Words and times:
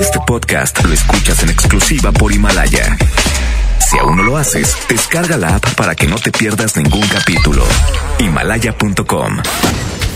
Este 0.00 0.18
podcast 0.26 0.84
lo 0.84 0.92
escuchas 0.92 1.42
en 1.42 1.50
exclusiva 1.50 2.12
por 2.12 2.32
Himalaya. 2.32 2.96
Si 3.78 3.98
aún 3.98 4.16
no 4.16 4.22
lo 4.22 4.36
haces, 4.36 4.76
descarga 4.88 5.36
la 5.36 5.56
app 5.56 5.74
para 5.74 5.94
que 5.94 6.06
no 6.06 6.16
te 6.16 6.30
pierdas 6.30 6.76
ningún 6.76 7.06
capítulo. 7.08 7.64
Himalaya.com. 8.18 9.42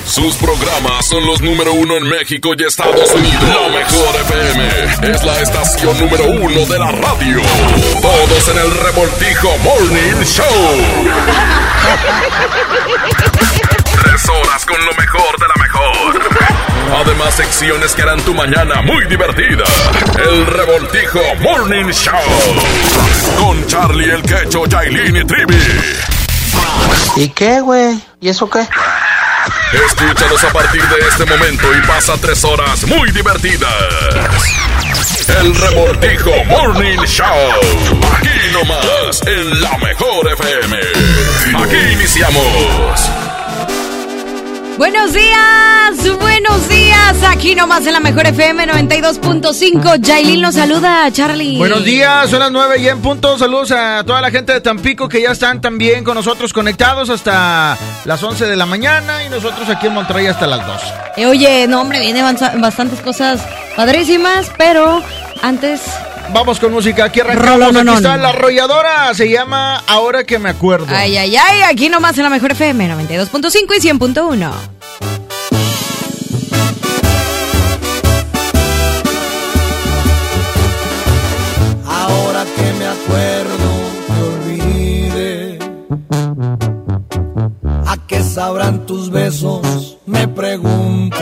Sus 0.07 0.37
programas 0.37 1.05
son 1.07 1.27
los 1.27 1.41
número 1.41 1.73
uno 1.73 1.97
en 1.97 2.05
México 2.09 2.51
y 2.57 2.65
Estados 2.65 3.13
Unidos. 3.13 3.43
La 3.43 3.69
mejor 3.69 4.15
FM 4.23 5.13
es 5.15 5.25
la 5.25 5.41
estación 5.41 5.99
número 5.99 6.25
uno 6.31 6.65
de 6.67 6.79
la 6.79 6.93
radio. 6.93 7.41
Todos 8.01 8.49
en 8.49 8.59
el 8.59 8.71
revoltijo 8.71 9.59
Morning 9.59 10.23
Show. 10.25 10.47
Tres 14.03 14.29
horas 14.29 14.65
con 14.65 14.85
lo 14.85 14.95
mejor 14.95 15.39
de 15.39 15.49
la 15.49 15.63
mejor. 15.63 16.36
Además, 16.95 17.35
secciones 17.35 17.95
que 17.95 18.03
harán 18.03 18.21
tu 18.23 18.35
mañana 18.35 18.83
muy 18.83 19.05
divertida. 19.07 19.65
El 20.19 20.47
revoltijo 20.47 21.21
Morning 21.41 21.91
Show. 21.91 22.21
Con 23.39 23.67
Charlie 23.67 24.11
el 24.11 24.23
Quecho, 24.23 24.67
Yailin 24.67 25.17
y 25.17 25.25
Trivi. 25.25 25.63
¿Y 27.17 27.29
qué, 27.31 27.61
güey? 27.61 27.99
¿Y 28.21 28.29
eso 28.29 28.49
qué? 28.49 28.67
Escúchanos 29.73 30.45
a 30.45 30.53
partir 30.53 30.83
de 30.83 31.09
este 31.09 31.25
momento 31.25 31.67
y 31.77 31.87
pasa 31.87 32.15
tres 32.21 32.43
horas 32.45 32.85
muy 32.87 33.11
divertidas. 33.11 33.71
El 35.41 35.55
Revoltijo 35.55 36.31
Morning 36.47 36.99
Show. 37.05 37.27
Aquí 38.17 38.53
nomás, 38.53 39.23
en 39.27 39.61
la 39.61 39.77
mejor 39.79 40.33
FM. 40.33 40.77
Aquí 41.63 41.93
iniciamos. 41.93 43.36
Buenos 44.79 45.15
días, 45.15 46.19
buenos 46.21 46.69
días. 46.69 47.23
Aquí 47.31 47.55
nomás 47.55 47.87
en 47.87 47.95
la 47.95 48.01
mejor 48.01 48.27
FM 48.27 48.67
92.5. 48.67 50.07
Jailin 50.07 50.43
nos 50.43 50.55
saluda, 50.55 51.11
Charlie. 51.11 51.57
Buenos 51.57 51.83
días, 51.83 52.29
son 52.29 52.41
las 52.41 52.53
9 52.53 52.79
y 52.81 52.89
en 52.89 53.01
punto. 53.01 53.39
Saludos 53.39 53.73
a 53.73 54.05
toda 54.05 54.21
la 54.21 54.31
gente 54.31 54.53
de 54.53 54.61
Tampico 54.61 55.09
que 55.09 55.23
ya 55.23 55.31
están 55.31 55.63
también 55.63 56.05
con 56.05 56.15
nosotros 56.15 56.53
conectados 56.53 57.09
hasta 57.09 57.79
las 58.05 58.23
11 58.23 58.47
de 58.47 58.57
la 58.57 58.67
mañana 58.67 59.25
y 59.25 59.31
nosotros 59.31 59.67
aquí 59.71 59.87
en 59.87 59.95
Monterrey 59.95 60.27
hasta 60.27 60.47
las 60.47 60.67
2. 60.67 60.83
Eh, 61.17 61.27
oye, 61.27 61.67
no, 61.67 61.81
hombre, 61.81 62.01
viene 62.01 62.23
bastantes 62.23 63.01
cosas 63.01 63.41
padrísimas, 63.77 64.51
pero 64.59 65.03
antes 65.43 65.81
Vamos 66.33 66.59
con 66.61 66.73
música. 66.73 67.05
Aquí 67.05 67.21
arrancamos. 67.21 67.77
Aquí 67.77 67.89
está 67.89 68.17
la 68.17 68.31
arrolladora. 68.31 69.15
Se 69.15 69.29
llama 69.31 69.83
Ahora 69.87 70.25
que 70.25 70.39
me 70.39 70.51
acuerdo. 70.51 70.87
Ay, 70.91 71.17
ay, 71.17 71.37
ay. 71.37 71.63
Aquí 71.63 71.89
nomás 71.89 72.17
en 72.19 72.25
la 72.25 72.31
mejor 72.31 72.53
FM 72.53 72.89
92.5 72.89 73.77
y 73.77 73.81
100.1. 73.81 74.53
Ahora 81.87 82.45
que 82.57 82.73
me 82.79 82.87
acuerdo, 82.87 83.69
me 84.09 84.23
olvide. 84.23 85.59
¿A 87.87 87.97
qué 88.07 88.23
sabrán 88.23 88.87
tus 88.87 89.11
besos? 89.11 89.99
Me 90.07 90.27
pregunto. 90.29 91.17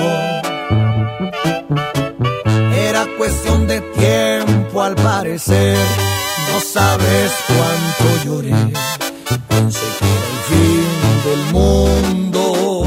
No 5.34 6.60
sabes 6.60 7.32
cuánto 7.48 8.04
lloré. 8.24 8.54
Pensé 9.48 9.80
que 9.98 10.06
era 10.06 10.28
el 10.30 10.38
fin 10.48 10.86
del 11.24 11.42
mundo, 11.52 12.84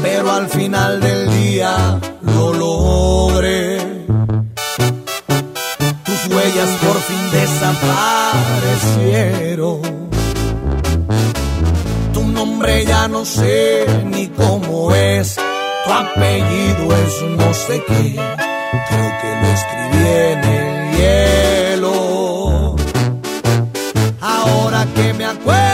pero 0.00 0.30
al 0.30 0.48
final 0.48 1.00
del 1.00 1.28
día 1.32 1.98
lo 2.22 2.54
logré. 2.54 4.06
Tus 6.04 6.28
huellas 6.28 6.70
por 6.84 7.00
fin 7.00 7.30
desaparecieron. 7.32 9.82
Tu 12.12 12.22
nombre 12.28 12.86
ya 12.86 13.08
no 13.08 13.24
sé 13.24 13.86
ni 14.04 14.28
cómo 14.28 14.94
es. 14.94 15.34
Tu 15.34 15.92
apellido 15.92 16.96
es 16.96 17.22
no 17.22 17.52
sé 17.52 17.82
qué 17.88 18.53
creo 18.88 19.10
que 19.20 19.30
lo 19.40 19.46
escribí 19.58 20.04
en 20.30 20.44
el 20.44 20.66
hielo. 20.96 22.76
Ahora 24.20 24.86
que 24.94 25.12
me 25.14 25.24
acuerdo 25.24 25.73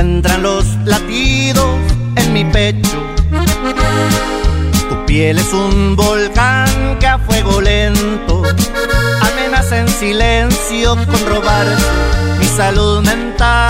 Encuentran 0.00 0.42
los 0.42 0.64
latidos 0.86 1.76
en 2.16 2.32
mi 2.32 2.42
pecho 2.46 2.98
tu 4.88 5.04
piel 5.04 5.38
es 5.38 5.52
un 5.52 5.94
volcán 5.94 6.98
que 6.98 7.06
a 7.06 7.18
fuego 7.18 7.60
lento 7.60 8.42
amenaza 9.20 9.76
en 9.76 9.88
silencio 9.88 10.96
con 10.96 11.26
robar 11.28 11.66
mi 12.38 12.46
salud 12.46 13.02
mental. 13.02 13.60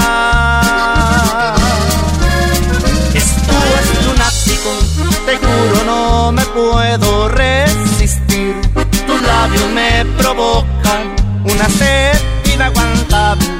Esto 3.13 3.53
es 3.81 4.07
lunático, 4.07 4.71
te 5.27 5.37
juro 5.37 5.85
no 5.85 6.33
me 6.33 6.45
puedo 6.45 7.29
resistir. 7.29 8.55
Tus 9.07 9.23
labios 9.23 9.69
me 9.75 10.05
provocan 10.17 11.17
una 11.45 11.69
sed 11.69 12.17
inaguantable 12.55 13.60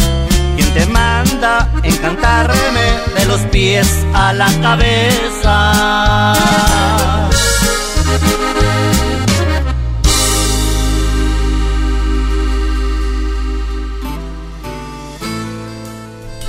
Encantarme 1.41 2.99
de 3.17 3.25
los 3.25 3.39
pies 3.51 4.05
a 4.13 4.31
la 4.31 4.45
cabeza. 4.61 6.33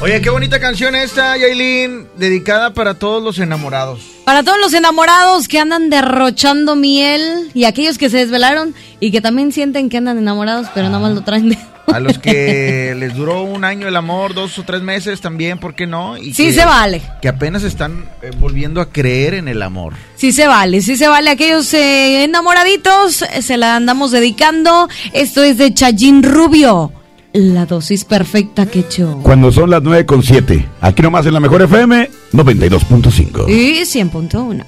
Oye, 0.03 0.21
qué 0.21 0.31
bonita 0.31 0.59
canción 0.59 0.97
esta, 0.97 1.37
Yailin, 1.37 2.09
dedicada 2.17 2.75
para 2.75 2.95
todos 2.95 3.23
los 3.23 3.39
enamorados. 3.39 4.01
Para 4.25 4.43
todos 4.43 4.59
los 4.59 4.75
enamorados 4.75 5.47
que 5.47 5.61
andan 5.61 5.91
derrochando 5.91 6.75
miel 6.75 7.51
y 7.55 7.65
aquellos 7.65 7.99
que 7.99 8.11
se 8.11 8.17
desvelaron 8.19 8.75
y 8.99 9.13
que 9.13 9.21
también 9.21 9.53
sienten 9.53 9.89
que 9.89 9.99
andan 9.99 10.19
enamorados, 10.19 10.67
pero 10.75 10.89
nada 10.89 10.99
más 10.99 11.13
lo 11.13 11.21
traen 11.23 11.51
de... 11.51 11.59
A 11.87 12.01
los 12.01 12.19
que 12.19 12.95
les 12.99 13.15
duró 13.15 13.43
un 13.43 13.65
año 13.65 13.87
el 13.87 13.95
amor, 13.97 14.35
dos 14.35 14.59
o 14.59 14.65
tres 14.65 14.83
meses 14.83 15.21
también, 15.21 15.59
¿por 15.59 15.75
qué 15.75 15.87
no? 15.87 16.17
Y 16.17 16.33
Sí 16.35 16.47
que- 16.47 16.53
se 16.55 16.65
vale. 16.65 17.03
Que 17.21 17.29
apenas 17.29 17.63
están 17.65 18.09
eh, 18.23 18.31
volviendo 18.39 18.81
a 18.81 18.91
creer 18.91 19.35
en 19.35 19.47
el 19.47 19.63
amor. 19.63 19.95
Sí 20.17 20.33
se 20.33 20.47
vale, 20.49 20.81
sí 20.81 20.97
se 20.97 21.07
vale. 21.09 21.31
Aquellos 21.31 21.73
eh, 21.75 22.25
enamoraditos 22.25 23.23
eh, 23.23 23.43
se 23.43 23.57
la 23.57 23.77
andamos 23.77 24.11
dedicando. 24.13 24.89
Esto 25.13 25.43
es 25.45 25.59
de 25.59 25.75
Chayín 25.75 26.23
Rubio. 26.23 26.93
La 27.33 27.65
dosis 27.65 28.05
perfecta 28.05 28.67
que 28.67 28.81
echó. 28.81 29.19
Cuando 29.23 29.51
son 29.51 29.71
las 29.71 29.83
9 29.83 30.05
con 30.05 30.23
7. 30.23 30.69
Aquí 30.83 31.01
nomás 31.03 31.25
en 31.25 31.33
la 31.33 31.41
mejor 31.41 31.63
FM 31.63 32.11
92.5. 32.33 33.49
Y 33.49 33.81
100.1. 33.81 34.65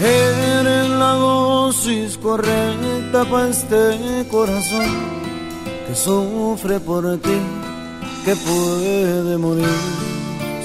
Eres 0.00 0.88
la 0.90 1.12
dosis 1.12 2.18
correcta 2.18 3.24
para 3.30 3.48
este 3.48 4.26
corazón 4.28 4.86
que 5.86 5.94
sufre 5.94 6.80
por 6.80 7.18
ti, 7.18 7.38
que 8.24 8.34
puede 8.34 9.38
morir 9.38 9.64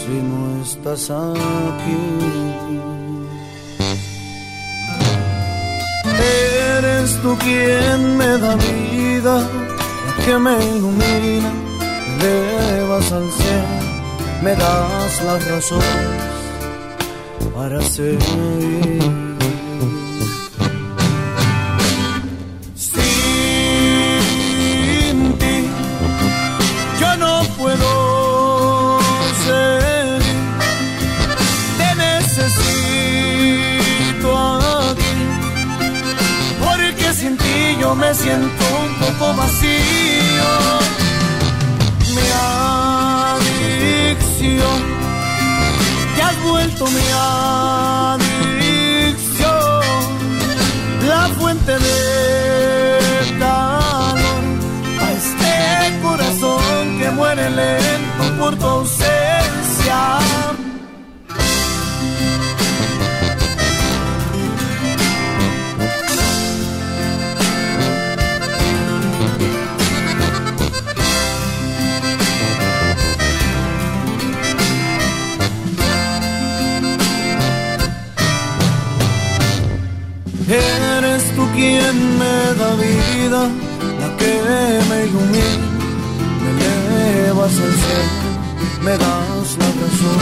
si 0.03 0.09
no 0.09 0.63
estás 0.63 1.11
aquí. 1.11 1.95
Eres 6.07 6.50
tú 7.21 7.37
quien 7.37 8.17
me 8.17 8.37
da 8.37 8.55
vida, 8.55 9.39
la 10.05 10.25
que 10.25 10.37
me 10.37 10.53
ilumina, 10.75 11.51
me 12.19 12.31
elevas 12.55 13.11
al 13.11 13.31
cielo, 13.31 13.77
me 14.43 14.55
das 14.55 15.23
las 15.23 15.47
razones 15.47 16.31
para 17.53 17.81
seguir. 17.81 19.30
Me 37.95 38.13
siento 38.13 38.63
un 38.83 38.93
poco 38.95 39.33
vacío. 39.35 39.69
Mi 42.15 42.27
adicción 43.39 44.81
te 46.15 46.21
has 46.21 46.43
vuelto 46.43 46.85
mi 46.85 47.07
adicción, 48.17 49.49
la 51.07 51.29
fuente 51.39 51.71
de 51.71 52.99
calor 53.39 54.43
a 55.01 55.11
este 55.11 55.53
corazón 56.01 56.99
que 56.99 57.09
muere 57.11 57.49
lento 57.49 58.23
por 58.39 58.55
tu 58.57 58.65
ausencia. 58.65 60.19
Quien 81.53 82.17
me 82.17 82.53
da 82.59 82.75
vida, 82.75 83.41
la 83.99 84.17
que 84.17 84.33
me 84.89 84.97
ilumina, 85.05 85.67
me 86.43 86.49
elevas 86.51 87.53
al 87.65 87.73
cielo, 87.83 88.27
me 88.83 88.91
das 88.91 89.57
la 89.59 89.69
razón 89.81 90.21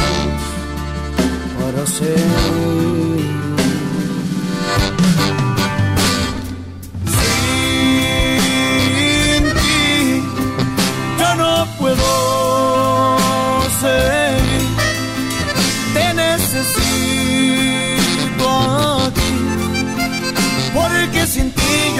para 1.60 1.86
ser. 1.86 3.30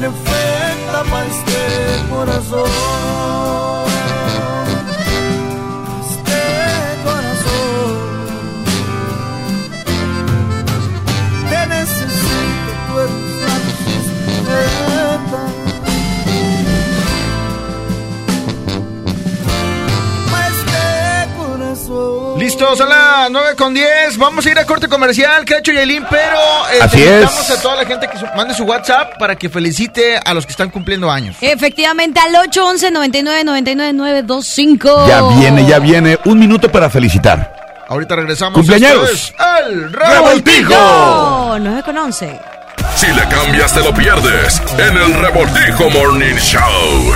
Perfecta 0.00 1.02
para 1.10 1.26
este 1.26 2.08
corazón. 2.08 3.77
Listo, 22.70 22.76
son 22.76 22.88
las 22.88 23.30
9 23.30 23.54
con 23.56 23.72
10. 23.74 24.16
Vamos 24.18 24.44
a 24.46 24.50
ir 24.50 24.58
a 24.58 24.64
corte 24.66 24.88
comercial, 24.88 25.44
Cacho 25.44 25.72
y 25.72 25.78
Ailín, 25.78 26.04
pero 26.10 26.36
eh, 26.72 26.78
Así 26.82 26.98
invitamos 26.98 27.50
es. 27.50 27.58
a 27.58 27.62
toda 27.62 27.76
la 27.76 27.86
gente 27.86 28.08
que 28.08 28.18
su- 28.18 28.26
mande 28.36 28.54
su 28.54 28.64
WhatsApp 28.64 29.18
para 29.18 29.36
que 29.36 29.48
felicite 29.48 30.18
a 30.24 30.34
los 30.34 30.44
que 30.46 30.52
están 30.52 30.70
cumpliendo 30.70 31.10
años. 31.10 31.36
Efectivamente, 31.40 32.20
al 32.20 32.34
811 32.36 32.90
99 32.90 33.44
99 33.44 33.92
925. 33.94 35.08
Ya 35.08 35.22
viene, 35.38 35.66
ya 35.66 35.78
viene. 35.78 36.18
Un 36.24 36.38
minuto 36.38 36.70
para 36.70 36.90
felicitar. 36.90 37.54
Ahorita 37.88 38.16
regresamos. 38.16 38.54
¡Cumpleaños! 38.58 39.32
El 39.66 39.92
¡Revoltijo! 39.92 40.74
Oh, 40.76 41.56
9 41.58 41.82
con 41.84 41.96
11. 41.96 42.38
Si 42.96 43.06
le 43.06 43.22
cambias 43.28 43.72
te 43.72 43.80
lo 43.80 43.94
pierdes 43.94 44.60
en 44.78 44.96
el 44.96 45.14
Revoltijo 45.14 45.88
Morning 45.90 46.34
Show. 46.36 47.14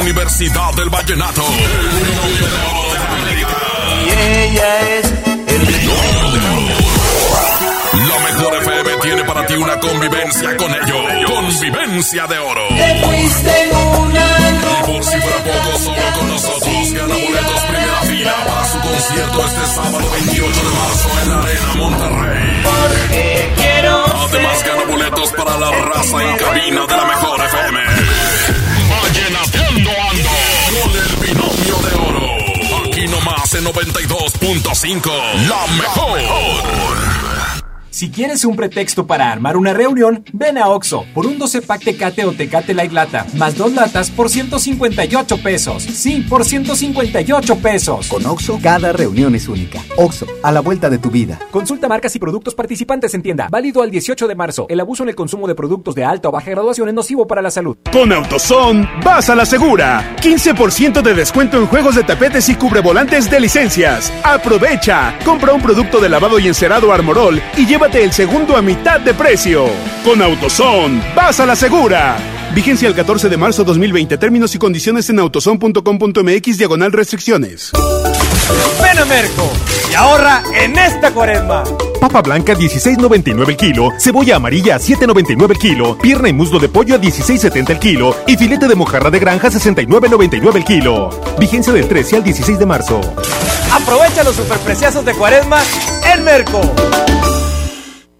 Universidad 0.00 0.72
del 0.74 0.88
Vallenato. 0.90 1.42
Y 4.04 4.10
ella 4.10 4.80
es 4.98 5.06
el 5.46 5.62
La 8.08 8.18
mejor 8.20 8.54
FM 8.62 8.90
tiene 9.02 9.24
para 9.24 9.46
ti 9.46 9.54
una 9.54 9.78
convivencia 9.80 10.56
con 10.56 10.70
ellos. 10.74 11.02
Convivencia 11.26 12.26
de 12.26 12.38
oro. 12.38 12.68
Te 12.68 13.04
fuiste 13.04 13.62
en 13.62 13.76
una 13.76 14.26
Y 14.80 14.86
por 14.86 15.04
si 15.04 15.20
fuera 15.20 15.36
poco, 15.44 15.78
solo 15.78 16.02
con 16.18 16.28
nosotros 16.28 16.92
gana 16.92 17.14
boletos 17.14 17.60
primera 17.68 18.00
fila 18.02 18.34
para 18.46 18.64
su 18.68 18.78
concierto 18.80 19.46
este 19.46 19.66
sábado 19.74 20.10
28 20.12 20.60
de 20.60 20.70
marzo 20.78 21.08
en 21.22 21.28
la 21.30 21.38
Arena 21.42 21.74
Monterrey. 21.76 22.62
porque 22.64 23.52
quiero 23.56 24.04
Además 24.28 24.64
gana 24.64 24.84
boletos 24.84 25.32
para 25.32 25.56
la 25.58 25.70
raza 25.70 26.22
en 26.22 26.36
cabina 26.36 26.86
de 26.86 26.96
la 26.96 27.04
mejor 27.04 27.40
FM. 27.44 27.80
92.5. 33.64 35.48
La 35.48 35.66
mejor. 35.76 37.37
Si 37.98 38.10
quieres 38.10 38.44
un 38.44 38.54
pretexto 38.54 39.08
para 39.08 39.32
armar 39.32 39.56
una 39.56 39.72
reunión, 39.72 40.22
ven 40.32 40.56
a 40.56 40.68
Oxo 40.68 41.04
por 41.12 41.26
un 41.26 41.36
12 41.36 41.62
pack 41.62 41.82
Tecate 41.82 42.24
o 42.26 42.30
Tecate 42.30 42.72
Light 42.72 42.92
Lata, 42.92 43.26
más 43.34 43.56
dos 43.56 43.72
latas 43.72 44.08
por 44.12 44.30
158 44.30 45.42
pesos. 45.42 45.82
Sí, 45.82 46.24
por 46.28 46.44
158 46.44 47.56
pesos. 47.56 48.06
Con 48.06 48.24
Oxo, 48.24 48.60
cada 48.62 48.92
reunión 48.92 49.34
es 49.34 49.48
única. 49.48 49.82
Oxo, 49.96 50.26
a 50.44 50.52
la 50.52 50.60
vuelta 50.60 50.88
de 50.88 50.98
tu 50.98 51.10
vida. 51.10 51.40
Consulta 51.50 51.88
marcas 51.88 52.14
y 52.14 52.20
productos 52.20 52.54
participantes 52.54 53.14
en 53.14 53.22
tienda. 53.22 53.48
Válido 53.50 53.82
al 53.82 53.90
18 53.90 54.28
de 54.28 54.34
marzo. 54.36 54.66
El 54.68 54.78
abuso 54.78 55.02
en 55.02 55.08
el 55.08 55.16
consumo 55.16 55.48
de 55.48 55.56
productos 55.56 55.96
de 55.96 56.04
alta 56.04 56.28
o 56.28 56.30
baja 56.30 56.52
graduación 56.52 56.86
es 56.86 56.94
nocivo 56.94 57.26
para 57.26 57.42
la 57.42 57.50
salud. 57.50 57.78
Con 57.90 58.12
AutoZone, 58.12 58.88
vas 59.04 59.28
a 59.28 59.34
la 59.34 59.44
segura. 59.44 60.14
15% 60.22 61.02
de 61.02 61.14
descuento 61.14 61.58
en 61.58 61.66
juegos 61.66 61.96
de 61.96 62.04
tapetes 62.04 62.48
y 62.48 62.54
cubrevolantes 62.54 63.28
de 63.28 63.40
licencias. 63.40 64.12
Aprovecha. 64.22 65.18
Compra 65.24 65.52
un 65.52 65.62
producto 65.62 65.98
de 65.98 66.08
lavado 66.08 66.38
y 66.38 66.46
encerado 66.46 66.92
Armorol 66.92 67.42
y 67.56 67.66
llévate 67.88 68.04
el 68.04 68.12
segundo 68.12 68.56
a 68.56 68.62
mitad 68.62 69.00
de 69.00 69.14
precio. 69.14 69.66
Con 70.04 70.20
AutoZone, 70.20 71.00
vas 71.14 71.40
a 71.40 71.46
la 71.46 71.56
segura. 71.56 72.16
Vigencia 72.54 72.88
el 72.88 72.94
14 72.94 73.28
de 73.28 73.36
marzo 73.36 73.64
2020. 73.64 74.18
Términos 74.18 74.54
y 74.54 74.58
condiciones 74.58 75.08
en 75.10 75.18
autozone.com.mx 75.18 76.58
diagonal 76.58 76.92
restricciones. 76.92 77.72
Ven 78.82 78.98
a 78.98 79.04
Merco 79.04 79.50
y 79.90 79.94
ahorra 79.94 80.42
en 80.54 80.78
esta 80.78 81.12
cuaresma. 81.12 81.64
Papa 82.00 82.22
blanca 82.22 82.54
16.99 82.54 83.48
el 83.48 83.56
kilo, 83.56 83.90
cebolla 83.98 84.36
amarilla 84.36 84.76
a 84.76 84.78
7.99 84.78 85.50
el 85.50 85.58
kilo, 85.58 85.98
pierna 85.98 86.28
y 86.28 86.32
muslo 86.32 86.58
de 86.58 86.68
pollo 86.68 86.94
a 86.94 86.98
16.70 86.98 87.70
el 87.70 87.78
kilo 87.78 88.16
y 88.26 88.36
filete 88.36 88.68
de 88.68 88.74
mojarra 88.76 89.10
de 89.10 89.18
granja 89.18 89.48
a 89.48 89.50
69.99 89.50 90.56
el 90.56 90.64
kilo. 90.64 91.10
Vigencia 91.38 91.72
del 91.72 91.88
13 91.88 92.16
al 92.16 92.24
16 92.24 92.58
de 92.58 92.66
marzo. 92.66 93.00
Aprovecha 93.72 94.22
los 94.24 94.36
superpreciazos 94.36 95.04
de 95.04 95.12
cuaresma 95.14 95.60
en 96.12 96.24
Merco. 96.24 96.60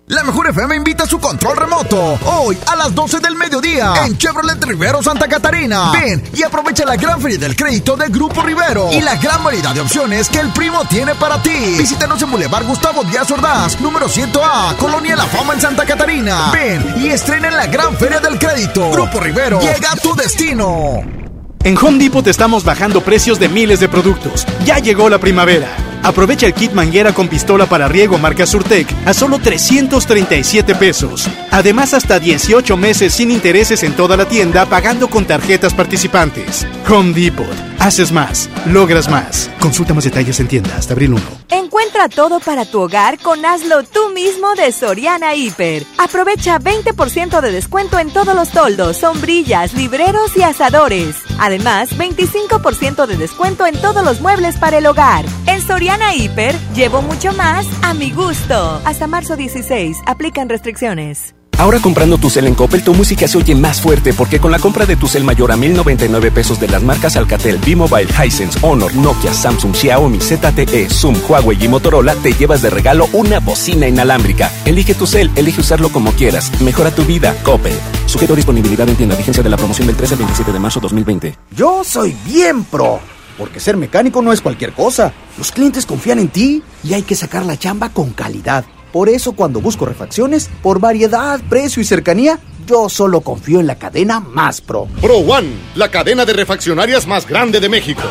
La 0.09 0.23
Mejor 0.23 0.49
FM 0.49 0.75
invita 0.75 1.05
a 1.05 1.07
su 1.07 1.19
control 1.19 1.55
remoto. 1.55 2.19
Hoy 2.25 2.57
a 2.67 2.77
las 2.77 2.95
12 2.95 3.21
del 3.21 3.37
mediodía 3.37 3.93
en 4.07 4.17
Chevrolet 4.17 4.63
Rivero 4.65 5.03
Santa 5.03 5.29
Catarina. 5.29 5.93
Ven 5.93 6.25
y 6.35 6.43
aprovecha 6.43 6.87
la 6.87 6.97
gran 6.97 7.21
feria 7.21 7.37
del 7.37 7.55
crédito 7.55 7.95
de 7.95 8.09
Grupo 8.09 8.41
Rivero 8.41 8.91
y 8.91 9.03
la 9.03 9.17
gran 9.17 9.45
variedad 9.45 9.75
de 9.75 9.83
opciones 9.83 10.31
que 10.31 10.39
el 10.41 10.49
primo 10.49 10.83
tiene 10.87 11.15
para 11.15 11.43
ti. 11.43 11.75
Visítanos 11.77 12.23
en 12.23 12.31
Boulevard 12.31 12.65
Gustavo 12.67 13.05
Díaz 13.05 13.31
Ordaz, 13.31 13.79
número 13.83 14.09
100A, 14.09 14.77
Colonia 14.77 15.15
La 15.15 15.27
Fama 15.27 15.53
en 15.53 15.61
Santa 15.61 15.85
Catarina. 15.85 16.53
Ven 16.53 16.95
y 16.97 17.09
estrena 17.09 17.49
en 17.49 17.57
la 17.57 17.67
gran 17.67 17.95
feria 17.99 18.19
del 18.19 18.39
crédito. 18.39 18.91
Grupo 18.91 19.21
Rivero, 19.21 19.61
llega 19.61 19.93
a 19.93 19.97
tu 19.97 20.15
destino. 20.15 21.28
En 21.65 21.77
Home 21.77 21.99
Depot 21.99 22.25
te 22.25 22.31
estamos 22.31 22.65
bajando 22.65 23.03
precios 23.03 23.39
de 23.39 23.49
miles 23.49 23.81
de 23.81 23.89
productos. 23.89 24.47
Ya 24.65 24.79
llegó 24.79 25.09
la 25.09 25.19
primavera. 25.19 25.69
Aprovecha 26.03 26.47
el 26.47 26.55
kit 26.55 26.73
manguera 26.73 27.13
con 27.13 27.29
pistola 27.29 27.67
para 27.67 27.89
riego 27.89 28.19
marca 28.19 28.47
Surtec 28.47 28.89
a 29.05 29.13
solo 29.13 29.39
337 29.39 30.75
pesos. 30.77 31.29
Además, 31.51 31.93
hasta 31.93 32.19
18 32.19 32.77
meses 32.77 33.13
sin 33.13 33.31
intereses 33.31 33.83
en 33.83 33.95
toda 33.95 34.17
la 34.17 34.27
tienda 34.27 34.67
pagando 34.67 35.09
con 35.11 35.27
tarjetas 35.27 35.75
participantes. 35.75 36.67
Home 36.89 37.13
Depot. 37.13 37.47
Haces 37.79 38.13
más, 38.13 38.49
logras 38.67 39.09
más. 39.09 39.51
Consulta 39.61 39.95
más 39.95 40.05
detalles 40.05 40.41
en 40.41 40.49
tienda 40.49 40.77
hasta 40.77 40.95
abril 40.95 41.15
1. 41.15 41.23
Encuentra 41.51 42.09
todo 42.09 42.41
para 42.41 42.65
tu 42.65 42.81
hogar 42.81 43.19
con 43.19 43.45
Hazlo 43.45 43.83
tú 43.83 44.11
mismo 44.15 44.55
de 44.55 44.73
Soriana 44.73 45.35
Hiper. 45.35 45.85
Aprovecha 45.99 46.59
20% 46.59 47.41
de 47.41 47.53
descuento 47.53 47.99
en 47.99 48.11
todos 48.11 48.35
los 48.35 48.51
toldos, 48.51 48.99
sombrillas, 48.99 49.75
libreros 49.75 50.37
y 50.37 50.43
asadores. 50.43 51.17
Además, 51.49 51.97
25% 51.97 53.07
de 53.07 53.17
descuento 53.17 53.65
en 53.65 53.75
todos 53.81 54.05
los 54.05 54.21
muebles 54.21 54.59
para 54.59 54.77
el 54.77 54.87
hogar. 54.87 55.25
En 55.47 55.63
Soriana 55.63 56.15
Hiper, 56.15 56.55
llevo 56.75 57.01
mucho 57.01 57.33
más 57.33 57.67
a 57.83 57.95
mi 57.95 58.11
gusto. 58.11 58.83
Hasta 58.85 59.07
marzo 59.07 59.35
16, 59.35 59.97
aplican 60.05 60.51
restricciones. 60.51 61.38
Ahora 61.59 61.81
comprando 61.81 62.19
tu 62.19 62.31
cel 62.31 62.47
en 62.47 62.55
Coppel, 62.55 62.85
tu 62.85 62.95
música 62.95 63.27
se 63.27 63.37
oye 63.37 63.57
más 63.57 63.81
fuerte 63.81 64.13
porque 64.13 64.39
con 64.39 64.53
la 64.53 64.61
compra 64.61 64.87
de 64.87 64.95
tu 64.95 65.09
cel 65.09 65.25
mayor 65.25 65.51
a 65.51 65.57
1099 65.57 66.31
pesos 66.31 66.61
de 66.61 66.69
las 66.69 66.85
marcas 66.85 67.17
Alcatel, 67.17 67.59
B-Mobile, 67.59 68.09
Hisense, 68.09 68.57
Honor, 68.63 68.95
Nokia, 68.95 69.35
Samsung, 69.35 69.75
Xiaomi, 69.75 70.21
ZTE, 70.21 70.89
Zoom, 70.89 71.17
Huawei 71.29 71.59
y 71.61 71.67
Motorola, 71.67 72.15
te 72.15 72.33
llevas 72.33 72.63
de 72.63 72.71
regalo 72.71 73.09
una 73.13 73.41
bocina 73.41 73.89
inalámbrica. 73.89 74.53
Elige 74.67 74.95
tu 74.95 75.09
cel, 75.09 75.33
elige 75.35 75.61
usarlo 75.61 75.89
como 75.89 76.13
quieras. 76.13 76.53
Mejora 76.61 76.93
tu 76.93 77.05
vida, 77.05 77.35
Coppel. 77.43 77.75
Sujeto 78.07 78.35
a 78.35 78.37
disponibilidad 78.37 78.89
en 78.89 78.95
tienda. 78.95 79.17
Vigencia 79.17 79.43
de 79.43 79.51
la 79.51 79.57
promoción 79.57 79.89
del 79.89 79.97
13 79.97 80.15
al 80.15 80.19
27 80.19 80.53
de 80.53 80.59
marzo 80.61 80.79
2020. 80.79 81.39
Yo 81.57 81.83
soy 81.83 82.17
bien 82.25 82.63
pro. 82.63 83.01
Porque 83.37 83.59
ser 83.59 83.77
mecánico 83.77 84.23
no 84.23 84.33
es 84.33 84.41
cualquier 84.41 84.73
cosa. 84.75 85.13
Los 85.37 85.51
clientes 85.51 85.87
confían 85.87 86.21
en 86.21 86.29
ti 86.29 86.63
y 86.85 86.95
hay 86.95 87.03
que 87.03 87.17
sacar 87.17 87.45
la 87.45 87.57
chamba 87.57 87.89
con 87.89 88.11
calidad. 88.11 88.65
Por 88.93 89.09
eso 89.09 89.33
cuando 89.33 89.61
busco 89.61 89.87
refacciones, 89.87 90.51
por 90.63 90.81
variedad, 90.81 91.41
precio 91.49 91.83
y 91.83 91.85
cercanía, 91.85 92.39
yo 92.67 92.89
solo 92.89 93.21
confío 93.21 93.61
en 93.61 93.67
la 93.67 93.77
cadena 93.77 94.21
más 94.21 94.61
pro. 94.61 94.87
Pro 95.01 95.19
One, 95.19 95.49
la 95.75 95.91
cadena 95.91 96.25
de 96.25 96.33
refaccionarias 96.33 97.07
más 97.07 97.27
grande 97.27 97.61
de 97.61 97.69
México. 97.69 98.03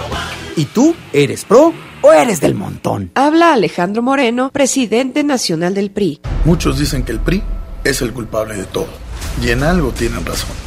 ¿Y 0.56 0.66
tú 0.66 0.96
eres 1.14 1.46
pro 1.46 1.74
o 2.02 2.14
eres 2.14 2.42
del 2.42 2.56
montón? 2.56 3.12
Habla 3.16 3.54
Alejandro 3.54 4.02
Moreno, 4.02 4.50
presidente 4.52 5.24
nacional 5.24 5.74
del 5.74 5.92
PRI. 5.92 6.20
Muchos 6.46 6.80
dicen 6.80 7.04
que 7.04 7.12
el 7.12 7.20
PRI 7.20 7.44
es 7.84 8.02
el 8.02 8.14
culpable 8.14 8.56
de 8.56 8.66
todo. 8.66 8.88
Y 9.44 9.50
en 9.50 9.64
algo 9.64 9.92
tienen 9.92 10.26
razón. 10.26 10.67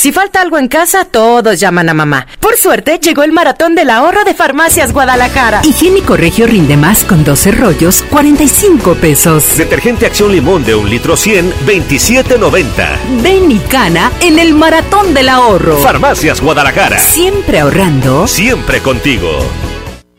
Si 0.00 0.12
falta 0.12 0.40
algo 0.40 0.56
en 0.56 0.66
casa, 0.66 1.04
todos 1.04 1.60
llaman 1.60 1.90
a 1.90 1.92
mamá. 1.92 2.26
Por 2.40 2.56
suerte, 2.56 2.98
llegó 3.00 3.22
el 3.22 3.32
maratón 3.32 3.74
del 3.74 3.90
ahorro 3.90 4.24
de 4.24 4.32
Farmacias 4.32 4.94
Guadalajara. 4.94 5.60
Higiénico 5.62 6.16
Regio 6.16 6.46
rinde 6.46 6.78
más 6.78 7.04
con 7.04 7.22
12 7.22 7.52
rollos, 7.52 8.02
45 8.08 8.94
pesos. 8.94 9.58
Detergente 9.58 10.06
Acción 10.06 10.32
Limón 10.32 10.64
de 10.64 10.74
un 10.74 10.88
litro 10.88 11.18
100, 11.18 11.52
27.90. 11.66 12.96
Ven 13.22 13.52
y 13.52 13.58
cana 13.58 14.10
en 14.22 14.38
el 14.38 14.54
maratón 14.54 15.12
del 15.12 15.28
ahorro. 15.28 15.76
Farmacias 15.76 16.40
Guadalajara. 16.40 16.98
Siempre 16.98 17.60
ahorrando. 17.60 18.26
Siempre 18.26 18.80
contigo. 18.80 19.38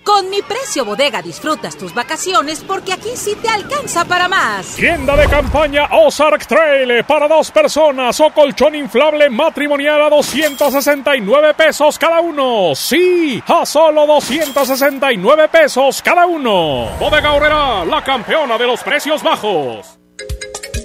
Con 0.03 0.29
mi 0.31 0.41
precio 0.41 0.84
bodega 0.84 1.22
disfrutas 1.22 1.77
tus 1.77 1.93
vacaciones 1.93 2.63
porque 2.67 2.93
aquí 2.93 3.12
sí 3.15 3.36
te 3.36 3.48
alcanza 3.50 4.03
para 4.05 4.27
más. 4.27 4.75
Tienda 4.75 5.15
de 5.15 5.27
campaña 5.27 5.88
Ozark 5.91 6.46
Trail 6.48 7.03
para 7.05 7.27
dos 7.27 7.51
personas 7.51 8.20
o 8.20 8.31
colchón 8.31 8.74
inflable 8.74 9.29
matrimonial 9.29 10.01
a 10.01 10.10
269 10.10 11.53
pesos 11.53 12.00
cada 12.00 12.20
uno. 12.20 12.74
Sí, 12.74 13.43
a 13.48 13.65
solo 13.65 14.08
269 14.08 15.48
pesos 15.50 16.01
cada 16.01 16.25
uno. 16.25 16.89
Bodega 17.00 17.34
Horrera, 17.34 17.86
la 17.86 18.03
campeona 18.03 18.58
de 18.58 18.65
los 18.67 18.81
precios 18.81 19.22
bajos. 19.22 20.00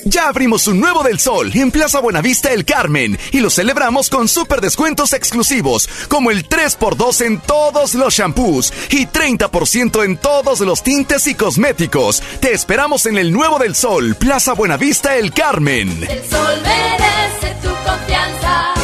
Ya 0.09 0.29
abrimos 0.29 0.69
un 0.69 0.79
nuevo 0.79 1.03
del 1.03 1.19
sol 1.19 1.51
en 1.53 1.73
Plaza 1.73 1.99
Buenavista 1.99 2.53
El 2.53 2.65
Carmen 2.65 3.19
y 3.33 3.41
lo 3.41 3.51
celebramos 3.51 4.09
con 4.09 4.29
super 4.29 4.61
descuentos 4.61 5.13
exclusivos, 5.13 5.89
como 6.07 6.31
el 6.31 6.49
3x2 6.49 7.27
en 7.27 7.41
todos 7.41 7.97
los 7.97 8.15
shampoos 8.15 8.73
y 8.91 9.07
30% 9.07 10.05
en 10.05 10.17
todos 10.17 10.61
los 10.61 10.85
tintes 10.85 11.27
y 11.27 11.35
cosméticos. 11.35 12.23
Te 12.41 12.53
esperamos 12.53 13.07
en 13.07 13.19
el 13.19 13.33
nuevo 13.33 13.59
del 13.59 13.75
sol, 13.75 14.15
Plaza 14.15 14.53
Buenavista 14.53 15.17
El 15.17 15.33
Carmen. 15.33 15.89
El 16.09 16.25
sol 16.25 16.55
merece 16.63 17.57
tu 17.61 17.71
confianza. 17.85 18.75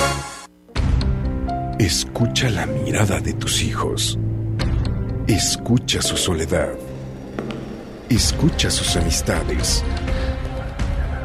Escucha 1.79 2.51
la 2.51 2.67
mirada 2.67 3.21
de 3.21 3.33
tus 3.35 3.63
hijos. 3.63 4.19
Escucha 5.29 6.03
su 6.03 6.17
soledad. 6.17 6.73
Escucha 8.09 8.73
sus 8.73 8.97
amistades. 8.97 9.85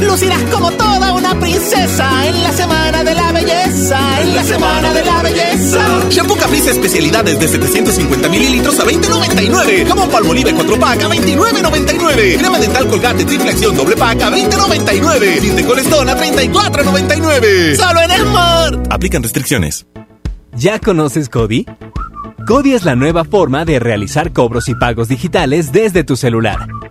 Lucirás 0.00 0.42
como 0.52 0.70
toda 0.72 1.12
una 1.12 1.38
princesa 1.38 2.26
en 2.26 2.42
la 2.42 2.52
semana 2.52 3.04
de 3.04 3.14
la 3.14 3.32
belleza, 3.32 4.22
en 4.22 4.34
la 4.34 4.44
semana 4.44 4.92
de 4.92 5.04
la 5.04 5.22
belleza. 5.22 6.08
Shampoo 6.10 6.36
Caprice 6.36 6.70
especialidades 6.70 7.38
de 7.38 7.48
750 7.48 8.28
mililitros 8.28 8.78
a 8.80 8.84
20.99. 8.84 9.86
Jamón 9.86 10.10
Palmolive 10.10 10.52
4 10.54 10.78
pack 10.78 11.02
a 11.02 11.08
29.99. 11.08 12.38
Crema 12.38 12.58
dental 12.58 12.86
Colgate 12.88 13.24
triple 13.24 13.50
acción 13.50 13.76
doble 13.76 13.96
pack 13.96 14.22
a 14.22 14.30
20.99. 14.30 15.40
Tinte 15.40 15.64
Colestón 15.64 16.08
a 16.08 16.16
34.99. 16.16 17.76
Solo 17.76 18.00
en 18.00 18.10
Smart. 18.10 18.92
Aplican 18.92 19.22
restricciones. 19.22 19.86
¿Ya 20.56 20.78
conoces 20.78 21.28
Cody? 21.28 21.66
Cody 22.46 22.74
es 22.74 22.84
la 22.84 22.94
nueva 22.94 23.24
forma 23.24 23.64
de 23.64 23.78
realizar 23.78 24.32
cobros 24.32 24.68
y 24.68 24.74
pagos 24.74 25.08
digitales 25.08 25.72
desde 25.72 26.04
tu 26.04 26.14
celular, 26.14 26.68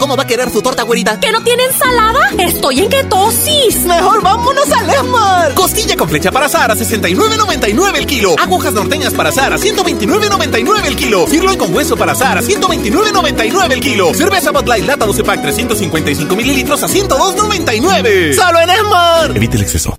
¿Cómo 0.00 0.16
va 0.16 0.22
a 0.22 0.26
querer 0.26 0.50
su 0.50 0.62
torta, 0.62 0.82
güerita? 0.84 1.20
¿Que 1.20 1.30
no 1.30 1.42
tiene 1.42 1.62
ensalada? 1.64 2.30
Estoy 2.38 2.80
en 2.80 2.88
ketosis. 2.88 3.84
Mejor 3.84 4.22
vámonos 4.22 4.72
al 4.72 4.88
Esmar. 4.88 5.52
Costilla 5.52 5.94
con 5.94 6.08
flecha 6.08 6.32
para 6.32 6.46
asar 6.46 6.70
a 6.70 6.74
69.99 6.74 7.96
el 7.98 8.06
kilo. 8.06 8.34
Agujas 8.38 8.72
norteñas 8.72 9.12
para 9.12 9.28
asar 9.28 9.52
a 9.52 9.58
129.99 9.58 10.86
el 10.86 10.96
kilo. 10.96 11.26
Sirloin 11.28 11.58
con 11.58 11.74
hueso 11.74 11.98
para 11.98 12.12
asar 12.12 12.38
a 12.38 12.40
129.99 12.40 13.72
el 13.72 13.80
kilo. 13.80 14.14
Cerveza 14.14 14.50
Bud 14.52 14.66
Light 14.66 14.86
Lata 14.86 15.04
12 15.04 15.22
pack 15.22 15.42
355 15.42 16.34
mililitros 16.34 16.82
a 16.82 16.88
102.99. 16.88 18.34
¡Solo 18.34 18.58
en 18.58 18.70
Esmar! 18.70 19.36
Evite 19.36 19.58
el 19.58 19.62
exceso. 19.64 19.98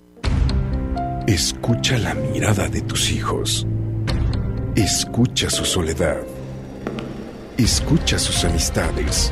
Escucha 1.28 2.00
la 2.00 2.16
mirada 2.16 2.68
de 2.68 2.82
tus 2.82 3.12
hijos. 3.12 3.68
Escucha 4.76 5.48
su 5.52 5.64
soledad. 5.64 6.18
Escucha 7.58 8.18
sus 8.18 8.44
amistades. 8.46 9.32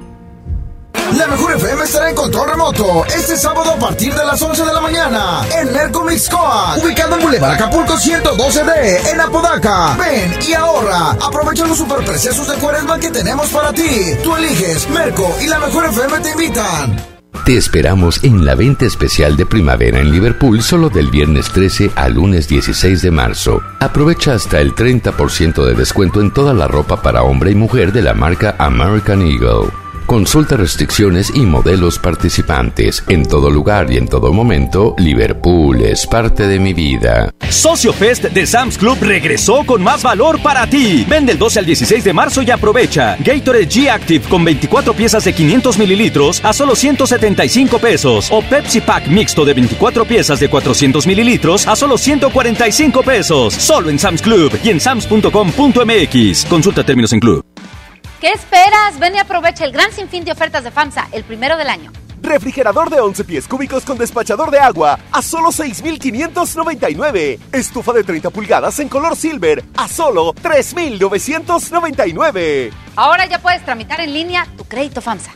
La 1.17 1.27
mejor 1.27 1.55
FM 1.55 1.83
estará 1.83 2.09
en 2.09 2.15
control 2.15 2.49
remoto 2.49 3.05
este 3.05 3.35
sábado 3.35 3.71
a 3.71 3.79
partir 3.79 4.13
de 4.13 4.25
las 4.25 4.41
11 4.41 4.63
de 4.63 4.73
la 4.73 4.79
mañana 4.79 5.45
en 5.59 5.73
Merco 5.73 6.05
Mixcoa, 6.05 6.77
ubicado 6.81 7.15
en 7.15 7.21
Boulevard 7.21 7.53
Acapulco 7.55 7.95
112D 7.95 9.11
en 9.11 9.19
Apodaca. 9.19 9.97
Ven 9.97 10.33
y 10.47 10.53
ahorra. 10.53 11.11
Aprovecha 11.11 11.65
los 11.67 11.77
superpreciosos 11.77 12.47
de 12.47 12.55
Cuaresma 12.55 12.97
que 12.97 13.11
tenemos 13.11 13.49
para 13.49 13.73
ti. 13.73 14.15
Tú 14.23 14.35
eliges 14.37 14.89
Merco 14.89 15.35
y 15.41 15.47
la 15.47 15.59
mejor 15.59 15.85
FM 15.85 16.19
te 16.19 16.31
invitan. 16.31 17.05
Te 17.45 17.57
esperamos 17.57 18.23
en 18.23 18.45
la 18.45 18.55
venta 18.55 18.85
especial 18.85 19.35
de 19.35 19.45
primavera 19.45 19.99
en 19.99 20.11
Liverpool 20.11 20.61
solo 20.61 20.89
del 20.89 21.09
viernes 21.09 21.51
13 21.51 21.91
al 21.95 22.13
lunes 22.13 22.47
16 22.47 23.01
de 23.01 23.11
marzo. 23.11 23.61
Aprovecha 23.79 24.33
hasta 24.33 24.61
el 24.61 24.75
30% 24.75 25.65
de 25.65 25.73
descuento 25.73 26.21
en 26.21 26.31
toda 26.31 26.53
la 26.53 26.67
ropa 26.67 27.01
para 27.01 27.23
hombre 27.23 27.51
y 27.51 27.55
mujer 27.55 27.91
de 27.91 28.01
la 28.01 28.13
marca 28.13 28.55
American 28.59 29.21
Eagle. 29.21 29.80
Consulta 30.11 30.57
restricciones 30.57 31.31
y 31.33 31.45
modelos 31.45 31.97
participantes. 31.97 33.01
En 33.07 33.25
todo 33.25 33.49
lugar 33.49 33.89
y 33.93 33.95
en 33.95 34.09
todo 34.09 34.33
momento, 34.33 34.93
Liverpool 34.97 35.79
es 35.85 36.05
parte 36.05 36.47
de 36.47 36.59
mi 36.59 36.73
vida. 36.73 37.33
Socio 37.47 37.93
Fest 37.93 38.25
de 38.25 38.45
Sam's 38.45 38.77
Club 38.77 38.97
regresó 38.99 39.63
con 39.65 39.81
más 39.81 40.03
valor 40.03 40.41
para 40.41 40.67
ti. 40.67 41.05
Vende 41.07 41.31
el 41.31 41.39
12 41.39 41.59
al 41.59 41.65
16 41.65 42.03
de 42.03 42.11
marzo 42.11 42.41
y 42.41 42.51
aprovecha. 42.51 43.15
Gatorade 43.23 43.69
G 43.69 43.89
Active 43.89 44.25
con 44.27 44.43
24 44.43 44.93
piezas 44.93 45.23
de 45.23 45.31
500 45.31 45.77
mililitros 45.77 46.43
a 46.43 46.51
solo 46.51 46.75
175 46.75 47.79
pesos. 47.79 48.27
O 48.31 48.41
Pepsi 48.41 48.81
Pack 48.81 49.07
mixto 49.07 49.45
de 49.45 49.53
24 49.53 50.03
piezas 50.03 50.41
de 50.41 50.49
400 50.49 51.07
mililitros 51.07 51.65
a 51.67 51.77
solo 51.77 51.97
145 51.97 53.01
pesos. 53.03 53.53
Solo 53.53 53.89
en 53.89 53.97
Sam's 53.97 54.21
Club 54.21 54.59
y 54.61 54.71
en 54.71 54.81
sams.com.mx. 54.81 56.45
Consulta 56.49 56.83
términos 56.83 57.13
en 57.13 57.21
club. 57.21 57.50
¿Qué 58.21 58.31
esperas? 58.33 58.99
Ven 58.99 59.15
y 59.15 59.17
aprovecha 59.17 59.65
el 59.65 59.71
gran 59.71 59.91
sinfín 59.91 60.23
de 60.23 60.31
ofertas 60.31 60.63
de 60.63 60.69
FAMSA, 60.69 61.07
el 61.11 61.23
primero 61.23 61.57
del 61.57 61.69
año. 61.69 61.91
Refrigerador 62.21 62.91
de 62.91 62.99
11 62.99 63.23
pies 63.23 63.47
cúbicos 63.47 63.83
con 63.83 63.97
despachador 63.97 64.51
de 64.51 64.59
agua 64.59 64.99
a 65.11 65.23
solo 65.23 65.51
6,599. 65.51 67.39
Estufa 67.51 67.93
de 67.93 68.03
30 68.03 68.29
pulgadas 68.29 68.79
en 68.79 68.89
color 68.89 69.15
silver 69.15 69.63
a 69.75 69.87
solo 69.87 70.35
3,999. 70.39 72.71
Ahora 72.95 73.25
ya 73.25 73.39
puedes 73.39 73.65
tramitar 73.65 74.01
en 74.01 74.13
línea 74.13 74.47
tu 74.55 74.65
crédito 74.65 75.01
FAMSA. 75.01 75.31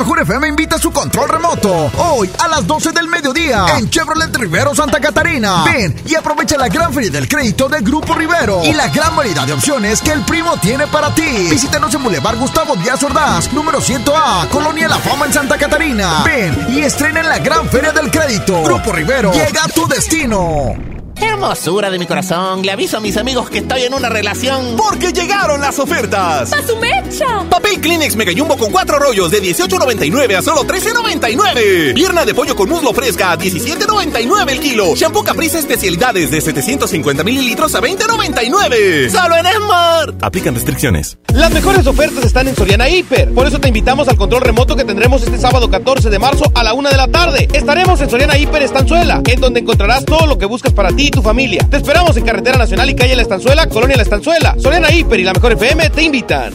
Mejor 0.00 0.20
FM 0.20 0.48
invita 0.48 0.76
a 0.76 0.78
su 0.78 0.90
control 0.90 1.28
remoto. 1.28 1.90
Hoy 1.98 2.30
a 2.38 2.48
las 2.48 2.66
12 2.66 2.92
del 2.92 3.06
mediodía 3.06 3.66
en 3.76 3.90
Chevrolet 3.90 4.34
Rivero 4.34 4.74
Santa 4.74 4.98
Catarina. 4.98 5.62
Ven 5.64 5.94
y 6.06 6.14
aprovecha 6.14 6.56
la 6.56 6.68
gran 6.68 6.94
feria 6.94 7.10
del 7.10 7.28
crédito 7.28 7.68
de 7.68 7.82
Grupo 7.82 8.14
Rivero 8.14 8.62
y 8.64 8.72
la 8.72 8.88
gran 8.88 9.14
variedad 9.14 9.46
de 9.46 9.52
opciones 9.52 10.00
que 10.00 10.12
el 10.12 10.22
primo 10.22 10.56
tiene 10.56 10.86
para 10.86 11.14
ti. 11.14 11.48
Visítanos 11.50 11.92
en 11.92 12.02
Boulevard 12.02 12.38
Gustavo 12.38 12.76
Díaz 12.76 13.02
Ordaz, 13.02 13.52
número 13.52 13.78
100A, 13.82 14.48
Colonia 14.48 14.88
La 14.88 14.96
Fama 14.96 15.26
en 15.26 15.34
Santa 15.34 15.58
Catarina. 15.58 16.22
Ven 16.24 16.68
y 16.70 16.80
estrena 16.80 17.20
en 17.20 17.28
la 17.28 17.38
gran 17.38 17.68
feria 17.68 17.92
del 17.92 18.10
crédito. 18.10 18.62
Grupo 18.62 18.92
Rivero 18.92 19.32
llega 19.32 19.64
a 19.64 19.68
tu 19.68 19.86
destino. 19.86 20.99
Hermosura 21.20 21.90
de 21.90 21.98
mi 21.98 22.06
corazón, 22.06 22.62
le 22.62 22.72
aviso 22.72 22.96
a 22.96 23.00
mis 23.00 23.16
amigos 23.16 23.50
que 23.50 23.58
estoy 23.58 23.82
en 23.82 23.94
una 23.94 24.08
relación. 24.08 24.76
Porque 24.76 25.12
llegaron 25.12 25.60
las 25.60 25.78
ofertas. 25.78 26.52
¡A 26.52 26.66
su 26.66 26.76
mecha! 26.76 27.44
Papel 27.48 27.80
Kleenex 27.80 28.16
Mega 28.16 28.32
Jumbo 28.36 28.56
con 28.56 28.70
cuatro 28.70 28.98
rollos 28.98 29.30
de 29.30 29.42
18.99 29.42 30.36
a 30.36 30.42
solo 30.42 30.62
13.99. 30.64 31.94
Pierna 31.94 32.24
de 32.24 32.34
pollo 32.34 32.56
con 32.56 32.68
muslo 32.68 32.92
fresca 32.92 33.32
a 33.32 33.38
17.99 33.38 34.50
el 34.50 34.60
kilo. 34.60 34.94
Shampoo 34.94 35.22
Caprice 35.22 35.58
especialidades 35.58 36.30
de 36.30 36.40
750 36.40 37.24
mililitros 37.24 37.74
a 37.74 37.80
20.99. 37.80 39.10
¡Solo 39.10 39.36
en 39.36 39.46
Smart! 39.46 40.22
Aplican 40.22 40.54
restricciones. 40.54 41.18
Las 41.34 41.52
mejores 41.52 41.86
ofertas 41.86 42.24
están 42.24 42.48
en 42.48 42.56
Soriana 42.56 42.88
Hiper. 42.88 43.32
Por 43.32 43.46
eso 43.46 43.58
te 43.58 43.68
invitamos 43.68 44.08
al 44.08 44.16
control 44.16 44.42
remoto 44.42 44.76
que 44.76 44.84
tendremos 44.84 45.22
este 45.22 45.38
sábado 45.38 45.70
14 45.70 46.10
de 46.10 46.18
marzo 46.18 46.50
a 46.54 46.64
la 46.64 46.74
una 46.74 46.90
de 46.90 46.96
la 46.96 47.08
tarde. 47.08 47.48
Estaremos 47.52 48.00
en 48.00 48.10
Soriana 48.10 48.38
Hiper 48.38 48.62
Estanzuela, 48.62 49.22
en 49.26 49.40
donde 49.40 49.60
encontrarás 49.60 50.04
todo 50.04 50.26
lo 50.26 50.38
que 50.38 50.46
buscas 50.46 50.72
para 50.72 50.90
ti 50.90 51.09
y 51.10 51.12
tu 51.12 51.22
familia. 51.22 51.66
Te 51.68 51.76
esperamos 51.76 52.16
en 52.16 52.24
Carretera 52.24 52.56
Nacional 52.56 52.88
y 52.88 52.94
Calle 52.94 53.16
La 53.16 53.22
Estanzuela, 53.22 53.68
Colonia 53.68 53.96
La 53.96 54.04
Estanzuela. 54.04 54.54
Soriana 54.58 54.90
Hiper 54.90 55.20
y 55.20 55.24
la 55.24 55.32
Mejor 55.32 55.52
FM 55.52 55.90
te 55.90 56.02
invitan. 56.02 56.54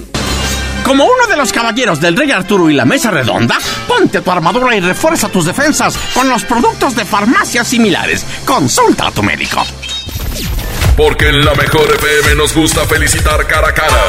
Como 0.83 1.03
uno 1.03 1.27
de 1.27 1.35
los 1.35 1.51
caballeros 1.51 1.99
del 1.99 2.15
Rey 2.15 2.31
Arturo 2.31 2.69
y 2.69 2.73
la 2.73 2.85
Mesa 2.85 3.11
Redonda, 3.11 3.57
ponte 3.87 4.21
tu 4.21 4.31
armadura 4.31 4.75
y 4.75 4.79
refuerza 4.79 5.29
tus 5.29 5.45
defensas 5.45 5.97
con 6.13 6.29
los 6.29 6.45
productos 6.45 6.95
de 6.95 7.05
farmacias 7.05 7.67
similares. 7.67 8.25
Consulta 8.45 9.07
a 9.07 9.11
tu 9.11 9.23
médico. 9.23 9.63
Porque 10.95 11.29
en 11.29 11.43
la 11.43 11.55
Mejor 11.55 11.91
FM 11.91 12.35
nos 12.35 12.53
gusta 12.53 12.85
felicitar 12.85 13.45
cara 13.47 13.69
a 13.69 13.73
cara. 13.73 14.03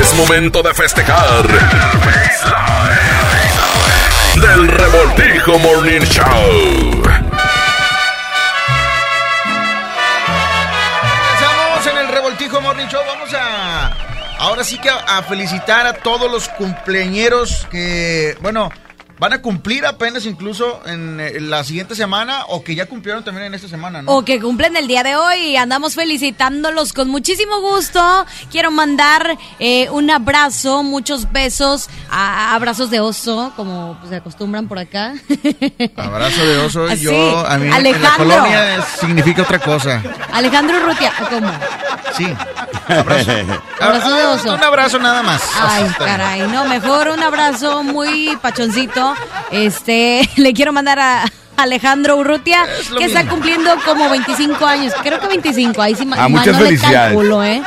Es 0.00 0.14
momento 0.14 0.62
de 0.62 0.72
festejar. 0.72 2.75
Del 4.46 4.68
Revoltijo 4.68 5.58
Morning 5.58 6.02
Show. 6.02 7.02
Estamos 11.34 11.86
en 11.90 11.96
el 11.98 12.08
Revoltijo 12.08 12.60
Morning 12.60 12.86
Show. 12.86 13.02
Vamos 13.06 13.34
a. 13.34 13.90
Ahora 14.38 14.62
sí 14.62 14.78
que 14.78 14.88
a, 14.88 15.18
a 15.18 15.22
felicitar 15.24 15.88
a 15.88 15.94
todos 15.94 16.30
los 16.30 16.48
cumpleañeros 16.50 17.66
que. 17.72 18.36
Bueno. 18.40 18.70
Van 19.18 19.32
a 19.32 19.40
cumplir 19.40 19.86
apenas 19.86 20.26
incluso 20.26 20.82
en, 20.84 21.18
eh, 21.20 21.40
la 21.40 21.64
siguiente 21.64 21.94
semana 21.94 22.44
o 22.48 22.62
que 22.62 22.74
ya 22.74 22.84
cumplieron 22.84 23.24
también 23.24 23.46
en 23.46 23.54
esta 23.54 23.66
semana, 23.66 24.02
¿no? 24.02 24.12
O 24.12 24.24
que 24.26 24.38
cumplen 24.40 24.76
el 24.76 24.86
día 24.86 25.02
de 25.02 25.16
hoy 25.16 25.36
y 25.38 25.56
andamos 25.56 25.94
felicitándolos 25.94 26.92
con 26.92 27.08
muchísimo 27.08 27.60
gusto. 27.62 28.26
Quiero 28.50 28.70
mandar 28.70 29.38
eh, 29.58 29.88
un 29.90 30.10
abrazo, 30.10 30.82
muchos 30.82 31.32
besos, 31.32 31.88
a, 32.10 32.54
abrazos 32.54 32.90
de 32.90 33.00
oso, 33.00 33.52
como 33.56 33.96
pues, 34.00 34.10
se 34.10 34.16
acostumbran 34.16 34.68
por 34.68 34.78
acá. 34.78 35.14
Abrazo 35.96 36.44
de 36.44 36.58
oso, 36.58 36.84
Así. 36.84 37.02
yo 37.04 37.46
a 37.46 37.56
mí 37.56 37.64
en 37.64 37.70
la 37.70 37.76
Alejandro. 37.76 38.16
colonia 38.36 38.76
es- 38.76 38.84
significa 39.00 39.42
otra 39.42 39.58
cosa. 39.58 40.02
Alejandro 40.32 40.78
Rutia, 40.80 41.12
¿cómo? 41.30 41.50
Sí. 42.16 42.26
Abrazo. 42.88 43.32
Abrazo 43.80 44.14
de 44.14 44.24
oso. 44.26 44.54
Un 44.54 44.62
abrazo 44.64 44.98
nada 44.98 45.22
más. 45.22 45.42
Ay, 45.58 45.86
caray, 45.98 46.42
no, 46.48 46.64
mejor 46.66 47.08
un 47.08 47.22
abrazo 47.22 47.82
muy 47.82 48.36
pachoncito. 48.42 49.05
Este, 49.50 50.28
le 50.36 50.52
quiero 50.52 50.72
mandar 50.72 50.98
a 50.98 51.24
Alejandro 51.56 52.16
Urrutia, 52.16 52.64
que 52.98 53.04
está 53.04 53.26
cumpliendo 53.26 53.70
como 53.84 54.10
25 54.10 54.64
años, 54.66 54.92
creo 55.02 55.20
que 55.20 55.26
25, 55.26 55.80
ahí 55.80 55.94
sí 55.94 56.02
Ah, 56.12 56.28
mal 56.28 56.30
muchas 56.30 56.54
no 56.54 56.60
le 56.60 56.66
felicidades. 56.66 57.14
calculo, 57.14 57.42
¿eh? 57.42 57.62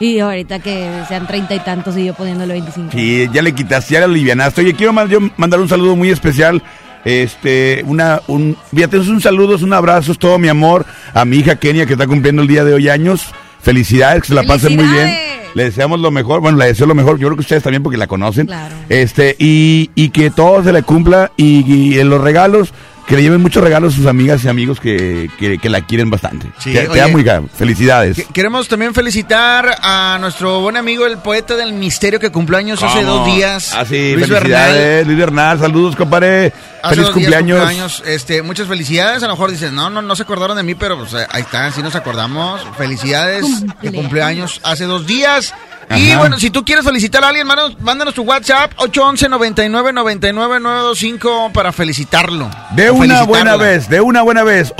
Y 0.00 0.18
ahorita 0.18 0.58
que 0.58 0.90
sean 1.08 1.26
treinta 1.26 1.54
y 1.54 1.60
tantos 1.60 1.96
y 1.96 2.06
yo 2.06 2.14
poniéndole 2.14 2.54
25. 2.54 2.90
Sí, 2.92 3.28
ya 3.32 3.42
le 3.42 3.54
quitaste, 3.54 3.94
ya 3.94 4.00
le 4.00 4.06
alivianaste. 4.06 4.62
Oye, 4.62 4.74
quiero 4.74 4.92
yo 5.06 5.20
mandar 5.36 5.60
un 5.60 5.68
saludo 5.68 5.94
muy 5.94 6.10
especial. 6.10 6.62
Este, 7.04 7.82
una, 7.86 8.20
un, 8.28 8.56
fíjate, 8.74 8.96
es 8.96 9.08
un 9.08 9.20
saludo, 9.20 9.56
es 9.56 9.62
un 9.62 9.72
abrazo, 9.72 10.12
es 10.12 10.18
todo 10.18 10.38
mi 10.38 10.48
amor 10.48 10.86
a 11.12 11.24
mi 11.24 11.36
hija 11.36 11.56
Kenia 11.56 11.84
que 11.86 11.92
está 11.92 12.06
cumpliendo 12.06 12.42
el 12.42 12.48
día 12.48 12.64
de 12.64 12.74
hoy 12.74 12.88
años. 12.88 13.26
Felicidades, 13.62 14.22
que 14.22 14.28
se 14.28 14.34
la 14.34 14.42
pasen 14.42 14.74
muy 14.76 14.84
bien. 14.86 15.08
Le 15.54 15.64
deseamos 15.64 16.00
lo 16.00 16.10
mejor, 16.10 16.40
bueno, 16.40 16.58
le 16.58 16.66
deseo 16.66 16.86
lo 16.86 16.94
mejor, 16.94 17.18
yo 17.18 17.28
creo 17.28 17.36
que 17.36 17.42
ustedes 17.42 17.62
también 17.62 17.82
porque 17.82 17.96
la 17.96 18.06
conocen. 18.06 18.48
Este, 18.88 19.36
y, 19.38 19.90
y 19.94 20.10
que 20.10 20.30
todo 20.30 20.62
se 20.64 20.72
le 20.72 20.82
cumpla 20.82 21.30
y, 21.36 21.64
y 21.72 21.98
en 22.00 22.10
los 22.10 22.20
regalos, 22.20 22.72
que 23.06 23.16
le 23.16 23.22
lleven 23.22 23.40
muchos 23.42 23.62
regalos 23.62 23.92
a 23.92 23.96
sus 23.96 24.06
amigas 24.06 24.42
y 24.44 24.48
amigos 24.48 24.80
que, 24.80 25.28
que, 25.38 25.58
que 25.58 25.68
la 25.68 25.80
quieren 25.82 26.10
bastante. 26.10 26.50
Sí, 26.58 26.72
te, 26.72 26.80
te 26.82 26.88
oye. 26.88 27.02
amo, 27.02 27.18
hija. 27.18 27.42
Felicidades. 27.56 28.16
Que- 28.16 28.24
Queremos 28.26 28.66
también 28.68 28.94
felicitar 28.94 29.76
a 29.82 30.16
nuestro 30.20 30.60
buen 30.60 30.76
amigo, 30.76 31.06
el 31.06 31.18
poeta 31.18 31.54
del 31.56 31.72
misterio 31.74 32.18
que 32.18 32.30
cumplió 32.30 32.58
años 32.58 32.82
hace 32.82 33.02
dos 33.02 33.26
días. 33.26 33.72
Ah, 33.74 33.84
sí, 33.84 34.14
Luis 34.14 34.26
felicidades, 34.28 34.74
Bernal. 34.74 35.06
Luis 35.06 35.18
Bernal, 35.18 35.58
saludos, 35.58 35.96
compadre. 35.96 36.52
Hace 36.82 36.96
Feliz 36.96 37.06
dos 37.06 37.14
días 37.14 37.14
cumpleaños. 37.14 37.58
cumpleaños. 37.60 38.02
Este, 38.06 38.42
muchas 38.42 38.68
felicidades. 38.68 39.22
A 39.22 39.26
lo 39.26 39.32
mejor 39.34 39.50
dices, 39.50 39.72
no, 39.72 39.88
no, 39.90 40.02
no 40.02 40.16
se 40.16 40.22
acordaron 40.22 40.56
de 40.56 40.62
mí, 40.62 40.74
pero 40.74 40.98
pues 40.98 41.14
ahí 41.14 41.42
está, 41.42 41.70
sí 41.72 41.82
nos 41.82 41.94
acordamos. 41.94 42.60
Felicidades, 42.76 43.44
que 43.80 43.92
cumpleaños 43.92 44.60
hace 44.64 44.84
dos 44.84 45.06
días. 45.06 45.54
Y 45.96 46.14
bueno, 46.16 46.38
si 46.38 46.50
tú 46.50 46.64
quieres 46.64 46.84
felicitar 46.84 47.22
a 47.24 47.28
alguien, 47.28 47.46
mándanos, 47.46 47.80
mándanos 47.80 48.14
tu 48.14 48.22
WhatsApp 48.22 48.72
811 48.76 49.28
99 49.28 49.92
99 49.92 50.60
925 50.60 51.50
para 51.52 51.72
felicitarlo. 51.72 52.50
De 52.72 52.90
una 52.90 53.22
buena 53.24 53.52
vez, 53.56 53.88
de 53.88 54.00
una 54.00 54.22
buena 54.22 54.42
vez, 54.42 54.72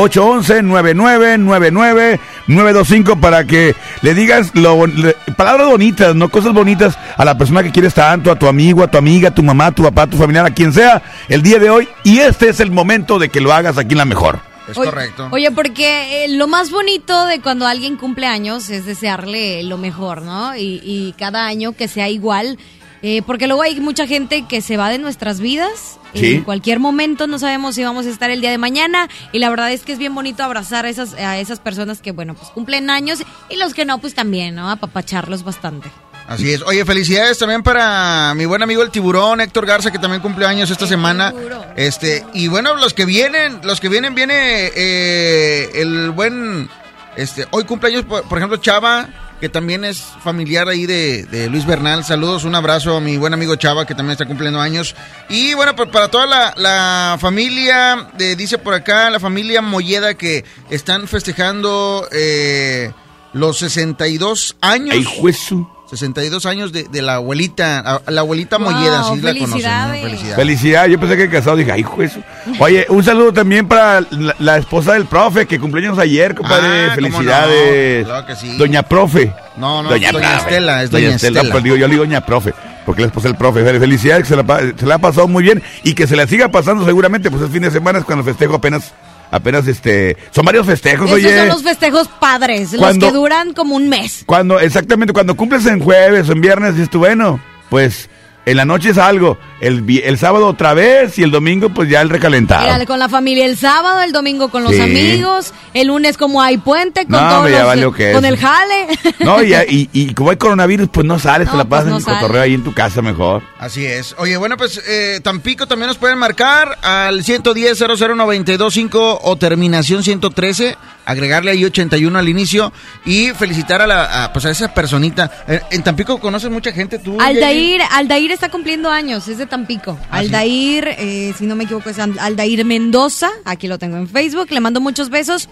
811-9999-925 2.48 3.20
para 3.20 3.44
que 3.44 3.74
le 4.02 4.14
digas 4.14 4.50
lo, 4.54 4.86
le- 4.86 5.14
palabras 5.36 5.68
bonitas, 5.68 6.14
no 6.14 6.28
cosas 6.28 6.52
bonitas 6.52 6.96
a 7.16 7.24
la 7.24 7.36
persona 7.36 7.62
que 7.62 7.70
quieres 7.70 7.94
tanto, 7.94 8.30
a 8.30 8.36
tu 8.38 8.46
amigo, 8.48 8.82
a 8.82 8.88
tu 8.90 8.98
amiga, 8.98 9.28
a 9.28 9.34
tu 9.34 9.42
mamá, 9.42 9.66
a 9.66 9.72
tu 9.72 9.82
papá, 9.82 10.02
a 10.02 10.06
tu 10.06 10.16
familiar, 10.16 10.44
a 10.46 10.50
quien 10.50 10.72
sea, 10.72 11.02
el 11.28 11.42
día 11.42 11.58
de 11.58 11.70
hoy. 11.70 11.88
Y 12.02 12.18
este 12.20 12.48
es 12.48 12.60
el 12.60 12.70
momento 12.70 13.18
de 13.18 13.28
que 13.28 13.40
lo 13.40 13.52
hagas 13.52 13.78
aquí 13.78 13.92
en 13.92 13.98
la 13.98 14.04
mejor. 14.04 14.40
Es 14.68 14.78
Oye, 14.78 14.90
correcto. 14.90 15.28
Oye, 15.30 15.50
porque 15.50 16.24
eh, 16.24 16.28
lo 16.28 16.46
más 16.46 16.70
bonito 16.70 17.26
de 17.26 17.40
cuando 17.40 17.66
alguien 17.66 17.96
cumple 17.96 18.26
años 18.26 18.70
es 18.70 18.86
desearle 18.86 19.62
lo 19.62 19.76
mejor, 19.78 20.22
¿no? 20.22 20.56
Y, 20.56 20.80
y 20.82 21.14
cada 21.18 21.46
año 21.46 21.72
que 21.72 21.86
sea 21.88 22.08
igual. 22.08 22.58
eh, 23.02 23.20
porque 23.26 23.46
luego 23.46 23.60
hay 23.60 23.78
mucha 23.80 24.06
gente 24.06 24.46
que 24.48 24.62
se 24.62 24.78
va 24.78 24.88
de 24.88 24.98
nuestras 24.98 25.38
vidas. 25.40 25.98
Sí. 26.14 26.36
En 26.36 26.44
cualquier 26.44 26.78
momento 26.78 27.26
no 27.26 27.38
sabemos 27.38 27.74
si 27.74 27.84
vamos 27.84 28.06
a 28.06 28.08
estar 28.08 28.30
el 28.30 28.40
día 28.40 28.50
de 28.50 28.56
mañana. 28.56 29.08
Y 29.32 29.40
la 29.40 29.50
verdad 29.50 29.70
es 29.72 29.82
que 29.82 29.92
es 29.92 29.98
bien 29.98 30.14
bonito 30.14 30.42
abrazar 30.44 30.86
a 30.86 30.88
esas, 30.88 31.12
a 31.14 31.38
esas 31.38 31.60
personas 31.60 32.00
que, 32.00 32.12
bueno, 32.12 32.34
pues 32.34 32.48
cumplen 32.50 32.88
años. 32.88 33.22
Y 33.50 33.56
los 33.56 33.74
que 33.74 33.84
no, 33.84 33.98
pues 33.98 34.14
también, 34.14 34.54
¿no? 34.54 34.70
Apapacharlos 34.70 35.42
bastante. 35.42 35.90
Así 36.26 36.52
es. 36.52 36.62
Oye, 36.62 36.84
felicidades 36.86 37.38
también 37.38 37.62
para 37.62 38.32
mi 38.34 38.46
buen 38.46 38.62
amigo 38.62 38.82
el 38.82 38.90
tiburón, 38.90 39.40
Héctor 39.42 39.66
Garza, 39.66 39.90
que 39.90 39.98
también 39.98 40.22
cumple 40.22 40.46
años 40.46 40.70
esta 40.70 40.86
semana. 40.86 41.34
Este, 41.76 42.24
y 42.32 42.48
bueno, 42.48 42.76
los 42.76 42.94
que 42.94 43.04
vienen, 43.04 43.60
los 43.62 43.78
que 43.80 43.88
vienen, 43.90 44.14
viene 44.14 44.70
eh, 44.74 45.70
el 45.74 46.10
buen, 46.12 46.70
este, 47.16 47.46
hoy 47.50 47.64
cumpleaños, 47.64 48.04
por, 48.04 48.22
por 48.22 48.38
ejemplo, 48.38 48.56
Chava, 48.56 49.08
que 49.38 49.50
también 49.50 49.84
es 49.84 50.02
familiar 50.22 50.66
ahí 50.68 50.86
de, 50.86 51.24
de 51.26 51.50
Luis 51.50 51.66
Bernal. 51.66 52.04
Saludos, 52.04 52.44
un 52.44 52.54
abrazo 52.54 52.96
a 52.96 53.00
mi 53.02 53.18
buen 53.18 53.34
amigo 53.34 53.56
Chava, 53.56 53.84
que 53.86 53.94
también 53.94 54.12
está 54.12 54.24
cumpliendo 54.24 54.58
años. 54.60 54.94
Y 55.28 55.52
bueno, 55.52 55.76
pues 55.76 55.90
para 55.90 56.08
toda 56.10 56.26
la, 56.26 56.54
la 56.56 57.18
familia, 57.20 58.08
de- 58.16 58.34
dice 58.34 58.56
por 58.56 58.72
acá, 58.72 59.10
la 59.10 59.20
familia 59.20 59.60
Molleda, 59.60 60.14
que 60.14 60.44
están 60.70 61.06
festejando... 61.06 62.08
Eh, 62.12 62.90
los 63.34 63.58
62 63.58 64.56
años. 64.60 64.94
¡Ay, 64.96 65.02
juezu! 65.02 65.68
62 65.90 66.46
años 66.46 66.72
de, 66.72 66.84
de 66.84 67.02
la 67.02 67.16
abuelita, 67.16 67.78
a- 67.80 68.10
la 68.10 68.22
abuelita 68.22 68.56
Wow, 68.58 68.70
Molleda, 68.70 69.04
sí 69.04 69.20
la 69.20 69.32
conocen. 69.32 69.40
¿no? 69.40 69.46
felicidades. 69.48 70.02
Felicidades. 70.02 70.36
Felicidad, 70.36 70.86
yo 70.86 70.98
pensé 71.00 71.16
que 71.16 71.28
casado, 71.30 71.56
dije, 71.56 71.72
ay, 71.72 71.82
juez. 71.82 72.12
Oye, 72.58 72.86
un 72.88 73.04
saludo 73.04 73.32
también 73.32 73.68
para 73.68 74.00
la, 74.10 74.34
la 74.38 74.56
esposa 74.56 74.94
del 74.94 75.04
profe, 75.06 75.46
que 75.46 75.60
cumpleaños 75.60 75.98
ayer, 75.98 76.34
compadre. 76.34 76.86
Ah, 76.90 76.94
Felicidades. 76.94 78.02
no, 78.06 78.08
claro 78.12 78.26
que 78.26 78.36
sí. 78.36 78.56
Doña 78.56 78.82
Profe. 78.82 79.32
No, 79.56 79.82
no, 79.82 79.90
doña 79.90 80.10
Estela, 80.10 80.82
es 80.82 80.90
doña 80.90 81.14
Estela. 81.14 81.40
Estela. 81.40 81.52
Pues 81.52 81.62
digo, 81.64 81.76
yo 81.76 81.86
le 81.86 81.92
digo 81.92 82.04
Doña 82.04 82.24
Profe, 82.26 82.52
porque 82.86 83.02
la 83.02 83.06
esposa 83.08 83.28
del 83.28 83.36
profe. 83.36 83.60
Fel- 83.64 83.78
Felicidades, 83.78 84.24
que 84.24 84.28
se 84.30 84.36
la, 84.42 84.58
se 84.76 84.86
la 84.86 84.94
ha 84.96 84.98
pasado 84.98 85.28
muy 85.28 85.42
bien 85.44 85.62
y 85.84 85.94
que 85.94 86.06
se 86.06 86.16
la 86.16 86.26
siga 86.26 86.48
pasando 86.48 86.84
seguramente, 86.84 87.30
pues 87.30 87.42
es 87.42 87.50
fin 87.50 87.62
de 87.62 87.70
semana, 87.70 87.98
es 88.00 88.04
cuando 88.04 88.22
el 88.22 88.28
festejo 88.28 88.54
apenas, 88.56 88.92
apenas 89.30 89.66
este, 89.66 90.16
son 90.30 90.44
varios 90.44 90.66
festejos, 90.66 91.06
Esos 91.06 91.16
oye. 91.16 91.38
son 91.38 91.48
los 91.48 91.62
festejos 91.62 92.08
padres, 92.08 92.70
Cuando- 92.76 93.06
los 93.06 93.12
que 93.12 93.18
duran 93.18 93.52
como 93.52 93.76
un 93.76 93.88
mes. 93.88 94.22
Cuando, 94.26 94.58
exactamente, 94.60 95.12
cuando 95.12 95.36
cumples 95.36 95.66
en 95.66 95.80
jueves 95.80 96.28
o 96.28 96.32
en 96.32 96.40
viernes, 96.40 96.74
dices 96.74 96.90
tú, 96.90 97.00
bueno, 97.00 97.40
pues 97.70 98.08
en 98.46 98.56
la 98.56 98.64
noche 98.64 98.90
es 98.90 98.98
algo, 98.98 99.38
el, 99.60 99.82
vi- 99.82 100.02
el 100.04 100.18
sábado 100.18 100.46
otra 100.46 100.74
vez 100.74 101.18
y 101.18 101.22
el 101.22 101.30
domingo 101.30 101.68
pues 101.70 101.88
ya 101.88 102.00
el 102.02 102.10
recalentado. 102.10 102.62
Mira, 102.64 102.84
con 102.86 102.98
la 102.98 103.08
familia 103.08 103.46
el 103.46 103.56
sábado, 103.56 104.02
el 104.02 104.12
domingo 104.12 104.48
con 104.50 104.62
los 104.64 104.72
Sí. 104.74 104.80
amigos, 104.80 105.52
el 105.72 105.86
lunes 105.88 106.16
como 106.18 106.42
hay 106.42 106.58
puente, 106.58 107.02
con 107.06 107.12
No, 107.12 107.28
todos 107.28 107.50
los- 107.50 107.64
valió 107.66 107.92
que 107.92 108.12
con 108.12 108.24
el 108.24 108.36
jale. 108.36 108.86
No, 109.20 109.42
y, 109.42 109.54
y, 109.68 109.88
y 109.92 110.14
como 110.14 110.30
hay 110.30 110.36
coronavirus, 110.36 110.88
pues 110.92 111.06
no 111.06 111.18
sales, 111.18 111.48
te 111.48 111.52
No, 111.52 111.58
la 111.58 111.64
pasas 111.68 111.90
pues 111.92 112.04
no 112.04 112.10
en 112.10 112.14
el 112.16 112.20
cotorreo 112.22 112.42
ahí 112.42 112.54
en 112.54 112.64
tu 112.64 112.72
casa 112.74 113.00
mejor. 113.02 113.42
Así 113.58 113.84
es. 113.86 114.14
Oye, 114.18 114.36
bueno, 114.36 114.56
pues 114.56 114.80
eh, 114.86 115.20
Tampico 115.22 115.66
también 115.66 115.88
nos 115.88 115.96
pueden 115.98 116.18
marcar 116.18 116.78
al 116.82 117.24
110 117.24 117.78
00925 117.78 119.20
o 119.22 119.36
terminación 119.36 120.02
113, 120.02 120.76
agregarle 121.06 121.50
ahí 121.50 121.64
81 121.64 122.18
al 122.18 122.28
inicio 122.28 122.72
y 123.04 123.28
felicitar 123.30 123.82
a 123.82 123.86
la 123.86 124.24
a, 124.24 124.32
pues 124.32 124.44
a 124.46 124.50
esa 124.50 124.72
personita. 124.72 125.30
Eh, 125.48 125.60
en 125.70 125.82
Tampico 125.82 126.18
conoces 126.18 126.50
mucha 126.50 126.72
gente 126.72 126.98
tú. 126.98 127.18
Aldair, 127.20 127.80
Aldair 127.92 128.30
está 128.32 128.48
cumpliendo 128.50 128.90
años, 128.90 129.28
es 129.28 129.38
de 129.38 129.46
Tampico. 129.46 129.98
Ah, 130.10 130.20
sí. 130.20 130.26
Aldair, 130.26 130.88
eh, 130.98 131.34
si 131.38 131.46
no 131.46 131.56
me 131.56 131.64
equivoco, 131.64 131.90
es 131.90 131.98
Al- 131.98 132.18
Aldair 132.18 132.64
Mendoza, 132.64 133.30
aquí 133.44 133.68
lo 133.68 133.78
tengo 133.78 133.96
en 133.96 134.08
Facebook, 134.08 134.46
le 134.50 134.60
mando 134.60 134.80
muchos 134.80 135.10
besos 135.10 135.48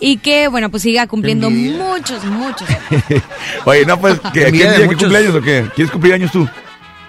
y 0.00 0.18
que, 0.18 0.48
bueno, 0.48 0.70
pues 0.70 0.82
siga 0.82 1.06
cumpliendo 1.06 1.50
muchos, 1.50 2.22
muchos. 2.24 2.68
Oye, 3.64 3.84
no, 3.86 3.98
pues, 4.00 4.18
¿qué, 4.32 4.40
¿qué 4.40 4.46
Envidia 4.46 4.70
de 4.72 4.78
día 4.78 4.88
que 4.88 4.96
cumpleaños 4.96 5.34
o 5.34 5.40
qué? 5.42 5.66
¿Quieres 5.74 5.90
cumplir 5.92 6.14
años 6.14 6.30
tú? 6.32 6.48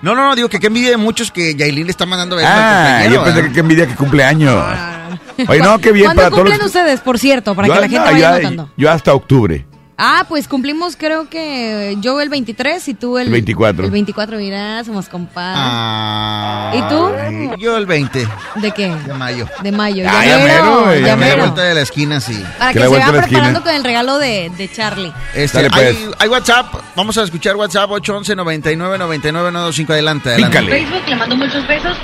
No, 0.01 0.13
no, 0.15 0.23
no, 0.27 0.35
digo 0.35 0.47
que 0.47 0.59
qué 0.59 0.67
envidia 0.67 0.91
de 0.91 0.97
muchos 0.97 1.31
que 1.31 1.55
Yailin 1.55 1.85
le 1.87 1.91
está 1.91 2.05
mandando 2.05 2.35
besos 2.35 2.51
Ah, 2.53 3.01
yo 3.11 3.23
pensé 3.23 3.35
¿verdad? 3.37 3.47
que 3.49 3.53
qué 3.53 3.59
envidia 3.61 3.87
que 3.87 3.95
cumpleaños. 3.95 4.63
Oye, 5.47 5.59
no, 5.61 5.77
qué 5.79 5.91
bien 5.91 6.05
¿Cuándo 6.05 6.21
para 6.21 6.29
todos 6.29 6.41
cumplen 6.41 6.57
los... 6.59 6.67
ustedes, 6.67 6.99
por 7.01 7.19
cierto, 7.19 7.55
para 7.55 7.67
Yo- 7.67 7.73
que 7.75 7.79
la 7.81 7.89
gente 7.89 8.05
vaya 8.11 8.19
ya- 8.19 8.29
anotando? 8.35 8.69
Yo 8.77 8.91
hasta 8.91 9.13
octubre. 9.13 9.65
Ah, 9.99 10.25
pues 10.29 10.47
cumplimos 10.47 10.95
creo 10.95 11.27
que 11.27 11.97
yo 12.01 12.21
el 12.21 12.29
23 12.29 12.87
y 12.87 12.93
tú 12.93 13.17
el... 13.17 13.25
El 13.27 13.33
24. 13.33 13.83
El 13.85 13.89
24, 13.89 14.37
mira, 14.37 14.83
somos 14.83 15.09
compadres. 15.09 15.57
Ah, 15.59 16.71
¿Y 16.75 16.81
tú? 16.87 17.57
Yo 17.59 17.75
el 17.77 17.87
20 17.87 18.27
¿De 18.57 18.71
qué? 18.73 18.89
de 18.95 19.13
mayo. 19.15 19.47
De 19.63 19.71
mayo. 19.71 20.05
Ah, 20.07 20.23
ya 20.23 20.37
ya 20.37 20.43
mero, 20.45 20.63
mero, 20.85 20.93
ya 20.93 20.99
ya 20.99 21.07
Ya 21.07 21.15
me 21.15 21.25
mero. 21.25 21.37
vuelta 21.39 21.63
de 21.63 21.73
la 21.73 21.81
esquina, 21.81 22.19
sí. 22.19 22.39
Para 22.59 22.73
Que 22.73 22.73
que, 22.73 22.79
la 22.79 22.85
se 22.85 22.89
vuelta 22.89 23.05
vaya 23.07 23.07
a 23.07 23.11
la 23.13 23.19
esquina. 23.21 23.39
preparando 23.39 23.63
con 23.63 23.73
el 23.73 23.83
regalo 23.83 24.19
de, 24.19 24.51
de 24.55 24.71
Charlie. 24.71 25.11
Este, 25.33 25.57
Dale, 25.57 25.69
pues. 25.71 25.97
hay, 25.97 26.11
hay 26.19 26.29
WhatsApp, 26.29 26.75
vamos 26.95 27.17
a 27.17 27.23
escuchar 27.23 27.55
WhatsApp 27.55 27.89
811 27.89 28.35
99 28.35 28.97
99 28.99 29.51
925 29.51 29.93
adelante, 29.93 30.29
adelante. 30.29 30.59
Pícale. 30.59 30.87
le 31.09 31.15
mando 31.15 31.35
muchos 31.37 31.67
besos. 31.67 31.97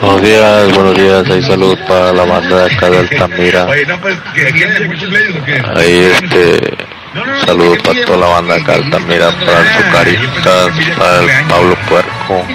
Buenos 0.00 0.22
días, 0.22 0.74
buenos 0.74 0.94
días. 0.96 1.30
Hay 1.30 1.42
salud 1.42 1.78
para 1.86 2.12
la 2.12 2.24
banda 2.24 2.64
de 2.64 2.74
acá 2.74 2.90
de 2.90 2.98
Altamira. 2.98 3.66
Pues, 4.00 4.18
¿qué, 4.34 4.44
¿quién 4.52 4.72
es 4.72 4.78
cumpleaños 4.86 5.36
o 5.36 5.44
qué? 5.44 5.62
Ahí, 5.76 6.10
este, 6.12 6.76
saludos 7.46 7.78
para 7.84 8.04
toda 8.04 8.18
la 8.18 8.26
banda 8.26 8.54
de 8.54 8.62
acá 8.62 8.72
de 8.72 8.78
Altamira, 8.84 9.30
para 9.30 9.60
el 9.60 9.68
Zucaritas, 9.68 10.96
para 10.98 11.20
el 11.20 11.46
Pablo 11.48 11.76
Puerco, 11.88 12.46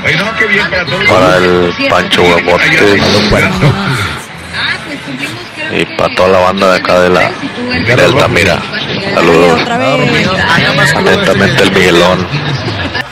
para 1.10 1.38
el 1.38 1.74
Pancho 1.90 2.24
Huevotes 2.24 3.02
y 5.72 5.86
para 5.98 6.16
toda 6.16 6.30
la 6.30 6.40
banda 6.40 6.72
de 6.72 6.78
acá 6.78 7.00
de 7.00 7.10
la 7.10 7.32
de 7.96 8.04
Altamira. 8.04 8.60
Saludos. 9.14 9.62
Atentamente 10.96 11.64
el 11.64 11.72
Miguelón. 11.72 12.28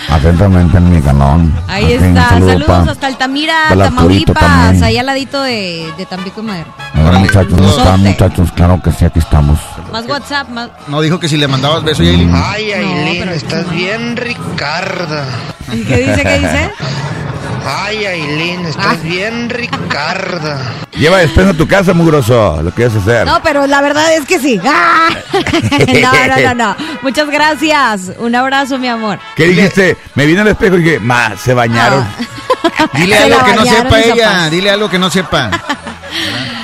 Atentamente 0.10 0.78
en 0.78 0.89
mi 0.89 1.02
canón. 1.02 1.54
Ahí 1.67 1.93
está. 1.93 2.30
saludo 2.30 2.50
Saludos 2.52 2.67
pa- 2.86 2.91
hasta 2.91 3.08
Altamira, 3.08 3.56
Tamaulipas, 3.78 4.82
ahí 4.82 4.98
al 4.98 5.06
ladito 5.06 5.41
de, 5.43 5.91
de 5.98 6.06
Tampico 6.06 6.41
y 6.41 6.43
Madero. 6.46 6.74
A 6.93 7.02
ver, 7.10 7.13
muchachos, 7.20 7.54
¿cómo 7.54 7.70
están, 7.70 8.00
muchachos? 8.04 8.52
Claro 8.54 8.82
que 8.82 8.91
sí, 8.91 9.06
aquí 9.06 9.20
estamos. 9.20 9.60
Más 9.91 10.06
WhatsApp, 10.08 10.50
más... 10.50 10.70
No 10.88 11.02
dijo 11.02 11.20
que 11.20 11.28
si 11.28 11.36
le 11.38 11.48
mandabas 11.48 11.84
beso, 11.84 12.04
Yailin. 12.04 12.32
Ay, 12.34 12.72
No, 12.80 13.20
pero- 13.20 13.32
estás 13.34 13.70
bien 13.70 14.15
Ricarda. 14.15 15.26
¿Qué 15.70 15.98
dice, 15.98 16.24
qué 16.24 16.39
dice? 16.39 16.72
Ay, 17.69 18.06
Ailín, 18.06 18.65
estás 18.65 18.86
Ah. 18.86 18.95
bien 19.03 19.49
Ricarda. 19.49 20.60
Lleva 20.93 21.17
despensa 21.17 21.51
a 21.51 21.53
tu 21.53 21.67
casa, 21.67 21.93
mugroso, 21.93 22.62
lo 22.63 22.73
que 22.73 22.86
vas 22.88 22.95
a 22.95 22.99
hacer. 22.99 23.27
No, 23.27 23.41
pero 23.43 23.67
la 23.67 23.82
verdad 23.82 24.13
es 24.15 24.25
que 24.25 24.39
sí. 24.39 24.60
¡Ah! 24.65 25.10
No, 25.34 26.12
no, 26.27 26.53
no, 26.53 26.53
no. 26.56 26.75
Muchas 27.01 27.30
gracias. 27.30 28.12
Un 28.19 28.36
abrazo, 28.36 28.77
mi 28.77 28.88
amor. 28.88 29.19
¿Qué 29.36 29.45
dijiste? 29.47 29.97
Me 30.15 30.25
vine 30.25 30.41
al 30.41 30.47
espejo 30.47 30.77
y 30.77 30.84
dije, 30.84 30.99
ma, 30.99 31.36
se 31.36 31.53
bañaron. 31.53 32.08
Dile 32.93 33.17
Se 33.17 33.23
algo 33.23 33.43
que 33.45 33.53
no 33.53 33.65
sepa 33.65 33.99
ella, 34.01 34.49
dile 34.49 34.69
algo 34.71 34.89
que 34.89 34.99
no 34.99 35.10
sepa. 35.10 35.51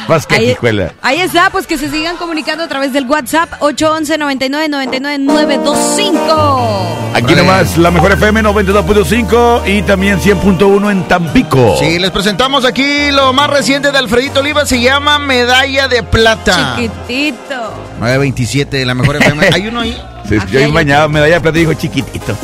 Vas 0.07 0.25
que 0.27 0.35
Ahí, 0.35 0.49
escuela. 0.51 0.91
ahí 1.01 1.21
está, 1.21 1.49
pues 1.49 1.65
que 1.67 1.77
se 1.77 1.89
sigan 1.89 2.17
comunicando 2.17 2.63
a 2.63 2.67
través 2.67 2.91
del 2.93 3.05
WhatsApp 3.05 3.49
811 3.59 4.17
99 4.17 4.69
99 4.69 5.19
925. 5.19 7.13
Aquí 7.13 7.35
nomás, 7.35 7.77
la 7.77 7.91
mejor 7.91 8.11
FM 8.13 8.41
92.5 8.43 9.67
y 9.67 9.81
también 9.83 10.19
100.1 10.19 10.91
en 10.91 11.03
Tampico. 11.07 11.77
Sí, 11.79 11.99
les 11.99 12.11
presentamos 12.11 12.65
aquí 12.65 13.11
lo 13.11 13.33
más 13.33 13.49
reciente 13.49 13.91
de 13.91 13.97
Alfredito 13.97 14.39
Oliva, 14.41 14.65
se 14.65 14.81
llama 14.81 15.19
Medalla 15.19 15.87
de 15.87 16.03
Plata. 16.03 16.75
Chiquitito. 16.75 17.73
927, 17.99 18.85
la 18.85 18.93
mejor 18.93 19.17
FM. 19.17 19.49
¿Hay 19.53 19.67
uno 19.67 19.81
ahí? 19.81 20.01
Sí, 20.27 20.37
yo 20.51 20.59
ahí 20.59 20.71
bañado, 20.71 21.09
medalla 21.09 21.35
de 21.35 21.41
plata 21.41 21.57
y 21.57 21.61
dijo 21.61 21.73
chiquitito. 21.73 22.35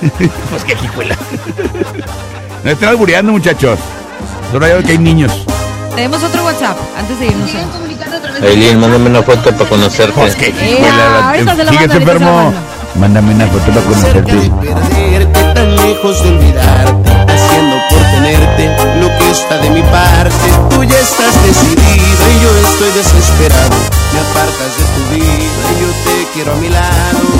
pues 0.50 0.64
que 0.64 0.72
escuela. 0.72 1.16
no 2.64 2.70
estén 2.70 2.88
albureando, 2.88 3.32
muchachos. 3.32 3.78
Solo 4.52 4.66
hay 4.66 4.82
que 4.82 4.92
hay 4.92 4.98
niños. 4.98 5.44
Tenemos 5.94 6.22
otro 6.22 6.44
WhatsApp 6.44 6.76
antes 6.98 7.18
de 7.18 7.26
irnos. 7.26 7.50
Ailín, 8.42 8.80
mándame 8.80 9.10
una 9.10 9.22
foto 9.22 9.52
para 9.52 9.68
conocerte. 9.68 10.12
Pues 10.14 10.34
que 10.36 10.52
lo 10.52 11.72
enfermo. 11.72 12.52
Mándame 12.94 13.34
una 13.34 13.46
foto 13.46 13.66
para 13.66 13.80
conocerte. 13.82 14.32
perderte, 14.32 15.42
tan 15.54 15.76
lejos 15.76 16.22
de 16.22 16.28
olvidarte, 16.30 17.10
haciendo 17.10 17.76
por 17.90 17.98
tenerte 17.98 19.00
lo 19.00 19.08
que 19.08 19.30
está 19.30 19.58
de 19.58 19.70
mi 19.70 19.82
parte. 19.82 20.48
Tú 20.70 20.84
ya 20.84 20.98
estás 20.98 21.42
decidida 21.44 22.24
y 22.34 22.42
yo 22.42 22.50
estoy 22.68 22.90
desesperado. 22.92 23.76
Me 24.12 24.20
apartas 24.20 24.72
de 24.78 24.84
tu 24.94 25.14
vida 25.14 25.64
y 25.70 25.80
yo 25.80 25.88
te 26.04 26.32
quiero 26.34 26.52
a 26.52 26.56
mi 26.56 26.68
lado. 26.68 27.39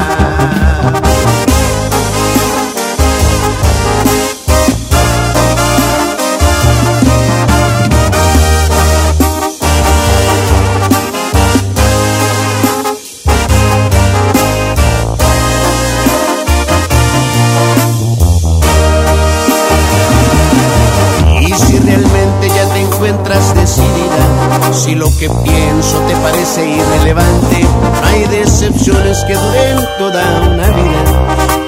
Si 24.83 24.95
lo 24.95 25.15
que 25.19 25.29
pienso 25.29 25.99
te 26.07 26.15
parece 26.15 26.67
irrelevante, 26.67 27.61
no 27.61 28.07
hay 28.07 28.25
decepciones 28.25 29.23
que 29.25 29.35
duren 29.35 29.77
toda 29.99 30.23
una 30.41 30.67
vida. 30.69 31.03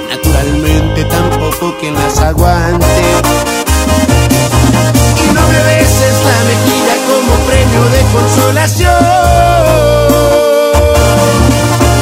Naturalmente 0.10 1.06
tampoco 1.06 1.76
quien 1.80 1.93
las 1.93 2.17
aguante. 2.17 3.04
Y 5.23 5.28
no 5.32 5.41
me 5.47 5.63
beses 5.63 6.15
la 6.26 6.43
mejilla 6.49 6.95
como 7.08 7.34
premio 7.45 7.84
de 7.93 8.02
consolación. 8.13 9.04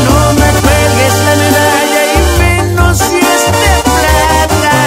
No 0.08 0.20
me 0.40 0.50
cuelgues 0.62 1.16
la 1.26 1.36
medalla 1.44 2.02
y 2.16 2.18
menos 2.40 2.98
si 2.98 3.18
es 3.18 3.44
de 3.60 3.74
plata. 3.84 4.78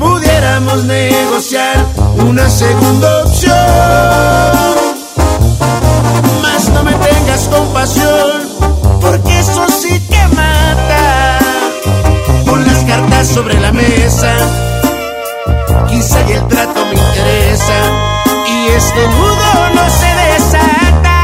Pudiéramos 0.00 0.78
negociar 0.84 1.76
una 2.18 2.50
segunda 2.50 3.24
opción. 3.24 3.75
Sobre 13.36 13.60
la 13.60 13.70
mesa, 13.70 14.34
quizá 15.86 16.18
y 16.26 16.32
el 16.32 16.48
trato 16.48 16.86
me 16.86 16.94
interesa. 16.94 17.74
Y 18.48 18.68
este 18.68 19.08
nudo 19.08 19.70
no 19.74 19.90
se 19.90 20.06
desata. 20.32 21.16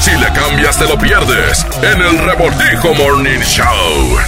Si 0.00 0.10
le 0.10 0.30
cambias 0.34 0.76
te 0.76 0.84
lo 0.86 0.98
pierdes 0.98 1.64
en 1.80 2.02
el 2.02 2.18
Revoltijo 2.18 2.94
Morning 2.94 3.40
Show. 3.40 4.18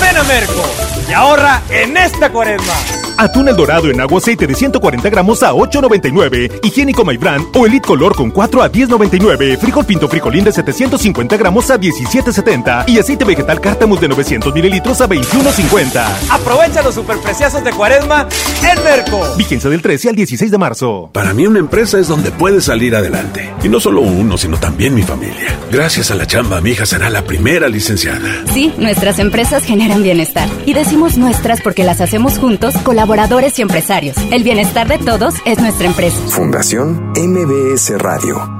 Ven 0.00 0.16
a 0.16 0.22
Merco 0.22 0.62
y 1.08 1.12
ahorra 1.12 1.60
en 1.70 1.96
esta 1.96 2.30
cuaresma. 2.30 3.07
Atún 3.18 3.48
el 3.48 3.56
dorado 3.56 3.90
en 3.90 4.00
agua 4.00 4.18
aceite 4.18 4.46
de 4.46 4.54
140 4.54 5.10
gramos 5.10 5.42
a 5.42 5.52
8.99. 5.52 6.60
Higiénico 6.62 7.04
My 7.04 7.16
Brand 7.16 7.46
o 7.56 7.66
Elite 7.66 7.84
Color 7.84 8.14
con 8.14 8.30
4 8.30 8.62
a 8.62 8.70
10.99. 8.70 9.58
Frijol 9.58 9.84
pinto 9.84 10.08
fricolín 10.08 10.44
de 10.44 10.52
750 10.52 11.36
gramos 11.36 11.68
a 11.72 11.80
17.70. 11.80 12.88
Y 12.88 13.00
aceite 13.00 13.24
vegetal 13.24 13.60
cártamus 13.60 14.00
de 14.00 14.06
900 14.06 14.54
mililitros 14.54 15.00
a 15.00 15.08
21.50. 15.08 16.04
Aprovecha 16.30 16.80
los 16.82 16.94
superpreciosos 16.94 17.64
de 17.64 17.72
cuaresma 17.72 18.28
en 18.62 18.84
Merco. 18.84 19.20
Vigencia 19.36 19.68
del 19.68 19.82
13 19.82 20.10
al 20.10 20.14
16 20.14 20.50
de 20.52 20.58
marzo. 20.58 21.10
Para 21.12 21.34
mí 21.34 21.44
una 21.44 21.58
empresa 21.58 21.98
es 21.98 22.06
donde 22.06 22.30
puedes 22.30 22.66
salir 22.66 22.94
adelante. 22.94 23.52
Y 23.64 23.68
no 23.68 23.80
solo 23.80 24.00
uno, 24.00 24.38
sino 24.38 24.58
también 24.58 24.94
mi 24.94 25.02
familia. 25.02 25.58
Gracias 25.72 26.12
a 26.12 26.14
la 26.14 26.28
chamba, 26.28 26.60
mi 26.60 26.70
hija 26.70 26.86
será 26.86 27.10
la 27.10 27.24
primera 27.24 27.68
licenciada. 27.68 28.44
Sí, 28.54 28.72
nuestras 28.78 29.18
empresas 29.18 29.64
generan 29.64 30.04
bienestar. 30.04 30.48
Y 30.66 30.74
decimos 30.74 31.18
nuestras 31.18 31.60
porque 31.62 31.82
las 31.82 32.00
hacemos 32.00 32.38
juntos, 32.38 32.74
colaboradores 33.08 33.58
y 33.58 33.62
empresarios. 33.62 34.18
El 34.30 34.44
bienestar 34.44 34.86
de 34.86 34.98
todos 34.98 35.34
es 35.46 35.58
nuestra 35.58 35.86
empresa. 35.86 36.18
Fundación 36.28 37.14
MBS 37.16 37.98
Radio. 37.98 38.54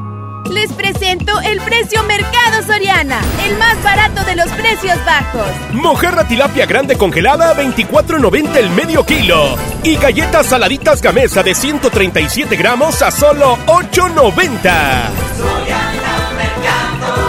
Les 0.51 0.73
presento 0.73 1.39
el 1.43 1.61
precio 1.61 2.03
Mercado 2.05 2.63
Soriana, 2.67 3.21
el 3.47 3.59
más 3.59 3.83
barato 3.85 4.25
de 4.25 4.37
los 4.37 4.49
precios 4.53 4.97
bajos. 5.05 5.47
Mojarra 5.75 6.27
tilapia 6.27 6.65
grande 6.65 6.97
congelada 6.97 7.51
a 7.51 7.57
24.90 7.57 8.57
el 8.57 8.71
medio 8.71 9.05
kilo. 9.05 9.55
Y 9.83 9.97
galletas 9.97 10.47
saladitas 10.47 11.03
gamesa 11.03 11.43
de 11.43 11.55
137 11.55 12.57
gramos 12.57 13.03
a 13.03 13.11
solo 13.11 13.59
8.90. 13.67 15.98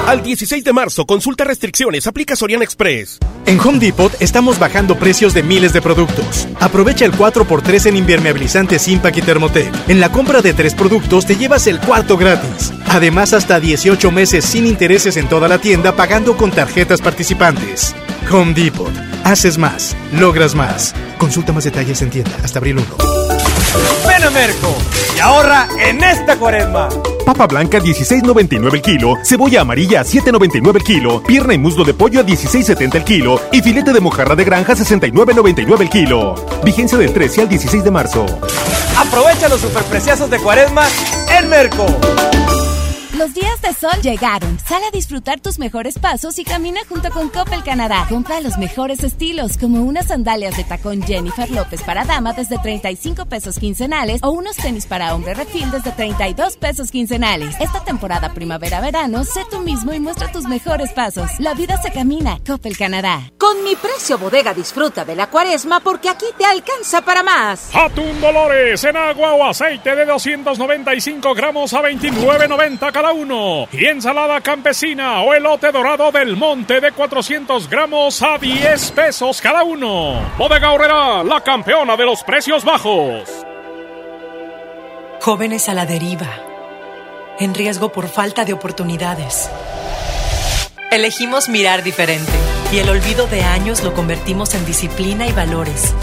Al 0.10 0.24
16 0.24 0.64
de 0.64 0.74
marzo, 0.74 1.06
consulta 1.06 1.44
restricciones, 1.44 2.08
aplica 2.08 2.36
Soriana 2.36 2.64
Express. 2.64 3.20
En 3.46 3.60
Home 3.60 3.78
Depot 3.78 4.12
estamos 4.20 4.58
bajando 4.58 4.98
precios 4.98 5.36
de 5.36 5.44
miles 5.44 5.72
de 5.72 5.84
productos. 5.84 6.48
Aprovecha 6.60 7.06
el 7.06 7.12
4x3 7.12 7.90
en 7.90 7.98
impermeabilizantes 7.98 8.88
Impact 8.88 9.20
y 9.20 9.22
Thermotel. 9.22 9.72
En 9.88 10.00
la 10.00 10.12
compra 10.12 10.42
de 10.42 10.56
tres 10.56 10.74
productos 10.74 11.28
te 11.28 11.36
llevas 11.36 11.68
el 11.68 11.80
cuarto 11.80 12.18
gratis. 12.18 12.74
Además, 12.88 13.34
hasta 13.34 13.60
18 13.60 14.10
meses 14.10 14.46
sin 14.46 14.66
intereses 14.66 15.16
en 15.16 15.30
toda 15.30 15.48
la 15.48 15.60
tienda 15.60 15.96
pagando 15.96 16.36
con 16.36 16.50
tarjetas 16.50 17.02
participantes. 17.02 17.96
Home 18.32 18.56
Depot. 18.56 18.92
Haces 19.24 19.60
más, 19.60 19.96
logras 20.12 20.56
más. 20.56 20.96
Consulta 21.20 21.54
más 21.54 21.66
detalles 21.66 22.02
en 22.02 22.10
tienda 22.10 22.36
hasta 22.44 22.58
abril 22.58 22.80
1. 22.80 23.19
Ven 24.08 24.24
a 24.24 24.30
Merco 24.30 24.76
y 25.16 25.20
ahorra 25.20 25.68
en 25.80 26.04
esta 26.04 26.38
cuaresma. 26.38 26.90
Papa 27.26 27.46
blanca 27.46 27.80
16.99 27.80 28.74
el 28.74 28.82
kilo, 28.82 29.14
cebolla 29.24 29.62
amarilla 29.62 30.02
7.99 30.02 30.76
el 30.78 30.84
kilo, 30.84 31.24
pierna 31.24 31.54
y 31.54 31.58
muslo 31.60 31.84
de 31.84 31.94
pollo 31.94 32.22
a 32.22 32.24
16.70 32.24 32.96
el 32.96 33.04
kilo 33.04 33.40
y 33.52 33.62
filete 33.62 33.94
de 33.94 34.00
mojarra 34.00 34.36
de 34.36 34.44
granja 34.44 34.74
69.99 34.74 35.82
el 35.82 35.90
kilo. 35.90 36.36
Vigencia 36.64 36.98
del 36.98 37.14
13 37.14 37.42
al 37.42 37.50
16 37.50 37.84
de 37.84 37.92
marzo. 37.92 38.26
Aprovecha 38.98 39.48
los 39.48 39.62
superpreciosos 39.62 40.30
de 40.30 40.40
cuaresma 40.40 40.88
en 41.38 41.50
Merco. 41.50 41.86
Los 43.20 43.34
días 43.34 43.62
de 43.62 43.74
sol 43.74 44.02
llegaron. 44.02 44.58
Sal 44.60 44.82
a 44.82 44.92
disfrutar 44.92 45.42
tus 45.42 45.60
mejores 45.60 46.00
pasos 46.00 46.40
y 46.40 46.46
camina 46.46 46.80
junto 46.88 47.12
con 47.12 47.28
Coppel 47.28 47.66
Canadá. 47.66 48.06
Compra 48.08 48.40
los 48.40 48.58
mejores 48.58 49.04
estilos, 49.04 49.58
como 49.58 49.84
unas 49.84 50.08
sandalias 50.08 50.56
de 50.56 50.64
tacón 50.64 51.02
Jennifer 51.04 51.52
López 51.52 51.84
para 51.84 52.06
dama 52.06 52.32
desde 52.32 52.58
35 52.58 53.26
pesos 53.26 53.60
quincenales 53.60 54.24
o 54.24 54.30
unos 54.30 54.56
tenis 54.56 54.86
para 54.86 55.14
hombre 55.14 55.34
refil 55.34 55.70
desde 55.70 55.92
32 55.92 56.56
pesos 56.56 56.92
quincenales. 56.92 57.58
Esta 57.60 57.84
temporada 57.84 58.34
primavera-verano, 58.34 59.26
sé 59.26 59.42
tú 59.52 59.60
mismo 59.60 59.92
y 59.92 60.00
muestra 60.00 60.32
tus 60.32 60.46
mejores 60.46 60.94
pasos. 60.94 61.30
La 61.40 61.54
vida 61.56 61.76
se 61.82 61.92
camina. 61.92 62.40
Coppel 62.48 62.78
Canadá. 62.78 63.20
Con 63.38 63.66
mi 63.66 63.76
precio 63.76 64.18
bodega 64.18 64.54
disfruta 64.54 65.04
de 65.04 65.18
la 65.18 65.30
cuaresma 65.30 65.82
porque 65.82 66.08
aquí 66.08 66.28
te 66.38 66.46
alcanza 66.46 67.02
para 67.02 67.22
más. 67.22 67.76
Atún 67.76 68.22
Dolores 68.22 68.82
en 68.86 68.96
agua 68.96 69.34
o 69.34 69.44
aceite 69.44 69.94
de 69.94 70.06
295 70.06 71.34
gramos 71.34 71.74
a 71.74 71.82
29.90 71.82 72.94
cada 72.94 73.09
uno. 73.12 73.68
Y 73.72 73.86
ensalada 73.86 74.42
campesina 74.42 75.22
o 75.22 75.34
elote 75.34 75.72
dorado 75.72 76.12
del 76.12 76.36
monte 76.36 76.80
de 76.80 76.92
400 76.92 77.70
gramos 77.70 78.22
a 78.22 78.38
10 78.38 78.92
pesos 78.92 79.42
cada 79.42 79.64
uno. 79.64 80.20
Bodega 80.38 80.72
Horrera, 80.72 81.24
la 81.24 81.42
campeona 81.42 81.96
de 81.96 82.06
los 82.06 82.24
precios 82.24 82.64
bajos. 82.64 83.30
Jóvenes 85.22 85.68
a 85.68 85.74
la 85.74 85.86
deriva, 85.86 86.28
en 87.40 87.54
riesgo 87.54 87.92
por 87.92 88.08
falta 88.08 88.46
de 88.46 88.54
oportunidades. 88.54 89.50
Elegimos 90.92 91.50
mirar 91.50 91.84
diferente 91.84 92.32
y 92.72 92.80
el 92.80 92.90
olvido 92.90 93.28
de 93.28 93.44
años 93.44 93.84
lo 93.84 93.94
convertimos 93.94 94.56
en 94.56 94.66
disciplina 94.66 95.28
y 95.28 95.32
valores. 95.32 95.94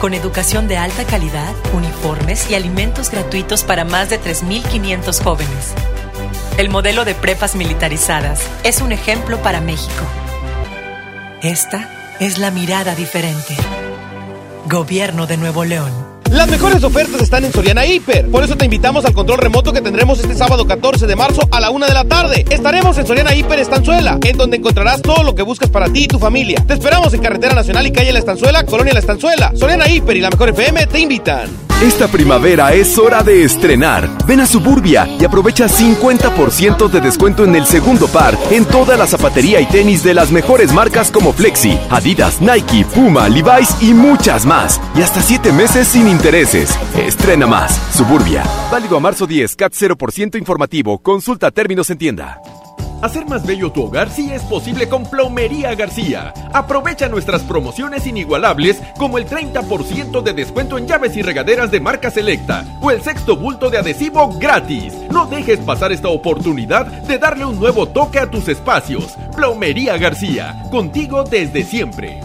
Con 0.00 0.14
educación 0.14 0.68
de 0.68 0.76
alta 0.76 1.04
calidad, 1.04 1.54
uniformes 1.72 2.50
y 2.50 2.54
alimentos 2.54 3.10
gratuitos 3.10 3.62
para 3.62 3.84
más 3.84 4.10
de 4.10 4.20
3.500 4.20 5.22
jóvenes. 5.22 5.74
El 6.58 6.68
modelo 6.68 7.04
de 7.04 7.14
prepas 7.14 7.54
militarizadas 7.54 8.42
es 8.64 8.80
un 8.80 8.92
ejemplo 8.92 9.42
para 9.42 9.60
México. 9.60 10.04
Esta 11.42 12.16
es 12.18 12.38
la 12.38 12.50
mirada 12.50 12.94
diferente. 12.94 13.56
Gobierno 14.66 15.26
de 15.26 15.36
Nuevo 15.36 15.64
León. 15.64 16.15
Las 16.30 16.48
mejores 16.48 16.82
ofertas 16.82 17.22
están 17.22 17.44
en 17.44 17.52
Soriana 17.52 17.86
Hiper. 17.86 18.30
Por 18.30 18.42
eso 18.42 18.56
te 18.56 18.64
invitamos 18.64 19.04
al 19.04 19.14
control 19.14 19.38
remoto 19.38 19.72
que 19.72 19.80
tendremos 19.80 20.18
este 20.18 20.34
sábado 20.34 20.66
14 20.66 21.06
de 21.06 21.16
marzo 21.16 21.48
a 21.50 21.60
la 21.60 21.70
una 21.70 21.86
de 21.86 21.94
la 21.94 22.04
tarde. 22.04 22.44
Estaremos 22.50 22.98
en 22.98 23.06
Soriana 23.06 23.34
Hiper 23.34 23.58
Estanzuela, 23.58 24.18
en 24.22 24.36
donde 24.36 24.56
encontrarás 24.56 25.02
todo 25.02 25.22
lo 25.22 25.34
que 25.34 25.42
buscas 25.42 25.70
para 25.70 25.88
ti 25.88 26.04
y 26.04 26.08
tu 26.08 26.18
familia. 26.18 26.64
Te 26.66 26.74
esperamos 26.74 27.14
en 27.14 27.22
Carretera 27.22 27.54
Nacional 27.54 27.86
y 27.86 27.92
Calle 27.92 28.12
La 28.12 28.18
Estanzuela, 28.18 28.64
Colonia 28.64 28.92
La 28.92 29.00
Estanzuela. 29.00 29.52
Soriana 29.54 29.88
Hiper 29.88 30.16
y 30.16 30.20
la 30.20 30.30
Mejor 30.30 30.50
FM 30.50 30.86
te 30.86 30.98
invitan. 30.98 31.66
Esta 31.82 32.08
primavera 32.08 32.72
es 32.72 32.96
hora 32.96 33.22
de 33.22 33.44
estrenar. 33.44 34.08
Ven 34.26 34.40
a 34.40 34.46
Suburbia 34.46 35.06
y 35.20 35.26
aprovecha 35.26 35.66
50% 35.66 36.88
de 36.88 37.02
descuento 37.02 37.44
en 37.44 37.54
el 37.54 37.66
segundo 37.66 38.08
par 38.08 38.34
en 38.50 38.64
toda 38.64 38.96
la 38.96 39.06
zapatería 39.06 39.60
y 39.60 39.66
tenis 39.66 40.02
de 40.02 40.14
las 40.14 40.30
mejores 40.30 40.72
marcas 40.72 41.10
como 41.10 41.34
Flexi, 41.34 41.78
Adidas, 41.90 42.40
Nike, 42.40 42.86
Puma, 42.94 43.28
Levi's 43.28 43.76
y 43.82 43.92
muchas 43.92 44.46
más. 44.46 44.80
Y 44.94 45.02
hasta 45.02 45.20
7 45.20 45.52
meses 45.52 45.86
sin 45.88 46.08
intereses. 46.16 46.78
Estrena 46.96 47.46
más. 47.46 47.76
Suburbia. 47.94 48.42
Válido 48.70 48.96
a 48.96 49.00
marzo 49.00 49.26
10, 49.26 49.54
CAT 49.54 49.72
0% 49.72 50.38
informativo. 50.38 50.98
Consulta 50.98 51.50
términos 51.50 51.90
en 51.90 51.98
tienda. 51.98 52.40
Hacer 53.02 53.26
más 53.26 53.46
bello 53.46 53.70
tu 53.70 53.82
hogar 53.82 54.08
sí 54.08 54.32
es 54.32 54.42
posible 54.42 54.88
con 54.88 55.04
Plomería 55.04 55.74
García. 55.74 56.32
Aprovecha 56.54 57.08
nuestras 57.08 57.42
promociones 57.42 58.06
inigualables 58.06 58.80
como 58.96 59.18
el 59.18 59.26
30% 59.26 60.22
de 60.22 60.32
descuento 60.32 60.78
en 60.78 60.88
llaves 60.88 61.14
y 61.16 61.22
regaderas 61.22 61.70
de 61.70 61.80
marca 61.80 62.10
selecta 62.10 62.64
o 62.80 62.90
el 62.90 63.02
sexto 63.02 63.36
bulto 63.36 63.68
de 63.68 63.78
adhesivo 63.78 64.38
gratis. 64.38 64.94
No 65.10 65.26
dejes 65.26 65.58
pasar 65.60 65.92
esta 65.92 66.08
oportunidad 66.08 66.86
de 66.86 67.18
darle 67.18 67.44
un 67.44 67.60
nuevo 67.60 67.86
toque 67.86 68.18
a 68.18 68.30
tus 68.30 68.48
espacios. 68.48 69.14
Plomería 69.36 69.98
García, 69.98 70.62
contigo 70.70 71.24
desde 71.24 71.64
siempre. 71.64 72.20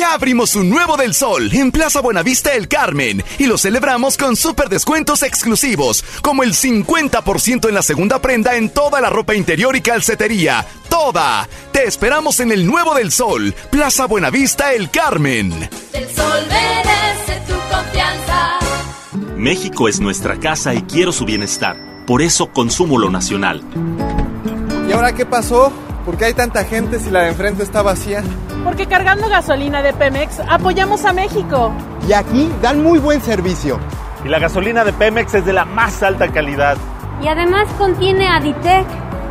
Ya 0.00 0.14
abrimos 0.14 0.56
un 0.56 0.70
nuevo 0.70 0.96
del 0.96 1.12
sol 1.12 1.50
en 1.52 1.70
Plaza 1.70 2.00
Buenavista 2.00 2.54
El 2.54 2.68
Carmen 2.68 3.22
y 3.36 3.44
lo 3.44 3.58
celebramos 3.58 4.16
con 4.16 4.34
super 4.34 4.70
descuentos 4.70 5.22
exclusivos, 5.22 6.02
como 6.22 6.42
el 6.42 6.54
50% 6.54 7.68
en 7.68 7.74
la 7.74 7.82
segunda 7.82 8.18
prenda 8.18 8.56
en 8.56 8.70
toda 8.70 9.02
la 9.02 9.10
ropa 9.10 9.34
interior 9.34 9.76
y 9.76 9.82
calcetería. 9.82 10.64
¡Toda! 10.88 11.46
Te 11.70 11.84
esperamos 11.84 12.40
en 12.40 12.50
el 12.50 12.64
nuevo 12.64 12.94
del 12.94 13.12
sol, 13.12 13.54
Plaza 13.70 14.06
Buenavista 14.06 14.72
El 14.72 14.90
Carmen. 14.90 15.68
El 15.92 16.08
sol 16.08 16.46
merece 16.48 17.42
tu 17.46 17.52
confianza. 17.70 18.58
México 19.36 19.86
es 19.86 20.00
nuestra 20.00 20.40
casa 20.40 20.72
y 20.72 20.80
quiero 20.80 21.12
su 21.12 21.26
bienestar. 21.26 21.76
Por 22.06 22.22
eso 22.22 22.50
consumo 22.54 22.96
lo 22.96 23.10
nacional. 23.10 23.62
¿Y 24.88 24.92
ahora 24.92 25.14
qué 25.14 25.26
pasó? 25.26 25.70
¿Por 26.06 26.16
qué 26.16 26.24
hay 26.24 26.32
tanta 26.32 26.64
gente 26.64 26.98
si 27.00 27.10
la 27.10 27.24
de 27.24 27.28
enfrente 27.28 27.62
está 27.62 27.82
vacía? 27.82 28.24
Porque 28.64 28.86
cargando 28.86 29.28
gasolina 29.28 29.82
de 29.82 29.92
Pemex 29.92 30.40
apoyamos 30.48 31.04
a 31.04 31.12
México. 31.12 31.72
Y 32.08 32.12
aquí 32.12 32.50
dan 32.62 32.82
muy 32.82 32.98
buen 32.98 33.20
servicio. 33.20 33.78
Y 34.24 34.28
la 34.28 34.38
gasolina 34.38 34.84
de 34.84 34.92
Pemex 34.92 35.34
es 35.34 35.44
de 35.44 35.52
la 35.52 35.64
más 35.64 36.02
alta 36.02 36.28
calidad. 36.28 36.76
Y 37.22 37.28
además 37.28 37.68
contiene 37.78 38.28
Aditec 38.28 38.86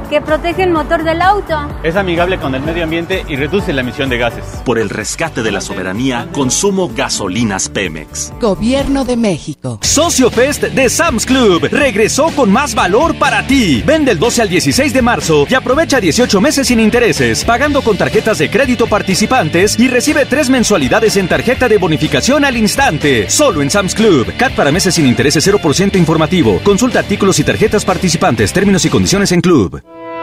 que 0.09 0.21
protege 0.21 0.63
el 0.63 0.71
motor 0.71 1.03
del 1.03 1.21
auto. 1.21 1.55
Es 1.83 1.95
amigable 1.95 2.39
con 2.39 2.55
el 2.55 2.61
medio 2.61 2.83
ambiente 2.83 3.23
y 3.27 3.35
reduce 3.35 3.71
la 3.73 3.81
emisión 3.81 4.09
de 4.09 4.17
gases. 4.17 4.43
Por 4.65 4.79
el 4.79 4.89
rescate 4.89 5.43
de 5.43 5.51
la 5.51 5.61
soberanía, 5.61 6.27
consumo 6.33 6.91
gasolinas 6.93 7.69
Pemex. 7.69 8.33
Gobierno 8.41 9.05
de 9.05 9.15
México. 9.15 9.79
Socio 9.81 10.29
Fest 10.31 10.63
de 10.63 10.89
Sam's 10.89 11.25
Club 11.25 11.67
regresó 11.71 12.31
con 12.35 12.51
más 12.51 12.73
valor 12.73 13.17
para 13.17 13.45
ti. 13.45 13.83
Vende 13.85 14.11
el 14.11 14.19
12 14.19 14.41
al 14.41 14.49
16 14.49 14.93
de 14.93 15.01
marzo 15.01 15.45
y 15.47 15.53
aprovecha 15.53 15.99
18 15.99 16.41
meses 16.41 16.67
sin 16.67 16.79
intereses, 16.79 17.45
pagando 17.45 17.81
con 17.81 17.97
tarjetas 17.97 18.39
de 18.39 18.49
crédito 18.49 18.87
participantes 18.87 19.79
y 19.79 19.87
recibe 19.87 20.25
tres 20.25 20.49
mensualidades 20.49 21.17
en 21.17 21.27
tarjeta 21.27 21.69
de 21.69 21.77
bonificación 21.77 22.45
al 22.45 22.57
instante. 22.57 23.29
Solo 23.29 23.61
en 23.61 23.69
Sam's 23.69 23.93
Club. 23.93 24.33
CAT 24.37 24.53
para 24.53 24.71
meses 24.71 24.95
sin 24.95 25.05
intereses 25.05 25.47
0% 25.47 25.97
informativo. 25.97 26.59
Consulta 26.63 26.99
artículos 26.99 27.39
y 27.39 27.43
tarjetas 27.43 27.85
participantes, 27.85 28.51
términos 28.51 28.83
y 28.85 28.89
condiciones 28.89 29.31
en 29.31 29.41
Club. 29.41 29.81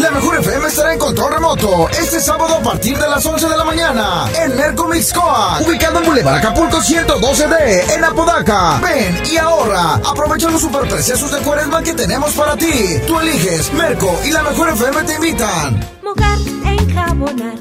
La 0.00 0.10
mejor 0.10 0.38
FM 0.38 0.68
estará 0.68 0.92
en 0.94 0.98
control 0.98 1.34
remoto 1.34 1.88
este 1.90 2.18
sábado 2.20 2.56
a 2.56 2.62
partir 2.62 2.98
de 2.98 3.08
las 3.08 3.24
11 3.24 3.48
de 3.48 3.56
la 3.56 3.64
mañana 3.64 4.24
en 4.42 4.56
Merco 4.56 4.88
Mixcoa, 4.88 5.60
ubicado 5.60 5.98
en 5.98 6.06
Boulevard 6.06 6.36
Acapulco 6.36 6.78
112D, 6.78 7.94
en 7.94 8.04
Apodaca. 8.04 8.80
Ven 8.80 9.22
y 9.30 9.36
ahorra. 9.36 9.94
Aprovecha 9.96 10.48
los 10.50 10.62
superpreciosos 10.62 11.30
de 11.32 11.38
Cuaresma 11.40 11.82
que 11.82 11.92
tenemos 11.92 12.32
para 12.32 12.56
ti. 12.56 13.00
Tú 13.06 13.20
eliges 13.20 13.72
Merco 13.74 14.18
y 14.24 14.30
la 14.30 14.42
mejor 14.42 14.70
FM 14.70 15.02
te 15.02 15.14
invitan. 15.14 15.88
Mojar, 16.02 16.38
enjabonar, 16.64 17.58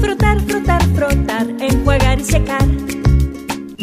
frotar, 0.00 0.40
frotar, 0.46 0.82
frotar, 0.94 1.46
enjuagar 1.60 2.18
y 2.18 2.24
secar. 2.24 3.03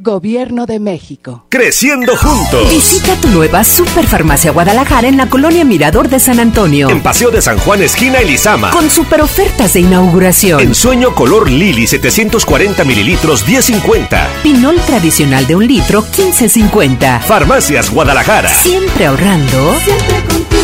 Gobierno 0.00 0.66
de 0.66 0.78
México. 0.78 1.46
Creciendo 1.48 2.16
juntos. 2.16 2.70
Visita 2.70 3.14
tu 3.20 3.28
nueva 3.28 3.64
Superfarmacia 3.64 4.52
Guadalajara 4.52 5.08
en 5.08 5.16
la 5.16 5.28
colonia 5.28 5.64
Mirador 5.64 6.08
de 6.08 6.18
San 6.18 6.38
Antonio. 6.38 6.88
En 6.88 7.02
Paseo 7.02 7.30
de 7.30 7.42
San 7.42 7.58
Juan, 7.58 7.82
esquina 7.82 8.18
Elizama. 8.18 8.70
Con 8.70 8.90
super 8.90 9.20
ofertas 9.20 9.72
de 9.74 9.80
inauguración. 9.80 10.60
En 10.60 10.74
sueño 10.74 11.14
color 11.14 11.50
Lili, 11.50 11.86
740 11.86 12.84
mililitros, 12.84 13.46
10.50. 13.46 14.26
Pinol 14.42 14.80
tradicional 14.82 15.46
de 15.46 15.56
un 15.56 15.66
litro, 15.66 16.02
15.50. 16.04 17.20
Farmacias 17.22 17.90
Guadalajara. 17.90 18.48
Siempre 18.48 19.06
ahorrando. 19.06 19.74
Siempre 19.84 20.24
contigo. 20.28 20.57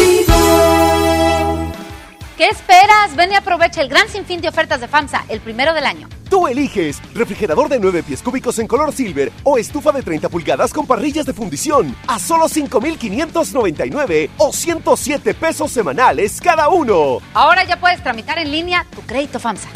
¿Qué 2.36 2.48
esperas? 2.48 3.14
Ven 3.14 3.30
y 3.30 3.36
aprovecha 3.36 3.80
el 3.80 3.88
gran 3.88 4.08
sinfín 4.08 4.40
de 4.40 4.48
ofertas 4.48 4.80
de 4.80 4.88
FAMSA, 4.88 5.24
el 5.28 5.40
primero 5.40 5.72
del 5.72 5.86
año. 5.86 6.08
Tú 6.28 6.48
eliges 6.48 7.00
refrigerador 7.14 7.68
de 7.68 7.78
9 7.78 8.02
pies 8.02 8.22
cúbicos 8.22 8.58
en 8.58 8.66
color 8.66 8.92
silver 8.92 9.30
o 9.44 9.56
estufa 9.56 9.92
de 9.92 10.02
30 10.02 10.28
pulgadas 10.28 10.72
con 10.72 10.84
parrillas 10.84 11.26
de 11.26 11.32
fundición 11.32 11.94
a 12.08 12.18
solo 12.18 12.48
5,599 12.48 14.30
o 14.38 14.52
107 14.52 15.34
pesos 15.34 15.70
semanales 15.70 16.40
cada 16.40 16.68
uno. 16.68 17.18
Ahora 17.34 17.62
ya 17.62 17.78
puedes 17.78 18.02
tramitar 18.02 18.36
en 18.38 18.50
línea 18.50 18.84
tu 18.92 19.02
crédito 19.02 19.38
FAMSA. 19.38 19.68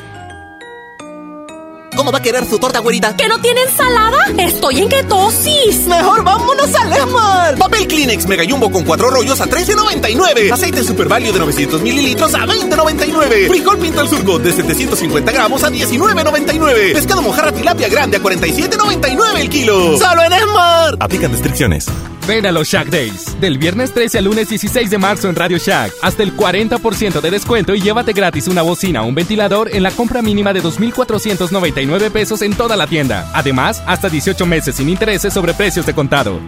¿Cómo 1.98 2.12
va 2.12 2.18
a 2.18 2.22
querer 2.22 2.46
su 2.46 2.60
torta, 2.60 2.78
güerita? 2.78 3.16
¿Que 3.16 3.26
no 3.26 3.40
tiene 3.40 3.60
ensalada? 3.62 4.18
Estoy 4.38 4.78
en 4.78 4.88
ketosis. 4.88 5.84
Mejor 5.88 6.22
vámonos 6.22 6.72
a 6.72 6.84
Lemar. 6.84 7.58
Papel 7.58 7.88
Kleenex 7.88 8.24
Mega 8.28 8.44
Jumbo 8.48 8.70
con 8.70 8.84
cuatro 8.84 9.10
rollos 9.10 9.40
a 9.40 9.46
13.99. 9.46 10.52
Aceite 10.52 10.84
Super 10.84 11.08
Value 11.08 11.32
de 11.32 11.40
900 11.40 11.82
mililitros 11.82 12.32
a 12.36 12.46
20.99. 12.46 13.48
Frijol 13.48 13.78
Pinto 13.78 14.00
al 14.00 14.08
Surgot 14.08 14.40
de 14.40 14.52
750 14.52 15.32
gramos 15.32 15.64
a 15.64 15.70
19.99. 15.70 16.92
Pescado 16.92 17.20
mojarra 17.20 17.50
tilapia 17.50 17.88
grande 17.88 18.18
a 18.18 18.20
47.99 18.20 19.40
el 19.40 19.50
kilo. 19.50 19.98
Solo 19.98 20.22
en 20.22 20.32
Esmar. 20.34 20.96
Aplican 21.00 21.32
restricciones. 21.32 21.88
Ven 22.28 22.44
a 22.44 22.52
los 22.52 22.68
Shack 22.68 22.88
Days. 22.88 23.40
Del 23.40 23.56
viernes 23.56 23.94
13 23.94 24.18
al 24.18 24.24
lunes 24.24 24.50
16 24.50 24.90
de 24.90 24.98
marzo 24.98 25.30
en 25.30 25.34
Radio 25.34 25.56
Shack. 25.56 25.94
Hasta 26.02 26.22
el 26.22 26.36
40% 26.36 27.22
de 27.22 27.30
descuento 27.30 27.74
y 27.74 27.80
llévate 27.80 28.12
gratis 28.12 28.48
una 28.48 28.60
bocina 28.60 29.02
o 29.02 29.06
un 29.06 29.14
ventilador 29.14 29.74
en 29.74 29.82
la 29.82 29.90
compra 29.90 30.20
mínima 30.20 30.52
de 30.52 30.60
2,499 30.60 32.10
pesos 32.10 32.42
en 32.42 32.52
toda 32.52 32.76
la 32.76 32.86
tienda. 32.86 33.30
Además, 33.32 33.82
hasta 33.86 34.10
18 34.10 34.44
meses 34.44 34.74
sin 34.74 34.90
intereses 34.90 35.32
sobre 35.32 35.54
precios 35.54 35.86
de 35.86 35.94
contado. 35.94 36.38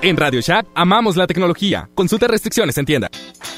En 0.00 0.16
Radio 0.16 0.40
Shack 0.40 0.68
amamos 0.74 1.16
la 1.16 1.26
tecnología. 1.26 1.90
Consulta 1.94 2.28
restricciones 2.28 2.78
en 2.78 2.86
tienda. 2.86 3.10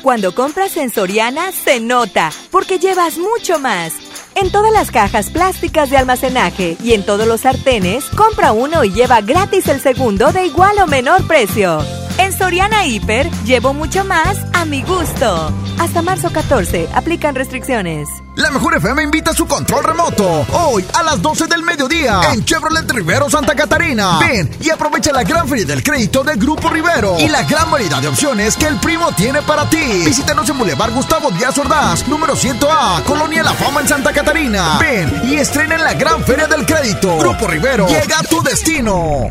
Cuando 0.02 0.34
compras 0.34 0.76
en 0.76 0.90
Soriana, 0.90 1.52
se 1.52 1.78
nota, 1.78 2.30
porque 2.50 2.78
llevas 2.78 3.16
mucho 3.16 3.60
más. 3.60 4.07
En 4.40 4.52
todas 4.52 4.72
las 4.72 4.92
cajas 4.92 5.30
plásticas 5.30 5.90
de 5.90 5.96
almacenaje 5.96 6.76
y 6.80 6.92
en 6.92 7.04
todos 7.04 7.26
los 7.26 7.40
sartenes, 7.40 8.04
compra 8.16 8.52
uno 8.52 8.84
y 8.84 8.92
lleva 8.92 9.20
gratis 9.20 9.66
el 9.66 9.80
segundo 9.80 10.30
de 10.30 10.46
igual 10.46 10.78
o 10.78 10.86
menor 10.86 11.26
precio. 11.26 11.80
En 12.18 12.36
Soriana 12.36 12.84
Hiper, 12.84 13.30
llevo 13.44 13.72
mucho 13.72 14.04
más 14.04 14.38
a 14.52 14.64
mi 14.64 14.82
gusto. 14.82 15.52
Hasta 15.78 16.02
marzo 16.02 16.30
14, 16.32 16.88
aplican 16.92 17.36
restricciones. 17.36 18.08
La 18.34 18.50
Mejor 18.50 18.76
FM 18.76 19.04
invita 19.04 19.30
a 19.30 19.34
su 19.34 19.46
control 19.46 19.84
remoto. 19.84 20.44
Hoy 20.52 20.84
a 20.94 21.02
las 21.04 21.22
12 21.22 21.46
del 21.46 21.62
mediodía 21.62 22.20
en 22.32 22.44
Chevrolet 22.44 22.90
Rivero 22.90 23.30
Santa 23.30 23.54
Catarina. 23.54 24.18
Ven 24.18 24.50
y 24.60 24.68
aprovecha 24.70 25.12
la 25.12 25.22
gran 25.22 25.48
feria 25.48 25.64
del 25.64 25.82
crédito 25.82 26.24
del 26.24 26.38
Grupo 26.38 26.68
Rivero 26.68 27.16
y 27.20 27.28
la 27.28 27.44
gran 27.44 27.70
variedad 27.70 28.02
de 28.02 28.08
opciones 28.08 28.56
que 28.56 28.66
el 28.66 28.76
primo 28.80 29.12
tiene 29.12 29.40
para 29.42 29.68
ti. 29.70 30.02
Visítanos 30.04 30.48
en 30.48 30.58
Boulevard 30.58 30.92
Gustavo 30.92 31.30
Díaz 31.30 31.56
Ordaz, 31.56 32.06
número 32.08 32.34
100A, 32.34 33.04
Colonia 33.04 33.44
La 33.44 33.52
Fama 33.54 33.80
en 33.80 33.88
Santa 33.88 34.12
Catarina. 34.12 34.78
Ven 34.80 35.22
y 35.24 35.36
estrena 35.36 35.76
en 35.76 35.84
la 35.84 35.94
gran 35.94 36.22
feria 36.24 36.48
del 36.48 36.66
crédito. 36.66 37.16
Grupo 37.18 37.46
Rivero, 37.46 37.86
llega 37.86 38.18
a 38.18 38.22
tu 38.24 38.42
destino. 38.42 39.30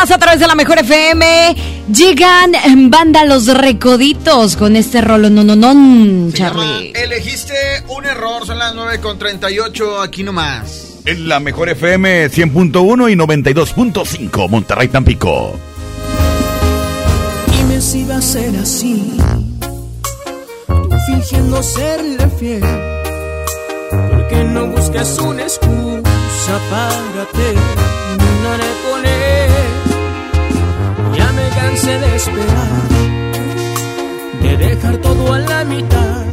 Más 0.00 0.10
a 0.12 0.18
través 0.18 0.40
de 0.40 0.46
la 0.46 0.54
Mejor 0.54 0.78
FM. 0.78 1.54
Llegan 1.94 2.54
en 2.54 2.88
banda 2.88 3.26
los 3.26 3.46
recoditos 3.48 4.56
con 4.56 4.74
este 4.74 5.02
rolo 5.02 5.28
no 5.28 5.44
no 5.44 5.56
no 5.56 6.32
Charlie. 6.32 6.92
Elegiste 6.94 7.54
un 7.88 8.06
error, 8.06 8.46
son 8.46 8.58
las 8.58 8.74
9 8.74 8.98
con 9.00 9.18
38 9.18 10.00
aquí 10.00 10.22
nomás. 10.22 11.00
En 11.04 11.28
la 11.28 11.38
mejor 11.38 11.68
FM 11.68 12.30
100.1 12.30 13.12
y 13.12 13.14
92.5 13.14 14.48
Monterrey 14.48 14.88
Tampico. 14.88 15.58
Dime 17.50 17.80
si 17.82 18.04
va 18.04 18.16
a 18.16 18.22
ser 18.22 18.56
así. 18.56 19.18
Tú 20.66 20.96
fingiendo 21.08 21.62
serle 21.62 22.26
fiel. 22.38 22.64
Porque 24.10 24.44
no 24.44 24.66
buscas 24.66 25.18
una 25.18 25.42
excusa 25.42 26.60
para 26.70 27.26
terminar 27.32 28.60
cansé 31.70 31.98
de 31.98 32.16
esperar. 32.16 32.88
De 34.42 34.56
dejar 34.56 34.96
todo 34.98 35.32
a 35.32 35.38
la 35.38 35.64
mitad. 35.64 36.24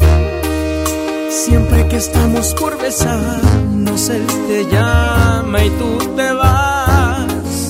Siempre 1.30 1.88
que 1.88 1.98
estamos 1.98 2.54
por 2.56 2.78
besarnos, 2.82 4.10
él 4.10 4.26
te 4.48 4.66
llama 4.66 5.64
y 5.64 5.70
tú 5.72 5.98
te 6.16 6.32
vas. 6.34 7.70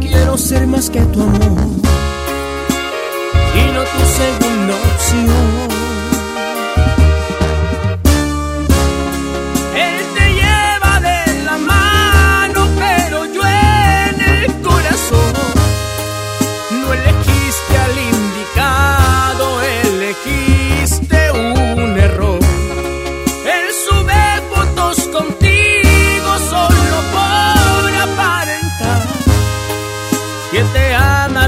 Quiero 0.00 0.36
ser 0.36 0.66
más 0.66 0.90
que 0.90 1.00
tu 1.12 1.22
amor 1.22 1.60
y 3.60 3.64
no 3.74 3.82
tu 3.92 4.02
segunda 4.20 4.74
opción. 4.92 5.71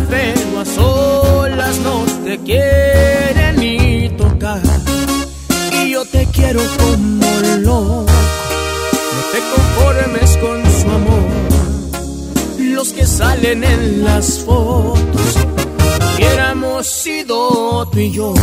Pero 0.02 0.60
a 0.60 0.64
solas 0.64 1.78
no 1.78 2.04
te 2.24 2.38
quiere 2.38 3.52
ni 3.52 4.08
tocar. 4.16 4.62
Y 5.72 5.90
yo 5.90 6.04
te 6.04 6.26
quiero 6.26 6.60
como 6.78 7.26
loco, 7.58 8.06
no 9.14 9.22
te 9.32 9.40
conformes 9.54 10.36
con 10.38 10.64
su 10.80 10.90
amor. 10.90 11.24
Los 12.58 12.92
que 12.92 13.06
salen 13.06 13.62
en 13.64 14.04
las 14.04 14.40
fotos, 14.40 15.34
hubiéramos 16.16 16.86
sido 16.86 17.86
tú 17.90 17.98
y 17.98 18.10
yo. 18.10 18.34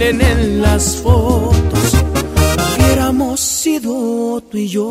Salen 0.00 0.20
en 0.22 0.62
las 0.62 0.96
fotos, 0.96 1.94
hubiéramos 2.78 3.38
sido 3.38 4.40
tú 4.50 4.56
y 4.56 4.68
yo. 4.68 4.90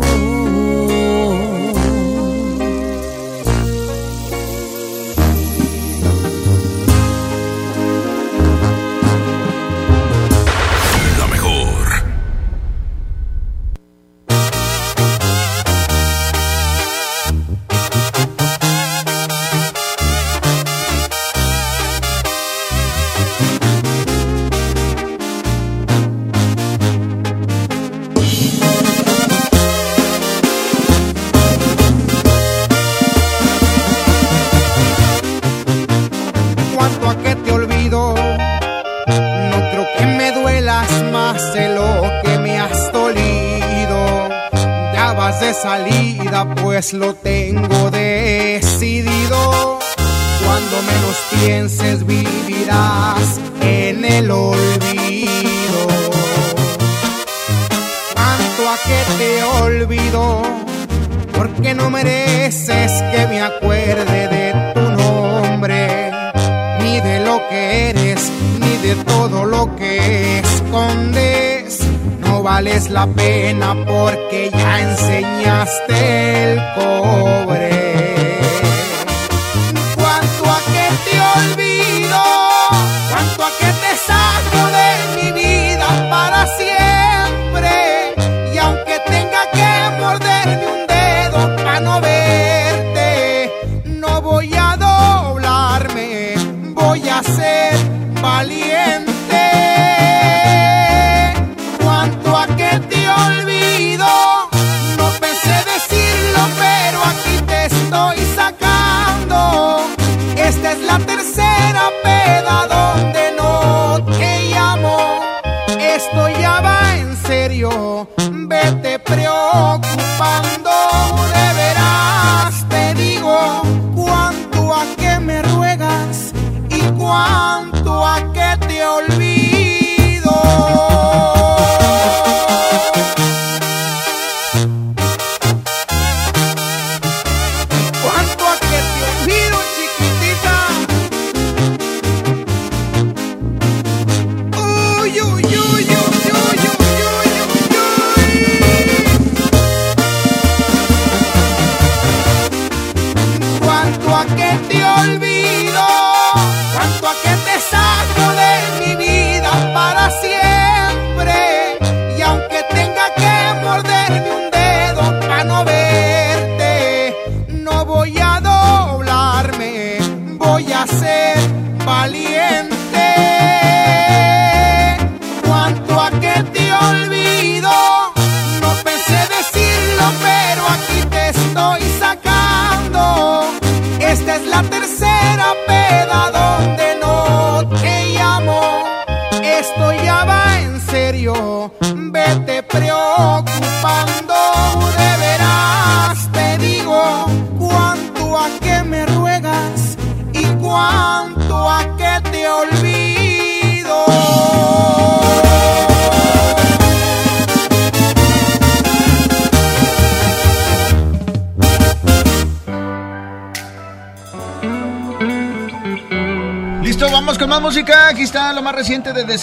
La 72.99 73.07
pena 73.07 73.38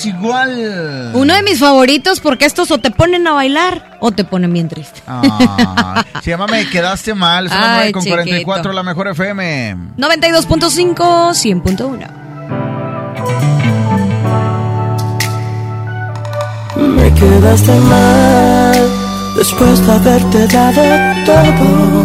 Desigual. 0.06 1.10
Uno 1.14 1.34
de 1.34 1.42
mis 1.42 1.58
favoritos 1.58 2.20
porque 2.20 2.44
estos 2.44 2.70
o 2.70 2.78
te 2.78 2.92
ponen 2.92 3.26
a 3.26 3.32
bailar 3.32 3.96
o 4.00 4.12
te 4.12 4.22
ponen 4.22 4.52
bien 4.52 4.68
triste. 4.68 5.02
Ah, 5.06 6.04
se 6.22 6.30
llama 6.30 6.46
Me 6.46 6.68
Quedaste 6.68 7.12
Mal. 7.14 7.48
Son 7.48 7.58
Ay, 7.60 7.90
9 7.90 7.92
con 7.92 8.02
chiquito. 8.02 8.16
44, 8.16 8.72
la 8.72 8.82
mejor 8.84 9.08
FM. 9.08 9.76
92.5, 9.98 10.94
100.1. 11.32 12.08
Me 16.76 17.14
quedaste 17.14 17.72
mal 17.72 18.76
después 19.36 19.84
de 19.86 19.92
haberte 19.92 20.46
dado 20.46 20.82
todo. 21.24 22.04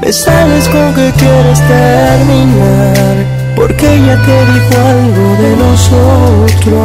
Me 0.00 0.12
sales 0.12 0.68
con 0.68 0.92
que 0.94 1.12
quieres 1.12 1.60
terminar 1.68 3.41
porque 3.56 3.94
ella 3.94 4.16
te 4.24 4.46
dijo 4.52 4.74
algo 4.88 5.36
de 5.42 5.50
nosotros. 5.56 6.82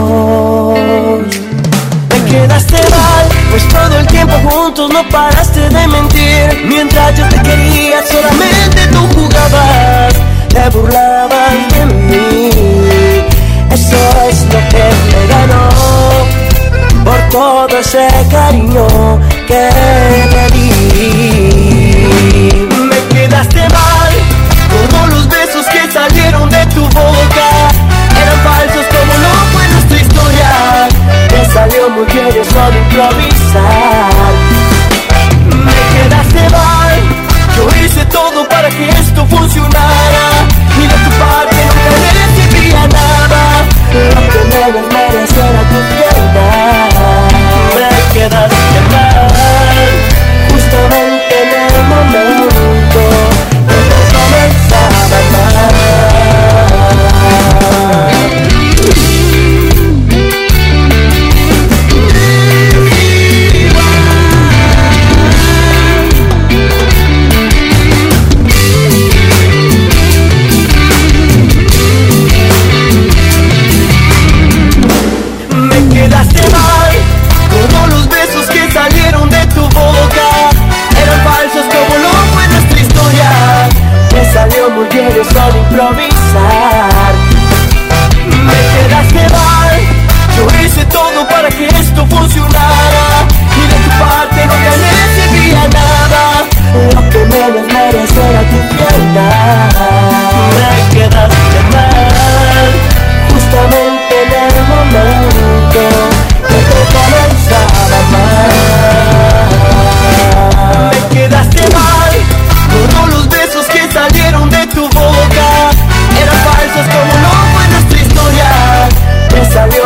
Me 2.10 2.20
quedaste 2.30 2.78
mal, 2.90 3.26
pues 3.50 3.68
todo 3.70 4.00
el 4.00 4.08
tiempo 4.08 4.34
juntos 4.50 4.92
no 4.92 5.08
paraste 5.10 5.62
de 5.70 5.88
mentir. 5.88 6.66
Mientras 6.68 7.16
yo 7.18 7.28
te 7.30 7.42
quería, 7.42 8.04
solamente 8.06 8.88
tú 8.88 9.08
jugabas, 9.16 10.14
te 10.50 10.70
burlabas 10.70 11.54
de 11.74 11.86
mí. 11.86 12.50
Eso 13.72 13.98
es 14.30 14.42
lo 14.46 14.60
que 14.70 14.84
me 15.10 15.28
ganó 15.28 15.70
por 17.04 17.20
todo 17.30 17.78
ese 17.80 18.08
cariño 18.30 18.88
que 19.48 19.70
te 20.32 20.44
di. 20.54 20.68
Me 22.90 23.00
quedaste 23.14 23.62
mal, 23.70 24.14
todos 24.70 25.10
los 25.10 25.30
besos 25.30 25.66
que 25.68 25.92
salieron 25.92 26.47
salió 31.58 31.90
muy 31.90 32.06
bien 32.06 32.28
eso 32.28 32.72
de 32.72 32.78
improvisar. 32.78 34.34
Me 35.66 35.78
quedaste 35.94 36.44
mal, 36.52 37.00
yo 37.56 37.64
hice 37.82 38.06
todo 38.06 38.48
para 38.48 38.70
que 38.70 38.88
esto 38.90 39.26
funcionara 39.26 40.26
y 40.78 40.84
de 40.92 40.98
tu 41.04 41.12
parte 41.24 41.58
nunca 41.70 42.10
recibía 42.22 42.82
nada. 43.00 43.42
Lo 44.16 44.22
que 44.32 44.42
menos 44.54 44.86
merece 44.94 45.40
era 45.50 45.62
tu 45.72 45.80
eso 85.16 85.52
de 85.52 85.60
improvisar. 85.60 87.14
Me 88.48 88.60
quedaste 88.74 89.34
mal 89.34 89.80
Yo 90.36 90.48
hice 90.64 90.86
todo 90.86 91.28
para 91.28 91.50
que 91.50 91.68
esto 91.68 92.06
funcionara. 92.08 93.26
Y 93.56 93.62
de 93.68 93.76
tu 93.76 93.90
parte 94.00 94.46
no 94.46 94.54
te 94.54 94.72
recibía 94.92 95.68
nada. 95.70 96.46
Lo 96.94 97.10
que 97.10 97.20
menos 97.26 97.74
merece 97.74 98.30
era 98.30 98.42
tu 98.42 98.58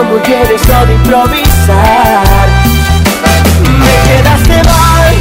Bien 0.01 0.41
eso 0.41 0.85
de 0.87 0.93
improvisar. 0.93 2.47
Me 3.79 3.93
quedaste 4.09 4.57
mal, 4.67 5.13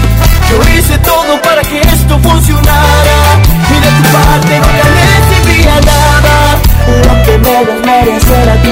yo 0.48 0.56
hice 0.72 0.96
todo 0.98 1.40
para 1.42 1.60
que 1.60 1.82
esto 1.82 2.18
funcionara 2.18 3.38
y 3.68 3.74
de 3.78 3.88
tu 3.88 4.02
parte 4.10 4.58
nunca 4.58 4.84
recibía 5.04 5.74
nada. 5.82 6.58
Lo 7.04 7.14
que 7.24 7.38
menos 7.38 7.78
merece 7.84 8.42
era 8.42 8.54
tu 8.62 8.70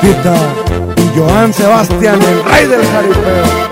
50 0.00 0.34
chiquitita 0.34 0.36
y 0.96 1.18
Joan 1.18 1.52
Sebastián, 1.52 2.20
el 2.22 2.44
rey 2.44 2.66
del 2.66 2.86
jaripeo. 2.86 3.64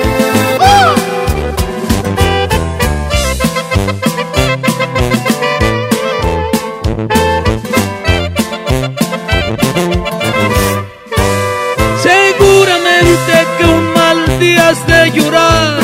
De 14.86 15.10
llorar 15.10 15.80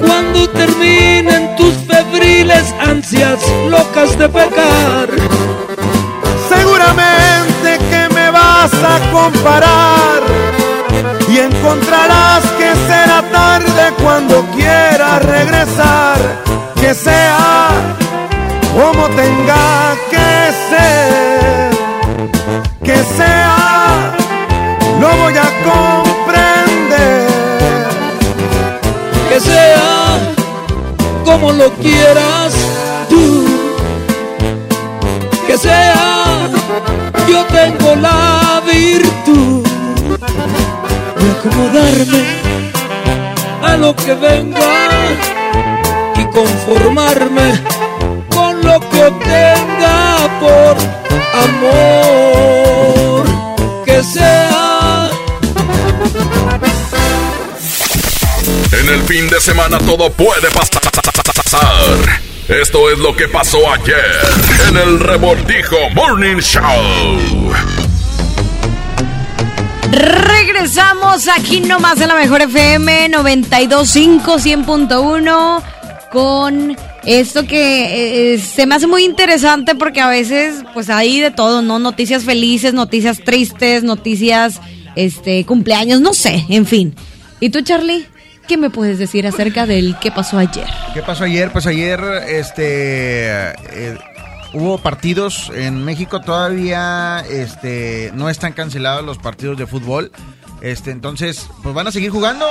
cuando 0.00 0.48
terminen 0.50 1.56
tus 1.56 1.74
febriles 1.88 2.72
ansias 2.78 3.40
locas 3.68 4.16
de 4.16 4.28
pecar. 4.28 4.83
Comparar 9.24 10.20
y 11.28 11.38
encontrarás 11.38 12.44
que 12.58 12.70
será 12.86 13.22
tarde 13.32 13.84
cuando 14.02 14.44
quieras 14.54 15.24
regresar, 15.24 16.18
que 16.80 16.92
sea 16.94 17.68
como 18.74 19.08
tenga 19.20 19.94
que 20.10 20.52
ser, 20.68 21.70
que 22.84 22.96
sea, 23.16 24.12
lo 25.00 25.08
voy 25.22 25.36
a 25.38 25.48
comprender. 25.70 27.24
Que 29.30 29.40
sea 29.40 30.18
como 31.24 31.52
lo 31.52 31.72
quieras 31.72 32.53
acomodarme 41.64 42.24
a 43.62 43.76
lo 43.76 43.96
que 43.96 44.14
venga 44.14 44.88
y 46.16 46.24
conformarme 46.26 47.60
con 48.30 48.62
lo 48.62 48.80
que 48.90 49.04
obtenga 49.04 50.28
por 50.40 50.76
amor. 51.44 53.24
Que 53.84 54.02
sea 54.02 55.10
En 58.72 58.88
el 58.88 59.02
fin 59.02 59.28
de 59.28 59.40
semana 59.40 59.78
todo 59.78 60.10
puede 60.10 60.50
pasar. 60.50 62.20
Esto 62.48 62.90
es 62.90 62.98
lo 62.98 63.16
que 63.16 63.28
pasó 63.28 63.58
ayer 63.72 64.20
en 64.68 64.76
el 64.76 65.00
Revoltijo 65.00 65.88
Morning 65.94 66.40
Show. 66.40 67.54
Regresamos 69.94 71.28
aquí 71.28 71.60
nomás 71.60 72.00
en 72.00 72.08
la 72.08 72.16
mejor 72.16 72.42
FM 72.42 73.10
925 73.10 74.38
100.1 74.38 75.62
con 76.10 76.76
esto 77.04 77.46
que 77.46 78.34
eh, 78.34 78.38
se 78.38 78.66
me 78.66 78.74
hace 78.74 78.88
muy 78.88 79.04
interesante 79.04 79.74
porque 79.76 80.00
a 80.00 80.08
veces 80.08 80.64
pues 80.74 80.90
hay 80.90 81.20
de 81.20 81.30
todo, 81.30 81.62
¿no? 81.62 81.78
Noticias 81.78 82.24
felices, 82.24 82.74
noticias 82.74 83.20
tristes, 83.24 83.84
noticias 83.84 84.60
este 84.96 85.44
cumpleaños, 85.44 86.00
no 86.00 86.12
sé, 86.12 86.44
en 86.48 86.66
fin. 86.66 86.94
¿Y 87.38 87.50
tú, 87.50 87.60
Charlie? 87.60 88.06
¿Qué 88.48 88.56
me 88.56 88.70
puedes 88.70 88.98
decir 88.98 89.26
acerca 89.26 89.64
del 89.64 89.96
qué 90.00 90.10
pasó 90.10 90.38
ayer? 90.38 90.66
¿Qué 90.92 91.02
pasó 91.02 91.24
ayer? 91.24 91.50
Pues 91.52 91.66
ayer 91.66 92.00
este 92.28 93.22
eh, 93.38 93.98
hubo 94.54 94.78
partidos 94.78 95.50
en 95.54 95.84
México 95.84 96.20
todavía 96.20 97.24
este 97.28 98.10
no 98.14 98.30
están 98.30 98.52
cancelados 98.52 99.04
los 99.04 99.18
partidos 99.18 99.58
de 99.58 99.66
fútbol. 99.66 100.10
Este, 100.60 100.92
entonces, 100.92 101.46
pues 101.62 101.74
van 101.74 101.86
a 101.88 101.92
seguir 101.92 102.10
jugando. 102.10 102.46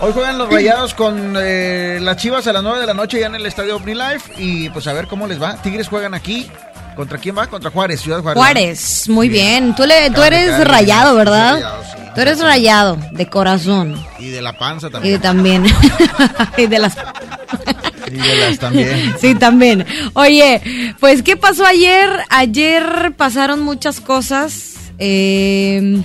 Hoy 0.00 0.12
juegan 0.12 0.36
los 0.36 0.50
Rayados 0.50 0.94
con 0.94 1.34
eh, 1.38 2.00
las 2.02 2.16
Chivas 2.16 2.44
a 2.48 2.52
las 2.52 2.62
9 2.62 2.80
de 2.80 2.86
la 2.86 2.94
noche 2.94 3.20
ya 3.20 3.26
en 3.26 3.36
el 3.36 3.46
estadio 3.46 3.76
OmniLife 3.76 4.32
y 4.36 4.68
pues 4.70 4.88
a 4.88 4.92
ver 4.92 5.06
cómo 5.06 5.28
les 5.28 5.40
va. 5.40 5.62
Tigres 5.62 5.86
juegan 5.86 6.12
aquí. 6.12 6.50
¿Contra 6.96 7.18
quién 7.18 7.38
va? 7.38 7.46
Contra 7.46 7.70
Juárez, 7.70 8.00
Ciudad 8.00 8.20
Juárez. 8.20 8.38
Juárez, 8.38 9.08
muy 9.08 9.28
bien. 9.28 9.74
Tú, 9.76 9.86
le, 9.86 10.10
tú 10.10 10.22
eres 10.22 10.50
caer, 10.50 10.68
rayado, 10.68 11.14
¿verdad? 11.14 11.54
rayado, 11.54 11.84
sí. 11.84 12.02
Tú 12.14 12.20
eres 12.20 12.40
rayado, 12.40 12.98
de 13.12 13.26
corazón. 13.28 14.06
Y 14.18 14.28
de 14.28 14.42
la 14.42 14.58
panza 14.58 14.90
también. 14.90 15.20
también. 15.20 15.64
y 16.56 16.66
de 16.66 16.78
las 16.78 16.96
Y 16.96 17.04
de 17.04 17.04
las 17.64 17.71
Sí, 19.20 19.34
también. 19.34 19.86
Oye, 20.14 20.60
pues, 21.00 21.22
¿qué 21.22 21.36
pasó 21.36 21.64
ayer? 21.64 22.08
Ayer 22.28 23.12
pasaron 23.16 23.62
muchas 23.62 24.00
cosas. 24.00 24.71
Eh, 25.04 26.00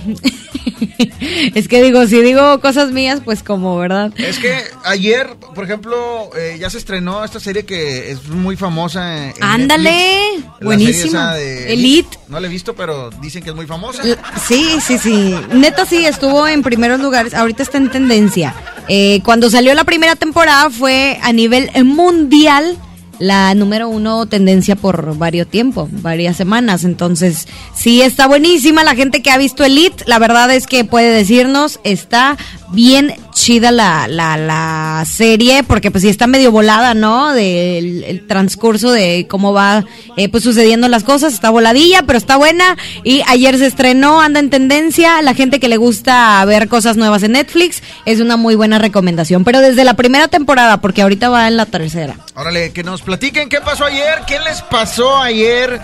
es 1.54 1.68
que 1.68 1.82
digo, 1.82 2.04
si 2.08 2.20
digo 2.20 2.60
cosas 2.60 2.90
mías, 2.90 3.20
pues 3.24 3.44
como, 3.44 3.78
¿verdad? 3.78 4.12
Es 4.18 4.38
que 4.38 4.56
ayer, 4.84 5.28
por 5.54 5.64
ejemplo, 5.64 6.30
eh, 6.36 6.56
ya 6.58 6.68
se 6.68 6.78
estrenó 6.78 7.24
esta 7.24 7.38
serie 7.38 7.64
que 7.64 8.10
es 8.10 8.26
muy 8.28 8.56
famosa. 8.56 9.28
en 9.28 9.34
Ándale, 9.40 9.90
Netflix. 10.34 10.64
Buenísima. 10.64 11.34
de 11.34 11.72
Elite. 11.72 12.18
No 12.28 12.40
la 12.40 12.48
he 12.48 12.50
visto, 12.50 12.74
pero 12.74 13.10
dicen 13.22 13.44
que 13.44 13.50
es 13.50 13.56
muy 13.56 13.66
famosa. 13.66 14.02
Sí, 14.46 14.66
sí, 14.84 14.98
sí. 14.98 15.34
Neta 15.52 15.86
sí, 15.86 16.04
estuvo 16.04 16.48
en 16.48 16.62
primeros 16.62 16.98
lugares. 16.98 17.34
Ahorita 17.34 17.62
está 17.62 17.78
en 17.78 17.90
tendencia. 17.90 18.52
Eh, 18.88 19.20
cuando 19.24 19.48
salió 19.48 19.74
la 19.74 19.84
primera 19.84 20.16
temporada 20.16 20.70
fue 20.70 21.20
a 21.22 21.32
nivel 21.32 21.70
mundial 21.84 22.76
la 23.18 23.54
número 23.54 23.88
uno 23.88 24.26
tendencia 24.26 24.76
por 24.76 25.16
varios 25.16 25.48
tiempo, 25.48 25.88
varias 25.90 26.36
semanas. 26.36 26.84
Entonces, 26.84 27.48
sí 27.74 28.02
está 28.02 28.26
buenísima. 28.26 28.84
La 28.84 28.94
gente 28.94 29.22
que 29.22 29.30
ha 29.30 29.38
visto 29.38 29.64
Elite, 29.64 30.04
la 30.06 30.18
verdad 30.18 30.50
es 30.54 30.66
que 30.66 30.84
puede 30.84 31.10
decirnos, 31.10 31.80
está 31.84 32.36
bien 32.72 33.14
chida 33.38 33.70
la, 33.70 34.08
la, 34.08 34.36
la 34.36 35.04
serie, 35.06 35.62
porque 35.62 35.90
pues 35.90 36.02
sí 36.02 36.08
está 36.08 36.26
medio 36.26 36.50
volada, 36.50 36.94
¿no? 36.94 37.32
Del 37.32 38.02
el 38.04 38.26
transcurso 38.26 38.90
de 38.90 39.26
cómo 39.28 39.52
va 39.52 39.84
eh, 40.16 40.28
pues 40.28 40.42
sucediendo 40.42 40.88
las 40.88 41.04
cosas, 41.04 41.34
está 41.34 41.50
voladilla, 41.50 42.02
pero 42.02 42.18
está 42.18 42.36
buena. 42.36 42.76
Y 43.04 43.22
ayer 43.28 43.56
se 43.56 43.66
estrenó, 43.66 44.20
anda 44.20 44.40
en 44.40 44.50
tendencia. 44.50 45.22
La 45.22 45.34
gente 45.34 45.60
que 45.60 45.68
le 45.68 45.76
gusta 45.76 46.44
ver 46.46 46.68
cosas 46.68 46.96
nuevas 46.96 47.22
en 47.22 47.32
Netflix, 47.32 47.82
es 48.04 48.20
una 48.20 48.36
muy 48.36 48.56
buena 48.56 48.78
recomendación. 48.78 49.44
Pero 49.44 49.60
desde 49.60 49.84
la 49.84 49.94
primera 49.94 50.28
temporada, 50.28 50.80
porque 50.80 51.02
ahorita 51.02 51.28
va 51.28 51.46
en 51.46 51.56
la 51.56 51.66
tercera. 51.66 52.16
Órale, 52.34 52.72
que 52.72 52.82
nos 52.82 53.02
platiquen 53.02 53.48
qué 53.48 53.60
pasó 53.60 53.84
ayer, 53.84 54.22
qué 54.26 54.40
les 54.40 54.62
pasó 54.62 55.16
ayer. 55.16 55.80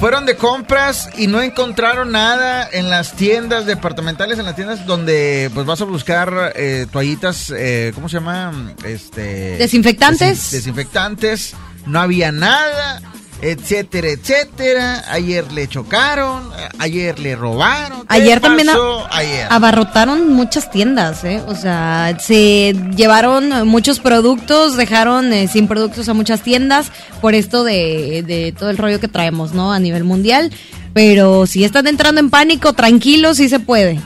Fueron 0.00 0.26
de 0.26 0.36
compras 0.36 1.10
y 1.18 1.26
no 1.26 1.42
encontraron 1.42 2.12
nada 2.12 2.68
en 2.70 2.88
las 2.88 3.14
tiendas 3.14 3.66
departamentales, 3.66 4.38
en 4.38 4.44
las 4.44 4.54
tiendas 4.54 4.86
donde 4.86 5.50
pues 5.52 5.66
vas 5.66 5.80
a 5.80 5.84
buscar 5.86 6.52
eh, 6.54 6.86
toallitas, 6.92 7.50
eh, 7.56 7.90
¿cómo 7.96 8.08
se 8.08 8.18
llama? 8.18 8.74
Este 8.84 9.56
Desinfectantes. 9.58 10.38
desin- 10.38 10.50
desinfectantes. 10.52 11.54
No 11.86 12.00
había 12.00 12.30
nada, 12.30 13.00
etcétera, 13.42 14.08
etcétera. 14.08 15.04
Ayer 15.10 15.50
le 15.52 15.68
chocaron, 15.68 16.50
ayer 16.78 17.18
le 17.18 17.36
robaron. 17.36 18.00
¿Qué 18.00 18.06
Ayer 18.14 18.40
también 18.40 18.68
ayer? 19.10 19.46
abarrotaron 19.50 20.32
muchas 20.32 20.70
tiendas, 20.70 21.24
¿eh? 21.24 21.42
O 21.46 21.54
sea, 21.54 22.16
se 22.20 22.74
llevaron 22.96 23.66
muchos 23.68 24.00
productos, 24.00 24.76
dejaron 24.76 25.32
eh, 25.32 25.48
sin 25.48 25.68
productos 25.68 26.08
a 26.08 26.14
muchas 26.14 26.42
tiendas 26.42 26.90
por 27.20 27.34
esto 27.34 27.64
de, 27.64 28.22
de 28.26 28.52
todo 28.58 28.70
el 28.70 28.78
rollo 28.78 29.00
que 29.00 29.08
traemos, 29.08 29.52
¿no? 29.52 29.72
A 29.72 29.78
nivel 29.78 30.04
mundial. 30.04 30.52
Pero 30.94 31.46
si 31.46 31.64
están 31.64 31.86
entrando 31.86 32.20
en 32.20 32.30
pánico, 32.30 32.72
tranquilos, 32.72 33.36
sí 33.36 33.48
se 33.48 33.60
puede. 33.60 34.00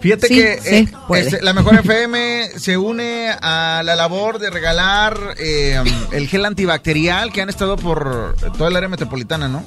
Fíjate 0.00 0.28
Sí, 0.28 0.34
que 0.34 0.58
sí, 0.62 0.68
eh, 0.74 0.88
este, 1.16 1.42
la 1.42 1.52
mejor 1.52 1.74
FM 1.74 2.50
se 2.56 2.76
une 2.76 3.30
a 3.40 3.82
la 3.84 3.96
labor 3.96 4.38
de 4.38 4.50
regalar 4.50 5.18
eh, 5.38 5.82
el 6.12 6.28
gel 6.28 6.44
antibacterial 6.44 7.32
que 7.32 7.42
han 7.42 7.48
estado 7.48 7.76
por 7.76 8.36
toda 8.56 8.70
el 8.70 8.76
área 8.76 8.88
metropolitana, 8.88 9.48
¿no? 9.48 9.64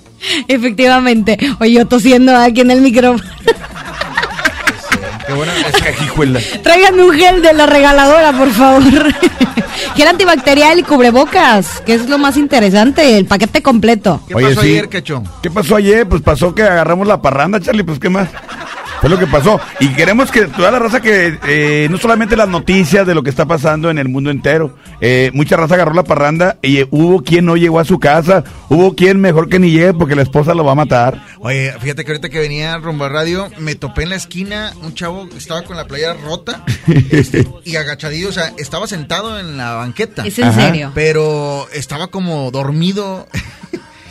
Efectivamente. 0.48 1.38
Oye, 1.60 1.74
yo 1.74 1.86
tosiendo 1.86 2.36
aquí 2.36 2.62
en 2.62 2.72
el 2.72 2.82
micrófono. 2.82 3.30
Qué 5.28 5.34
bueno, 5.34 5.52
es 5.54 5.82
cajijuela. 5.82 6.40
Tráiganme 6.64 7.04
un 7.04 7.14
gel 7.14 7.42
de 7.42 7.54
la 7.54 7.66
regaladora, 7.66 8.34
por 8.38 8.52
favor. 8.52 8.84
gel 9.96 10.08
antibacterial 10.08 10.80
y 10.80 10.84
cubrebocas, 10.84 11.82
que 11.86 11.94
es 11.94 12.10
lo 12.10 12.18
más 12.18 12.38
interesante, 12.38 13.18
el 13.18 13.26
paquete 13.26 13.62
completo. 13.62 14.22
¿Qué 14.28 14.34
pasó 14.34 14.62
ayer, 14.62 14.90
Quecho? 14.90 15.24
¿Qué 15.42 15.52
pasó 15.52 15.76
ayer? 15.76 16.08
Pues 16.08 16.22
pasó 16.22 16.56
que 16.56 16.64
agarramos 16.64 17.08
la 17.08 17.22
parranda, 17.22 17.60
Charlie, 17.60 17.84
pues 17.84 18.00
qué 18.00 18.10
más. 18.10 18.30
Fue 19.02 19.10
lo 19.10 19.18
que 19.18 19.26
pasó. 19.26 19.60
Y 19.80 19.90
queremos 19.90 20.30
que 20.30 20.46
toda 20.46 20.70
la 20.70 20.78
raza 20.78 21.02
que, 21.02 21.40
eh, 21.48 21.88
no 21.90 21.98
solamente 21.98 22.38
las 22.38 22.48
noticias 22.48 23.06
de 23.08 23.16
lo 23.16 23.24
que 23.24 23.32
está 23.32 23.48
pasando 23.48 23.90
en 23.90 23.98
el 23.98 24.08
mundo 24.08 24.30
entero, 24.30 24.78
eh, 25.02 25.32
mucha 25.34 25.58
raza 25.58 25.74
agarró 25.74 25.96
la 25.96 26.04
parranda 26.04 26.60
y 26.62 26.78
eh, 26.78 26.88
hubo 26.92 27.24
quien 27.24 27.46
no 27.46 27.58
llegó 27.58 27.80
a 27.80 27.86
su 27.86 28.00
casa, 28.00 28.44
hubo 28.70 28.96
quien 28.96 29.20
mejor 29.20 29.50
que 29.50 29.58
ni 29.58 29.72
llegue 29.72 29.96
porque 29.96 30.16
la 30.16 30.22
esposa 30.22 30.54
lo 30.54 30.64
va 30.64 30.74
a 30.74 30.76
matar. 30.76 31.26
Oye, 31.40 31.74
fíjate 31.82 32.06
que 32.06 32.12
ahorita 32.12 32.30
que 32.30 32.38
venía 32.38 32.78
rumbo 32.78 33.06
a 33.06 33.10
radio, 33.10 33.50
me 33.58 33.74
topé 33.74 34.04
en 34.04 34.10
la 34.10 34.18
esquina 34.18 34.72
un 34.84 34.94
chavo 34.94 35.28
que 35.28 35.38
estaba 35.40 35.64
con 35.64 35.78
la 35.78 35.88
playera 35.88 36.14
rota 36.14 36.64
este, 37.10 37.48
y 37.66 37.78
agachadillo, 37.78 38.30
o 38.30 38.34
sea, 38.34 38.54
estaba 38.60 38.86
sentado 38.86 39.40
en 39.40 39.58
la 39.58 39.74
banqueta. 39.74 40.28
¿Es 40.28 40.38
en 40.38 40.46
Ajá. 40.50 40.62
serio? 40.68 40.92
Pero 40.94 41.68
estaba 41.74 42.10
como 42.10 42.52
dormido. 42.52 43.28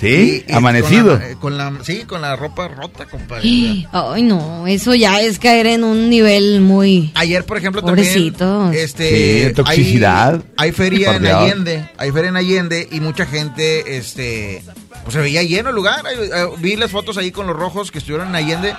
Sí, 0.01 0.45
Y- 0.49 0.51
y 0.51 0.55
amanecido. 0.55 1.19
Con 1.41 1.57
la, 1.59 1.69
con 1.69 1.77
la- 1.79 1.85
sí, 1.85 2.05
con 2.07 2.23
la 2.23 2.35
ropa 2.37 2.69
rota, 2.69 3.07
compadre. 3.07 3.43
Ay, 3.93 4.23
no, 4.23 4.67
eso 4.67 4.95
ya 4.95 5.21
es 5.21 5.39
caer 5.39 5.67
en 5.67 5.85
un 5.85 6.09
nivel 6.09 6.61
muy... 6.63 7.13
Ayer, 7.15 7.45
por 7.45 7.59
ejemplo, 7.59 7.83
Pobrecitos. 7.83 8.39
también. 8.65 8.83
Este, 8.85 9.49
Sí, 9.49 9.55
toxicidad. 9.55 10.43
Hay, 10.57 10.69
hay 10.69 10.73
feria 10.73 11.17
en. 11.17 11.27
Allende. 11.27 11.89
Hay 11.99 12.11
feria 12.13 12.31
en 12.31 12.37
Allende 12.37 12.89
y 12.91 13.01
mucha 13.01 13.27
gente, 13.27 13.97
este. 13.99 14.63
Pues 15.05 15.15
se 15.15 15.21
veía 15.21 15.43
lleno 15.43 15.71
el 15.71 15.75
lugar. 15.77 16.05
Ay, 16.07 16.17
Vi 16.59 16.77
las 16.77 16.91
fotos 16.91 17.17
ahí 17.19 17.31
con 17.31 17.47
los 17.47 17.57
rojos 17.57 17.91
que 17.91 17.99
estuvieron 17.99 18.29
en 18.29 18.35
Allende. 18.37 18.75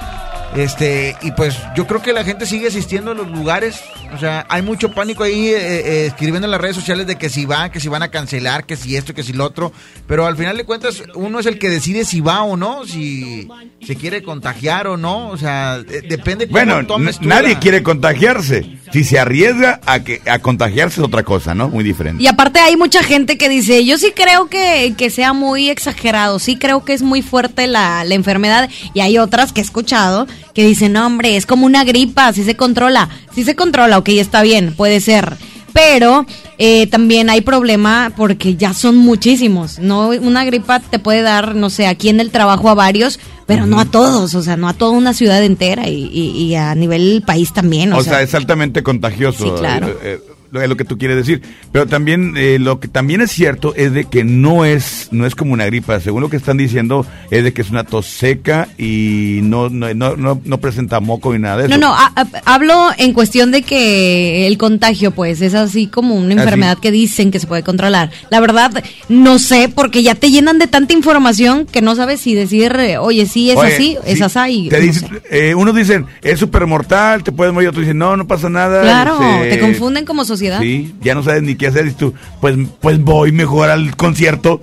Este, 0.56 1.16
y 1.22 1.32
pues 1.32 1.56
yo 1.78 1.88
creo 1.88 2.02
que 2.02 2.12
la 2.12 2.26
gente 2.26 2.46
sigue 2.46 2.68
asistiendo 2.68 3.12
a 3.12 3.14
los 3.16 3.30
lugares. 3.30 3.80
O 4.14 4.18
sea, 4.20 4.46
hay 4.50 4.62
mucho 4.62 4.92
pánico 4.94 5.24
ahí 5.24 5.48
eh, 5.48 5.56
eh, 5.58 6.06
escribiendo 6.08 6.46
en 6.46 6.52
las 6.52 6.60
redes 6.60 6.76
sociales 6.76 7.08
de 7.08 7.16
que 7.18 7.30
si 7.30 7.46
van, 7.46 7.72
que 7.72 7.80
si 7.80 7.88
van 7.88 8.04
a 8.04 8.10
cancelar, 8.12 8.66
que 8.66 8.76
si 8.76 8.98
esto, 8.98 9.14
que 9.14 9.24
si 9.24 9.32
lo 9.32 9.46
otro. 9.46 9.72
Pero 10.08 10.26
al 10.28 10.36
final 10.36 10.58
de 10.58 10.66
cuentas, 10.66 11.04
uno 11.16 11.40
es 11.40 11.46
el 11.46 11.58
que 11.58 11.70
decide 11.70 12.04
si 12.04 12.20
va 12.20 12.44
o 12.44 12.58
no, 12.58 12.86
si 12.86 13.48
se 13.86 13.96
quiere 13.96 14.24
contagiar 14.24 14.88
o 14.88 14.98
no. 14.98 15.30
O 15.30 15.38
sea, 15.38 15.80
de- 15.80 16.02
depende 16.02 16.48
cómo 16.48 16.58
Bueno, 16.60 16.86
tomes 16.86 17.18
tú 17.20 17.30
nadie 17.30 17.54
la- 17.54 17.60
quiere 17.62 17.82
contagiarse. 17.82 18.78
Si 18.92 19.06
se 19.06 19.18
arriesga 19.20 19.80
a, 19.86 20.02
que, 20.04 20.22
a 20.30 20.40
contagiarse 20.40 21.00
es 21.00 21.08
otra 21.08 21.24
cosa, 21.24 21.56
¿no? 21.56 21.70
Muy 21.70 21.86
diferente. 21.86 22.22
Y 22.22 22.28
aparte 22.28 22.60
hay 22.60 22.76
mucha 22.76 23.02
gente 23.04 23.38
que 23.38 23.48
dice, 23.48 23.86
yo 23.86 23.98
sí 23.98 24.12
creo 24.14 24.50
que, 24.50 24.94
que 24.98 25.10
sea 25.10 25.32
muy 25.32 25.70
exagerado, 25.70 26.11
sí 26.40 26.56
creo 26.58 26.84
que 26.86 26.94
es 26.94 27.02
muy 27.02 27.22
fuerte 27.22 27.68
la, 27.68 28.04
la 28.04 28.16
enfermedad. 28.16 28.70
Y 28.94 29.00
hay 29.02 29.18
otras 29.18 29.52
que 29.54 29.62
he 29.62 29.64
escuchado 29.64 30.28
que 30.54 30.66
dicen, 30.66 30.94
no 30.94 31.06
hombre, 31.06 31.36
es 31.38 31.46
como 31.46 31.66
una 31.66 31.84
gripa, 31.84 32.32
sí 32.34 32.44
se 32.44 32.56
controla, 32.56 33.10
sí 33.34 33.44
se 33.44 33.56
controla, 33.56 33.98
ok, 33.98 34.10
está 34.10 34.42
bien, 34.42 34.74
puede 34.76 35.00
ser. 35.00 35.36
Pero 35.74 36.26
eh, 36.58 36.88
también 36.88 37.30
hay 37.30 37.40
problema 37.42 38.12
porque 38.18 38.56
ya 38.58 38.74
son 38.74 38.98
muchísimos. 38.98 39.80
No, 39.80 40.10
una 40.10 40.44
gripa 40.44 40.82
te 40.82 41.00
puede 41.00 41.22
dar, 41.22 41.56
no 41.56 41.70
sé, 41.70 41.88
aquí 41.88 42.10
en 42.10 42.20
el 42.20 42.30
trabajo 42.30 42.70
a 42.70 42.74
varios, 42.74 43.20
pero 43.46 43.66
no 43.66 43.80
a 43.80 43.86
todos, 43.86 44.36
o 44.36 44.42
sea, 44.44 44.58
no 44.58 44.68
a 44.68 44.74
toda 44.74 44.92
una 44.92 45.14
ciudad 45.14 45.42
entera 45.44 45.88
y, 45.88 46.10
y- 46.14 46.32
y 46.44 46.56
a 46.56 46.76
nivel 46.76 47.24
país 47.26 47.54
también. 47.54 47.94
O, 47.94 47.98
O 48.00 48.04
sea, 48.04 48.22
es 48.22 48.36
altamente 48.36 48.84
contagioso. 48.84 49.46
Sí, 49.46 49.52
claro. 49.58 49.88
eh, 49.88 49.98
eh, 50.04 50.20
es 50.54 50.70
lo 50.70 50.76
que 50.78 50.86
tú 50.86 50.98
quieres 50.98 51.18
decir. 51.18 51.42
Pero 51.72 51.86
también 51.88 52.34
eh, 52.38 52.58
lo 52.60 52.80
que 52.80 52.88
también 52.88 53.22
es 53.22 53.32
cierto 53.32 53.74
es 53.76 53.94
de 53.94 54.06
que 54.06 54.24
no 54.24 54.66
es 54.66 55.08
no 55.12 55.26
es 55.26 55.36
como 55.36 55.54
una 55.54 55.66
gripa. 55.66 56.00
Según 56.00 56.22
lo 56.22 56.30
que 56.30 56.38
están 56.38 56.58
diciendo 56.58 57.06
es 57.30 57.44
de 57.44 57.54
que 57.54 57.62
es 57.62 57.70
una 57.70 57.84
tos 57.84 58.06
seca 58.08 58.68
y 58.78 59.40
no 59.44 59.70
no, 59.70 59.94
no, 59.94 60.16
no, 60.18 60.42
no 60.44 60.58
presenta 60.60 61.00
moco 61.00 61.32
ni 61.34 61.40
nada 61.40 61.58
de 61.58 61.64
eso. 61.68 61.72
No, 61.72 61.78
no, 61.78 61.94
a- 61.94 62.12
a- 62.16 62.28
hablo 62.54 62.90
en 62.98 63.14
cuestión 63.14 63.52
de 63.52 63.62
que 63.62 64.48
el 64.48 64.58
contagio, 64.58 65.12
pues, 65.12 65.42
es 65.42 65.54
así 65.54 65.88
como 65.88 66.16
una 66.16 66.28
Así. 66.36 66.42
enfermedad 66.44 66.78
que 66.80 66.92
dicen 66.92 67.32
que 67.32 67.40
se 67.40 67.48
puede 67.48 67.64
controlar. 67.64 68.12
La 68.30 68.40
verdad, 68.40 68.84
no 69.10 69.40
sé, 69.40 69.70
porque 69.74 70.04
ya 70.04 70.16
te 70.16 70.32
llenan 70.32 70.60
de 70.60 70.68
tanta 70.68 70.94
información 70.94 71.66
que 71.66 71.82
no 71.82 71.96
sabes 71.96 72.20
si 72.22 72.34
decir, 72.36 72.76
oye, 73.00 73.26
sí 73.26 73.52
es 73.52 73.58
Oye, 73.58 73.74
así, 73.74 73.98
es 74.06 74.18
sí, 74.18 74.24
así. 74.24 74.68
te 74.70 74.94
sé. 74.94 75.08
eh, 75.30 75.56
unos 75.56 75.76
dicen, 75.76 76.06
es 76.22 76.40
súper 76.40 76.66
mortal, 76.68 77.24
te 77.24 77.32
puedes 77.32 77.54
morir. 77.54 77.70
Otros 77.70 77.84
dicen, 77.86 77.98
no, 77.98 78.18
no 78.18 78.28
pasa 78.28 78.50
nada. 78.50 78.82
Claro, 78.82 79.20
este, 79.44 79.56
te 79.56 79.60
confunden 79.60 80.06
como 80.06 80.26
sociedad. 80.26 80.41
Sí, 80.62 80.94
ya 81.02 81.16
no 81.16 81.24
sabes 81.24 81.44
ni 81.44 81.56
qué 81.56 81.68
hacer. 81.68 81.88
Y 81.88 81.92
tú, 81.92 82.14
pues, 82.40 82.56
pues 82.80 83.00
voy 83.02 83.32
mejor 83.32 83.70
al 83.70 83.96
concierto. 83.96 84.62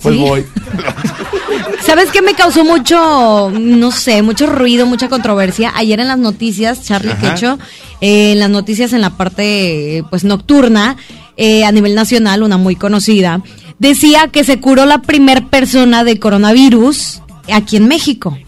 Pues 0.00 0.14
Sí. 0.14 0.20
voy. 0.20 0.44
¿Sabes 1.86 2.10
qué 2.10 2.22
me 2.22 2.34
causó 2.34 2.64
mucho, 2.64 3.50
no 3.50 3.90
sé, 3.90 4.22
mucho 4.22 4.46
ruido, 4.46 4.86
mucha 4.86 5.08
controversia? 5.08 5.72
Ayer 5.74 6.00
en 6.00 6.08
las 6.08 6.18
noticias, 6.18 6.84
Charlie. 6.84 7.14
Quecho, 7.20 7.58
eh, 8.00 8.32
en 8.32 8.38
las 8.38 8.50
noticias 8.50 8.92
en 8.92 9.00
la 9.00 9.10
parte, 9.10 9.98
eh, 9.98 10.04
pues, 10.08 10.24
nocturna, 10.24 10.96
eh, 11.36 11.64
a 11.64 11.72
nivel 11.72 11.94
nacional, 11.94 12.42
una 12.42 12.56
muy 12.56 12.76
conocida, 12.76 13.42
decía 13.78 14.28
que 14.28 14.44
se 14.44 14.60
curó 14.60 14.86
la 14.86 15.02
primer 15.02 15.46
persona 15.48 16.04
de 16.04 16.18
coronavirus 16.18 17.20
aquí 17.52 17.76
en 17.76 17.88
México. 17.88 18.38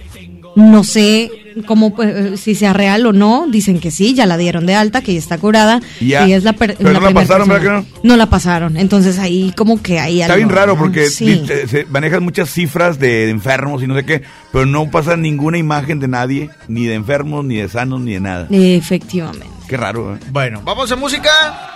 No 0.54 0.84
sé 0.84 1.30
cómo, 1.66 1.94
pues, 1.94 2.40
si 2.40 2.54
sea 2.54 2.72
real 2.72 3.06
o 3.06 3.12
no, 3.12 3.46
dicen 3.48 3.80
que 3.80 3.90
sí, 3.90 4.14
ya 4.14 4.26
la 4.26 4.36
dieron 4.36 4.66
de 4.66 4.74
alta, 4.74 5.00
que 5.02 5.12
ya 5.12 5.18
está 5.18 5.38
curada. 5.38 5.80
Y 6.00 6.08
ya. 6.08 6.26
y 6.28 6.32
es 6.32 6.44
la 6.44 6.52
per- 6.54 6.76
Pero 6.76 6.92
no 6.92 7.00
la 7.00 7.10
pasaron, 7.12 7.48
persona. 7.48 7.74
¿verdad 7.80 7.88
No 8.02 8.16
la 8.16 8.26
pasaron, 8.26 8.76
entonces 8.76 9.18
ahí 9.18 9.52
como 9.56 9.80
que 9.82 9.98
hay 10.00 10.20
Está 10.22 10.34
algo, 10.34 10.46
bien 10.46 10.56
raro 10.56 10.74
¿no? 10.74 10.78
porque 10.78 11.08
Sí. 11.10 11.42
se, 11.46 11.66
se 11.68 11.84
manejan 11.86 12.22
muchas 12.22 12.50
cifras 12.50 12.98
de 12.98 13.30
enfermos 13.30 13.82
y 13.82 13.86
no 13.86 13.94
sé 13.96 14.04
qué, 14.04 14.22
pero 14.52 14.66
no 14.66 14.90
pasa 14.90 15.16
ninguna 15.16 15.58
imagen 15.58 16.00
de 16.00 16.08
nadie, 16.08 16.50
ni 16.68 16.86
de 16.86 16.94
enfermos, 16.94 17.44
ni 17.44 17.56
de 17.56 17.68
sanos, 17.68 18.00
ni 18.00 18.12
de 18.14 18.20
nada. 18.20 18.46
Efectivamente. 18.50 19.46
Qué 19.68 19.76
raro, 19.78 20.14
¿eh? 20.14 20.18
Bueno, 20.30 20.60
vamos 20.62 20.92
a 20.92 20.96
música. 20.96 21.30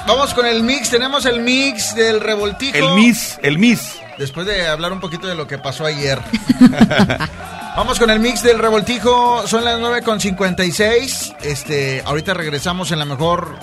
Vamos 0.06 0.34
con 0.34 0.44
el 0.44 0.62
mix. 0.62 0.90
Tenemos 0.90 1.24
el 1.24 1.40
mix 1.40 1.94
del 1.94 2.20
revoltijo. 2.20 2.76
El 2.76 2.94
Miss, 2.94 3.38
el 3.42 3.58
Miss. 3.58 3.94
Después 4.18 4.46
de 4.46 4.66
hablar 4.66 4.92
un 4.92 5.00
poquito 5.00 5.26
de 5.26 5.34
lo 5.34 5.46
que 5.46 5.56
pasó 5.56 5.86
ayer. 5.86 6.18
vamos 7.78 8.00
con 8.00 8.10
el 8.10 8.18
mix 8.18 8.42
del 8.42 8.58
revoltijo. 8.58 9.46
Son 9.46 9.64
las 9.64 9.78
9.56. 9.78 11.36
Este, 11.42 12.02
ahorita 12.04 12.34
regresamos 12.34 12.90
en 12.90 12.98
la 12.98 13.04
mejor 13.04 13.56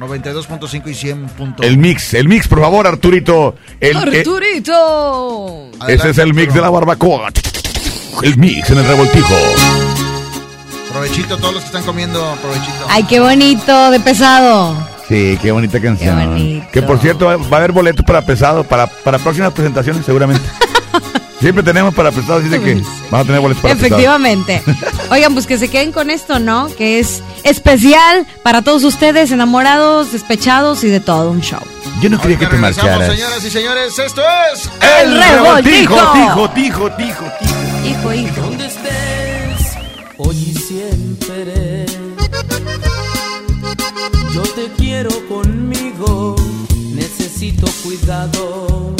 92.5 0.00 0.88
y 0.88 0.94
100. 0.94 1.30
El 1.62 1.78
mix, 1.78 2.14
el 2.14 2.28
mix, 2.28 2.48
por 2.48 2.60
favor, 2.60 2.88
Arturito. 2.88 3.54
El, 3.78 3.96
eh, 3.96 4.18
Arturito. 4.18 5.70
ese 5.86 6.10
es 6.10 6.18
el 6.18 6.34
mix 6.34 6.52
de 6.52 6.60
la 6.60 6.70
barbacoa. 6.70 7.30
El 8.22 8.36
mix 8.36 8.68
en 8.70 8.78
el 8.78 8.84
revoltijo. 8.84 9.34
Provechito 10.90 11.34
a 11.34 11.38
todos 11.38 11.54
los 11.54 11.62
que 11.62 11.66
están 11.68 11.84
comiendo, 11.84 12.36
provechito. 12.42 12.86
Ay, 12.88 13.04
qué 13.04 13.20
bonito, 13.20 13.90
de 13.92 14.00
pesado. 14.00 14.76
Sí, 15.06 15.38
qué 15.40 15.52
bonita 15.52 15.80
canción. 15.80 16.18
Qué 16.18 16.26
bonito. 16.26 16.66
Que 16.72 16.82
por 16.82 16.98
cierto, 16.98 17.26
va 17.26 17.36
va 17.36 17.44
a 17.52 17.56
haber 17.58 17.70
boletos 17.70 18.04
para 18.04 18.22
pesado, 18.22 18.64
para, 18.64 18.88
para 18.88 19.20
próximas 19.20 19.52
presentaciones, 19.52 20.04
seguramente. 20.04 20.44
Siempre 21.40 21.62
tenemos 21.62 21.94
para 21.94 22.10
pesado, 22.10 22.38
así 22.38 22.48
de 22.48 22.60
que 22.60 22.74
vamos 23.10 23.20
a 23.20 23.24
tener 23.24 23.40
boletos 23.40 23.62
para. 23.62 23.74
Efectivamente. 23.74 24.62
Oigan, 25.10 25.34
pues 25.34 25.46
que 25.46 25.58
se 25.58 25.68
queden 25.68 25.92
con 25.92 26.10
esto, 26.10 26.38
¿no? 26.38 26.68
Que 26.76 26.98
es 26.98 27.22
especial 27.44 28.26
para 28.42 28.62
todos 28.62 28.84
ustedes, 28.84 29.30
enamorados, 29.30 30.12
despechados 30.12 30.82
y 30.84 30.88
de 30.88 31.00
todo 31.00 31.30
un 31.30 31.40
show. 31.42 31.60
Yo 32.00 32.10
no 32.10 32.20
quería 32.20 32.38
que 32.38 32.46
te 32.46 32.56
marcharas. 32.56 33.10
señoras 33.10 33.44
y 33.44 33.50
señores. 33.50 33.98
Esto 33.98 34.22
es. 34.52 34.70
El 35.02 35.22
revoltijo. 35.22 35.94
Tijo, 36.12 36.50
tijo, 36.50 36.90
tijo, 36.90 37.30
tijo. 37.38 37.56
Hijo, 37.86 38.12
hijo. 38.12 38.40
Donde 38.40 38.66
estés, 38.66 39.76
hoy 40.18 40.36
y 40.36 40.54
siempre. 40.58 41.86
Yo 44.36 44.42
te 44.42 44.70
quiero 44.76 45.10
conmigo, 45.28 46.36
necesito 46.92 47.66
cuidado, 47.82 48.94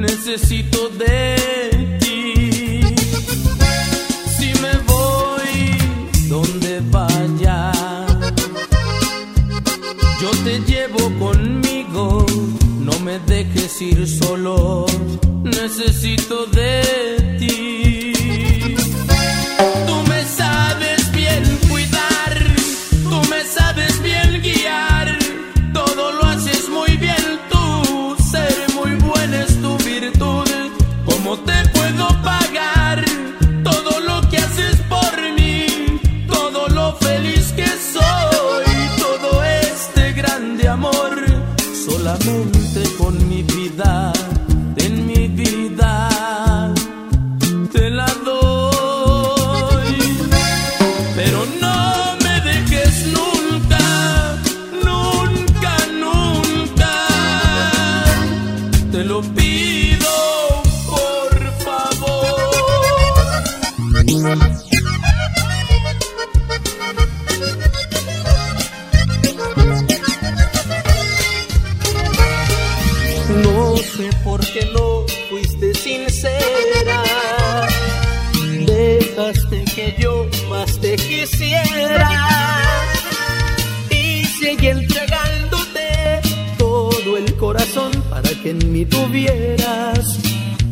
necesito 0.00 0.88
de 0.88 1.98
ti. 2.00 2.80
Si 4.36 4.48
me 4.62 4.74
voy 4.92 5.76
donde 6.28 6.80
vaya, 6.90 7.72
yo 10.20 10.30
te 10.44 10.58
llevo 10.60 11.02
conmigo, 11.18 12.24
no 12.78 12.98
me 13.00 13.18
dejes 13.20 13.80
ir 13.82 14.06
solo, 14.08 14.86
necesito 15.44 16.46
de 16.46 17.36
ti. 17.38 17.79
Yo 80.00 80.26
más 80.48 80.78
te 80.80 80.96
quisiera. 80.96 82.08
Y 83.90 84.24
seguí 84.24 84.68
entregándote 84.68 86.20
todo 86.58 87.16
el 87.16 87.36
corazón 87.36 87.92
para 88.08 88.30
que 88.42 88.50
en 88.50 88.72
mí 88.72 88.84
tuvieras 88.84 90.18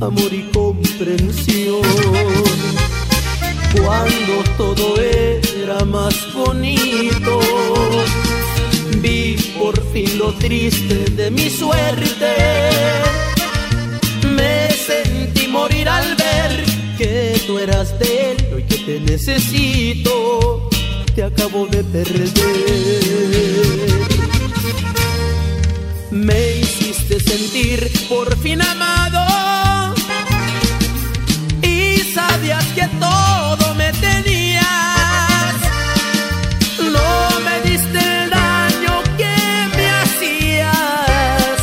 amor 0.00 0.32
y 0.32 0.42
comprensión. 0.52 1.82
Cuando 3.76 4.34
todo 4.56 5.00
era 5.00 5.84
más 5.84 6.14
bonito, 6.32 7.40
vi 9.02 9.36
por 9.58 9.76
fin 9.92 10.18
lo 10.18 10.32
triste 10.34 11.04
de 11.10 11.30
mi 11.30 11.50
suerte. 11.50 12.34
Me 14.36 14.70
sentí 14.70 15.46
morir 15.48 15.88
al 15.88 16.17
que 16.98 17.40
tú 17.46 17.58
eras 17.60 17.96
de 18.00 18.32
él 18.32 18.36
y 18.58 18.62
que 18.64 18.78
te 18.78 19.00
necesito. 19.00 20.68
Te 21.14 21.22
acabo 21.22 21.66
de 21.68 21.84
perder. 21.84 22.28
Me 26.10 26.56
hiciste 26.56 27.20
sentir 27.20 27.88
por 28.08 28.36
fin 28.38 28.60
amado 28.62 29.94
y 31.62 31.98
sabías 32.12 32.64
que 32.74 32.88
todo 32.98 33.74
me 33.76 33.92
tenías. 33.92 35.54
No 36.80 37.40
me 37.46 37.70
diste 37.70 37.98
el 37.98 38.30
daño 38.30 39.02
que 39.16 39.36
me 39.76 39.90
hacías. 40.00 41.58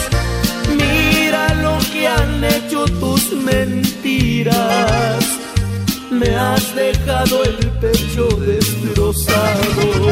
Mira 0.80 1.54
lo 1.56 1.78
que 1.92 2.08
han 2.08 2.44
hecho 2.44 2.86
tus 2.86 3.34
mentiras. 3.34 5.25
Me 6.20 6.34
has 6.34 6.74
dejado 6.76 7.44
el 7.44 7.58
pecho 7.82 8.28
destrozado. 8.38 10.12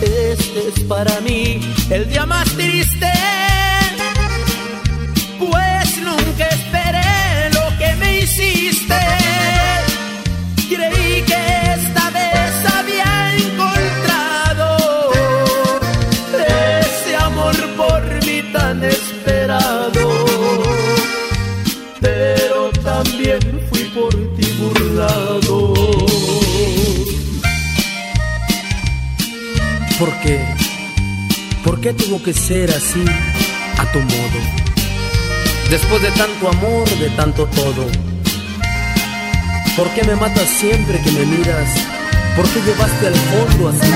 Este 0.00 0.68
es 0.68 0.80
para 0.88 1.20
mí 1.20 1.60
el 1.90 2.08
día 2.08 2.24
más 2.26 2.48
triste, 2.50 3.12
pues 5.38 5.98
nunca 5.98 6.46
esperé 6.46 7.50
lo 7.54 7.78
que 7.78 7.94
me 7.96 8.20
hiciste. 8.20 9.21
¿Por 30.02 30.18
qué? 30.18 30.44
¿Por 31.62 31.80
qué 31.80 31.92
tuvo 31.92 32.20
que 32.20 32.32
ser 32.32 32.68
así, 32.70 33.04
a 33.78 33.92
tu 33.92 34.00
modo? 34.00 34.40
Después 35.70 36.02
de 36.02 36.10
tanto 36.10 36.48
amor, 36.48 36.88
de 36.98 37.08
tanto 37.10 37.46
todo. 37.46 37.86
¿Por 39.76 39.88
qué 39.90 40.02
me 40.02 40.16
matas 40.16 40.48
siempre 40.48 41.00
que 41.02 41.12
me 41.12 41.24
miras? 41.24 41.70
¿Por 42.34 42.48
qué 42.48 42.60
llevaste 42.62 43.06
al 43.06 43.14
fondo 43.14 43.68
así? 43.68 43.92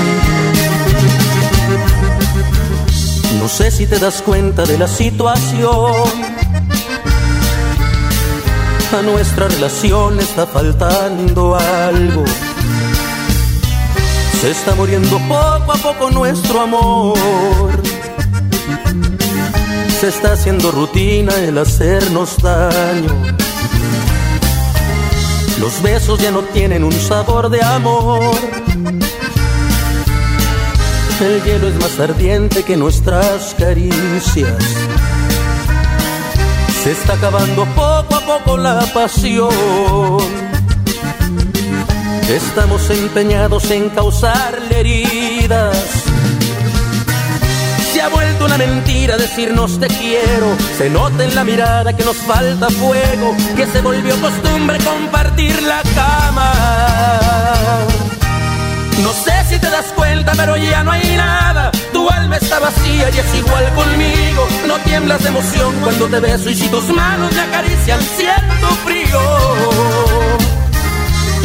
No 3.41 3.49
sé 3.49 3.69
si 3.69 3.85
te 3.85 3.99
das 3.99 4.21
cuenta 4.21 4.63
de 4.63 4.77
la 4.77 4.87
situación. 4.87 6.07
A 8.97 9.01
nuestra 9.01 9.49
relación 9.49 10.21
está 10.21 10.47
faltando 10.47 11.57
algo. 11.57 12.23
Se 14.39 14.51
está 14.51 14.75
muriendo 14.75 15.17
a 15.17 15.56
poco 15.81 16.09
nuestro 16.11 16.61
amor. 16.61 17.17
Se 19.99 20.09
está 20.09 20.33
haciendo 20.33 20.71
rutina 20.71 21.33
el 21.35 21.57
hacernos 21.57 22.37
daño. 22.41 23.37
Los 25.59 25.81
besos 25.81 26.19
ya 26.19 26.31
no 26.31 26.41
tienen 26.41 26.83
un 26.83 26.91
sabor 26.91 27.49
de 27.49 27.63
amor. 27.63 28.35
El 31.19 31.43
hielo 31.43 31.67
es 31.67 31.75
más 31.81 31.99
ardiente 31.99 32.63
que 32.63 32.77
nuestras 32.77 33.55
caricias. 33.57 34.63
Se 36.83 36.91
está 36.91 37.13
acabando 37.13 37.65
poco 37.65 38.15
a 38.15 38.21
poco 38.21 38.57
la 38.57 38.81
pasión. 38.93 40.56
Estamos 42.29 42.89
empeñados 42.89 43.71
en 43.71 43.89
causarle 43.89 44.81
heridas. 44.81 45.77
Se 47.93 48.01
ha 48.01 48.09
vuelto 48.09 48.45
una 48.45 48.57
mentira 48.57 49.15
decirnos 49.15 49.79
te 49.79 49.87
quiero. 49.87 50.57
Se 50.77 50.89
nota 50.89 51.23
en 51.23 51.33
la 51.35 51.45
mirada 51.45 51.95
que 51.95 52.03
nos 52.03 52.17
falta 52.17 52.69
fuego, 52.69 53.33
que 53.55 53.65
se 53.67 53.81
volvió 53.81 54.19
costumbre 54.19 54.77
compartir 54.79 55.63
la 55.63 55.81
cama. 55.95 56.51
No 59.01 59.13
sé 59.13 59.31
si 59.47 59.57
te 59.57 59.69
das 59.69 59.85
cuenta, 59.95 60.33
pero 60.35 60.57
ya 60.57 60.83
no 60.83 60.91
hay 60.91 61.15
nada. 61.15 61.71
Tu 61.93 62.09
alma 62.09 62.35
está 62.35 62.59
vacía 62.59 63.09
y 63.09 63.19
es 63.19 63.35
igual 63.35 63.73
conmigo. 63.73 64.47
No 64.67 64.77
tiemblas 64.79 65.23
de 65.23 65.29
emoción 65.29 65.73
cuando 65.81 66.07
te 66.07 66.19
beso 66.19 66.49
y 66.49 66.55
si 66.55 66.67
tus 66.67 66.89
manos 66.89 67.33
me 67.33 67.39
acarician, 67.39 68.01
siento 68.01 68.67
frío. 68.83 70.46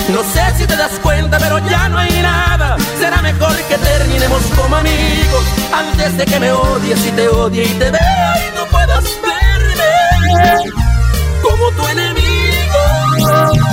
No 0.09 0.23
sé 0.25 0.43
si 0.59 0.67
te 0.67 0.77
das 0.77 0.93
cuenta, 1.03 1.39
pero 1.39 1.59
ya 1.69 1.89
no 1.89 1.99
hay 1.99 2.11
nada. 2.23 2.77
Será 2.99 3.23
mejor 3.23 3.57
que 3.69 3.79
terminemos 3.79 4.43
como 4.57 4.77
amigos 4.77 5.45
antes 5.73 6.17
de 6.17 6.25
que 6.25 6.41
me 6.41 6.53
odies 6.53 7.07
y 7.07 7.11
te 7.13 7.29
odie 7.29 7.65
y 7.65 7.75
te 7.75 7.91
vea 7.91 8.35
y 8.49 8.57
no 8.57 8.67
puedas 8.67 9.05
verme 9.23 10.73
como 11.43 11.71
tu 11.71 11.89
enemigo. 11.89 13.72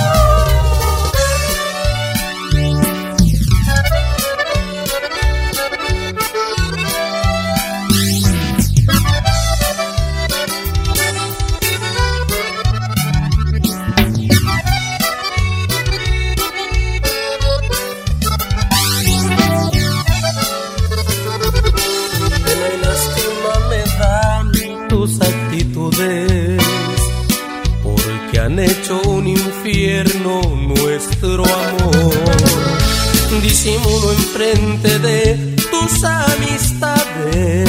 Enfrente 34.40 34.98
de 35.00 35.54
tus 35.70 36.02
amistades, 36.02 37.68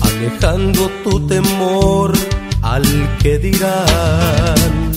alejando 0.00 0.88
tu 1.02 1.26
temor 1.26 2.12
al 2.62 2.84
que 3.20 3.38
dirán. 3.40 4.92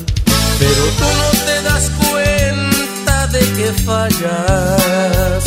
Pero 0.60 0.84
tú 1.00 1.06
no 1.22 1.30
te 1.48 1.62
das 1.64 1.89
cuenta 1.98 3.26
de 3.28 3.39
que 3.39 3.74
fallas 3.86 5.43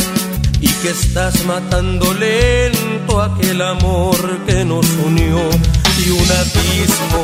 y 0.61 0.66
que 0.66 0.90
estás 0.90 1.44
matando 1.44 2.12
lento 2.14 3.22
aquel 3.22 3.62
amor 3.62 4.16
que 4.46 4.64
nos 4.64 4.84
unió 5.07 5.38
y 6.05 6.11
un 6.11 6.28
abismo 6.42 7.22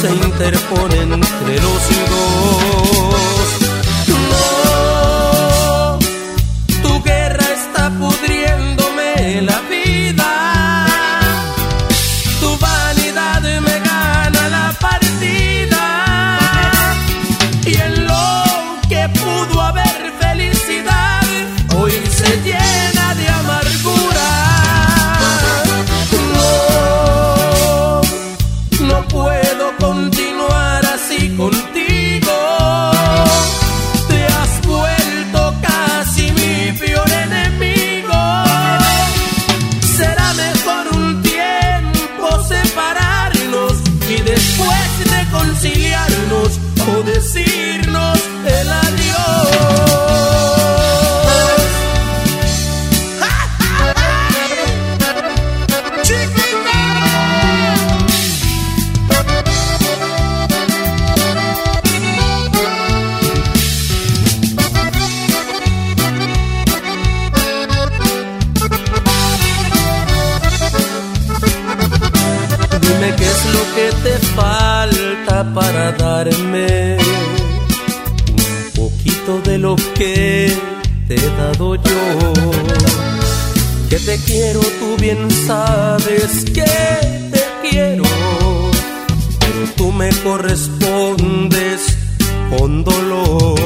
se 0.00 0.10
interpone 0.14 0.98
entre 1.02 1.56
los 1.56 1.82
dos. 2.08 3.65
Dolor. 92.96 93.58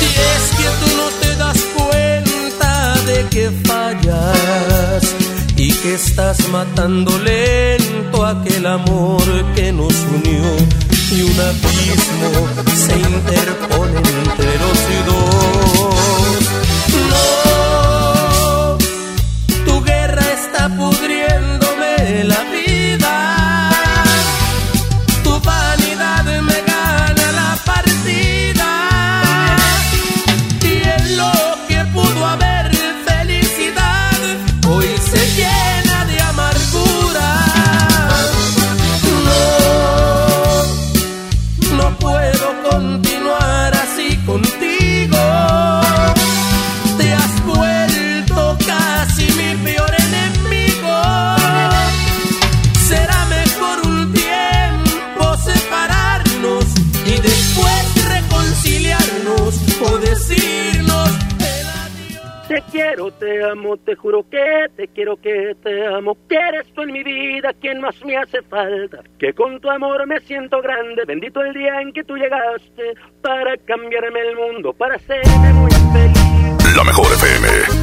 Y 0.00 0.08
es 0.32 0.44
que 0.58 0.68
tú 0.80 0.88
no 1.00 1.06
te 1.20 1.36
das 1.36 1.58
cuenta 1.76 2.94
de 3.06 3.18
que 3.30 3.50
fallas 3.66 5.02
y 5.56 5.72
que 5.72 5.94
estás 5.94 6.48
matando 6.48 7.18
lento 7.18 8.24
aquel 8.24 8.66
amor 8.66 9.22
que 9.54 9.72
nos 9.72 9.94
unió 10.16 10.44
y 11.10 11.22
un 11.22 11.40
abismo 11.40 12.30
se 12.86 12.98
interpone 12.98 14.37
amo, 63.48 63.76
te 63.76 63.94
juro 63.94 64.24
que 64.28 64.66
te 64.76 64.88
quiero, 64.88 65.16
que 65.16 65.56
te 65.62 65.86
amo, 65.86 66.16
que 66.28 66.36
eres 66.36 66.72
tú 66.74 66.82
en 66.82 66.92
mi 66.92 67.02
vida 67.02 67.52
quien 67.60 67.80
más 67.80 68.04
me 68.04 68.16
hace 68.16 68.42
falta, 68.42 69.02
que 69.18 69.32
con 69.32 69.60
tu 69.60 69.70
amor 69.70 70.06
me 70.06 70.20
siento 70.20 70.60
grande, 70.60 71.04
bendito 71.06 71.40
el 71.42 71.52
día 71.52 71.80
en 71.80 71.92
que 71.92 72.04
tú 72.04 72.16
llegaste 72.16 72.94
para 73.22 73.56
cambiarme 73.58 74.20
el 74.20 74.36
mundo, 74.36 74.72
para 74.72 74.96
hacerme 74.96 75.52
muy 75.54 75.70
feliz. 75.70 76.76
La 76.76 76.84
mejor 76.84 77.06
FM. 77.06 77.77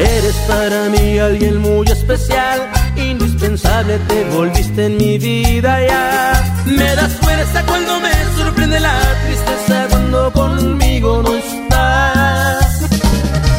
Eres 0.00 0.34
para 0.48 0.88
mí 0.88 1.18
alguien 1.18 1.58
muy 1.58 1.86
especial, 1.88 2.58
indispensable, 2.96 3.98
te 4.08 4.24
volviste 4.30 4.86
en 4.86 4.96
mi 4.96 5.18
vida 5.18 5.86
ya. 5.86 6.62
Me 6.64 6.96
das 6.96 7.12
fuerza 7.20 7.62
cuando 7.66 8.00
me 8.00 8.10
sorprende 8.38 8.80
la 8.80 8.98
tristeza, 9.26 9.86
cuando 9.90 10.32
conmigo 10.32 11.22
no 11.22 11.34
estás. 11.34 12.80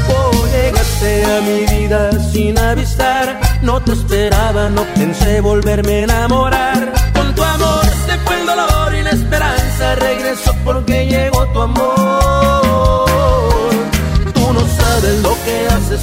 Oh, 0.09 0.31
llegaste 0.47 1.25
a 1.25 1.41
mi 1.41 1.77
vida 1.77 2.11
sin 2.31 2.57
avisar, 2.57 3.39
no 3.61 3.79
te 3.81 3.91
esperaba, 3.91 4.67
no 4.69 4.83
pensé 4.95 5.41
volverme 5.41 5.93
a 5.93 6.03
enamorar. 6.05 6.91
Con 7.13 7.35
tu 7.35 7.43
amor 7.43 7.85
se 8.07 8.17
fue 8.17 8.39
el 8.39 8.47
dolor 8.47 8.95
y 8.95 9.03
la 9.03 9.11
esperanza, 9.11 9.95
regresó 9.95 10.55
porque 10.65 11.05
llegó 11.05 11.45
tu 11.53 11.61
amor. 11.61 12.40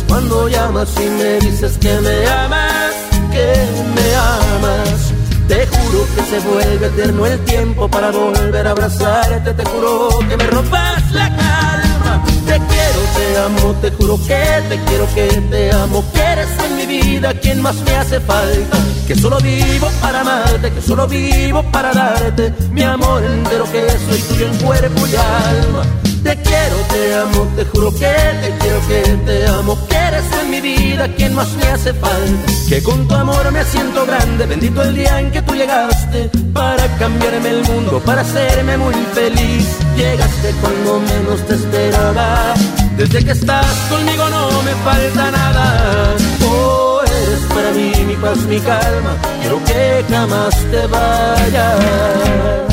Cuando 0.06 0.48
llamas 0.48 0.88
y 0.96 1.08
me 1.08 1.38
dices 1.40 1.78
que 1.78 1.92
me 2.00 2.26
amas, 2.26 2.94
que 3.30 3.52
me 3.94 4.14
amas. 4.14 5.12
Te 5.46 5.66
juro 5.66 6.06
que 6.14 6.22
se 6.22 6.40
vuelve 6.40 6.86
eterno 6.86 7.26
el 7.26 7.38
tiempo 7.44 7.88
para 7.88 8.10
volver 8.10 8.66
a 8.66 8.70
abrazarte. 8.72 9.54
Te 9.54 9.64
juro 9.64 10.08
que 10.28 10.36
me 10.36 10.46
robas 10.46 11.12
la 11.12 11.28
calma. 11.36 12.24
Te 12.46 12.52
quiero, 12.52 13.00
te 13.16 13.38
amo, 13.38 13.74
te 13.80 13.90
juro 13.92 14.18
que 14.26 14.44
te 14.68 14.78
quiero, 14.86 15.06
que 15.14 15.28
te 15.50 15.72
amo. 15.72 16.04
Que 16.12 16.20
eres 16.20 16.48
en 16.64 16.76
mi 16.76 16.86
vida 16.86 17.32
quien 17.34 17.62
más 17.62 17.76
me 17.76 17.96
hace 17.96 18.20
falta. 18.20 18.78
Que 19.06 19.14
solo 19.14 19.38
vivo 19.38 19.88
para 20.00 20.20
amarte, 20.20 20.70
que 20.70 20.82
solo 20.82 21.06
vivo 21.06 21.62
para 21.72 21.92
darte 21.92 22.52
mi 22.72 22.82
amor 22.82 23.22
entero, 23.24 23.64
que 23.72 23.88
soy 23.90 24.20
tuyo 24.28 24.46
en 24.46 24.56
cuerpo 24.58 25.06
y 25.06 25.16
alma. 25.16 26.07
Te 26.28 26.36
quiero, 26.42 26.76
te 26.92 27.14
amo, 27.14 27.48
te 27.56 27.64
juro 27.64 27.90
que 27.90 28.14
te 28.42 28.54
quiero, 28.60 28.86
que 28.86 29.00
te 29.24 29.46
amo, 29.46 29.78
que 29.88 29.96
eres 29.96 30.24
en 30.42 30.50
mi 30.50 30.60
vida 30.60 31.08
quien 31.16 31.34
más 31.34 31.48
me 31.54 31.66
hace 31.68 31.94
falta. 31.94 32.52
Que 32.68 32.82
con 32.82 33.08
tu 33.08 33.14
amor 33.14 33.50
me 33.50 33.64
siento 33.64 34.04
grande, 34.04 34.44
bendito 34.44 34.82
el 34.82 34.94
día 34.94 35.20
en 35.20 35.30
que 35.30 35.40
tú 35.40 35.54
llegaste 35.54 36.30
para 36.52 36.86
cambiarme 36.98 37.48
el 37.48 37.62
mundo, 37.62 38.02
para 38.04 38.20
hacerme 38.20 38.76
muy 38.76 38.92
feliz. 39.14 39.66
Llegaste 39.96 40.54
cuando 40.60 41.00
menos 41.00 41.46
te 41.46 41.54
esperaba, 41.54 42.52
desde 42.98 43.24
que 43.24 43.30
estás 43.32 43.74
conmigo 43.88 44.28
no 44.28 44.62
me 44.64 44.72
falta 44.84 45.30
nada. 45.30 46.14
Oh, 46.44 47.00
eres 47.06 47.40
para 47.54 47.70
mí 47.70 47.90
mi 48.06 48.16
paz, 48.16 48.36
mi 48.40 48.60
calma, 48.60 49.16
quiero 49.40 49.64
que 49.64 50.04
jamás 50.10 50.54
te 50.70 50.86
vayas. 50.88 52.67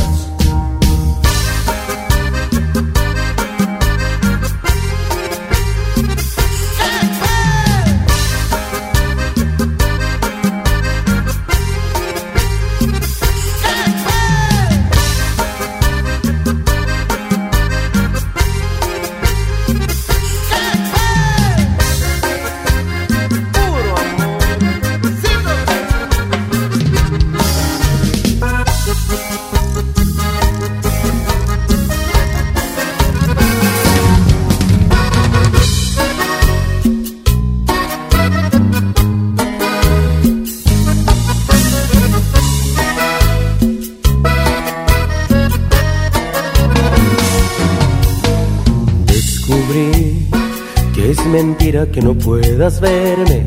Mentira 51.35 51.85
que 51.87 52.01
no 52.01 52.13
puedas 52.13 52.79
verme, 52.79 53.45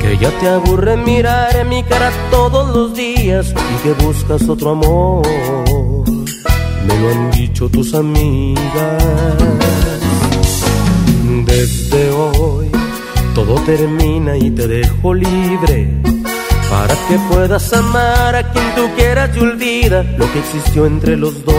que 0.00 0.18
ya 0.18 0.30
te 0.40 0.46
aburre 0.46 0.94
mirar 0.98 1.64
mi 1.64 1.82
cara 1.82 2.10
todos 2.30 2.76
los 2.76 2.94
días 2.94 3.54
y 3.72 3.82
que 3.82 3.92
buscas 4.04 4.46
otro 4.46 4.72
amor. 4.72 5.26
Me 6.86 6.94
lo 7.00 7.10
han 7.10 7.30
dicho 7.30 7.70
tus 7.70 7.94
amigas. 7.94 9.34
Desde 11.46 12.10
hoy 12.10 12.70
todo 13.34 13.54
termina 13.64 14.36
y 14.36 14.50
te 14.50 14.68
dejo 14.68 15.14
libre 15.14 15.88
para 16.68 16.94
que 17.06 17.16
puedas 17.30 17.72
amar 17.72 18.36
a 18.36 18.52
quien 18.52 18.66
tú 18.76 18.82
quieras 18.96 19.30
y 19.34 19.40
olvida 19.40 20.02
lo 20.02 20.30
que 20.30 20.40
existió 20.40 20.84
entre 20.84 21.16
los 21.16 21.42
dos 21.42 21.54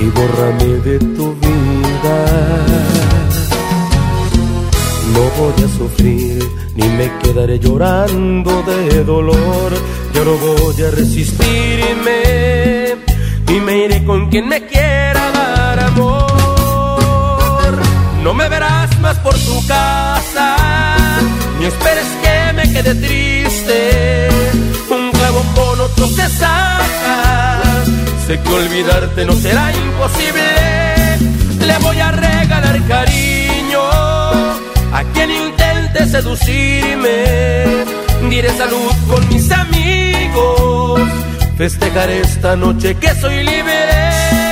y 0.00 0.06
bórrame 0.16 0.80
de 0.88 0.98
tu 0.98 1.34
vida. 1.34 2.87
No 5.12 5.20
voy 5.38 5.64
a 5.64 5.68
sufrir 5.78 6.38
ni 6.74 6.86
me 6.88 7.10
quedaré 7.18 7.58
llorando 7.58 8.62
de 8.62 9.04
dolor. 9.04 9.72
Yo 10.14 10.24
no 10.24 10.36
voy 10.36 10.82
a 10.82 10.90
resistirme 10.90 12.96
y 13.48 13.60
me 13.60 13.84
iré 13.84 14.04
con 14.04 14.28
quien 14.28 14.48
me 14.48 14.66
quiera 14.66 15.30
dar 15.32 15.80
amor. 15.80 16.28
No 18.22 18.34
me 18.34 18.48
verás 18.48 18.98
más 19.00 19.16
por 19.18 19.34
tu 19.34 19.66
casa, 19.66 20.56
ni 21.58 21.66
esperes 21.66 22.06
que 22.22 22.52
me 22.52 22.72
quede 22.72 22.94
triste. 22.94 24.28
Un 24.90 25.10
clavo 25.12 25.42
con 25.54 25.80
otro 25.80 26.06
se 26.08 26.28
saca. 26.28 27.62
Sé 28.26 28.38
que 28.40 28.48
olvidarte 28.50 29.24
no 29.24 29.32
será 29.32 29.72
imposible. 29.72 30.44
Le 31.66 31.78
voy 31.78 31.98
a 31.98 32.12
regalar 32.12 32.86
cariño 32.86 33.47
a 34.92 35.04
quien 35.12 35.30
intente 35.30 36.06
seducirme. 36.06 37.84
Diré 38.30 38.50
salud 38.56 38.92
con 39.08 39.28
mis 39.28 39.50
amigos. 39.50 41.00
Festejar 41.56 42.10
esta 42.10 42.56
noche 42.56 42.94
que 42.96 43.08
soy 43.14 43.44
libre. 43.44 44.47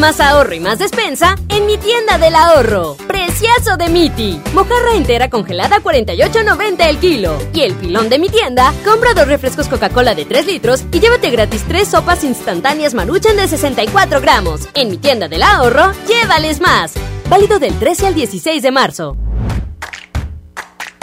Más 0.00 0.18
ahorro 0.18 0.54
y 0.54 0.60
más 0.60 0.78
despensa 0.78 1.36
en 1.50 1.66
mi 1.66 1.76
tienda 1.76 2.16
del 2.16 2.34
ahorro. 2.34 2.96
Precioso 3.06 3.76
de 3.76 3.90
Miti. 3.90 4.40
Mojarra 4.54 4.94
entera 4.96 5.28
congelada 5.28 5.76
a 5.76 5.82
48.90 5.82 6.88
el 6.88 6.98
kilo. 6.98 7.38
Y 7.52 7.60
el 7.60 7.74
pilón 7.74 8.08
de 8.08 8.18
mi 8.18 8.30
tienda, 8.30 8.72
compra 8.84 9.12
dos 9.14 9.28
refrescos 9.28 9.68
Coca-Cola 9.68 10.14
de 10.14 10.24
3 10.24 10.46
litros 10.46 10.84
y 10.90 11.00
llévate 11.00 11.30
gratis 11.30 11.64
tres 11.68 11.88
sopas 11.88 12.24
instantáneas 12.24 12.94
Maruchan 12.94 13.36
de 13.36 13.46
64 13.46 14.20
gramos. 14.20 14.68
En 14.74 14.90
mi 14.90 14.96
tienda 14.96 15.28
del 15.28 15.42
ahorro, 15.42 15.92
llévales 16.08 16.60
más. 16.60 16.94
Válido 17.28 17.58
del 17.58 17.78
13 17.78 18.06
al 18.06 18.14
16 18.14 18.62
de 18.62 18.70
marzo. 18.70 19.16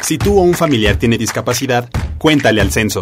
Si 0.01 0.17
tú 0.17 0.39
o 0.39 0.41
un 0.41 0.55
familiar 0.55 0.95
tiene 0.95 1.17
discapacidad, 1.17 1.89
cuéntale 2.17 2.61
al 2.61 2.71
censo, 2.71 3.01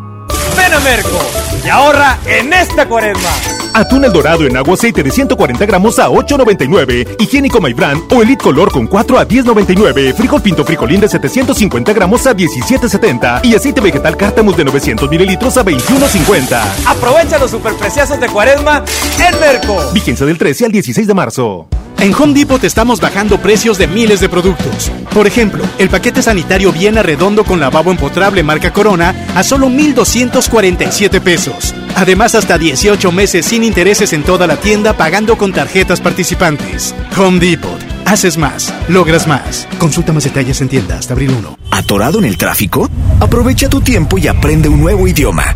Ven 0.61 0.73
a 0.73 0.79
Merco 0.81 1.19
y 1.65 1.69
ahorra 1.69 2.19
en 2.25 2.53
esta 2.53 2.87
cuaresma. 2.87 3.29
Atún 3.73 4.05
el 4.05 4.13
dorado 4.13 4.45
en 4.45 4.55
agua 4.55 4.75
aceite 4.75 5.01
de 5.01 5.09
140 5.09 5.65
gramos 5.65 5.97
a 5.97 6.07
8.99. 6.07 7.15
Higiénico 7.19 7.59
Maibran 7.59 8.03
o 8.11 8.21
Elite 8.21 8.43
Color 8.43 8.71
con 8.71 8.85
4 8.85 9.17
a 9.17 9.27
10.99. 9.27 10.13
Frijol 10.13 10.41
pinto 10.41 10.63
frijolín 10.63 11.01
de 11.01 11.07
750 11.07 11.93
gramos 11.93 12.27
a 12.27 12.35
17.70. 12.35 13.43
Y 13.43 13.55
aceite 13.55 13.81
vegetal 13.81 14.15
cártamus 14.15 14.55
de 14.55 14.65
900 14.65 15.09
mililitros 15.09 15.57
a 15.57 15.65
21.50. 15.65 16.61
Aprovecha 16.85 17.39
los 17.39 17.49
superpreciosos 17.49 18.19
de 18.19 18.27
cuaresma 18.27 18.83
en 19.17 19.39
Merco. 19.39 19.81
Vigencia 19.93 20.27
del 20.27 20.37
13 20.37 20.65
al 20.65 20.71
16 20.73 21.07
de 21.07 21.13
marzo. 21.15 21.67
En 22.01 22.15
Home 22.15 22.33
Depot 22.33 22.63
estamos 22.63 22.99
bajando 22.99 23.39
precios 23.39 23.77
de 23.77 23.85
miles 23.85 24.19
de 24.19 24.27
productos. 24.27 24.91
Por 25.13 25.27
ejemplo, 25.27 25.63
el 25.77 25.87
paquete 25.87 26.23
sanitario 26.23 26.71
Viena 26.71 27.03
Redondo 27.03 27.43
con 27.43 27.59
lavabo 27.59 27.91
empotrable 27.91 28.41
marca 28.41 28.73
Corona 28.73 29.27
a 29.35 29.43
solo 29.43 29.69
1,247 29.69 31.21
pesos. 31.21 31.75
Además, 31.95 32.33
hasta 32.33 32.57
18 32.57 33.11
meses 33.11 33.45
sin 33.45 33.63
intereses 33.63 34.13
en 34.13 34.23
toda 34.23 34.47
la 34.47 34.57
tienda 34.57 34.97
pagando 34.97 35.37
con 35.37 35.53
tarjetas 35.53 36.01
participantes. 36.01 36.95
Home 37.17 37.39
Depot. 37.39 37.79
Haces 38.05 38.35
más, 38.35 38.73
logras 38.87 39.27
más. 39.27 39.67
Consulta 39.77 40.11
más 40.11 40.23
detalles 40.23 40.59
en 40.61 40.69
tienda 40.69 40.97
hasta 40.97 41.13
abril 41.13 41.35
1. 41.37 41.55
¿Atorado 41.69 42.17
en 42.17 42.25
el 42.25 42.35
tráfico? 42.35 42.89
Aprovecha 43.19 43.69
tu 43.69 43.79
tiempo 43.79 44.17
y 44.17 44.27
aprende 44.27 44.69
un 44.69 44.81
nuevo 44.81 45.07
idioma. 45.07 45.55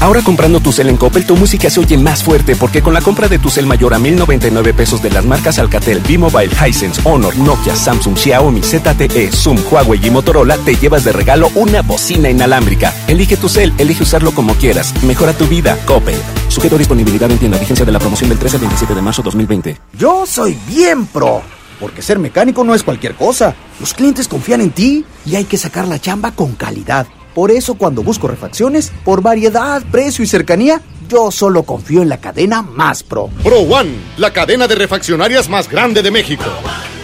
Ahora 0.00 0.22
comprando 0.22 0.60
tu 0.60 0.72
cel 0.72 0.88
en 0.88 0.96
Coppel, 0.96 1.26
tu 1.26 1.36
música 1.36 1.70
se 1.70 1.80
oye 1.80 1.96
más 1.96 2.22
fuerte 2.22 2.54
porque 2.54 2.82
con 2.82 2.92
la 2.92 3.00
compra 3.00 3.28
de 3.28 3.38
tu 3.38 3.48
cel 3.48 3.66
mayor 3.66 3.94
a 3.94 3.98
1099 3.98 4.74
pesos 4.74 5.02
de 5.02 5.10
las 5.10 5.24
marcas 5.24 5.58
Alcatel, 5.58 6.00
B-Mobile, 6.00 6.52
Hisense, 6.52 7.00
Honor, 7.04 7.36
Nokia, 7.36 7.74
Samsung, 7.74 8.16
Xiaomi, 8.16 8.62
ZTE, 8.62 9.32
Zoom, 9.32 9.58
Huawei 9.70 10.06
y 10.06 10.10
Motorola, 10.10 10.58
te 10.58 10.76
llevas 10.76 11.04
de 11.04 11.12
regalo 11.12 11.50
una 11.54 11.82
bocina 11.82 12.28
inalámbrica. 12.28 12.92
Elige 13.08 13.36
tu 13.36 13.48
cel, 13.48 13.72
elige 13.78 14.02
usarlo 14.02 14.32
como 14.32 14.54
quieras. 14.54 14.92
Mejora 15.02 15.32
tu 15.32 15.46
vida, 15.46 15.78
Coppel. 15.86 16.16
Sujeto 16.48 16.76
a 16.76 16.78
disponibilidad 16.78 17.30
en 17.30 17.38
tienda. 17.38 17.58
Vigencia 17.58 17.86
de 17.86 17.92
la 17.92 17.98
promoción 17.98 18.28
del 18.28 18.38
13 18.38 18.56
al 18.56 18.60
27 18.60 18.94
de 18.94 19.02
marzo 19.02 19.22
2020. 19.22 19.80
Yo 19.98 20.26
soy 20.26 20.58
bien 20.68 21.06
pro, 21.06 21.42
porque 21.80 22.02
ser 22.02 22.18
mecánico 22.18 22.64
no 22.64 22.74
es 22.74 22.82
cualquier 22.82 23.14
cosa. 23.14 23.54
Los 23.80 23.94
clientes 23.94 24.28
confían 24.28 24.60
en 24.60 24.70
ti 24.70 25.04
y 25.24 25.36
hay 25.36 25.44
que 25.44 25.56
sacar 25.56 25.88
la 25.88 25.98
chamba 25.98 26.32
con 26.32 26.52
calidad. 26.52 27.06
Por 27.36 27.50
eso 27.50 27.74
cuando 27.74 28.02
busco 28.02 28.28
refacciones, 28.28 28.90
por 29.04 29.20
variedad, 29.20 29.82
precio 29.90 30.24
y 30.24 30.26
cercanía, 30.26 30.80
yo 31.06 31.30
solo 31.30 31.64
confío 31.64 32.00
en 32.00 32.08
la 32.08 32.16
cadena 32.16 32.62
más 32.62 33.02
pro. 33.02 33.28
Pro 33.42 33.58
One, 33.58 33.90
la 34.16 34.32
cadena 34.32 34.66
de 34.66 34.74
refaccionarias 34.74 35.46
más 35.50 35.68
grande 35.68 36.02
de 36.02 36.10
México. 36.10 36.44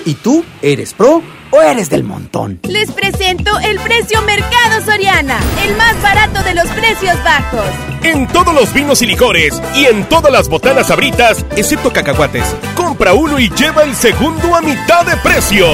¿Y 0.06 0.14
tú 0.14 0.42
eres 0.62 0.94
pro 0.94 1.20
o 1.50 1.60
eres 1.60 1.90
del 1.90 2.02
montón? 2.02 2.60
Les 2.62 2.90
presento 2.92 3.58
el 3.58 3.78
precio 3.80 4.22
Mercado 4.22 4.82
Soriana, 4.82 5.38
el 5.66 5.76
más 5.76 6.00
barato 6.00 6.42
de 6.42 6.54
los 6.54 6.66
precios 6.68 7.22
bajos. 7.22 7.66
En 8.02 8.26
todos 8.28 8.54
los 8.54 8.72
vinos 8.72 9.02
y 9.02 9.06
licores 9.06 9.60
y 9.74 9.84
en 9.84 10.08
todas 10.08 10.32
las 10.32 10.48
botanas 10.48 10.90
abritas, 10.90 11.44
excepto 11.56 11.92
cacahuates. 11.92 12.56
Compra 12.74 13.12
Compra 13.12 13.12
uno 13.12 13.38
y 13.38 13.50
lleva 13.50 13.82
el 13.82 13.94
segundo 13.94 14.56
a 14.56 14.62
mitad 14.62 15.04
de 15.04 15.14
precio. 15.18 15.66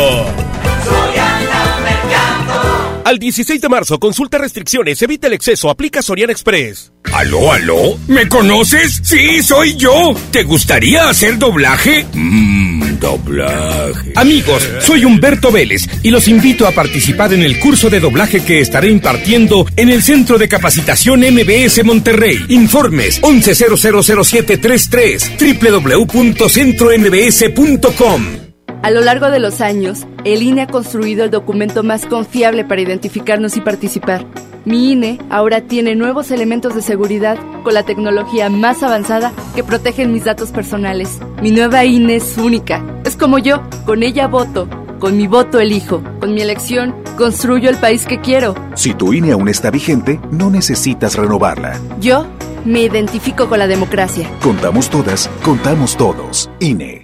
Al 3.08 3.18
16 3.18 3.60
de 3.62 3.70
marzo, 3.70 3.98
consulta 3.98 4.36
restricciones, 4.36 5.00
evita 5.00 5.28
el 5.28 5.32
exceso, 5.32 5.70
aplica 5.70 6.02
Soriana 6.02 6.30
Express. 6.30 6.92
¿Aló, 7.10 7.54
aló? 7.54 7.98
¿Me 8.06 8.28
conoces? 8.28 9.00
Sí, 9.02 9.42
soy 9.42 9.76
yo. 9.76 10.14
¿Te 10.30 10.42
gustaría 10.42 11.08
hacer 11.08 11.38
doblaje? 11.38 12.04
Mmm, 12.12 12.98
doblaje. 12.98 14.12
Amigos, 14.14 14.68
soy 14.80 15.06
Humberto 15.06 15.50
Vélez 15.50 15.88
y 16.02 16.10
los 16.10 16.28
invito 16.28 16.66
a 16.66 16.72
participar 16.72 17.32
en 17.32 17.44
el 17.44 17.58
curso 17.58 17.88
de 17.88 18.00
doblaje 18.00 18.44
que 18.44 18.60
estaré 18.60 18.90
impartiendo 18.90 19.64
en 19.76 19.88
el 19.88 20.02
Centro 20.02 20.36
de 20.36 20.46
Capacitación 20.46 21.20
MBS 21.20 21.82
Monterrey. 21.84 22.44
Informes 22.50 23.22
11000733 23.22 26.12
www.centrombs.com. 26.12 28.47
A 28.82 28.90
lo 28.90 29.00
largo 29.00 29.30
de 29.30 29.40
los 29.40 29.60
años, 29.60 30.06
el 30.24 30.42
INE 30.42 30.62
ha 30.62 30.66
construido 30.68 31.24
el 31.24 31.30
documento 31.30 31.82
más 31.82 32.06
confiable 32.06 32.64
para 32.64 32.80
identificarnos 32.80 33.56
y 33.56 33.60
participar. 33.60 34.24
Mi 34.64 34.92
INE 34.92 35.18
ahora 35.30 35.62
tiene 35.62 35.96
nuevos 35.96 36.30
elementos 36.30 36.74
de 36.74 36.82
seguridad 36.82 37.38
con 37.64 37.74
la 37.74 37.82
tecnología 37.82 38.50
más 38.50 38.82
avanzada 38.82 39.32
que 39.54 39.64
protegen 39.64 40.12
mis 40.12 40.24
datos 40.24 40.50
personales. 40.50 41.18
Mi 41.42 41.50
nueva 41.50 41.84
INE 41.84 42.16
es 42.16 42.38
única. 42.38 42.84
Es 43.04 43.16
como 43.16 43.38
yo, 43.38 43.62
con 43.84 44.02
ella 44.02 44.28
voto. 44.28 44.68
Con 45.00 45.16
mi 45.16 45.26
voto 45.26 45.58
elijo. 45.58 46.02
Con 46.20 46.34
mi 46.34 46.42
elección 46.42 46.94
construyo 47.16 47.70
el 47.70 47.76
país 47.76 48.06
que 48.06 48.20
quiero. 48.20 48.54
Si 48.74 48.94
tu 48.94 49.12
INE 49.12 49.32
aún 49.32 49.48
está 49.48 49.70
vigente, 49.70 50.20
no 50.30 50.50
necesitas 50.50 51.16
renovarla. 51.16 51.80
Yo 52.00 52.26
me 52.64 52.82
identifico 52.82 53.48
con 53.48 53.58
la 53.58 53.66
democracia. 53.66 54.30
Contamos 54.40 54.88
todas, 54.88 55.28
contamos 55.42 55.96
todos. 55.96 56.48
INE. 56.60 56.97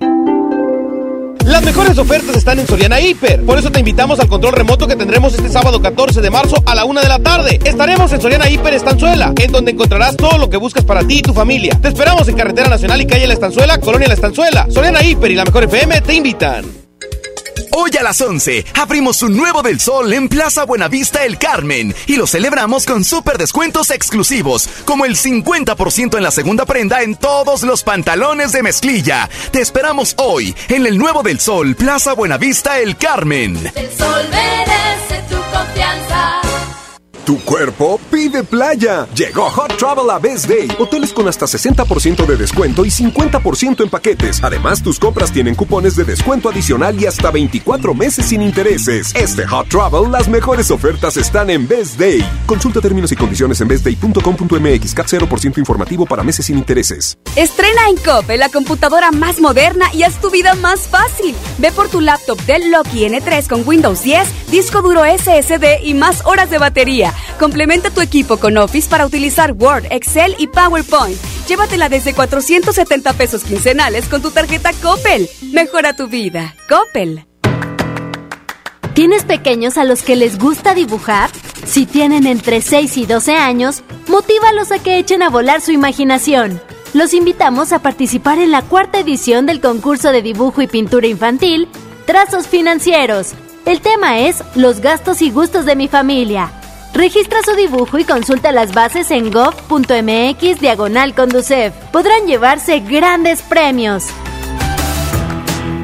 Las 1.55 1.64
mejores 1.64 1.97
ofertas 1.98 2.35
están 2.35 2.59
en 2.59 2.66
Soriana 2.66 3.01
Hiper. 3.01 3.44
Por 3.44 3.56
eso 3.56 3.70
te 3.70 3.78
invitamos 3.78 4.18
al 4.18 4.26
control 4.26 4.55
remoto 4.55 4.89
que 4.89 4.97
tendremos 4.97 5.35
este 5.35 5.48
sábado 5.48 5.81
14 5.81 6.20
de 6.20 6.28
marzo 6.28 6.60
a 6.66 6.74
la 6.74 6.85
una 6.85 7.01
de 7.01 7.09
la 7.09 7.20
tarde. 7.20 7.60
Estaremos 7.64 8.12
en 8.12 8.20
Soriana 8.20 8.51
Hiper 8.51 8.74
Estanzuela, 8.74 9.32
en 9.40 9.52
donde 9.52 9.70
encontrarás 9.70 10.16
todo 10.16 10.36
lo 10.36 10.51
que 10.51 10.56
buscas 10.56 10.82
para 10.82 11.06
ti 11.06 11.18
y 11.18 11.22
tu 11.22 11.32
familia. 11.32 11.78
Te 11.81 11.86
esperamos 11.86 12.26
en 12.26 12.36
Carretera 12.36 12.68
Nacional 12.68 13.01
y 13.01 13.06
Calle 13.06 13.28
La 13.28 13.35
Estanzuela, 13.35 13.78
Colonia 13.78 14.09
La 14.09 14.14
Estanzuela. 14.14 14.66
Soriana 14.68 15.05
Hiper 15.05 15.31
y 15.31 15.36
la 15.36 15.44
Mejor 15.44 15.62
FM 15.62 16.01
te 16.01 16.14
invitan. 16.14 16.84
Hoy 17.76 17.90
a 17.98 18.05
las 18.05 18.20
11 18.20 18.66
abrimos 18.74 19.20
un 19.22 19.36
nuevo 19.36 19.60
del 19.60 19.80
sol 19.80 20.12
en 20.12 20.28
Plaza 20.28 20.64
Buenavista 20.64 21.24
El 21.24 21.38
Carmen 21.38 21.92
y 22.06 22.14
lo 22.14 22.28
celebramos 22.28 22.86
con 22.86 23.02
super 23.02 23.36
descuentos 23.36 23.90
exclusivos, 23.90 24.68
como 24.84 25.05
el 25.05 25.16
50% 25.16 26.16
en 26.16 26.22
la 26.22 26.30
segunda 26.30 26.66
prenda 26.66 27.02
en 27.02 27.16
todos 27.16 27.64
los 27.64 27.82
pantalones 27.82 28.52
de 28.52 28.62
mezclilla. 28.62 29.28
Te 29.51 29.60
esperamos 29.60 30.14
hoy 30.18 30.55
en 30.68 30.86
el 30.86 30.96
nuevo 30.96 31.24
del 31.24 31.40
sol 31.40 31.74
Plaza 31.74 32.12
Buenavista 32.12 32.78
El 32.78 32.96
Carmen. 32.96 33.56
El 33.74 33.90
sol 33.90 34.22
merece 34.30 35.24
tu 35.28 35.36
confianza. 35.52 36.43
Tu 37.24 37.40
cuerpo 37.40 37.98
pide 38.10 38.44
playa. 38.44 39.09
Llegó 39.14 39.48
Hot 39.48 39.78
Travel 39.78 40.10
a 40.10 40.18
Best 40.18 40.46
Day. 40.46 40.68
Hoteles 40.78 41.10
con 41.10 41.26
hasta 41.26 41.46
60% 41.46 42.26
de 42.26 42.36
descuento 42.36 42.84
y 42.84 42.90
50% 42.90 43.82
en 43.82 43.88
paquetes. 43.88 44.44
Además, 44.44 44.82
tus 44.82 44.98
compras 44.98 45.32
tienen 45.32 45.55
cupones 45.55 45.96
de 45.96 46.05
descuento 46.05 46.51
adicional 46.51 47.01
y 47.01 47.06
hasta 47.06 47.30
24 47.30 47.94
meses 47.94 48.26
sin 48.26 48.42
intereses. 48.42 49.14
Este 49.14 49.46
Hot 49.46 49.68
Travel, 49.68 50.12
las 50.12 50.28
mejores 50.28 50.70
ofertas 50.70 51.16
están 51.16 51.48
en 51.48 51.66
Best 51.66 51.98
Day. 51.98 52.22
Consulta 52.44 52.82
términos 52.82 53.10
y 53.12 53.16
condiciones 53.16 53.59
en 53.62 53.68
bestday.com.mx. 53.68 54.94
CAT 54.94 55.06
0% 55.06 55.56
informativo 55.56 56.05
para 56.05 56.22
meses 56.22 56.44
sin 56.44 56.59
intereses. 56.59 57.16
Estrena 57.36 57.88
en 57.88 57.96
Coppel 57.96 58.38
la 58.38 58.51
computadora 58.51 59.10
más 59.12 59.40
moderna 59.40 59.86
y 59.94 60.02
haz 60.02 60.20
tu 60.20 60.30
vida 60.30 60.55
más 60.56 60.88
fácil. 60.88 61.34
Ve 61.56 61.72
por 61.72 61.88
tu 61.88 62.02
laptop 62.02 62.38
Dell 62.42 62.70
Loki 62.70 63.06
N3 63.06 63.48
con 63.48 63.66
Windows 63.66 64.02
10, 64.02 64.51
disco 64.51 64.82
duro 64.82 65.05
SSD 65.05 65.82
y 65.84 65.94
más 65.94 66.20
horas 66.26 66.51
de 66.51 66.59
batería. 66.59 67.14
Complementa 67.39 67.91
tu 67.91 68.01
equipo 68.01 68.36
con 68.36 68.57
Office 68.57 68.89
para 68.89 69.07
utilizar 69.07 69.53
Word, 69.53 69.86
Excel 69.91 70.35
y 70.39 70.47
PowerPoint. 70.47 71.19
Llévatela 71.49 71.89
desde 71.89 72.15
470 72.15 73.12
pesos 73.15 73.45
quincenales 73.45 74.07
con 74.07 74.23
tu 74.23 74.31
tarjeta 74.31 74.73
Coppel. 74.82 75.28
Mejora 75.53 75.95
tu 75.95 76.09
vida. 76.09 76.55
Coppel. 76.69 77.27
¿Tienes 78.95 79.24
pequeños 79.24 79.77
a 79.77 79.85
los 79.85 80.03
que 80.03 80.15
les 80.15 80.39
gusta 80.39 80.73
dibujar? 80.73 81.28
Si 81.66 81.85
tienen 81.85 82.27
entre 82.27 82.61
6 82.61 82.97
y 82.97 83.07
12 83.07 83.35
años, 83.35 83.82
motívalos 84.07 84.70
a 84.70 84.78
que 84.78 84.99
echen 84.99 85.23
a 85.23 85.31
volar 85.31 85.61
su 85.61 85.73
imaginación. 85.73 86.61
Los 86.93 87.12
invitamos 87.12 87.73
a 87.73 87.81
participar 87.81 88.39
en 88.39 88.53
la 88.53 88.62
cuarta 88.62 89.01
edición 89.01 89.47
del 89.47 89.61
concurso 89.61 90.12
de 90.12 90.23
dibujo 90.23 90.62
y 90.62 90.69
pintura 90.69 91.09
infantil, 91.09 91.69
Trazos 92.07 92.47
Financieros. 92.47 93.32
El 93.66 93.81
tema 93.81 94.20
es 94.20 94.45
Los 94.55 94.81
gastos 94.81 95.20
y 95.20 95.31
gustos 95.31 95.66
de 95.66 95.74
mi 95.74 95.89
familia. 95.89 96.53
Registra 96.94 97.40
su 97.44 97.56
dibujo 97.56 97.98
y 97.98 98.04
consulta 98.04 98.52
las 98.52 98.72
bases 98.72 99.10
en 99.10 99.32
gov.mx 99.32 100.60
diagonal 100.60 101.14
conducef. 101.14 101.74
Podrán 101.92 102.26
llevarse 102.26 102.80
grandes 102.80 103.42
premios. 103.42 104.04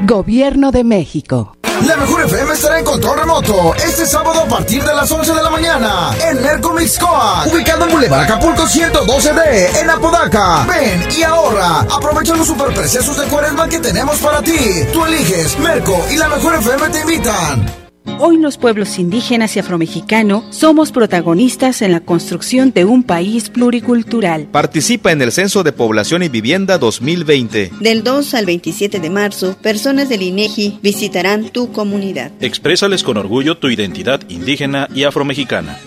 Gobierno 0.03 0.71
de 0.71 0.85
México. 0.85 1.55
La 1.85 1.97
mejor 1.97 2.25
FM 2.25 2.53
estará 2.53 2.79
en 2.79 2.85
control 2.85 3.19
remoto 3.19 3.75
este 3.75 4.05
sábado 4.05 4.41
a 4.41 4.45
partir 4.45 4.83
de 4.83 4.93
las 4.93 5.11
11 5.11 5.33
de 5.33 5.43
la 5.43 5.49
mañana 5.49 6.11
en 6.29 6.41
Merco 6.41 6.73
Mixcoa, 6.73 7.45
ubicado 7.51 7.85
en 7.85 7.91
Boulevard 7.91 8.23
Acapulco 8.23 8.63
112D 8.63 9.81
en 9.81 9.89
Apodaca. 9.89 10.65
Ven 10.65 11.07
y 11.17 11.23
ahorra. 11.23 11.79
Aprovecha 11.79 12.35
los 12.35 12.47
superprecios 12.47 13.17
de 13.17 13.25
cuaresma 13.25 13.67
que 13.67 13.79
tenemos 13.79 14.17
para 14.19 14.41
ti. 14.41 14.57
Tú 14.93 15.03
eliges 15.05 15.57
Merco 15.59 16.05
y 16.11 16.17
la 16.17 16.29
mejor 16.29 16.55
FM 16.55 16.89
te 16.89 17.01
invitan. 17.01 17.80
Hoy 18.19 18.37
los 18.37 18.57
pueblos 18.57 18.99
indígenas 18.99 19.55
y 19.55 19.59
afromexicano 19.59 20.45
somos 20.51 20.91
protagonistas 20.91 21.81
en 21.81 21.91
la 21.91 22.01
construcción 22.01 22.71
de 22.71 22.85
un 22.85 23.03
país 23.03 23.49
pluricultural. 23.49 24.47
Participa 24.51 25.11
en 25.11 25.21
el 25.21 25.31
Censo 25.31 25.63
de 25.63 25.71
Población 25.71 26.23
y 26.23 26.29
Vivienda 26.29 26.77
2020. 26.77 27.71
Del 27.79 28.03
2 28.03 28.33
al 28.33 28.45
27 28.45 28.99
de 28.99 29.09
marzo, 29.09 29.57
personas 29.61 30.09
del 30.09 30.21
INEGI 30.21 30.79
visitarán 30.81 31.49
tu 31.49 31.71
comunidad. 31.71 32.31
Exprésales 32.41 33.03
con 33.03 33.17
orgullo 33.17 33.57
tu 33.57 33.69
identidad 33.69 34.21
indígena 34.29 34.87
y 34.93 35.03
afromexicana. 35.03 35.79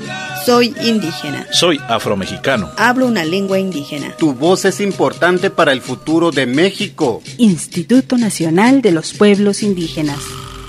Soy 0.45 0.75
indígena. 0.83 1.47
Soy 1.53 1.81
afromexicano. 1.89 2.71
Hablo 2.77 3.07
una 3.07 3.25
lengua 3.25 3.59
indígena. 3.59 4.15
Tu 4.19 4.35
voz 4.35 4.67
es 4.67 4.79
importante 4.81 5.49
para 5.49 5.73
el 5.73 5.81
futuro 5.81 6.33
de 6.33 6.45
México. 6.45 7.23
Instituto 7.39 8.19
Nacional 8.19 8.83
de 8.83 8.93
los 8.93 9.15
Pueblos 9.15 9.63
Indígenas. 9.63 10.19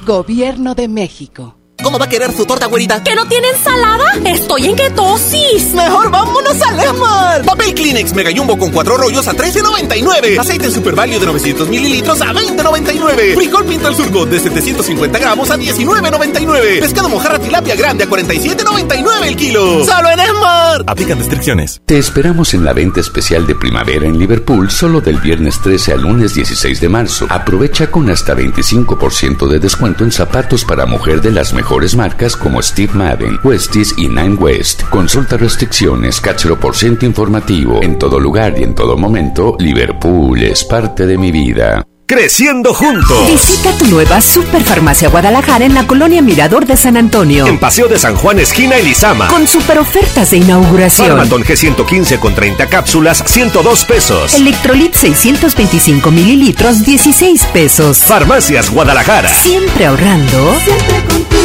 Gobierno 0.06 0.76
de 0.76 0.88
México. 0.88 1.65
¿Cómo 1.86 2.00
va 2.00 2.06
a 2.06 2.10
querer 2.10 2.36
su 2.36 2.48
torta, 2.48 2.66
güerita? 2.66 3.04
¿Que 3.04 3.14
no 3.14 3.28
tiene 3.28 3.48
ensalada? 3.50 4.06
Estoy 4.26 4.66
en 4.66 4.76
ketosis. 4.76 5.72
Mejor 5.76 6.10
vámonos 6.10 6.60
a 6.60 6.72
Lemar. 6.72 7.46
Papel 7.46 7.76
Kleenex 7.76 8.12
Mega 8.16 8.32
Jumbo 8.36 8.58
con 8.58 8.72
cuatro 8.72 8.98
rollos 8.98 9.28
a 9.28 9.34
$13.99. 9.34 10.40
Aceite 10.40 10.72
Super 10.72 10.96
Value 10.96 11.20
de 11.20 11.28
900 11.28 11.70
mililitros 11.70 12.20
a 12.24 12.34
$20.99. 12.34 13.36
Frijol 13.36 13.66
Pinto 13.66 13.88
al 13.88 13.96
Surgo 13.96 14.26
de 14.26 14.40
750 14.40 15.20
gramos 15.20 15.52
a 15.52 15.58
$19.99. 15.58 16.80
Pescado 16.80 17.08
mojarra 17.08 17.38
tilapia 17.38 17.76
grande 17.76 18.06
a 18.06 18.08
$47.99 18.08 19.28
el 19.28 19.36
kilo. 19.36 19.86
¡Solo 19.86 20.10
en 20.10 20.20
Esmar! 20.22 20.84
Aplican 20.88 21.20
restricciones. 21.20 21.82
Te 21.86 22.00
esperamos 22.00 22.56
en 22.56 22.66
la 22.66 22.74
venta 22.74 23.00
especial 23.00 23.46
de 23.46 23.54
primavera 23.54 24.08
en 24.08 24.18
Liverpool 24.18 24.72
solo 24.72 25.02
del 25.02 25.20
viernes 25.20 25.62
13 25.62 25.94
al 25.94 26.02
lunes 26.02 26.34
16 26.34 26.82
de 26.82 26.90
marzo. 26.90 27.28
Aprovecha 27.30 27.92
con 27.92 28.10
hasta 28.10 28.34
25% 28.34 29.48
de 29.48 29.60
descuento 29.60 30.04
en 30.04 30.12
zapatos 30.12 30.66
para 30.66 30.88
mujer 30.88 31.22
de 31.22 31.30
las 31.30 31.54
mejores 31.54 31.75
marcas 31.96 32.36
como 32.38 32.62
Steve 32.62 32.94
Madden, 32.94 33.38
Westies 33.44 33.94
y 33.98 34.08
Nine 34.08 34.36
West. 34.36 34.84
Consulta 34.90 35.36
restricciones, 35.36 36.22
cáchero 36.22 36.58
por 36.60 36.76
ciento 36.76 37.06
informativo. 37.06 37.82
En 37.84 38.00
todo 38.00 38.20
lugar 38.20 38.56
y 38.58 38.64
en 38.64 38.74
todo 38.74 38.98
momento, 38.98 39.58
Liverpool 39.60 40.42
es 40.42 40.64
parte 40.64 41.06
de 41.06 41.18
mi 41.18 41.32
vida. 41.32 41.84
Creciendo 42.08 42.74
juntos. 42.74 43.28
Visita 43.28 43.76
tu 43.80 43.88
nueva 43.88 44.22
Superfarmacia 44.22 45.10
Guadalajara 45.10 45.66
en 45.66 45.74
la 45.74 45.88
colonia 45.88 46.22
Mirador 46.22 46.68
de 46.68 46.78
San 46.78 46.98
Antonio. 46.98 47.48
En 47.48 47.60
Paseo 47.60 47.88
de 47.88 47.98
San 47.98 48.16
Juan, 48.16 48.40
esquina 48.40 48.78
Elizama. 48.78 49.28
Con 49.28 49.48
super 49.48 49.80
ofertas 49.80 50.30
de 50.30 50.38
inauguración. 50.38 51.08
Farmatón 51.08 51.44
G115 51.44 52.20
con 52.20 52.36
30 52.36 52.68
cápsulas, 52.68 53.24
102 53.26 53.86
pesos. 53.86 54.34
Electrolit 54.36 54.94
625 54.94 56.12
mililitros, 56.12 56.84
16 56.86 57.44
pesos. 57.48 57.98
Farmacias 58.04 58.70
Guadalajara. 58.70 59.30
Siempre 59.30 59.88
ahorrando. 59.88 60.56
Siempre 60.64 61.04
contigo. 61.12 61.45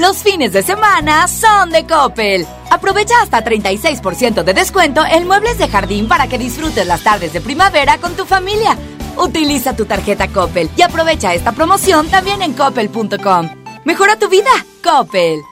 Los 0.00 0.22
fines 0.22 0.54
de 0.54 0.62
semana 0.62 1.28
son 1.28 1.68
de 1.68 1.86
Coppel. 1.86 2.46
Aprovecha 2.70 3.20
hasta 3.20 3.44
36% 3.44 4.42
de 4.44 4.54
descuento 4.54 5.04
en 5.04 5.26
muebles 5.26 5.58
de 5.58 5.68
jardín 5.68 6.08
para 6.08 6.26
que 6.26 6.38
disfrutes 6.38 6.86
las 6.86 7.02
tardes 7.02 7.34
de 7.34 7.42
primavera 7.42 7.98
con 7.98 8.14
tu 8.14 8.24
familia. 8.24 8.78
Utiliza 9.18 9.76
tu 9.76 9.84
tarjeta 9.84 10.28
Coppel 10.28 10.70
y 10.74 10.80
aprovecha 10.80 11.34
esta 11.34 11.52
promoción 11.52 12.08
también 12.08 12.40
en 12.40 12.54
coppel.com. 12.54 13.50
Mejora 13.84 14.18
tu 14.18 14.30
vida, 14.30 14.50
Coppel. 14.82 15.42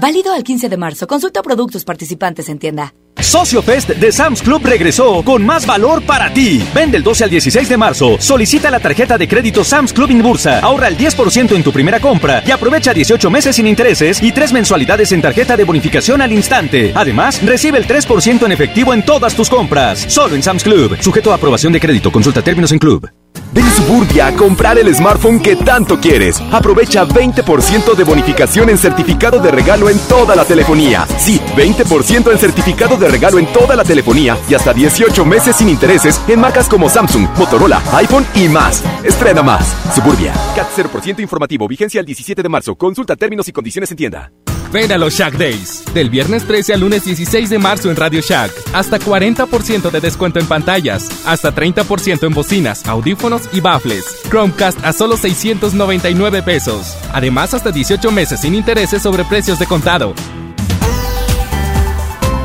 Válido 0.00 0.32
al 0.32 0.44
15 0.44 0.68
de 0.68 0.76
marzo. 0.76 1.08
Consulta 1.08 1.42
productos 1.42 1.84
participantes 1.84 2.48
en 2.48 2.60
tienda. 2.60 2.94
Socio 3.20 3.62
Fest 3.62 3.90
de 3.90 4.12
Sam's 4.12 4.42
Club 4.42 4.62
regresó 4.64 5.24
con 5.24 5.44
más 5.44 5.66
valor 5.66 6.02
para 6.02 6.32
ti. 6.32 6.64
Vende 6.72 6.98
el 6.98 7.02
12 7.02 7.24
al 7.24 7.30
16 7.30 7.68
de 7.68 7.76
marzo. 7.76 8.16
Solicita 8.20 8.70
la 8.70 8.78
tarjeta 8.78 9.18
de 9.18 9.26
crédito 9.26 9.64
Sam's 9.64 9.92
Club 9.92 10.10
Inbursa. 10.10 10.60
Ahorra 10.60 10.86
el 10.86 10.96
10% 10.96 11.56
en 11.56 11.64
tu 11.64 11.72
primera 11.72 11.98
compra 11.98 12.44
y 12.46 12.52
aprovecha 12.52 12.94
18 12.94 13.28
meses 13.28 13.56
sin 13.56 13.66
intereses 13.66 14.22
y 14.22 14.30
3 14.30 14.52
mensualidades 14.52 15.10
en 15.10 15.20
tarjeta 15.20 15.56
de 15.56 15.64
bonificación 15.64 16.22
al 16.22 16.30
instante. 16.30 16.92
Además, 16.94 17.44
recibe 17.44 17.78
el 17.78 17.88
3% 17.88 18.46
en 18.46 18.52
efectivo 18.52 18.94
en 18.94 19.04
todas 19.04 19.34
tus 19.34 19.50
compras. 19.50 19.98
Solo 20.06 20.36
en 20.36 20.44
Sam's 20.44 20.62
Club. 20.62 20.96
Sujeto 21.00 21.32
a 21.32 21.34
aprobación 21.34 21.72
de 21.72 21.80
crédito. 21.80 22.12
Consulta 22.12 22.40
términos 22.40 22.70
en 22.70 22.78
Club. 22.78 23.10
Ven 23.52 23.68
Suburbia 23.70 24.26
a 24.28 24.32
comprar 24.34 24.78
el 24.78 24.94
smartphone 24.94 25.40
que 25.40 25.56
tanto 25.56 25.98
quieres. 25.98 26.40
Aprovecha 26.52 27.06
20% 27.06 27.94
de 27.94 28.04
bonificación 28.04 28.70
en 28.70 28.78
certificado 28.78 29.40
de 29.40 29.50
regalo 29.50 29.88
en 29.88 29.98
toda 30.00 30.36
la 30.36 30.44
telefonía. 30.44 31.06
Sí, 31.18 31.40
20% 31.56 32.30
en 32.30 32.38
certificado 32.38 32.96
de 32.96 33.08
regalo 33.08 33.38
en 33.38 33.46
toda 33.46 33.74
la 33.74 33.84
telefonía 33.84 34.36
y 34.48 34.54
hasta 34.54 34.72
18 34.72 35.24
meses 35.24 35.56
sin 35.56 35.68
intereses 35.68 36.20
en 36.28 36.40
marcas 36.40 36.68
como 36.68 36.88
Samsung, 36.88 37.26
Motorola, 37.36 37.82
iPhone 37.94 38.26
y 38.34 38.48
más. 38.48 38.84
Estrena 39.02 39.42
más. 39.42 39.74
Suburbia. 39.94 40.32
CAT 40.54 40.68
0% 40.76 41.20
informativo. 41.20 41.66
Vigencia 41.66 42.00
el 42.00 42.06
17 42.06 42.42
de 42.42 42.48
marzo. 42.48 42.76
Consulta 42.76 43.16
términos 43.16 43.48
y 43.48 43.52
condiciones 43.52 43.90
en 43.90 43.96
tienda. 43.96 44.32
Ven 44.72 44.92
a 44.92 44.98
los 44.98 45.14
Shack 45.14 45.38
Days. 45.38 45.82
Del 45.94 46.10
viernes 46.10 46.46
13 46.46 46.74
al 46.74 46.80
lunes 46.80 47.04
16 47.04 47.48
de 47.48 47.58
marzo 47.58 47.90
en 47.90 47.96
Radio 47.96 48.20
Shack. 48.20 48.52
Hasta 48.74 48.98
40% 48.98 49.90
de 49.90 50.00
descuento 50.00 50.38
en 50.38 50.46
pantallas. 50.46 51.26
Hasta 51.26 51.54
30% 51.54 52.26
en 52.26 52.34
bocinas, 52.34 52.86
audífonos 52.86 53.48
y 53.52 53.60
baffles. 53.60 54.04
Chromecast 54.28 54.84
a 54.84 54.92
solo 54.92 55.16
699 55.16 56.42
pesos. 56.42 56.96
Además, 57.12 57.54
hasta 57.54 57.70
18 57.70 58.10
meses 58.12 58.40
sin 58.40 58.54
intereses 58.54 59.02
sobre 59.02 59.24
precios 59.24 59.58
de 59.58 59.66
contado. 59.66 60.14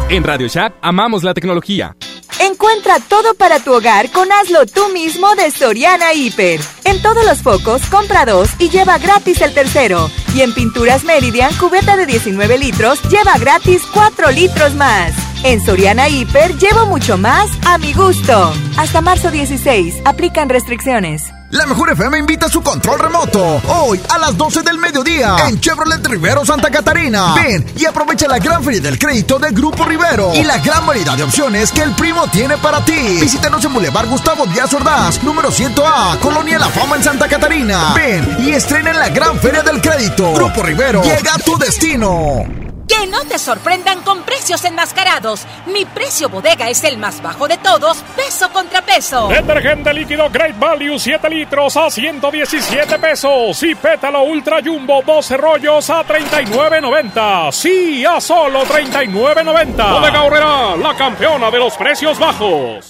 En 0.09 0.23
Radio 0.23 0.47
Shack 0.47 0.75
amamos 0.81 1.23
la 1.23 1.33
tecnología. 1.33 1.95
Encuentra 2.39 2.99
todo 2.99 3.33
para 3.35 3.59
tu 3.59 3.73
hogar 3.73 4.11
con 4.11 4.31
Hazlo 4.31 4.65
tú 4.65 4.89
mismo 4.89 5.35
de 5.35 5.51
Soriana 5.51 6.13
Hiper. 6.13 6.59
En 6.83 7.01
todos 7.01 7.25
los 7.25 7.41
focos, 7.41 7.83
compra 7.85 8.25
dos 8.25 8.49
y 8.59 8.69
lleva 8.69 8.97
gratis 8.97 9.41
el 9.41 9.53
tercero. 9.53 10.09
Y 10.35 10.41
en 10.41 10.53
Pinturas 10.53 11.03
Meridian, 11.03 11.53
cubeta 11.55 11.95
de 11.95 12.05
19 12.05 12.57
litros, 12.57 13.01
lleva 13.09 13.37
gratis 13.37 13.83
4 13.93 14.31
litros 14.31 14.73
más. 14.75 15.13
En 15.43 15.63
Soriana 15.63 16.09
Hiper, 16.09 16.57
llevo 16.57 16.85
mucho 16.85 17.17
más 17.17 17.49
a 17.65 17.77
mi 17.77 17.93
gusto. 17.93 18.53
Hasta 18.77 19.01
marzo 19.01 19.29
16, 19.31 20.01
aplican 20.05 20.49
restricciones. 20.49 21.23
La 21.53 21.67
Mejor 21.67 21.91
FM 21.91 22.17
invita 22.17 22.47
a 22.47 22.49
su 22.49 22.63
control 22.63 22.97
remoto 22.99 23.61
hoy 23.67 24.01
a 24.09 24.17
las 24.17 24.35
12 24.35 24.63
del 24.63 24.79
mediodía 24.79 25.35
en 25.47 25.59
Chevrolet 25.61 26.03
Rivero 26.07 26.43
Santa 26.43 26.71
Catarina. 26.71 27.35
Ven 27.35 27.63
y 27.77 27.85
aprovecha 27.85 28.27
la 28.27 28.39
gran 28.39 28.63
feria 28.63 28.81
del 28.81 28.97
crédito 28.97 29.37
de 29.37 29.51
Grupo 29.51 29.85
Rivero 29.85 30.33
y 30.33 30.43
la 30.43 30.57
gran 30.57 30.83
variedad 30.87 31.15
de 31.15 31.21
opciones 31.21 31.71
que 31.71 31.83
el 31.83 31.91
primo 31.91 32.25
tiene 32.29 32.57
para 32.57 32.83
ti. 32.83 33.19
Visítanos 33.21 33.63
en 33.65 33.71
Boulevard 33.71 34.09
Gustavo 34.09 34.47
Díaz 34.47 34.73
Ordaz, 34.73 35.21
número 35.21 35.51
100A, 35.51 36.17
Colonia 36.17 36.57
La 36.57 36.69
Fama 36.69 36.95
en 36.95 37.03
Santa 37.03 37.27
Catarina. 37.27 37.93
Ven 37.93 38.35
y 38.39 38.49
estrena 38.49 38.89
en 38.89 38.97
la 38.97 39.09
gran 39.09 39.37
feria 39.37 39.61
del 39.61 39.79
crédito. 39.79 40.33
Grupo 40.33 40.63
Rivero 40.63 41.03
llega 41.03 41.35
a 41.35 41.37
tu 41.37 41.55
destino. 41.59 42.63
Que 42.99 43.07
no 43.07 43.23
te 43.25 43.39
sorprendan 43.39 44.01
con 44.01 44.21
precios 44.21 44.63
enmascarados. 44.65 45.47
Mi 45.65 45.83
precio 45.83 46.29
bodega 46.29 46.69
es 46.69 46.83
el 46.83 46.97
más 46.99 47.23
bajo 47.23 47.47
de 47.47 47.57
todos, 47.57 47.97
peso 48.15 48.51
contra 48.51 48.83
peso. 48.83 49.29
Detergente 49.29 49.91
líquido 49.93 50.29
Great 50.29 50.57
Value 50.59 50.99
7 50.99 51.27
litros 51.29 51.75
a 51.75 51.89
117 51.89 52.99
pesos 52.99 53.63
y 53.63 53.73
pétalo 53.73 54.23
Ultra 54.23 54.59
Jumbo 54.63 55.01
12 55.01 55.37
rollos 55.37 55.89
a 55.89 56.05
39.90. 56.05 57.51
Sí, 57.51 58.05
a 58.05 58.21
solo 58.21 58.63
39.90. 58.63 59.91
Bodega 59.91 60.23
Horrera, 60.23 60.75
la 60.77 60.95
campeona 60.95 61.49
de 61.49 61.57
los 61.57 61.73
precios 61.75 62.19
bajos. 62.19 62.89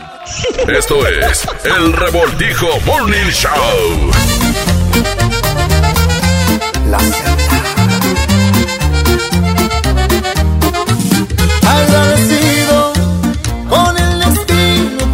Esto 0.68 1.08
es 1.08 1.48
el 1.64 1.94
Revoltijo 1.94 2.68
Morning 2.86 3.30
Show. 3.32 4.12
La 6.90 7.00
Agradecido 11.70 12.49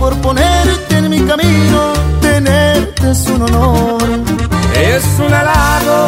por 0.06 0.22
ponerte 0.22 0.98
en 0.98 1.10
mi 1.10 1.20
camino, 1.22 1.80
tenerte 2.22 3.10
es 3.10 3.28
un 3.28 3.42
honor. 3.42 4.04
Es 4.76 5.04
un 5.26 5.34
halago 5.34 6.00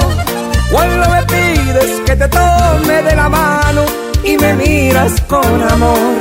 cuando 0.71 1.09
me 1.09 1.23
pides 1.23 1.91
que 2.05 2.15
te 2.15 2.27
tome 2.27 3.01
de 3.07 3.15
la 3.15 3.27
mano 3.27 3.81
y 4.23 4.37
me 4.37 4.53
miras 4.53 5.13
con 5.21 5.63
amor. 5.75 6.19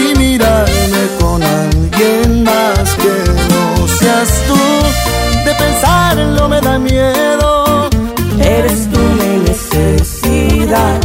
Y 0.00 0.18
mirarme 0.18 1.02
con 1.20 1.42
alguien 1.42 2.44
más 2.44 2.86
que 3.02 3.14
no 3.50 3.86
seas 3.98 4.30
tú, 4.48 4.60
de 5.44 5.52
pensarlo 5.62 6.48
me 6.48 6.60
da 6.62 6.78
miedo. 6.78 7.90
Eres 8.40 8.88
tú 8.90 9.00
mi 9.20 9.32
necesidad. 9.50 10.98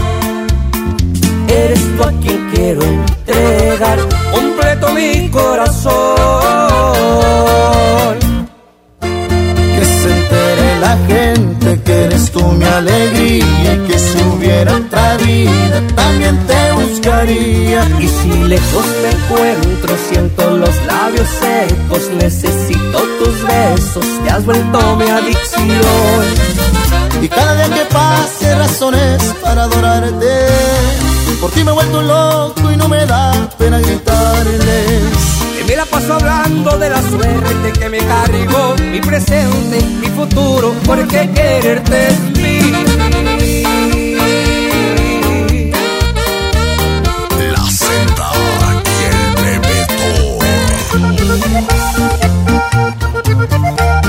Eres 1.49 1.81
tú 1.97 2.03
a 2.03 2.11
quien 2.21 2.39
quiero 2.53 2.81
entregar 2.83 3.99
mi 4.93 5.29
corazón. 5.29 5.95
Que 8.99 9.85
se 9.85 10.09
entere 10.17 10.79
la 10.79 10.97
gente 11.07 11.81
que 11.83 12.03
eres 12.05 12.31
tú 12.31 12.43
mi 12.51 12.65
alegría 12.65 13.73
y 13.73 13.87
que 13.87 13.99
si 13.99 14.17
hubiera 14.23 14.75
otra 14.75 15.17
vida 15.17 15.81
también 15.95 16.37
te 16.45 16.71
buscaría. 16.73 17.81
Y 17.99 18.07
si 18.07 18.29
lejos 18.47 18.85
me 19.01 19.09
encuentro, 19.11 19.95
siento 20.09 20.57
los 20.57 20.75
labios 20.85 21.27
secos, 21.27 22.09
necesito 22.17 22.99
tus 23.19 23.35
besos, 23.47 24.05
te 24.23 24.29
has 24.29 24.45
vuelto 24.45 24.95
mi 24.95 25.09
adicción. 25.09 26.25
Y 27.21 27.27
cada 27.29 27.55
día 27.55 27.75
que 27.77 27.85
pase 27.85 28.55
razones 28.55 29.21
para 29.41 29.63
adorarte. 29.63 31.12
Por 31.43 31.51
ti 31.51 31.61
me 31.61 31.71
he 31.71 31.73
vuelto 31.73 32.01
loco 32.01 32.71
y 32.71 32.77
no 32.77 32.87
me 32.87 33.05
da 33.05 33.49
pena 33.57 33.77
gritarles. 33.77 35.03
Que 35.57 35.65
me 35.65 35.75
la 35.75 35.83
paso 35.83 36.13
hablando 36.13 36.77
de 36.77 36.89
la 36.89 37.01
suerte 37.01 37.73
que 37.77 37.89
me 37.89 37.97
cargó, 37.97 38.75
mi 38.89 39.01
presente, 39.01 39.81
mi 39.99 40.07
futuro, 40.07 40.73
porque 40.85 41.29
quererte 41.31 42.07
es 42.07 42.19
mí. 42.37 42.71
La 47.51 47.63
Z 47.69 48.31
y 49.01 49.03
el 49.03 49.59
Y 53.99 54.02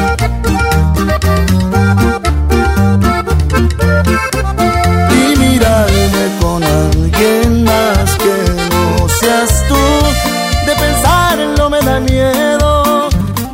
miedo. 12.00 13.08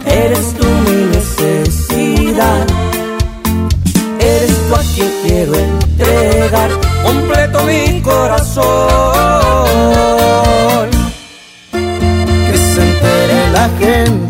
Eres 0.05 0.55
tú 0.55 0.67
mi 0.87 1.05
necesidad. 1.17 2.67
Eres 4.19 4.69
tú 4.69 4.75
a 4.75 4.83
quien 4.95 5.11
quiero 5.25 5.55
entregar 5.55 6.71
completo 7.05 7.63
mi 7.65 8.01
corazón. 8.03 8.61
Que 11.73 12.57
se 12.57 12.83
entere 12.83 13.51
la 13.53 13.69
gente 13.79 14.30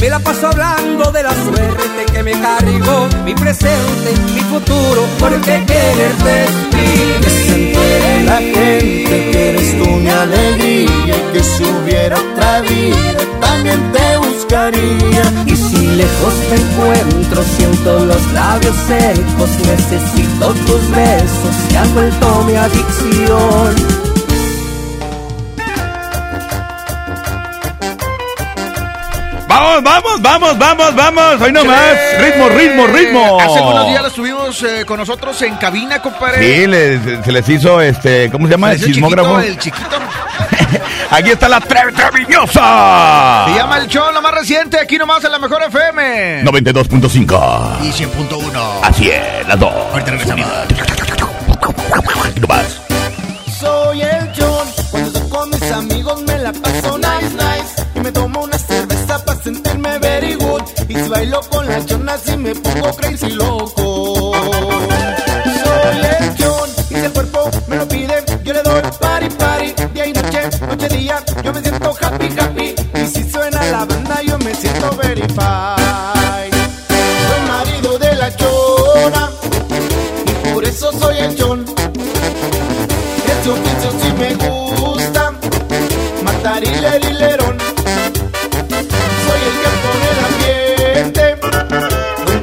Me 0.00 0.08
la 0.08 0.18
paso 0.18 0.48
hablando 0.48 1.12
de 1.12 1.22
la 1.22 1.30
suerte 1.30 2.12
que 2.12 2.22
me 2.22 2.32
cargó 2.32 3.08
mi 3.24 3.34
presente, 3.34 4.12
mi 4.34 4.40
futuro, 4.40 5.04
porque 5.20 5.64
quererte 5.64 6.44
es 6.44 7.20
Que 7.20 7.30
se 7.30 7.54
entere 7.54 8.24
la 8.24 8.36
gente 8.38 9.30
que 9.30 9.50
eres 9.50 9.78
tú 9.78 9.90
mi 9.90 10.08
alegría 10.08 11.16
y 11.16 11.32
que 11.32 11.44
si 11.44 11.64
hubiera 11.64 12.16
otra 12.18 12.62
vida 12.62 13.18
también 13.40 13.92
te 13.92 14.16
buscaría. 14.16 15.44
Y 15.46 15.56
si 15.56 15.86
lejos 15.86 16.34
me 16.50 16.56
encuentro, 16.56 17.42
siento 17.56 18.04
los 18.04 18.32
labios 18.32 18.76
secos, 18.88 19.50
necesito 19.66 20.54
tus 20.66 20.90
besos, 20.90 21.54
que 21.68 21.78
has 21.78 21.94
vuelto 21.94 22.44
mi 22.44 22.56
adicción. 22.56 24.11
Vamos, 29.54 29.82
vamos, 29.82 30.22
vamos, 30.22 30.58
vamos, 30.58 30.94
vamos. 30.94 31.40
Hoy 31.42 31.52
nomás. 31.52 31.78
Ritmo, 32.18 32.48
ritmo, 32.48 32.86
ritmo. 32.86 33.38
Hace 33.38 33.58
algunos 33.58 33.86
días 33.86 34.06
estuvimos 34.06 34.62
eh, 34.62 34.84
con 34.86 34.96
nosotros 34.98 35.40
en 35.42 35.56
cabina, 35.56 36.00
compadre. 36.00 36.38
Sí, 36.60 36.66
les- 36.66 37.00
se 37.22 37.30
les 37.32 37.46
hizo 37.50 37.78
este, 37.82 38.30
¿cómo 38.30 38.46
se 38.46 38.52
llama? 38.52 38.68
Se 38.70 38.76
El 38.76 38.94
sismógrafo. 38.94 39.40
chiquito, 39.42 39.52
El 39.52 39.58
chiquito. 39.58 39.96
Aquí 41.10 41.30
está 41.32 41.48
la 41.50 41.60
tre- 41.60 41.92
Treviñosa. 41.94 43.44
Se 43.48 43.54
llama 43.58 43.78
el 43.78 43.88
show, 43.88 44.10
lo 44.12 44.22
más 44.22 44.32
reciente, 44.32 44.78
aquí 44.80 44.96
nomás 44.96 45.22
en 45.24 45.32
la 45.32 45.38
mejor 45.38 45.62
FM. 45.64 46.44
92.5. 46.44 47.78
Y 47.82 47.90
100.1. 47.92 48.80
Así 48.82 49.10
es, 49.10 49.46
las 49.46 49.58
dos. 49.60 49.72
Ahorita 49.92 50.10
regresamos. 50.12 50.46
Aquí 52.24 52.40
nomás. 52.40 52.80
Soy 53.60 54.00
el 54.02 54.30
John, 54.36 54.66
cuando 54.90 55.08
estoy 55.10 55.28
con 55.30 55.50
mis 55.50 55.70
amigos 55.70 56.22
me 56.22 56.36
la 56.38 56.52
paso 56.52 56.91
very 60.12 60.34
good. 60.34 60.62
Y 60.88 60.94
si 60.94 61.08
bailo 61.08 61.40
con 61.50 61.66
las 61.66 61.86
chonas 61.86 62.20
y 62.28 62.36
me 62.36 62.54
pongo 62.54 62.94
crazy 62.96 63.30
loco. 63.30 64.32
Soy 65.64 65.96
el 65.96 66.22
y 66.90 66.94
si 66.94 67.04
el 67.04 67.12
cuerpo 67.12 67.50
me 67.68 67.76
lo 67.76 67.88
pide, 67.88 68.16
yo 68.44 68.52
le 68.52 68.62
doy 68.62 68.82
party, 69.00 69.28
party. 69.36 69.74
Día 69.94 70.06
y 70.06 70.12
noche, 70.12 70.40
noche, 70.68 70.88
día, 70.88 71.24
yo 71.42 71.52
me 71.52 71.60
siento 71.62 71.94
happy, 72.00 72.28
happy. 72.38 72.74
Y 73.00 73.06
si 73.06 73.30
suena 73.30 73.62
la 73.70 73.84
banda, 73.84 74.22
yo 74.22 74.38
me 74.38 74.54
siento 74.54 74.90
very 74.96 75.22
fine. 75.22 75.61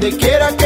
Donde 0.10 0.26
quiera 0.26 0.59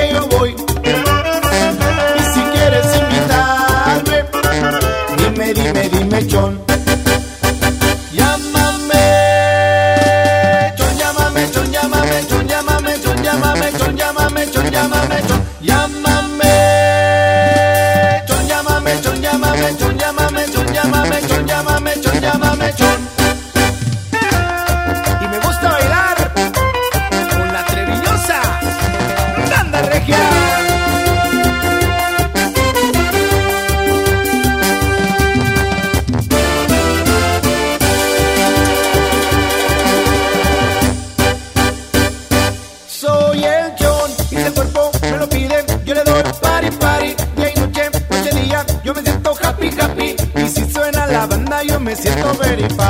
banda, 52.03 52.21
yo 52.21 52.67
me 52.67 52.82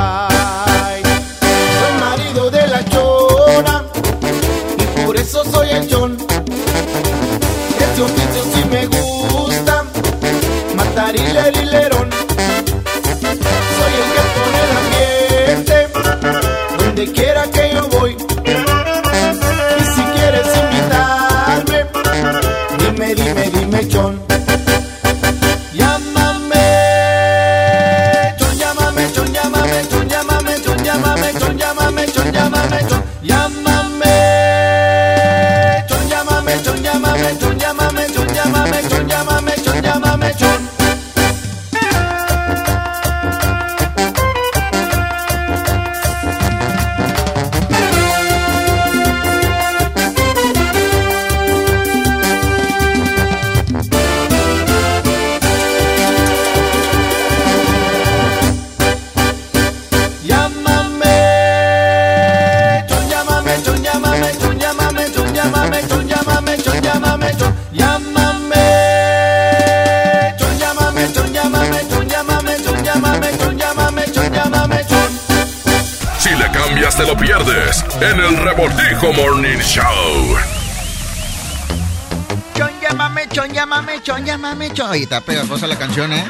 chon. 84.74 84.90
Ahí 84.90 85.02
está 85.02 85.20
pegajosa 85.20 85.66
la 85.66 85.76
canción, 85.78 86.12
¿eh? 86.12 86.24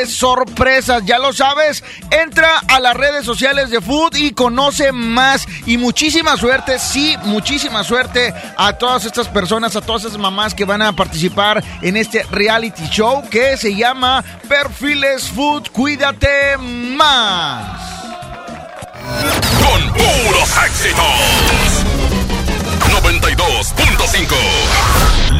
sorpresas. 0.06 1.04
Ya 1.04 1.18
lo 1.18 1.32
sabes, 1.32 1.82
entra 2.10 2.58
a 2.68 2.80
las 2.80 2.94
redes 2.94 3.24
sociales 3.24 3.70
de 3.70 3.80
Food 3.80 4.16
y 4.16 4.32
conoce 4.32 4.92
más. 4.92 5.46
Y 5.66 5.78
muchísima 5.78 6.36
suerte, 6.36 6.78
sí, 6.78 7.16
muchísima 7.24 7.84
suerte 7.84 8.34
a 8.56 8.74
todas 8.74 9.04
estas 9.04 9.28
personas, 9.28 9.76
a 9.76 9.80
todas 9.80 10.04
esas 10.04 10.18
mamás 10.18 10.54
que 10.54 10.64
van 10.64 10.82
a 10.82 10.92
participar 10.94 11.62
en 11.82 11.96
este 11.96 12.22
reality 12.30 12.88
show 12.88 13.22
que 13.28 13.56
se 13.56 13.74
llama 13.74 14.24
Perfiles 14.48 15.28
Food. 15.28 15.70
Cuídate 15.72 16.56
más. 16.58 17.80
Con 19.62 19.92
puros 19.92 20.50
éxitos. 20.66 21.04
92.5. 23.02 24.34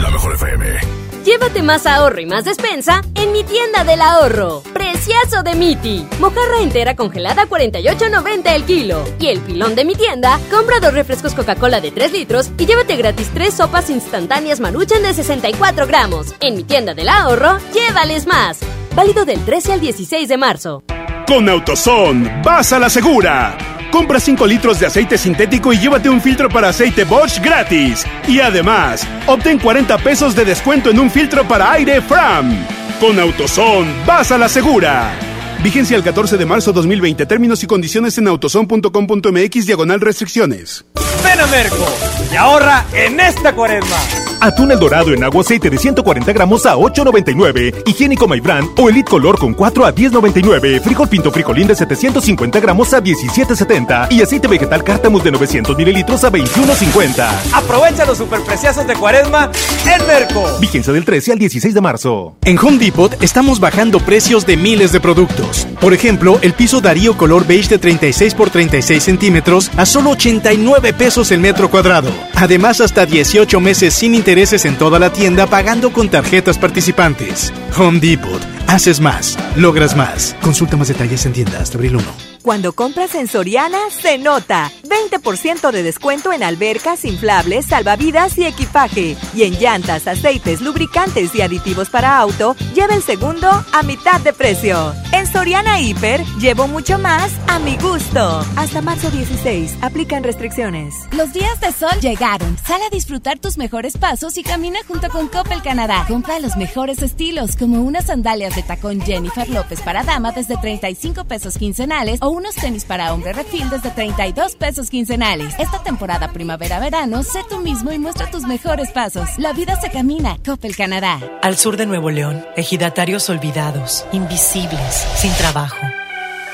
La 0.03 0.11
mejor 0.11 0.35
FM. 0.35 0.96
Llévate 1.27 1.61
más 1.61 1.87
ahorro 1.87 2.21
y 2.21 2.27
más 2.27 2.45
despensa 2.45 3.03
en 3.17 3.33
mi 3.33 3.43
tienda 3.43 3.83
del 3.83 4.01
ahorro. 4.01 4.63
Preciazo 4.73 5.43
de 5.43 5.57
Miti. 5.57 6.07
Mojarra 6.21 6.61
entera 6.63 6.95
congelada 6.95 7.43
a 7.43 7.49
48.90 7.49 8.55
el 8.55 8.63
kilo. 8.63 9.03
Y 9.19 9.27
el 9.27 9.41
pilón 9.41 9.75
de 9.75 9.85
mi 9.85 9.97
tienda, 9.97 10.39
compra 10.53 10.79
dos 10.79 10.95
refrescos 10.95 11.35
Coca-Cola 11.35 11.81
de 11.81 11.91
3 11.91 12.13
litros 12.13 12.53
y 12.59 12.67
llévate 12.67 12.95
gratis 12.95 13.29
tres 13.35 13.55
sopas 13.55 13.91
instantáneas 13.91 14.61
Maruchan 14.61 15.03
de 15.03 15.15
64 15.15 15.89
gramos. 15.89 16.33
En 16.39 16.55
mi 16.55 16.63
tienda 16.63 16.95
del 16.95 17.09
ahorro, 17.09 17.59
llévales 17.75 18.29
más. 18.29 18.61
Válido 18.95 19.25
del 19.25 19.45
13 19.45 19.73
al 19.73 19.81
16 19.81 20.29
de 20.29 20.37
marzo. 20.37 20.85
Con 21.27 21.49
AutoZone, 21.49 22.41
vas 22.45 22.73
a 22.73 22.79
la 22.79 22.89
segura. 22.89 23.76
Compra 23.97 24.21
5 24.21 24.47
litros 24.47 24.79
de 24.79 24.85
aceite 24.85 25.17
sintético 25.17 25.73
y 25.73 25.79
llévate 25.79 26.11
un 26.11 26.21
filtro 26.21 26.51
para 26.51 26.69
aceite 26.69 27.05
Bosch 27.05 27.41
gratis. 27.41 28.05
Y 28.29 28.41
además, 28.41 29.09
obtén 29.27 29.59
40 29.59 29.97
pesos 29.97 30.35
de 30.35 30.45
descuento 30.45 30.91
en 30.91 31.01
un 31.01 31.11
filtro 31.11 31.49
para 31.49 31.73
aire 31.73 32.03
Fram. 32.03 32.55
Con 33.01 33.19
AutoZone, 33.19 33.91
vas 34.05 34.31
a 34.31 34.37
la 34.37 34.51
segura. 34.51 35.36
Vigencia 35.63 35.97
el 35.97 36.03
14 36.03 36.37
de 36.37 36.47
marzo 36.47 36.73
2020. 36.73 37.27
Términos 37.27 37.63
y 37.63 37.67
condiciones 37.67 38.17
en 38.19 38.29
autozone.com.mx 38.29 39.67
diagonal 39.67 40.01
restricciones. 40.01 40.85
Ven 41.25 41.41
a 41.41 41.47
Merco 41.47 41.87
y 42.33 42.37
ahorra 42.37 42.85
en 42.93 43.19
esta 43.21 43.55
cuaresma. 43.55 43.97
Atún 44.41 44.71
el 44.71 44.79
dorado 44.79 45.13
en 45.13 45.25
agua 45.25 45.41
aceite 45.41 45.71
de 45.71 45.79
140 45.79 46.33
gramos 46.33 46.67
a 46.67 46.77
8.99. 46.77 47.83
Higiénico 47.87 48.29
Maybran 48.29 48.69
o 48.77 48.89
Elite 48.89 49.11
Color 49.11 49.39
con 49.39 49.55
4 49.55 49.87
a 49.87 49.95
10.99. 49.95 50.83
Frijol 50.83 51.09
pinto 51.09 51.33
frijolín 51.33 51.67
de 51.67 51.75
750 51.75 52.61
gramos 52.61 52.93
a 52.93 53.03
17.70. 53.03 54.13
Y 54.13 54.23
aceite 54.23 54.47
vegetal 54.47 54.85
cártamus 54.85 55.25
de 55.25 55.33
900 55.33 55.77
mililitros 55.77 56.23
a 56.25 56.31
21.50. 56.31 57.29
Aprovecha 57.55 58.05
los 58.05 58.19
superpreciazos 58.19 58.87
de 58.87 58.95
cuaresma 58.95 59.51
en 59.87 60.07
Merco. 60.07 60.45
Vigencia 60.61 60.93
del 60.93 61.05
13 61.05 61.33
al 61.33 61.39
16 61.39 61.75
de 61.75 61.81
marzo. 61.81 62.37
En 62.45 62.59
Home 62.59 62.79
Depot 62.79 63.23
estamos 63.23 63.59
bajando 63.59 64.01
precios 64.01 64.47
de 64.47 64.57
miles 64.57 64.93
de 64.93 65.01
productos. 65.01 65.46
Por 65.81 65.95
ejemplo, 65.95 66.39
el 66.43 66.53
piso 66.53 66.81
Darío 66.81 67.17
color 67.17 67.47
beige 67.47 67.69
de 67.69 67.79
36 67.79 68.35
por 68.35 68.51
36 68.51 69.03
centímetros 69.03 69.71
a 69.77 69.87
solo 69.87 70.11
89 70.11 70.93
pesos 70.93 71.31
el 71.31 71.41
metro 71.41 71.71
cuadrado. 71.71 72.11
Además, 72.35 72.81
hasta 72.81 73.07
18 73.07 73.61
meses 73.61 73.95
sin 73.95 74.15
intereses 74.15 74.65
en 74.65 74.77
toda 74.77 74.99
la 74.99 75.13
tienda 75.13 75.47
pagando 75.47 75.93
con 75.93 76.09
tarjetas 76.09 76.59
participantes. 76.59 77.53
Home 77.77 78.01
Depot. 78.01 78.41
Haces 78.67 79.01
más. 79.01 79.39
Logras 79.57 79.97
más. 79.97 80.37
Consulta 80.41 80.77
más 80.77 80.89
detalles 80.89 81.25
en 81.27 81.33
tienda 81.33 81.61
hasta 81.61 81.77
abril 81.79 81.97
1. 81.97 82.36
Cuando 82.47 82.75
compras 82.75 83.17
en 83.17 83.27
Soriana, 83.27 83.91
se 83.91 84.19
nota. 84.19 84.71
20% 84.85 85.73
de 85.73 85.83
descuento 85.83 86.33
en 86.33 86.45
albercas, 86.45 87.05
inflables, 87.05 87.67
salvavidas 87.67 88.39
y 88.39 88.45
equipaje. 88.45 89.17
Y 89.35 89.43
en 89.43 89.55
llantas, 89.55 90.07
aceites, 90.07 90.61
lubricantes 90.61 91.35
y 91.35 91.43
aditivos 91.43 91.91
para 91.91 92.21
auto, 92.21 92.55
lleva 92.73 92.95
el 92.95 93.03
segundo 93.03 93.49
a 93.49 93.83
mitad 93.83 94.21
de 94.21 94.33
precio. 94.33 94.95
En 95.11 95.27
Soriana 95.27 95.81
Hiper, 95.81 96.25
llevo 96.39 96.69
mucho 96.69 97.01
más 97.01 97.33
a 97.49 97.59
mi 97.59 97.77
gusto. 97.79 98.45
Hasta 98.55 98.81
marzo 98.81 99.11
16, 99.11 99.79
aplican 99.83 100.23
restricciones. 100.23 100.95
Los 101.11 101.33
días 101.33 101.59
de 101.59 101.73
sol 101.73 101.99
llegaron. 102.01 102.57
Sal 102.65 102.81
a 102.81 102.91
disfrutar 102.91 103.41
tus 103.41 103.59
mejores 103.59 103.99
pasos 103.99 104.39
y 104.39 104.45
camina 104.45 104.79
junto 104.87 105.09
con 105.09 105.27
Coppel 105.27 105.63
Canadá. 105.63 106.05
Compra 106.07 106.39
los 106.39 106.57
mejores 106.57 107.03
estilos, 107.03 107.57
como 107.57 107.83
unas 107.83 108.07
sandalias 108.07 108.55
de 108.55 108.63
tacón 108.63 109.01
Jennifer 109.01 109.49
López 109.49 109.81
para 109.81 110.05
dama 110.05 110.31
desde 110.31 110.57
35 110.57 111.25
pesos 111.25 111.59
quincenales 111.59 112.21
o 112.23 112.36
unos 112.37 112.55
tenis 112.55 112.85
para 112.85 113.13
hombre 113.13 113.33
refil 113.33 113.69
desde 113.71 113.91
32 113.91 114.57
pesos 114.57 114.91
quincenales. 114.91 115.55
Esta 115.59 115.83
temporada 115.83 116.33
primavera-verano, 116.33 117.23
sé 117.23 117.41
tú 117.49 117.59
mismo 117.59 117.93
y 117.93 117.99
muestra 117.99 118.31
tus 118.31 118.43
mejores 118.43 118.91
pasos. 118.93 119.29
La 119.39 119.53
vida 119.53 119.81
se 119.81 119.91
camina. 119.91 120.37
Coppel 120.45 120.77
Canadá. 120.77 121.19
Al 121.43 121.57
sur 121.57 121.77
de 121.77 121.87
Nuevo 121.87 122.11
León, 122.11 122.45
ejidatarios 122.57 123.29
olvidados, 123.31 124.07
invisibles, 124.13 125.07
sin 125.17 125.33
trabajo. 125.35 125.77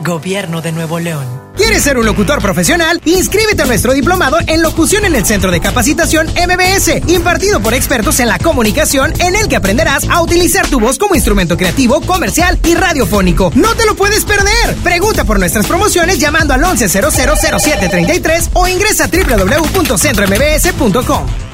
Gobierno 0.00 0.60
de 0.60 0.72
Nuevo 0.72 0.98
León. 0.98 1.44
¿Quieres 1.56 1.84
ser 1.84 1.98
un 1.98 2.04
locutor 2.04 2.42
profesional? 2.42 3.00
Inscríbete 3.04 3.62
a 3.62 3.66
nuestro 3.66 3.92
diplomado 3.92 4.38
en 4.46 4.60
locución 4.60 5.04
en 5.04 5.14
el 5.14 5.24
Centro 5.24 5.52
de 5.52 5.60
Capacitación 5.60 6.26
MBS, 6.26 7.08
impartido 7.08 7.60
por 7.60 7.74
expertos 7.74 8.18
en 8.20 8.28
la 8.28 8.38
comunicación, 8.38 9.12
en 9.20 9.36
el 9.36 9.48
que 9.48 9.56
aprenderás 9.56 10.08
a 10.10 10.20
utilizar 10.20 10.66
tu 10.66 10.80
voz 10.80 10.98
como 10.98 11.14
instrumento 11.14 11.56
creativo, 11.56 12.00
comercial 12.00 12.58
y 12.64 12.74
radiofónico. 12.74 13.52
¡No 13.54 13.72
te 13.74 13.86
lo 13.86 13.94
puedes 13.94 14.24
perder! 14.24 14.74
Pregunta 14.82 15.22
por 15.24 15.38
nuestras 15.38 15.66
promociones 15.66 16.18
llamando 16.18 16.54
al 16.54 16.62
11000733 16.62 18.50
o 18.54 18.66
ingresa 18.66 19.04
a 19.04 19.08
www.centrombs.com. 19.08 21.53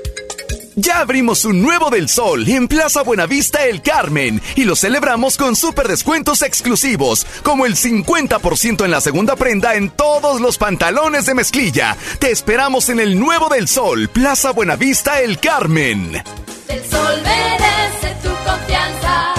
Ya 0.75 1.01
abrimos 1.01 1.43
un 1.43 1.61
nuevo 1.61 1.89
del 1.89 2.07
sol 2.07 2.47
en 2.47 2.69
Plaza 2.69 3.03
Buenavista 3.03 3.65
El 3.65 3.81
Carmen 3.81 4.41
y 4.55 4.63
lo 4.63 4.77
celebramos 4.77 5.35
con 5.35 5.57
super 5.57 5.87
descuentos 5.87 6.41
exclusivos, 6.41 7.25
como 7.43 7.65
el 7.65 7.75
50% 7.75 8.85
en 8.85 8.91
la 8.91 9.01
segunda 9.01 9.35
prenda 9.35 9.75
en 9.75 9.89
todos 9.89 10.39
los 10.39 10.57
pantalones 10.57 11.25
de 11.25 11.35
mezclilla. 11.35 11.97
Te 12.19 12.31
esperamos 12.31 12.87
en 12.87 13.01
el 13.01 13.19
nuevo 13.19 13.49
del 13.49 13.67
sol, 13.67 14.07
Plaza 14.07 14.51
Buenavista 14.51 15.19
El 15.19 15.39
Carmen. 15.39 16.23
El 16.69 16.83
sol 16.85 17.21
merece 17.21 18.15
tu 18.23 18.29
confianza. 18.29 19.33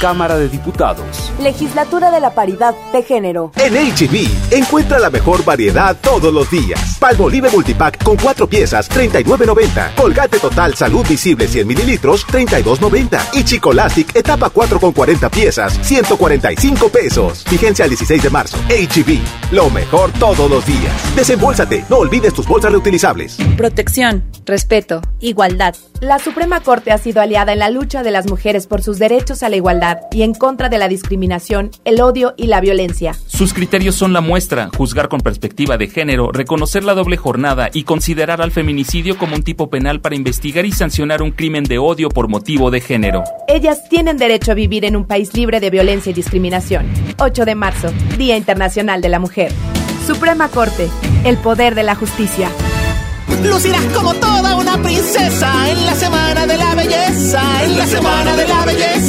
Cámara 0.00 0.38
de 0.38 0.48
Diputados. 0.48 1.30
Legislatura 1.40 2.10
de 2.10 2.20
la 2.20 2.34
Paridad 2.34 2.74
de 2.90 3.02
Género. 3.02 3.52
En 3.56 3.74
HB, 3.74 4.26
encuentra 4.50 4.98
la 4.98 5.10
mejor 5.10 5.44
variedad 5.44 5.94
todos 6.00 6.32
los 6.32 6.50
días. 6.50 6.96
Palmolive 6.98 7.50
Multipack 7.50 8.02
con 8.02 8.16
cuatro 8.16 8.46
piezas, 8.46 8.90
39.90. 8.90 9.94
Colgate 9.96 10.38
Total 10.38 10.74
Salud 10.74 11.06
Visible 11.06 11.46
100 11.46 11.66
mililitros, 11.66 12.09
32.90. 12.26 13.20
Y 13.34 13.44
Chicolastic 13.44 14.14
Etapa 14.16 14.50
4 14.50 14.80
con 14.80 14.92
40 14.92 15.30
piezas, 15.30 15.78
145 15.82 16.88
pesos. 16.88 17.44
Vigencia 17.50 17.84
al 17.84 17.90
16 17.90 18.22
de 18.22 18.30
marzo. 18.30 18.56
HB, 18.68 19.52
lo 19.52 19.70
mejor 19.70 20.12
todos 20.12 20.50
los 20.50 20.64
días. 20.66 21.16
Desembolsate, 21.16 21.84
no 21.88 21.98
olvides 21.98 22.34
tus 22.34 22.46
bolsas 22.46 22.72
reutilizables. 22.72 23.36
Protección, 23.56 24.24
respeto, 24.46 25.02
igualdad. 25.20 25.74
La 26.00 26.18
Suprema 26.18 26.60
Corte 26.60 26.92
ha 26.92 26.98
sido 26.98 27.20
aliada 27.20 27.52
en 27.52 27.58
la 27.58 27.68
lucha 27.68 28.02
de 28.02 28.10
las 28.10 28.26
mujeres 28.26 28.66
por 28.66 28.82
sus 28.82 28.98
derechos 28.98 29.42
a 29.42 29.50
la 29.50 29.56
igualdad 29.56 29.98
y 30.10 30.22
en 30.22 30.32
contra 30.32 30.70
de 30.70 30.78
la 30.78 30.88
discriminación, 30.88 31.70
el 31.84 32.00
odio 32.00 32.32
y 32.38 32.46
la 32.46 32.62
violencia. 32.62 33.12
Sus 33.26 33.52
criterios 33.52 33.96
son 33.96 34.14
la 34.14 34.22
muestra, 34.22 34.70
juzgar 34.74 35.10
con 35.10 35.20
perspectiva 35.20 35.76
de 35.76 35.88
género, 35.88 36.32
reconocer 36.32 36.84
la 36.84 36.94
doble 36.94 37.18
jornada 37.18 37.68
y 37.74 37.84
considerar 37.84 38.40
al 38.40 38.50
feminicidio 38.50 39.18
como 39.18 39.36
un 39.36 39.42
tipo 39.42 39.68
penal 39.68 40.00
para 40.00 40.16
investigar 40.16 40.64
y 40.64 40.72
sancionar 40.72 41.20
un 41.20 41.32
crimen 41.32 41.64
de 41.64 41.76
odio 41.76 42.08
por 42.08 42.28
motivo 42.28 42.70
de 42.70 42.80
género. 42.80 43.22
Ellas 43.46 43.86
tienen 43.90 44.16
derecho 44.16 44.52
a 44.52 44.54
vivir 44.54 44.86
en 44.86 44.96
un 44.96 45.04
país 45.04 45.34
libre 45.34 45.60
de 45.60 45.68
violencia 45.68 46.08
y 46.08 46.14
discriminación. 46.14 46.90
8 47.18 47.44
de 47.44 47.54
marzo, 47.54 47.92
Día 48.16 48.38
Internacional 48.38 49.02
de 49.02 49.10
la 49.10 49.18
Mujer. 49.18 49.52
Suprema 50.06 50.48
Corte, 50.48 50.88
el 51.24 51.36
poder 51.36 51.74
de 51.74 51.82
la 51.82 51.94
justicia. 51.94 52.48
Lucirás 53.44 53.84
como 53.94 54.14
toda 54.14 54.56
una 54.56 54.80
princesa 54.82 55.70
en 55.70 55.86
la 55.86 55.94
semana 55.94 56.46
de 56.46 56.56
la 56.56 56.74
belleza, 56.74 57.42
en 57.64 57.78
la 57.78 57.86
semana 57.86 58.36
de 58.36 58.46
la 58.46 58.64
belleza. 58.64 58.99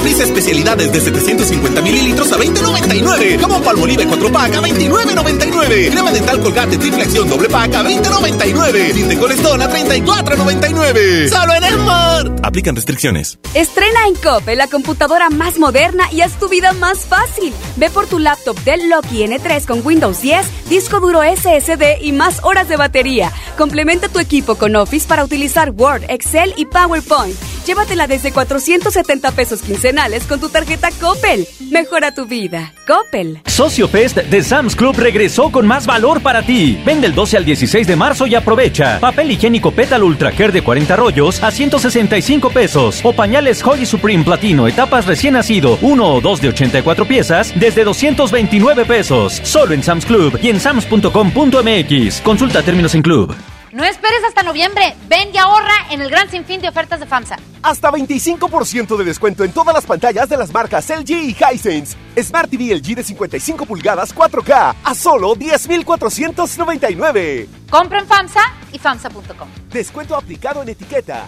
Caprice 0.00 0.24
especialidades 0.24 0.90
de 0.92 0.98
750 0.98 1.82
mililitros 1.82 2.32
a 2.32 2.38
20.99. 2.38 3.38
Jabón 3.38 3.62
Palmolive 3.62 4.06
4 4.06 4.32
pack 4.32 4.54
a 4.54 4.62
29.99. 4.62 5.90
Crema 5.90 6.10
dental 6.10 6.40
Colgate 6.40 6.78
triple 6.78 7.02
acción 7.02 7.28
doble 7.28 7.50
pack 7.50 7.74
a 7.74 7.82
20.99. 7.82 8.94
Tinte 8.94 9.18
Colestón 9.18 9.60
a 9.60 9.68
34.99. 9.68 11.28
Solo 11.28 11.52
en 11.52 11.64
Smart. 11.64 12.40
Aplican 12.42 12.76
restricciones. 12.76 13.38
Estrena 13.52 14.06
en 14.06 14.14
Coppel 14.14 14.56
la 14.56 14.68
computadora 14.68 15.28
más 15.28 15.58
moderna 15.58 16.04
y 16.10 16.22
haz 16.22 16.32
tu 16.38 16.48
vida 16.48 16.72
más 16.72 17.00
fácil. 17.00 17.52
Ve 17.76 17.90
por 17.90 18.06
tu 18.06 18.18
laptop 18.18 18.58
Dell 18.60 18.88
Loki 18.88 19.22
N3 19.24 19.66
con 19.66 19.86
Windows 19.86 20.22
10, 20.22 20.70
disco 20.70 21.00
duro 21.00 21.20
SSD 21.20 22.00
y 22.00 22.12
más 22.12 22.42
horas 22.42 22.70
de 22.70 22.76
batería. 22.76 23.30
Complementa 23.58 24.08
tu 24.08 24.18
equipo 24.18 24.54
con 24.54 24.76
Office 24.76 25.06
para 25.06 25.24
utilizar 25.24 25.72
Word, 25.76 26.04
Excel 26.08 26.54
y 26.56 26.64
PowerPoint. 26.64 27.36
Llévatela 27.70 28.08
desde 28.08 28.32
470 28.32 29.30
pesos 29.30 29.62
quincenales 29.62 30.24
con 30.24 30.40
tu 30.40 30.48
tarjeta 30.48 30.88
Coppel. 31.00 31.46
Mejora 31.70 32.12
tu 32.12 32.26
vida. 32.26 32.72
Coppel. 32.84 33.42
Socio 33.46 33.86
Fest 33.86 34.16
de 34.16 34.42
Sam's 34.42 34.74
Club 34.74 34.96
regresó 34.98 35.52
con 35.52 35.68
más 35.68 35.86
valor 35.86 36.20
para 36.20 36.42
ti. 36.42 36.82
Vende 36.84 37.06
el 37.06 37.14
12 37.14 37.36
al 37.36 37.44
16 37.44 37.86
de 37.86 37.94
marzo 37.94 38.26
y 38.26 38.34
aprovecha. 38.34 38.98
Papel 38.98 39.30
higiénico 39.30 39.70
Pétalo 39.70 40.06
Ultra 40.06 40.32
Care 40.32 40.50
de 40.50 40.62
40 40.62 40.96
rollos 40.96 41.40
a 41.44 41.52
165 41.52 42.50
pesos. 42.50 43.02
O 43.04 43.12
pañales 43.12 43.64
Holy 43.64 43.86
Supreme 43.86 44.24
Platino 44.24 44.66
etapas 44.66 45.06
recién 45.06 45.34
nacido, 45.34 45.78
1 45.80 46.14
o 46.14 46.20
2 46.20 46.40
de 46.40 46.48
84 46.48 47.06
piezas 47.06 47.52
desde 47.54 47.84
229 47.84 48.84
pesos. 48.84 49.40
Solo 49.44 49.74
en 49.74 49.84
Sam's 49.84 50.06
Club 50.06 50.36
y 50.42 50.48
en 50.48 50.58
sams.com.mx. 50.58 52.20
Consulta 52.22 52.64
términos 52.64 52.96
en 52.96 53.02
club. 53.02 53.32
No 53.72 53.84
esperes 53.84 54.24
hasta 54.26 54.42
noviembre. 54.42 54.96
Ven 55.08 55.28
y 55.32 55.38
ahorra 55.38 55.86
en 55.90 56.02
el 56.02 56.10
gran 56.10 56.28
sinfín 56.28 56.60
de 56.60 56.68
ofertas 56.68 56.98
de 56.98 57.06
FAMSA. 57.06 57.36
Hasta 57.62 57.92
25% 57.92 58.96
de 58.96 59.04
descuento 59.04 59.44
en 59.44 59.52
todas 59.52 59.72
las 59.74 59.86
pantallas 59.86 60.28
de 60.28 60.36
las 60.36 60.52
marcas 60.52 60.90
LG 60.90 61.10
y 61.10 61.36
Hisense. 61.36 61.96
Smart 62.20 62.50
TV 62.50 62.74
LG 62.74 62.96
de 62.96 63.04
55 63.04 63.66
pulgadas 63.66 64.12
4K 64.14 64.74
a 64.82 64.94
solo 64.94 65.36
10,499. 65.36 67.48
Compra 67.70 68.00
en 68.00 68.06
FAMSA 68.06 68.40
y 68.72 68.78
FAMSA.com. 68.78 69.48
Descuento 69.70 70.16
aplicado 70.16 70.62
en 70.62 70.70
etiqueta. 70.70 71.26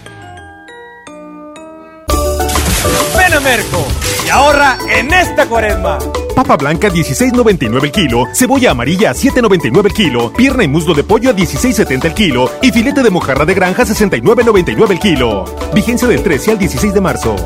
Ven 3.16 3.34
a 3.34 3.40
Merco 3.40 3.86
y 4.26 4.30
ahorra 4.30 4.78
en 4.88 5.12
esta 5.12 5.46
cuaresma. 5.46 5.98
Papa 6.34 6.56
blanca 6.56 6.88
16.99 6.88 7.84
el 7.84 7.92
kilo, 7.92 8.24
cebolla 8.34 8.70
amarilla 8.70 9.10
a 9.10 9.14
7.99 9.14 9.86
el 9.86 9.92
kilo, 9.92 10.32
pierna 10.32 10.64
y 10.64 10.68
muslo 10.68 10.94
de 10.94 11.04
pollo 11.04 11.30
a 11.30 11.34
16.70 11.34 12.04
el 12.06 12.14
kilo 12.14 12.50
y 12.62 12.70
filete 12.70 13.02
de 13.02 13.10
mojarra 13.10 13.44
de 13.44 13.54
granja 13.54 13.82
a 13.82 13.86
69.99 13.86 14.90
el 14.90 14.98
kilo. 14.98 15.44
Vigencia 15.74 16.08
del 16.08 16.22
13 16.22 16.52
al 16.52 16.58
16 16.58 16.94
de 16.94 17.00
marzo. 17.00 17.36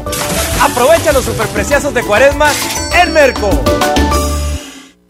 Aprovecha 0.61 1.13
los 1.13 1.25
superpreciosos 1.25 1.93
de 1.93 2.03
cuaresma 2.03 2.51
en 3.03 3.13
Merco. 3.13 3.51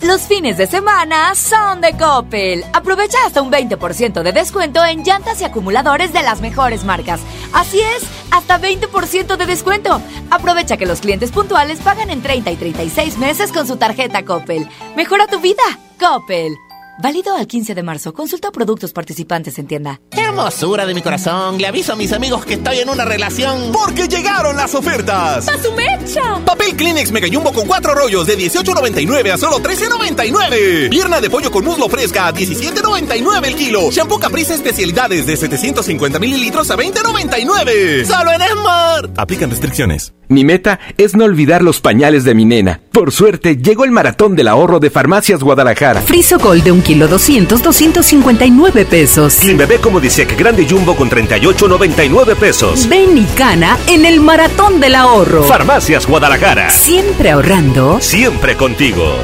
Los 0.07 0.29
fines 0.29 0.57
de 0.57 0.69
semana 0.69 1.35
son 1.35 1.81
de 1.81 1.93
Coppel. 1.95 2.63
Aprovecha 2.73 3.19
hasta 3.27 3.43
un 3.43 3.51
20% 3.51 4.23
de 4.23 4.31
descuento 4.31 4.85
en 4.85 5.03
llantas 5.03 5.41
y 5.41 5.45
acumuladores 5.45 6.13
de 6.13 6.23
las 6.23 6.41
mejores 6.41 6.85
marcas. 6.85 7.21
Así 7.53 7.81
es, 7.81 8.05
hasta 8.31 8.61
20% 8.61 9.37
de 9.37 9.47
descuento. 9.47 10.01
Aprovecha 10.31 10.77
que 10.77 10.87
los 10.87 11.01
clientes 11.01 11.33
puntuales 11.33 11.81
pagan 11.81 12.11
en 12.11 12.23
30 12.23 12.53
y 12.53 12.57
36 12.57 13.19
meses 13.19 13.51
con 13.51 13.67
su 13.67 13.79
tarjeta 13.79 14.25
Coppel. 14.25 14.69
Mejora 14.95 15.27
tu 15.27 15.41
vida. 15.41 15.65
Coppel. 15.99 16.57
Válido 16.99 17.37
al 17.37 17.47
15 17.47 17.75
de 17.75 17.83
marzo. 17.83 18.15
Consulta 18.15 18.51
productos 18.51 18.93
participantes 18.93 19.59
en 19.59 19.67
tienda. 19.67 20.01
Hermosura 20.11 20.87
de 20.87 20.95
mi 20.95 21.03
corazón. 21.03 21.59
Le 21.59 21.67
aviso 21.67 21.93
a 21.93 21.97
mis 21.97 22.13
amigos 22.13 22.45
que 22.47 22.55
estoy 22.55 22.79
en 22.79 22.89
una 22.89 23.05
relación. 23.05 23.71
Porque 23.73 24.09
llegaron 24.09 24.57
las 24.57 24.75
ofertas. 24.75 25.47
¡A 25.49 25.63
su 25.63 25.73
mecha! 25.73 26.41
Papel 26.45 26.75
Kleenex 26.75 27.13
Mega 27.13 27.29
Jumbo 27.31 27.53
con 27.53 27.67
4 27.67 27.95
rollos 27.95 28.27
de 28.27 28.39
18.99 28.39 29.33
a 29.33 29.37
solo 29.37 29.59
13.99. 29.59 30.89
Pierna 30.89 31.21
de 31.21 31.29
pollo 31.29 31.51
con 31.51 31.65
muslo 31.65 31.89
fresca 31.89 32.29
a 32.29 32.35
17.99 32.35 33.47
el 33.47 33.55
kilo. 33.55 33.91
Shampoo 33.91 34.19
Caprice 34.19 34.55
especialidades 34.55 35.27
de 35.27 35.37
750 35.37 36.19
mililitros 36.19 36.71
a 36.71 36.77
20.99. 36.77 38.05
Solo 38.07 38.33
en 38.33 38.41
Smart. 38.41 39.19
Aplican 39.19 39.51
restricciones. 39.51 40.15
Mi 40.29 40.45
meta 40.45 40.81
es 40.97 41.15
no 41.15 41.25
olvidar 41.25 41.63
los 41.63 41.81
pañales 41.81 42.25
de 42.25 42.35
mi 42.35 42.45
nena. 42.45 42.81
Por 42.91 43.13
suerte, 43.13 43.57
llegó 43.57 43.85
el 43.85 43.93
maratón 43.93 44.35
del 44.35 44.49
ahorro 44.49 44.81
de 44.81 44.91
Farmacias 44.91 45.41
Guadalajara. 45.41 46.01
Friso 46.01 46.39
Gold 46.39 46.65
de 46.65 46.73
un 46.73 46.81
kilo 46.87 47.09
200, 47.09 47.63
259 47.63 48.85
pesos. 48.85 49.39
Clean 49.41 49.59
Bebé 49.59 49.79
como 49.81 49.99
Disec 49.99 50.39
Grande 50.39 50.67
Jumbo 50.69 50.95
con 50.95 51.11
38.99 51.11 52.37
pesos. 52.37 52.89
Ven 52.89 53.19
y 53.19 53.25
cana 53.25 53.77
en 53.89 54.07
el 54.07 54.21
maratón 54.21 54.79
del 54.79 54.95
ahorro. 54.95 55.43
Farmacias 55.43 56.07
Guadalajara. 56.07 56.71
Siempre 56.71 57.33
ahorrando. 57.33 57.99
Siempre 58.01 58.57
contigo. 58.57 59.17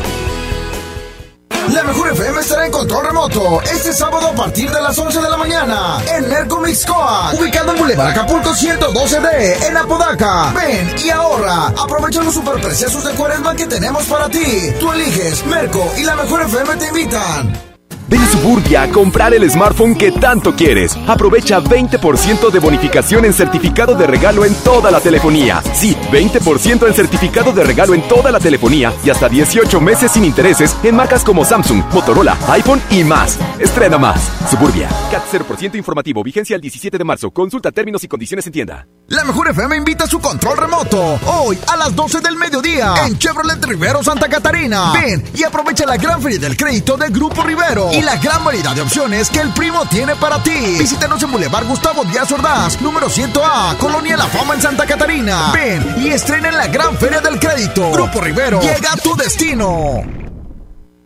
La 1.73 1.83
mejor 1.85 2.13
FM 2.13 2.41
estará 2.41 2.67
en 2.67 2.73
control 2.73 3.07
remoto 3.07 3.63
este 3.63 3.93
sábado 3.93 4.29
a 4.29 4.35
partir 4.35 4.71
de 4.71 4.81
las 4.81 4.99
11 4.99 5.21
de 5.21 5.29
la 5.31 5.37
mañana 5.37 6.03
en 6.15 6.29
Merco 6.29 6.61
Mixcoa, 6.61 7.33
ubicado 7.35 7.73
en 7.73 7.79
Boulevard 7.79 8.11
Acapulco 8.11 8.51
112D 8.51 9.69
en 9.69 9.77
Apodaca. 9.77 10.53
Ven 10.53 10.95
y 11.05 11.11
ahorra. 11.11 11.69
Aprovecha 11.69 12.23
los 12.23 12.35
superpreciosos 12.35 13.05
de 13.05 13.13
cuaresma 13.13 13.55
que 13.55 13.67
tenemos 13.67 14.05
para 14.05 14.29
ti. 14.29 14.73
Tú 14.79 14.93
eliges 14.93 15.45
Merco 15.47 15.93
y 15.97 16.05
la 16.05 16.17
mejor 16.17 16.43
FM 16.43 16.77
te 16.77 16.89
invitan. 16.89 17.72
Ven 18.13 18.21
a 18.21 18.27
Suburbia 18.27 18.83
a 18.83 18.89
comprar 18.91 19.33
el 19.33 19.51
smartphone 19.51 19.95
que 19.95 20.13
tanto 20.13 20.55
quieres. 20.55 20.95
Aprovecha 21.07 21.63
20% 21.63 22.51
de 22.51 22.59
bonificación 22.59 23.25
en 23.25 23.33
certificado 23.33 23.95
de 23.95 24.07
regalo 24.07 24.45
en 24.45 24.55
toda 24.57 24.91
la 24.91 25.01
telefonía. 25.01 25.63
Sí, 25.73 25.97
20% 26.11 26.87
en 26.87 26.93
certificado 26.93 27.55
de 27.55 27.65
regalo 27.65 27.95
en 27.95 28.07
toda 28.09 28.31
la 28.31 28.39
telefonía 28.39 28.93
y 29.03 29.09
hasta 29.09 29.31
18 29.31 29.81
meses 29.81 30.11
sin 30.11 30.27
intereses 30.27 30.77
en 30.83 30.95
marcas 30.95 31.25
como 31.25 31.43
Samsung, 31.43 31.85
Motorola, 31.91 32.37
iPhone 32.49 32.83
y 32.91 33.03
más. 33.03 33.39
Estrena 33.59 33.97
más. 33.97 34.31
Suburbia. 34.51 34.91
CAT 35.11 35.23
0% 35.33 35.77
informativo. 35.77 36.23
Vigencia 36.23 36.55
el 36.55 36.61
17 36.61 36.99
de 36.99 37.05
marzo. 37.05 37.31
Consulta 37.31 37.73
términos 37.73 38.05
y 38.05 38.09
condiciones 38.09 38.47
en 38.47 38.53
tienda. 38.53 38.87
La 39.09 39.25
mejor 39.25 39.49
FM 39.49 39.75
invita 39.75 40.05
a 40.05 40.07
su 40.07 40.21
control 40.21 40.59
remoto. 40.59 41.19
Hoy 41.27 41.59
a 41.67 41.79
las 41.79 41.97
12 41.97 42.21
del 42.21 42.37
mediodía 42.37 42.95
en 43.07 43.19
Chevrolet 43.19 43.65
Rivero 43.65 44.03
Santa 44.03 44.29
Catarina. 44.29 44.93
Ven 44.93 45.25
y 45.35 45.45
aprovecha 45.45 45.87
la 45.87 45.97
gran 45.97 46.21
feria 46.21 46.39
del 46.39 46.59
crédito 46.59 46.99
de 46.99 47.09
Grupo 47.09 47.43
Rivero 47.43 47.91
la 48.03 48.17
gran 48.17 48.45
variedad 48.45 48.75
de 48.75 48.83
opciones 48.83 49.31
que 49.31 49.41
el 49.41 49.51
primo 49.51 49.87
tiene 49.87 50.17
para 50.17 50.43
ti. 50.43 50.77
Visítanos 50.79 51.23
en 51.23 51.31
Boulevard 51.31 51.67
Gustavo 51.67 52.05
Díaz 52.05 52.31
Ordaz, 52.33 52.81
número 52.81 53.09
100A, 53.09 53.77
Colonia 53.77 54.17
La 54.17 54.27
Fama 54.27 54.55
en 54.55 54.63
Santa 54.63 54.87
Catarina. 54.87 55.53
Ven 55.53 55.95
y 55.99 56.09
estrena 56.09 56.49
en 56.49 56.57
la 56.57 56.67
gran 56.67 56.97
feria 56.97 57.21
del 57.21 57.39
crédito. 57.39 57.93
Grupo 57.93 58.21
Rivero 58.21 58.61
llega 58.61 58.93
a 58.93 58.97
tu 58.97 59.15
destino. 59.17 60.03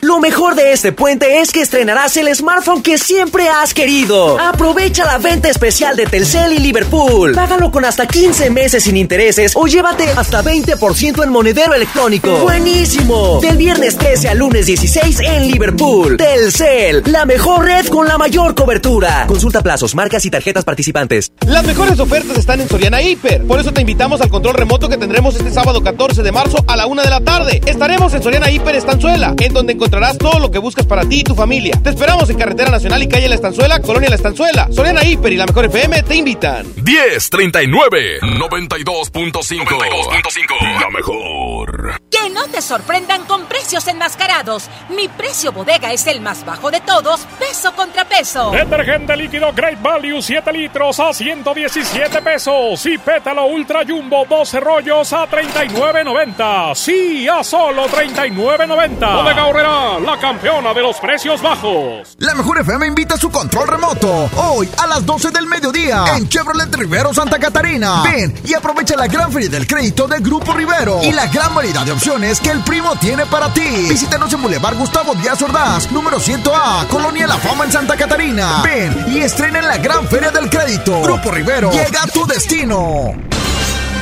Lo 0.00 0.20
mejor 0.20 0.54
de 0.54 0.72
este 0.72 0.92
puente 0.92 1.40
es 1.40 1.52
que 1.52 1.62
estrenarás 1.62 2.18
el 2.18 2.32
smartphone 2.34 2.82
que 2.82 2.98
siempre 2.98 3.48
has 3.48 3.72
querido. 3.72 4.38
Aprovecha 4.38 5.06
la 5.06 5.16
venta 5.16 5.48
especial 5.48 5.96
de 5.96 6.04
Telcel 6.04 6.52
y 6.52 6.58
Liverpool. 6.58 7.32
Págalo 7.34 7.70
con 7.72 7.82
hasta 7.86 8.06
15 8.06 8.50
meses 8.50 8.84
sin 8.84 8.98
intereses 8.98 9.52
o 9.54 9.66
llévate 9.66 10.06
hasta 10.10 10.42
20% 10.42 11.24
en 11.24 11.30
monedero 11.30 11.72
electrónico. 11.72 12.30
¡Buenísimo! 12.40 13.40
Del 13.40 13.56
viernes 13.56 13.96
13 13.96 14.28
al 14.28 14.38
lunes 14.38 14.66
16 14.66 15.20
en 15.20 15.50
Liverpool. 15.50 16.18
Telcel, 16.18 17.02
la 17.06 17.24
mejor 17.24 17.64
red 17.64 17.86
con 17.86 18.06
la 18.06 18.18
mayor 18.18 18.54
cobertura. 18.54 19.24
Consulta 19.26 19.62
plazos, 19.62 19.94
marcas 19.94 20.26
y 20.26 20.30
tarjetas 20.30 20.64
participantes. 20.64 21.32
Las 21.46 21.64
mejores 21.64 21.98
ofertas 21.98 22.36
están 22.36 22.60
en 22.60 22.68
Soriana 22.68 23.00
Hiper. 23.00 23.46
Por 23.46 23.60
eso 23.60 23.72
te 23.72 23.80
invitamos 23.80 24.20
al 24.20 24.28
control 24.28 24.54
remoto 24.56 24.90
que 24.90 24.98
tendremos 24.98 25.36
este 25.36 25.50
sábado 25.50 25.82
14 25.82 26.22
de 26.22 26.32
marzo 26.32 26.62
a 26.68 26.76
la 26.76 26.86
una 26.86 27.02
de 27.02 27.10
la 27.10 27.22
tarde. 27.22 27.62
Estaremos 27.64 28.12
en 28.12 28.22
Soriana 28.22 28.50
Hiper 28.50 28.76
Estanzuela, 28.76 29.34
en 29.38 29.52
donde 29.54 29.72
encontrarás 29.72 29.95
todo 30.18 30.38
lo 30.38 30.50
que 30.50 30.58
buscas 30.58 30.84
para 30.84 31.08
ti 31.08 31.20
y 31.20 31.24
tu 31.24 31.34
familia. 31.34 31.80
Te 31.82 31.90
esperamos 31.90 32.28
en 32.28 32.38
Carretera 32.38 32.70
Nacional 32.70 33.02
y 33.02 33.08
Calle 33.08 33.28
La 33.28 33.34
Estanzuela, 33.34 33.80
Colonia 33.80 34.10
La 34.10 34.16
Estanzuela. 34.16 34.68
Soriana 34.70 35.04
Hiper 35.04 35.32
y 35.32 35.36
la 35.36 35.46
Mejor 35.46 35.64
FM 35.66 36.02
te 36.02 36.16
invitan. 36.16 36.66
1039 36.76 38.20
92.5 38.20 40.80
La 40.80 40.90
mejor. 40.90 42.00
Que 42.10 42.28
no 42.30 42.46
te 42.48 42.60
sorprendan 42.60 43.24
con 43.24 43.46
precios 43.46 43.86
enmascarados. 43.88 44.68
Mi 44.90 45.08
precio 45.08 45.52
bodega 45.52 45.92
es 45.92 46.06
el 46.06 46.20
más 46.20 46.44
bajo 46.44 46.70
de 46.70 46.80
todos, 46.80 47.26
peso 47.38 47.74
contra 47.74 48.04
peso. 48.04 48.50
Detergente 48.50 49.16
líquido 49.16 49.52
Great 49.54 49.80
Value 49.80 50.20
7 50.20 50.52
litros 50.52 51.00
a 51.00 51.14
117 51.14 52.20
pesos 52.20 52.84
y 52.84 52.98
pétalo 52.98 53.46
Ultra 53.46 53.80
Jumbo 53.86 54.26
12 54.28 54.60
rollos 54.60 55.12
a 55.14 55.26
39.90. 55.26 56.74
Sí, 56.74 57.26
a 57.28 57.42
solo 57.42 57.86
39.90. 57.86 59.22
Bodega 59.22 59.46
La 59.76 60.18
campeona 60.18 60.72
de 60.72 60.80
los 60.80 60.96
precios 60.96 61.42
bajos. 61.42 62.16
La 62.18 62.34
Mejor 62.34 62.60
FM 62.60 62.86
invita 62.86 63.16
a 63.16 63.18
su 63.18 63.30
control 63.30 63.68
remoto. 63.68 64.08
Hoy 64.36 64.66
a 64.82 64.86
las 64.86 65.04
12 65.04 65.30
del 65.30 65.46
mediodía 65.46 66.02
en 66.16 66.26
Chevrolet 66.30 66.74
Rivero 66.74 67.12
Santa 67.12 67.38
Catarina. 67.38 68.02
Ven 68.02 68.34
y 68.42 68.54
aprovecha 68.54 68.96
la 68.96 69.06
gran 69.06 69.30
feria 69.30 69.50
del 69.50 69.66
crédito 69.66 70.08
del 70.08 70.22
Grupo 70.22 70.54
Rivero 70.54 71.02
y 71.02 71.12
la 71.12 71.26
gran 71.26 71.54
variedad 71.54 71.84
de 71.84 71.92
opciones 71.92 72.40
que 72.40 72.52
el 72.52 72.60
primo 72.64 72.96
tiene 72.96 73.26
para 73.26 73.52
ti. 73.52 73.86
Visítanos 73.86 74.32
en 74.32 74.40
Boulevard 74.40 74.78
Gustavo 74.78 75.14
Díaz 75.14 75.42
Ordaz, 75.42 75.92
número 75.92 76.18
100A, 76.18 76.86
Colonia 76.88 77.26
La 77.26 77.36
Fama 77.36 77.64
en 77.66 77.72
Santa 77.72 77.98
Catarina. 77.98 78.62
Ven 78.62 79.04
y 79.08 79.18
estrena 79.18 79.58
en 79.58 79.68
la 79.68 79.76
gran 79.76 80.08
feria 80.08 80.30
del 80.30 80.48
crédito. 80.48 81.02
Grupo 81.02 81.30
Rivero, 81.30 81.70
llega 81.70 82.02
a 82.02 82.06
tu 82.06 82.26
destino. 82.26 83.14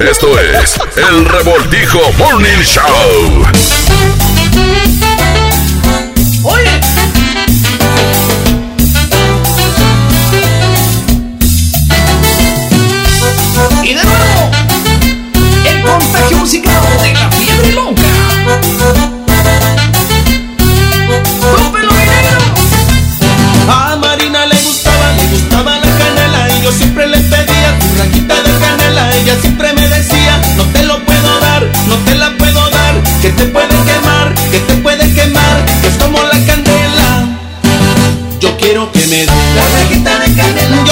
Esto 0.00 0.38
es 0.38 0.78
el 0.96 1.24
Revoltijo 1.26 2.00
Morning 2.18 2.62
Show. 2.62 3.46
Oye. 6.44 6.91
Y 13.84 13.94
de 13.94 14.04
nuevo, 14.04 14.50
el 15.68 15.82
contagio 15.82 16.36
musical 16.38 16.80
de 17.02 17.14
la 17.14 17.30
fiebre 17.32 17.72
loca. 17.72 18.02
¡Rómpelo, 21.56 21.92
dinero! 21.92 22.38
A 23.68 23.96
Marina 23.96 24.46
le 24.46 24.54
gustaba, 24.54 25.12
le 25.16 25.26
gustaba 25.32 25.78
la 25.80 25.98
canela 25.98 26.48
y 26.56 26.62
yo 26.62 26.70
siempre 26.70 27.08
le 27.08 27.18
pedía 27.18 27.78
tu 27.80 27.98
rajita 27.98 28.42
de 28.42 28.58
canela. 28.60 29.16
Ella 29.16 29.36
siempre 29.40 29.72
me 29.72 29.88
decía, 29.88 30.40
no 30.56 30.64
te 30.66 30.84
lo 30.84 31.04
puedo 31.04 31.40
dar, 31.40 31.66
no 31.88 31.96
te 32.04 32.14
la 32.14 32.30
puedo 32.38 32.70
dar, 32.70 33.02
que 33.20 33.30
te 33.30 33.46
puede 33.46 33.74
quemar, 33.84 34.32
que 34.52 34.60
te 34.60 34.74
puede 34.76 35.12
quemar, 35.12 35.64
que 35.80 35.88
es 35.88 35.94
como 35.96 36.22
la 36.22 36.38
candela. 36.46 37.28
Yo 38.38 38.56
quiero 38.58 38.92
que 38.92 39.00
me 39.08 39.26
dé 39.26 39.26
la 39.26 39.80
rajita 39.80 40.18
de 40.20 40.34
canela. 40.36 40.91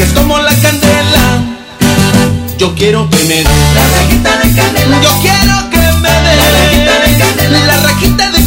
Que 0.00 0.06
es 0.06 0.12
como 0.14 0.38
la 0.38 0.54
candela. 0.62 1.42
Yo 2.56 2.74
quiero 2.74 3.10
que 3.10 3.18
me 3.24 3.34
dé 3.34 3.44
la 3.44 3.84
rajita 3.98 4.38
de 4.38 4.54
canela. 4.54 5.02
Yo 5.02 5.10
quiero 5.20 5.70
que 5.70 5.76
me 5.76 6.08
dé 6.08 6.36
la 6.36 7.76
rajita 7.82 8.30
de 8.30 8.30
canela. 8.30 8.39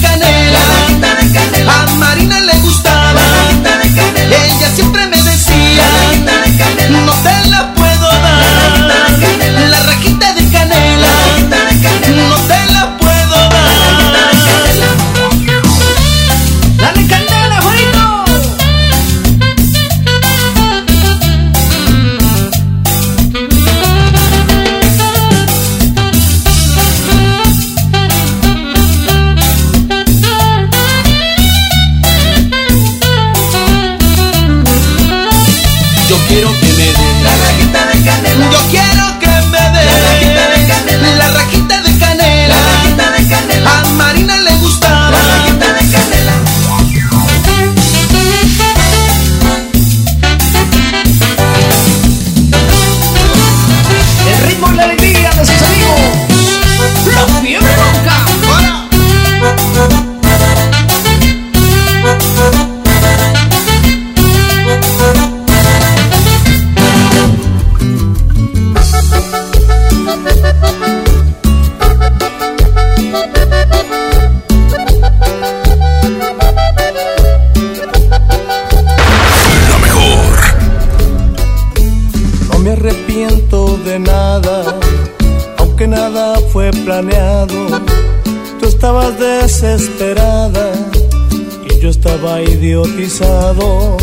No 92.96 93.98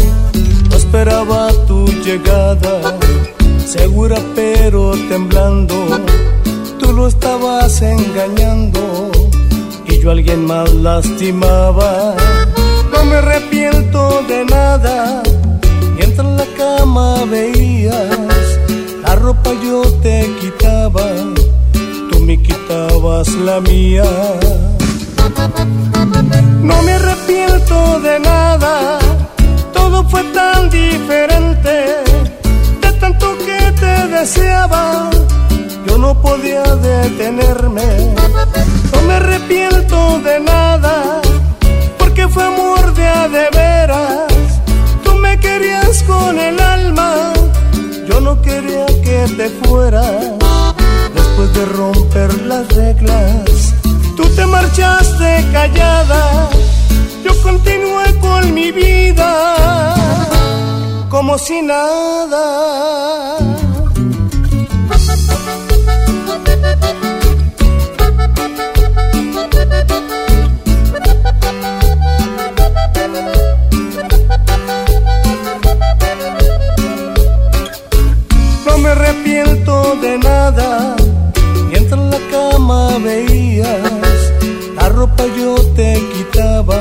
esperaba 0.76 1.52
tu 1.68 1.86
llegada, 2.04 2.98
segura 3.64 4.18
pero 4.34 4.90
temblando. 5.08 5.76
Tú 6.80 6.92
lo 6.92 7.06
estabas 7.06 7.82
engañando 7.82 9.12
y 9.86 10.00
yo 10.00 10.10
alguien 10.10 10.44
más 10.44 10.74
lastimaba. 10.74 11.59
Podía 36.30 36.62
detenerme. 36.62 38.14
No 38.92 39.02
me 39.06 39.14
arrepiento 39.14 40.20
de 40.20 40.38
nada, 40.40 41.20
porque 41.98 42.28
fue 42.28 42.44
amor 42.44 42.94
de 42.94 43.06
a 43.08 43.26
veras. 43.26 44.32
Tú 45.04 45.14
me 45.16 45.38
querías 45.40 46.02
con 46.04 46.38
el 46.38 46.60
alma, 46.60 47.32
yo 48.08 48.20
no 48.20 48.40
quería 48.42 48.86
que 48.86 49.18
te 49.38 49.48
fueras. 49.60 50.22
Después 51.18 51.48
de 51.54 51.64
romper 51.66 52.32
las 52.42 52.68
reglas, 52.68 53.74
tú 54.16 54.24
te 54.36 54.46
marchaste 54.46 55.46
callada. 55.52 56.48
Yo 57.24 57.32
continué 57.42 58.06
con 58.20 58.54
mi 58.54 58.70
vida 58.70 59.30
como 61.08 61.36
si 61.38 61.60
nada. 61.62 62.44
Me 78.80 78.88
arrepiento 78.88 79.96
de 79.96 80.18
nada. 80.18 80.96
Mientras 81.70 82.00
en 82.00 82.10
la 82.10 82.18
cama 82.30 82.98
veías 82.98 84.32
la 84.76 84.88
ropa 84.88 85.24
yo 85.38 85.54
te 85.76 86.00
quitaba, 86.14 86.78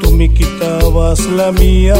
tú 0.00 0.10
me 0.12 0.32
quitabas 0.32 1.20
la 1.26 1.52
mía. 1.52 1.94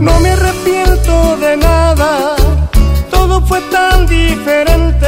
No 0.00 0.20
me 0.20 0.30
arrepiento 0.30 1.36
de 1.38 1.56
nada, 1.56 2.36
todo 3.10 3.40
fue 3.46 3.60
tan 3.70 4.06
diferente. 4.06 5.06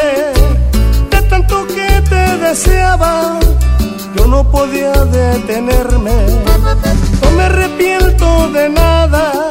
De 1.11 1.23
tanto 1.29 1.67
que 1.67 1.89
te 2.09 2.39
deseaba, 2.39 3.39
yo 4.17 4.27
no 4.27 4.51
podía 4.51 4.93
detenerme. 4.93 6.17
No 7.23 7.31
me 7.37 7.43
arrepiento 7.43 8.49
de 8.51 8.69
nada, 8.71 9.51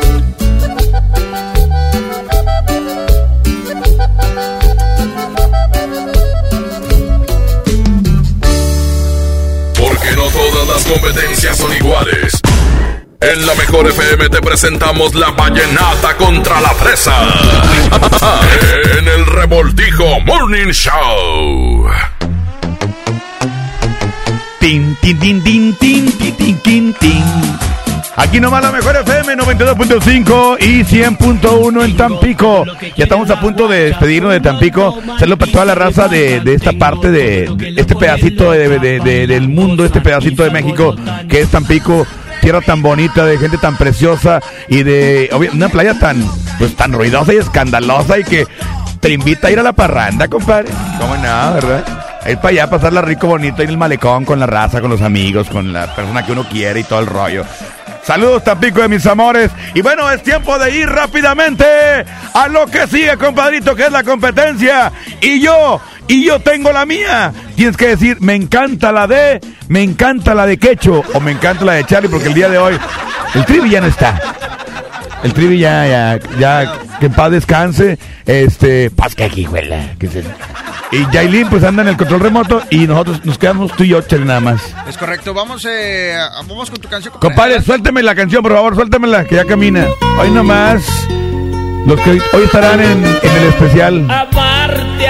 las 10.81 10.91
competencias 10.91 11.57
son 11.57 11.73
iguales. 11.73 12.39
En 13.19 13.45
la 13.45 13.53
mejor 13.55 13.87
FM 13.87 14.29
te 14.29 14.41
presentamos 14.41 15.13
la 15.15 15.31
vallenata 15.31 16.15
contra 16.17 16.59
la 16.61 16.73
presa. 16.73 17.13
en 18.97 19.07
el 19.07 19.25
revoltijo 19.25 20.19
Morning 20.21 20.71
Show. 20.71 21.87
Tin, 24.59 24.95
tin, 25.01 25.19
tin, 25.19 25.43
tin, 25.43 25.75
tin, 25.75 26.11
tin, 26.17 26.59
tin, 26.61 26.93
tin. 26.93 27.70
Aquí 28.21 28.39
nomás 28.39 28.61
la 28.63 28.71
mejor 28.71 28.95
FM 28.95 29.35
92.5 29.35 30.57
y 30.61 30.83
100.1 30.83 31.83
en 31.83 31.97
Tampico. 31.97 32.65
Ya 32.95 33.03
estamos 33.05 33.29
a 33.31 33.39
punto 33.41 33.67
de 33.67 33.85
despedirnos 33.85 34.31
de 34.31 34.39
Tampico. 34.39 34.97
Saludos 35.19 35.39
para 35.39 35.51
toda 35.51 35.65
la 35.65 35.75
raza 35.75 36.07
de, 36.07 36.39
de 36.39 36.53
esta 36.53 36.71
parte 36.73 37.09
de, 37.11 37.73
este 37.75 37.95
pedacito 37.95 38.51
de- 38.51 38.79
de- 38.79 38.99
de- 38.99 39.27
del 39.27 39.49
mundo, 39.49 39.83
este 39.83 40.01
pedacito 40.01 40.43
de 40.43 40.51
México 40.51 40.95
que 41.27 41.41
es 41.41 41.49
Tampico. 41.49 42.05
Tierra 42.41 42.61
tan 42.61 42.81
bonita, 42.81 43.23
de 43.25 43.37
gente 43.37 43.57
tan 43.59 43.77
preciosa 43.77 44.39
y 44.67 44.81
de 44.83 45.29
una 45.53 45.69
playa 45.69 45.99
tan 45.99 46.23
pues 46.57 46.75
tan 46.75 46.91
ruidosa 46.91 47.33
y 47.33 47.37
escandalosa 47.37 48.17
y 48.17 48.23
que 48.23 48.47
te 48.99 49.11
invita 49.11 49.47
a 49.47 49.51
ir 49.51 49.59
a 49.59 49.63
la 49.63 49.73
parranda, 49.73 50.27
compadre. 50.27 50.69
¿Cómo 50.99 51.15
no, 51.17 51.53
verdad? 51.53 51.83
Ir 52.27 52.37
para 52.37 52.49
allá, 52.49 52.69
pasarla 52.69 53.01
rico, 53.01 53.27
bonito, 53.27 53.61
ir 53.61 53.69
el 53.69 53.77
malecón 53.77 54.25
con 54.25 54.39
la 54.39 54.47
raza, 54.47 54.79
con 54.81 54.89
los 54.89 55.01
amigos, 55.03 55.49
con 55.49 55.71
la 55.73 55.93
persona 55.95 56.25
que 56.25 56.31
uno 56.31 56.43
quiere 56.49 56.79
y 56.79 56.83
todo 56.83 56.99
el 56.99 57.05
rollo. 57.07 57.45
Saludos 58.03 58.43
Tampico 58.43 58.81
de 58.81 58.87
mis 58.87 59.05
amores. 59.05 59.51
Y 59.73 59.81
bueno, 59.81 60.09
es 60.09 60.23
tiempo 60.23 60.57
de 60.57 60.75
ir 60.75 60.89
rápidamente 60.89 61.65
a 62.33 62.47
lo 62.47 62.65
que 62.67 62.87
sigue, 62.87 63.17
compadrito, 63.17 63.75
que 63.75 63.85
es 63.85 63.91
la 63.91 64.03
competencia. 64.03 64.91
Y 65.21 65.39
yo, 65.39 65.79
y 66.07 66.25
yo 66.25 66.39
tengo 66.39 66.71
la 66.71 66.85
mía. 66.85 67.31
Tienes 67.55 67.77
que 67.77 67.89
decir, 67.89 68.17
me 68.21 68.35
encanta 68.35 68.91
la 68.91 69.07
de, 69.07 69.39
me 69.67 69.83
encanta 69.83 70.33
la 70.33 70.45
de 70.45 70.57
Quecho 70.57 71.03
o 71.13 71.19
me 71.19 71.31
encanta 71.31 71.63
la 71.63 71.73
de 71.73 71.85
Charlie, 71.85 72.09
porque 72.09 72.27
el 72.29 72.33
día 72.33 72.49
de 72.49 72.57
hoy 72.57 72.79
el 73.35 73.45
trivi 73.45 73.69
ya 73.69 73.81
no 73.81 73.87
está. 73.87 74.19
El 75.23 75.33
trivi 75.33 75.59
ya, 75.59 75.85
ya, 75.87 76.19
ya, 76.39 76.73
que 76.99 77.05
en 77.07 77.13
paz 77.13 77.31
descanse. 77.31 77.97
Este, 78.25 78.89
paz 78.91 79.13
que 79.15 79.23
aquí, 79.23 79.47
que 79.99 80.07
se- 80.07 80.23
Y 80.91 81.09
Yailin, 81.11 81.47
pues 81.47 81.63
anda 81.63 81.83
en 81.83 81.89
el 81.89 81.97
control 81.97 82.19
remoto 82.19 82.61
y 82.69 82.85
nosotros 82.87 83.23
nos 83.23 83.37
quedamos 83.37 83.71
tú 83.77 83.83
y 83.83 83.89
yo, 83.89 84.01
Charlie, 84.01 84.25
nada 84.25 84.39
más. 84.41 84.61
Es 84.87 84.97
correcto. 84.97 85.33
Vamos, 85.33 85.65
eh, 85.69 86.17
vamos 86.47 86.69
con 86.69 86.79
tu 86.81 86.89
canción. 86.89 87.13
compadre. 87.13 87.33
Compadre, 87.35 87.61
suélteme 87.61 88.03
la 88.03 88.13
canción, 88.15 88.41
por 88.43 88.53
favor, 88.53 88.75
suéltemela, 88.75 89.23
que 89.25 89.35
ya 89.35 89.45
camina. 89.45 89.85
Hoy 90.19 90.31
nomás, 90.31 90.83
los 91.85 91.99
que 92.01 92.11
hoy 92.33 92.43
estarán 92.43 92.81
en, 92.81 93.05
en 93.05 93.35
el 93.37 93.43
especial. 93.49 94.07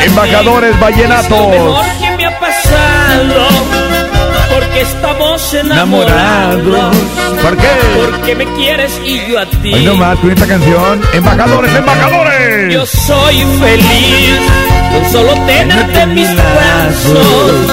Embajadores 0.05 0.69
Es 0.71 0.75
lo 0.75 0.81
vallenatos. 0.81 1.49
mejor 1.49 1.85
que 1.99 2.17
me 2.17 2.25
ha 2.25 2.39
pasado. 2.39 3.90
Porque 4.71 4.83
estamos 4.83 5.53
Enamorados. 5.53 6.59
enamorados. 6.61 6.95
¿Por 7.41 7.57
qué? 7.57 7.67
Porque 8.09 8.35
me 8.35 8.45
quieres 8.53 9.01
y 9.05 9.19
yo 9.29 9.37
a 9.39 9.45
ti. 9.45 9.73
Hoy 9.73 9.83
nomás 9.83 10.17
con 10.19 10.31
esta 10.31 10.47
canción. 10.47 11.01
¡Embajadores, 11.13 11.75
embajadores! 11.75 12.73
Yo 12.73 12.85
soy 12.85 13.43
feliz 13.59 14.39
con 14.93 15.11
solo 15.11 15.33
tenerte 15.45 15.99
en 16.01 16.13
mis 16.13 16.29
brazos. 16.33 17.67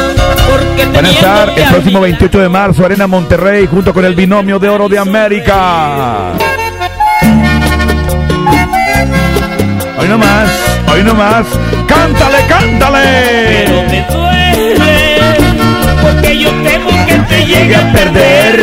Van 0.93 1.07
a 1.07 1.11
estar 1.11 1.51
el 1.57 1.69
próximo 1.69 2.01
28 2.01 2.39
de 2.41 2.49
marzo, 2.49 2.85
Arena 2.85 3.07
Monterrey, 3.07 3.69
junto 3.69 3.95
con 3.95 4.05
el 4.05 4.17
binomio 4.17 4.59
de 4.59 4.69
oro 4.69 4.89
de 4.89 4.99
América. 4.99 6.33
Hoy 10.01 10.09
nomás, 10.09 10.51
hoy 10.93 11.05
nomás. 11.05 11.47
¡Cántale, 11.87 12.39
cántale! 12.49 13.65
Pero 13.67 13.83
me 13.85 14.07
duele 14.11 15.19
porque 16.03 16.39
yo 16.39 16.51
que 16.63 16.79
te 17.29 17.45
llegue 17.47 17.77
a 17.77 17.93
perder. 17.93 18.57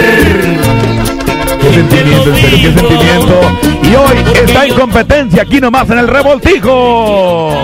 ¡Qué 1.61 1.73
sentimiento, 1.73 2.29
en 2.29 2.35
serio, 2.35 2.57
qué 2.73 2.79
sentimiento! 2.79 3.59
Y 3.83 3.95
hoy 3.95 4.17
está 4.45 4.65
en 4.65 4.73
competencia 4.75 5.41
aquí 5.43 5.59
nomás 5.61 5.89
en 5.89 5.99
el 5.99 6.07
revoltijo. 6.07 7.57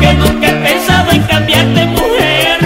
Que 0.00 0.12
nunca 0.14 0.48
he 0.48 0.52
pensado 0.54 1.10
en 1.12 1.22
cambiarte, 1.22 1.86
mujer. 1.86 2.58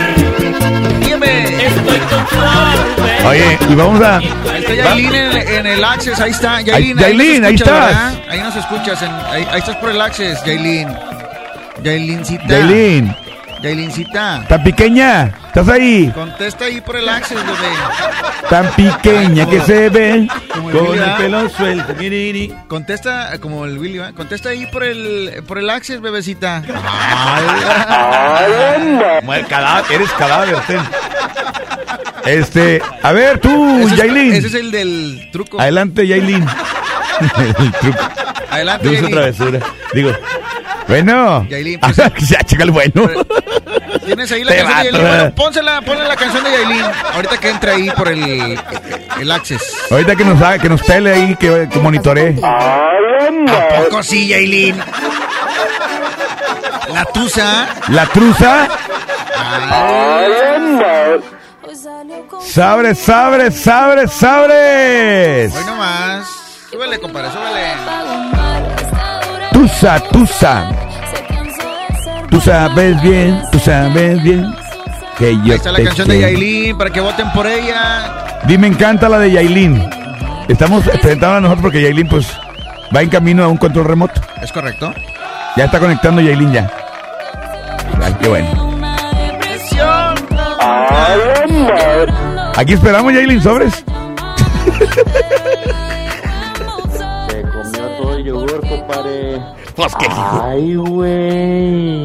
Estoy 1.60 1.98
conforme. 1.98 3.28
Oye, 3.28 3.58
y 3.68 3.74
vamos 3.74 4.00
a... 4.02 4.16
Ahí 4.18 4.24
está 4.58 4.74
Yailin 4.74 5.14
en, 5.14 5.48
en 5.48 5.66
el 5.66 5.84
Access, 5.84 6.20
ahí 6.20 6.30
está. 6.30 6.60
Yailin, 6.62 6.98
Ahí- 6.98 7.04
Yailin, 7.04 7.44
ahí 7.44 7.54
escuchas, 7.54 7.76
estás. 7.90 8.12
¿verdad? 8.16 8.24
Ahí 8.30 8.40
nos 8.40 8.56
escuchas, 8.56 9.02
en- 9.02 9.10
ahí, 9.30 9.46
ahí 9.52 9.58
estás 9.58 9.76
por 9.76 9.90
el 9.90 10.00
Access, 10.00 10.44
Yailin. 10.44 10.88
Yailincita. 11.82 12.46
Yailin, 12.48 13.14
Yailincita. 13.62 14.44
tan 14.48 14.62
pequeña, 14.64 15.32
¿estás 15.48 15.68
ahí? 15.68 16.10
Contesta 16.14 16.64
ahí 16.66 16.80
por 16.80 16.96
el 16.96 17.08
Access, 17.08 17.38
bebé. 17.44 17.72
Tan 18.48 18.66
pequeña 18.72 19.46
que 19.46 19.60
se 19.60 19.88
ve 19.90 20.28
Como 20.52 20.70
el 20.70 20.76
con 20.76 20.88
Willy, 20.88 21.02
el 21.02 21.12
pelo 21.16 21.48
suelto. 21.50 21.94
Contesta 22.68 23.34
eh, 23.34 23.38
como 23.38 23.64
el 23.64 23.78
Willy, 23.78 23.98
¿verdad? 23.98 24.14
Contesta 24.14 24.48
ahí 24.50 24.66
por 24.66 24.82
el 24.84 25.42
por 25.46 25.58
el 25.58 25.68
Access, 25.70 26.00
bebecita. 26.00 26.62
Muer- 29.22 29.46
cadáver, 29.46 29.92
eres 29.92 30.10
cadáver, 30.12 30.56
ten. 30.66 30.80
Este, 32.26 32.82
a 33.02 33.12
ver 33.12 33.38
tú, 33.40 33.78
Ese 33.80 33.94
es- 33.94 33.96
Yailin. 33.96 34.32
Ese 34.32 34.46
es 34.48 34.54
el 34.54 34.70
del 34.70 35.28
truco. 35.32 35.60
Adelante, 35.60 36.06
Yailin. 36.06 36.46
El 37.38 37.72
truco. 37.72 37.98
Adelante, 38.50 38.88
Dulce 38.88 39.08
travesura. 39.08 39.60
Digo, 39.92 40.10
bueno. 40.90 41.46
Yailin, 41.48 41.80
pues- 41.80 41.96
ya, 42.28 42.42
chica, 42.44 42.62
el 42.64 42.70
bueno. 42.70 43.08
Tienes 44.04 44.30
ahí 44.32 44.44
la 44.44 44.52
Te 44.52 44.58
canción 44.58 44.82
de 44.82 44.90
Yailin. 44.92 45.00
Bueno, 45.08 45.34
pónsela, 45.34 45.80
ponle 45.82 46.04
la 46.08 46.16
canción 46.16 46.44
de 46.44 46.50
Yailin. 46.50 46.84
Ahorita 47.14 47.38
que 47.38 47.50
entre 47.50 47.70
ahí 47.72 47.90
por 47.96 48.08
el, 48.08 48.58
el 49.20 49.30
Access. 49.30 49.76
Ahorita 49.90 50.16
que 50.16 50.24
nos 50.24 50.40
haga, 50.42 50.58
que 50.58 50.68
nos 50.68 50.82
pele 50.82 51.12
ahí, 51.12 51.36
que, 51.36 51.68
que 51.70 51.78
monitoree. 51.78 52.36
¿A 52.42 53.68
poco 53.84 54.02
sí, 54.02 54.28
Yailin? 54.28 54.76
La 56.92 57.04
tusa. 57.06 57.68
La 57.88 58.06
truza. 58.06 58.68
Sabres, 62.42 62.98
sabres, 62.98 63.60
sabres, 63.60 64.10
sabres. 64.12 65.54
Hoy 65.54 65.64
nomás. 65.66 66.26
Súbele, 66.70 66.98
compadre, 66.98 67.30
súbele. 67.30 68.29
Tusa, 69.60 70.00
tusa. 70.10 70.70
Tú 72.30 72.40
sabes 72.40 73.02
bien, 73.02 73.42
tú 73.52 73.58
sabes 73.58 74.22
bien 74.22 74.54
que 75.18 75.36
yo 75.36 75.42
Ahí 75.42 75.50
está 75.50 75.70
la 75.70 75.84
canción 75.84 76.08
de. 76.08 76.18
Yailin 76.18 76.78
para 76.78 76.88
que 76.88 76.98
voten 76.98 77.30
por 77.32 77.46
ella. 77.46 78.40
Dime, 78.46 78.68
encanta 78.68 79.06
la 79.06 79.18
de 79.18 79.32
Yailin. 79.32 79.86
Estamos 80.48 80.82
presentando 80.84 81.36
a 81.36 81.40
nosotros 81.42 81.62
porque 81.64 81.82
Yailin, 81.82 82.08
pues, 82.08 82.26
va 82.96 83.02
en 83.02 83.10
camino 83.10 83.44
a 83.44 83.48
un 83.48 83.58
control 83.58 83.84
remoto. 83.84 84.18
¿Es 84.40 84.50
correcto? 84.50 84.94
Ya 85.58 85.66
está 85.66 85.78
conectando 85.78 86.22
Yailin 86.22 86.52
ya. 86.52 86.70
Ay, 88.02 88.16
qué 88.18 88.28
bueno. 88.28 88.48
Aquí 92.56 92.72
esperamos, 92.72 93.12
Yailin, 93.12 93.42
sobres. 93.42 93.84
Todo 98.20 98.44
el 98.44 98.48
yogur, 98.48 98.68
compadre. 98.68 99.40
Pues 99.74 99.94
que 99.96 100.06
Ay, 100.42 100.74
güey. 100.74 102.02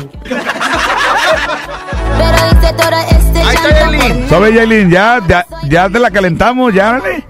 Ahí 3.46 3.56
está 3.56 3.70
Yailin. 3.70 4.30
Sobre, 4.30 4.54
Yailin, 4.54 4.90
ya, 4.90 5.22
ya, 5.28 5.46
ya 5.68 5.90
te 5.90 6.00
la 6.00 6.10
calentamos, 6.10 6.74
ya, 6.74 6.94
dale. 6.94 7.26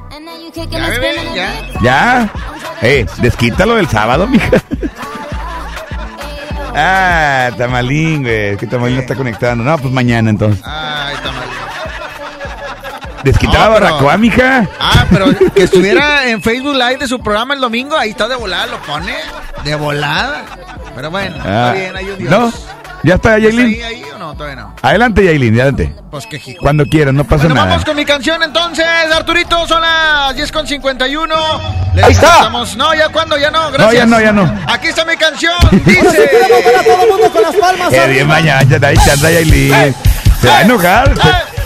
Ya, 0.70 0.90
bebé, 0.90 1.16
ya. 1.36 1.54
Ya. 1.82 2.30
Eh, 2.82 3.06
desquítalo 3.18 3.76
del 3.76 3.88
sábado, 3.88 4.28
mija. 4.28 4.62
Ah, 6.78 7.52
Tamalín, 7.58 8.22
güey. 8.24 8.50
Es 8.50 8.58
que 8.58 8.68
Tamalín 8.68 8.98
no 8.98 9.02
está 9.02 9.16
conectando. 9.16 9.64
No, 9.64 9.78
pues 9.78 9.94
mañana 9.94 10.30
entonces. 10.30 10.62
Ay, 10.66 11.16
está 11.16 11.32
mal. 13.26 13.34
Desquita 13.34 13.60
la 13.60 13.68
barbacoa, 13.70 14.18
mija. 14.18 14.68
Ah, 14.80 15.06
pero 15.10 15.26
que 15.54 15.64
estuviera 15.64 16.28
en 16.28 16.42
Facebook 16.42 16.76
Live 16.76 16.98
de 16.98 17.08
su 17.08 17.20
programa 17.20 17.54
el 17.54 17.60
domingo, 17.62 17.98
ahí 17.98 18.12
está 18.12 18.28
de 18.28 18.36
volada, 18.36 18.68
lo 18.68 18.78
pone. 18.82 19.16
De 19.64 19.76
volada. 19.76 20.44
Pero 20.96 21.12
bueno, 21.12 21.36
Ah, 21.44 21.72
está 21.74 21.74
bien, 21.74 21.96
hay 21.98 22.10
un 22.10 22.18
Dios. 22.20 22.32
No, 22.32 22.54
ya 23.04 23.16
está, 23.16 23.38
¿Estás 23.38 23.54
Yailin. 23.54 23.66
ahí, 23.76 23.82
ahí 23.84 24.04
o 24.16 24.18
no? 24.18 24.34
Todavía 24.36 24.56
no. 24.62 24.76
Adelante, 24.82 25.26
Yailin, 25.26 25.54
adelante. 25.56 25.96
Pues 26.10 26.26
que 26.28 26.40
jico. 26.40 26.62
Cuando 26.62 26.86
quieras, 26.86 27.14
no 27.14 27.24
pasa 27.26 27.44
Bueno, 27.44 27.56
nada. 27.56 27.68
vamos 27.68 27.84
con 27.86 27.96
mi 27.98 28.06
canción 28.06 28.42
entonces, 28.44 28.86
Arturito, 29.14 29.68
son 29.68 29.82
las 29.82 30.36
10 30.36 30.52
con 30.52 30.66
51. 30.68 31.36
Le 31.94 32.04
Ahí 32.04 32.12
está. 32.14 32.28
presentamos- 32.28 32.76
No, 32.78 32.94
ya 32.94 33.10
cuando, 33.10 33.38
ya 33.38 33.52
no, 33.52 33.72
gracias. 33.72 34.08
No, 34.08 34.20
ya 34.22 34.32
no, 34.32 34.42
ya 34.46 34.54
no. 34.54 34.74
Aquí 34.74 34.88
está 34.88 35.04
mi 35.06 35.18
canción, 35.18 35.54
dice. 35.86 36.30
todo 36.88 37.04
el 37.04 37.10
mundo 37.10 37.30
con 37.32 37.42
las 37.42 37.56
palmas 37.56 37.90
Qué 37.90 38.08
bien 38.08 38.28
mañana, 38.28 38.62
está 38.62 38.88
ahí, 38.88 38.98
anda 39.12 39.32
Yailin. 39.32 39.96
Se 40.42 40.48
va 40.48 40.58
a 40.58 40.62
enojar. 40.62 41.14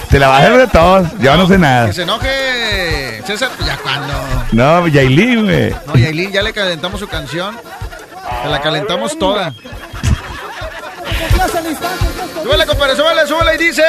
Se, 0.10 0.18
la 0.20 0.38
hacer 0.38 0.58
de 0.58 0.68
todos. 0.68 1.08
Yo 1.20 1.38
no 1.38 1.48
sé 1.48 1.58
nada. 1.58 1.88
Que 1.88 1.94
se 1.94 2.02
enoje 2.02 3.22
César, 3.26 3.50
ya 3.66 3.78
cuando. 3.78 4.14
No, 4.52 4.88
Yailin, 4.88 5.46
güey. 5.46 5.76
No, 5.86 5.96
Yailin, 5.96 6.32
ya 6.32 6.42
le 6.42 6.52
calentamos 6.52 7.00
su 7.00 7.08
canción. 7.08 7.56
Se 8.44 8.50
la 8.50 8.62
calentamos 8.62 9.18
toda. 9.20 9.54
Súbele, 12.44 12.66
compadre, 12.66 12.96
súbele, 12.96 13.28
súbele 13.28 13.56
y 13.56 13.58
dice 13.58 13.84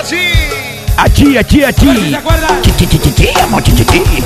así. 0.00 0.32
Chi, 3.12 3.28
amor, 3.40 3.62
chi, 3.62 3.72
chi, 3.72 3.84
chi. 3.84 4.24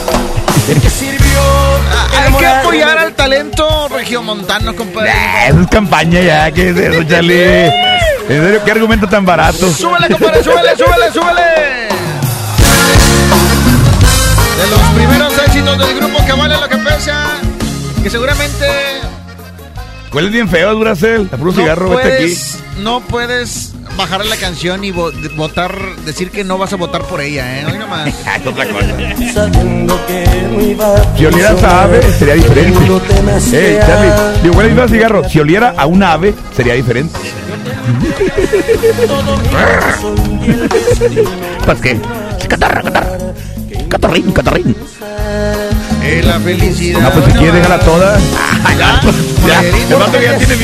Ah, 1.37 2.25
Hay 2.27 2.33
que 2.35 2.47
apoyar 2.47 2.99
al 2.99 3.13
talento 3.15 3.89
regiomontano, 3.89 4.75
compadre. 4.75 5.11
Ah, 5.11 5.49
Eso 5.49 5.61
es 5.61 5.69
campaña 5.69 6.21
ya, 6.21 6.51
¿qué 6.51 6.71
es 6.71 6.77
eso, 6.77 7.03
Charlie? 7.05 7.71
En 8.29 8.43
serio, 8.43 8.63
qué 8.65 8.71
argumento 8.71 9.07
tan 9.07 9.25
barato. 9.25 9.71
Súbele, 9.71 10.09
compadre, 10.09 10.43
súbele, 10.43 10.77
súbele, 10.77 11.13
súbele. 11.13 11.89
De 14.57 14.71
los 14.71 14.81
primeros 14.95 15.39
éxitos 15.47 15.79
del 15.79 15.97
grupo 15.97 16.25
que 16.25 16.33
vale 16.33 16.57
lo 16.59 16.69
que 16.69 16.77
pesa. 16.79 17.39
Que 18.03 18.11
seguramente 18.11 18.67
¿Cuál 20.15 20.27
es 20.27 20.33
bien 20.33 20.49
feo, 20.49 20.73
Duracel? 20.77 21.29
La 21.29 21.37
puro 21.37 21.53
cigarro, 21.53 21.89
no 21.89 21.97
vete 21.97 22.25
aquí. 22.25 22.37
No 22.79 23.01
puedes 23.01 23.73
bajar 23.97 24.25
la 24.27 24.37
canción 24.37 24.85
y 24.85 24.91
votar, 24.91 25.75
decir 26.05 26.31
que 26.31 26.45
no 26.45 26.59
vas 26.59 26.73
a 26.73 26.77
votar 26.77 27.03
por 27.05 27.21
ella, 27.21 27.61
¿eh? 27.61 27.67
Hoy 27.67 27.79
nomás. 27.79 28.09
es 28.09 28.47
otra 28.47 28.67
cosa. 28.67 28.85
A 28.85 28.87
Si 31.17 31.27
oliera 31.27 31.51
a 31.51 31.83
ave, 31.85 32.03
sería 32.19 32.35
diferente. 32.35 32.79
Eh, 33.53 33.81
Charlie, 33.87 34.11
digo, 34.43 34.55
¿cuál 34.55 34.67
es 34.67 34.77
el 34.79 34.89
cigarro? 34.89 35.29
Si 35.29 35.39
oliera 35.39 35.75
a 35.77 35.87
un 35.87 36.03
ave, 36.03 36.35
sería 36.57 36.75
diferente. 36.75 37.17
¿Pues 41.65 41.81
qué? 41.81 42.01
Catarra, 42.49 42.83
catarra. 42.83 43.19
Catarrín, 43.89 44.33
catarrín. 44.33 44.77
Eh, 46.07 46.23
la 46.25 46.39
felicidad. 46.39 47.01
No, 47.01 47.11
pues 47.13 47.25
si 47.27 47.33
quieres, 47.33 47.55
déjala 47.55 47.79
toda. 47.81 48.19
Ya, 48.79 49.01
Ya, 49.47 49.61
el 49.61 49.95
vato 49.97 50.19
ya 50.21 50.39
tiene. 50.39 50.55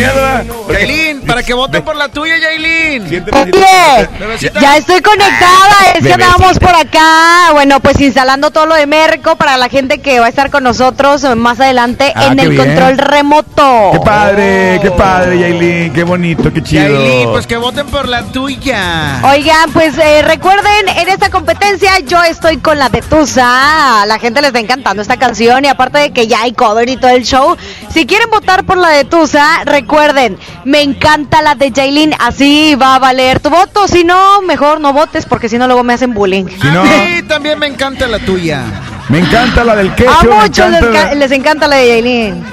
Yailin, 0.73 1.21
para 1.27 1.43
que 1.43 1.53
voten 1.53 1.83
por 1.83 1.97
la 1.97 2.09
tuya, 2.09 2.35
Yailin. 2.39 3.09
Bebecita. 3.11 4.61
Ya 4.61 4.77
estoy 4.79 5.03
conectada, 5.03 5.93
es 5.97 6.07
que 6.07 6.12
andábamos 6.15 6.59
por 6.59 6.75
acá, 6.75 7.51
bueno, 7.53 7.81
pues 7.81 8.01
instalando 8.01 8.51
todo 8.51 8.65
lo 8.67 8.75
de 8.75 8.87
Merco 8.87 9.37
para 9.37 9.59
la 9.59 9.69
gente 9.69 9.99
que 9.99 10.19
va 10.19 10.27
a 10.27 10.29
estar 10.31 10.51
con 10.51 10.62
nosotros 10.65 11.25
más 11.37 11.61
adelante 11.61 12.11
Ah, 12.17 12.27
en 12.27 12.39
el 12.39 12.51
bien. 12.51 12.65
control 12.65 12.97
remoto. 12.99 13.91
Qué 13.93 14.01
padre, 14.01 14.79
qué 14.81 14.91
padre, 14.93 15.39
Yailin. 15.41 15.93
Qué 15.93 16.03
bonito, 16.05 16.51
qué 16.53 16.62
chido. 16.62 16.83
Yailin, 16.83 17.31
pues 17.33 17.47
que 17.47 17.57
voten 17.59 17.87
por 17.87 18.09
la 18.09 18.23
tuya. 18.25 19.21
Oigan, 19.25 19.71
pues 19.73 19.97
eh, 19.99 20.23
recuerden, 20.23 20.89
en 20.97 21.09
esta 21.09 21.29
competencia 21.31 21.99
yo 22.07 22.23
estoy 22.25 22.57
con 22.59 22.79
la 22.79 22.89
de 22.89 23.03
Tusa. 23.03 24.03
A 24.03 24.07
la 24.07 24.19
gente 24.19 24.41
les 24.41 24.49
está 24.49 24.61
encantando 24.61 25.03
esta 25.03 25.17
canción 25.19 25.30
y 25.39 25.69
aparte 25.69 25.98
de 25.98 26.11
que 26.12 26.27
ya 26.27 26.43
hay 26.43 26.52
cover 26.52 26.89
y 26.89 26.97
todo 26.97 27.11
el 27.12 27.24
show, 27.24 27.57
Si 27.93 28.07
quieren 28.07 28.31
votar 28.31 28.65
por 28.65 28.77
la 28.79 28.89
de 28.91 29.05
Tusa, 29.05 29.65
recuerden, 29.65 30.39
me 30.65 30.81
encanta 30.83 31.43
la 31.43 31.55
de 31.57 31.73
Jailin, 31.73 32.15
así 32.21 32.75
va 32.81 32.95
a 32.95 32.99
valer 33.01 33.41
tu 33.41 33.51
voto. 33.51 33.89
Si 33.89 34.05
no, 34.05 34.41
mejor 34.43 34.81
no 34.81 34.93
votes 34.93 35.27
porque 35.27 35.49
si 35.49 35.59
no 35.59 35.67
luego 35.67 35.83
me 35.83 35.95
hacen 35.95 36.15
bullying. 36.15 36.47
A 36.62 36.83
mí 36.85 37.23
también 37.27 37.59
me 37.59 37.67
encanta 37.67 38.07
la 38.07 38.19
tuya. 38.21 38.62
Me 39.09 39.19
encanta 39.19 39.65
la 39.65 39.75
del 39.75 39.93
queso. 39.97 40.11
A 40.11 40.23
me 40.23 40.31
muchos 40.43 40.71
les, 40.71 40.79
encanta 40.83 41.09
ca- 41.09 41.15
les 41.17 41.33
encanta 41.33 41.67
la 41.69 41.77
de 41.77 41.89
Jailin. 41.89 42.45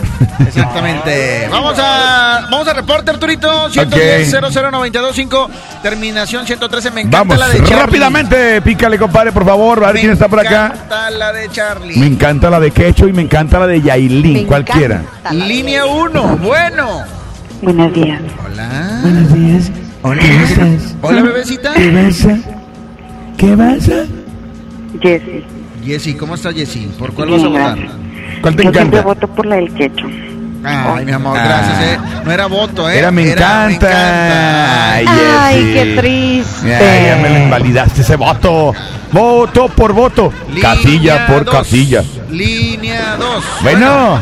Exactamente. 0.47 1.47
Vamos 1.51 1.75
a 1.79 2.47
vamos 2.49 2.67
a 2.67 2.73
reporte 2.73 3.11
Arturito 3.11 3.69
110 3.69 4.31
00925 4.51 5.49
terminación 5.83 6.45
113 6.47 6.91
me 6.91 7.01
encanta 7.01 7.17
Vamos, 7.19 7.37
la 7.37 7.49
de 7.49 7.59
Charlie. 7.59 7.75
rápidamente, 7.75 8.61
pícale, 8.61 8.97
compadre, 8.97 9.31
por 9.31 9.45
favor, 9.45 9.83
a 9.83 9.87
ver 9.87 9.95
Me 9.95 9.99
quién 10.01 10.13
está 10.13 10.27
por 10.27 10.39
acá. 10.39 10.71
encanta 10.73 11.09
la 11.11 11.33
de 11.33 11.49
Charlie. 11.51 11.97
Me 11.97 12.07
encanta 12.07 12.49
la 12.49 12.59
de 12.59 12.71
Quecho 12.71 13.07
y 13.07 13.13
me 13.13 13.21
encanta 13.23 13.59
la 13.59 13.67
de 13.67 13.81
Yailin, 13.81 14.45
cualquiera. 14.47 15.01
Línea 15.31 15.85
1, 15.85 16.37
bueno. 16.37 17.01
Buenos 17.61 17.93
días. 17.93 18.21
Hola. 18.45 18.99
Buenos 19.01 19.33
días. 19.33 19.71
Hola. 20.03 20.21
¿Cómo 20.21 20.43
estás? 20.43 20.95
Hola, 21.01 21.21
bebecita. 21.21 21.73
¿Qué 21.73 21.89
pasa? 21.91 22.37
¿Qué 23.37 23.57
pasa? 23.57 24.05
Jessy. 25.01 25.43
Jessy, 25.83 26.13
¿cómo 26.15 26.35
estás 26.35 26.53
Jessy? 26.55 26.89
¿Por 26.97 27.13
cuál 27.13 27.29
vas 27.31 27.43
a 27.43 27.47
votar? 27.47 27.77
¿Cuál 28.41 28.55
te 28.55 28.63
Yo 28.63 28.69
encanta? 28.69 29.01
voto 29.01 29.27
por 29.27 29.45
la 29.45 29.55
del 29.57 29.73
quecho. 29.73 30.05
Ay, 30.63 31.05
mi 31.05 31.11
amor, 31.11 31.37
Ah. 31.37 31.43
gracias, 31.45 31.81
eh. 31.83 31.97
No 32.25 32.31
era 32.31 32.45
voto, 32.47 32.89
eh. 32.89 32.97
Era 32.99 33.11
me 33.11 33.31
encanta. 33.31 34.93
Ay, 34.95 35.05
Ay, 35.07 35.55
Jessy. 35.55 35.73
qué 35.73 35.95
triste. 35.97 36.69
Ya, 36.69 36.79
ya 36.79 37.21
me 37.21 37.29
le 37.29 37.43
invalidaste 37.43 38.01
ese 38.01 38.15
voto. 38.15 38.73
Voto 39.11 39.67
por 39.69 39.93
voto. 39.93 40.33
casilla 40.61 41.27
por 41.27 41.45
dos. 41.45 41.55
casilla. 41.55 42.03
Línea 42.29 43.15
2. 43.17 43.43
Bueno. 43.61 44.19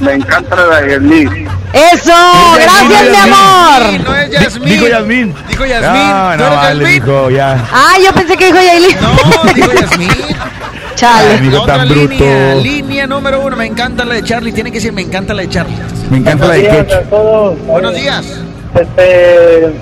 Me 0.00 0.12
encanta 0.14 0.56
la 0.56 0.80
de 0.82 0.90
Yailin. 0.90 1.48
¡Eso! 1.72 2.12
¡Gracias, 2.54 3.10
mi 3.10 3.16
amor! 3.16 4.00
No 4.04 4.14
es 4.14 4.30
Yasmín. 4.30 4.68
Dijo 4.68 4.86
Yasmín. 4.88 5.34
Dijo 5.48 5.64
Yasmín. 5.64 6.08
No, 6.08 6.32
¿Tú 6.32 6.38
no, 6.38 6.44
eres 6.46 6.56
vale, 6.56 6.84
Yasmín? 6.84 6.92
dijo 7.02 7.30
ya. 7.30 7.64
Ah, 7.72 7.94
yo 8.04 8.12
pensé 8.12 8.36
que 8.36 8.46
dijo 8.46 8.58
Yailin. 8.58 8.96
No, 9.00 9.52
dijo 9.54 9.72
Yasmín. 9.72 10.10
Chale. 10.96 11.28
Ay, 11.30 11.36
amigo 11.38 11.62
Otra 11.62 11.76
tan 11.78 11.88
línea, 11.88 12.06
bruto. 12.06 12.62
línea 12.62 13.06
número 13.06 13.40
uno. 13.40 13.56
Me 13.56 13.66
encanta 13.66 14.04
la 14.04 14.14
de 14.14 14.22
Charlie. 14.24 14.52
Tiene 14.52 14.70
que 14.70 14.76
decir, 14.78 14.92
me 14.92 15.02
encanta 15.02 15.32
la 15.34 15.42
de 15.42 15.48
Charlie. 15.48 15.76
Me 16.10 16.18
encanta 16.18 16.46
la 16.46 16.54
de 16.54 16.68
Quecho. 16.68 17.56
Buenos 17.66 17.94
días. 17.94 18.26
Este. 18.74 19.72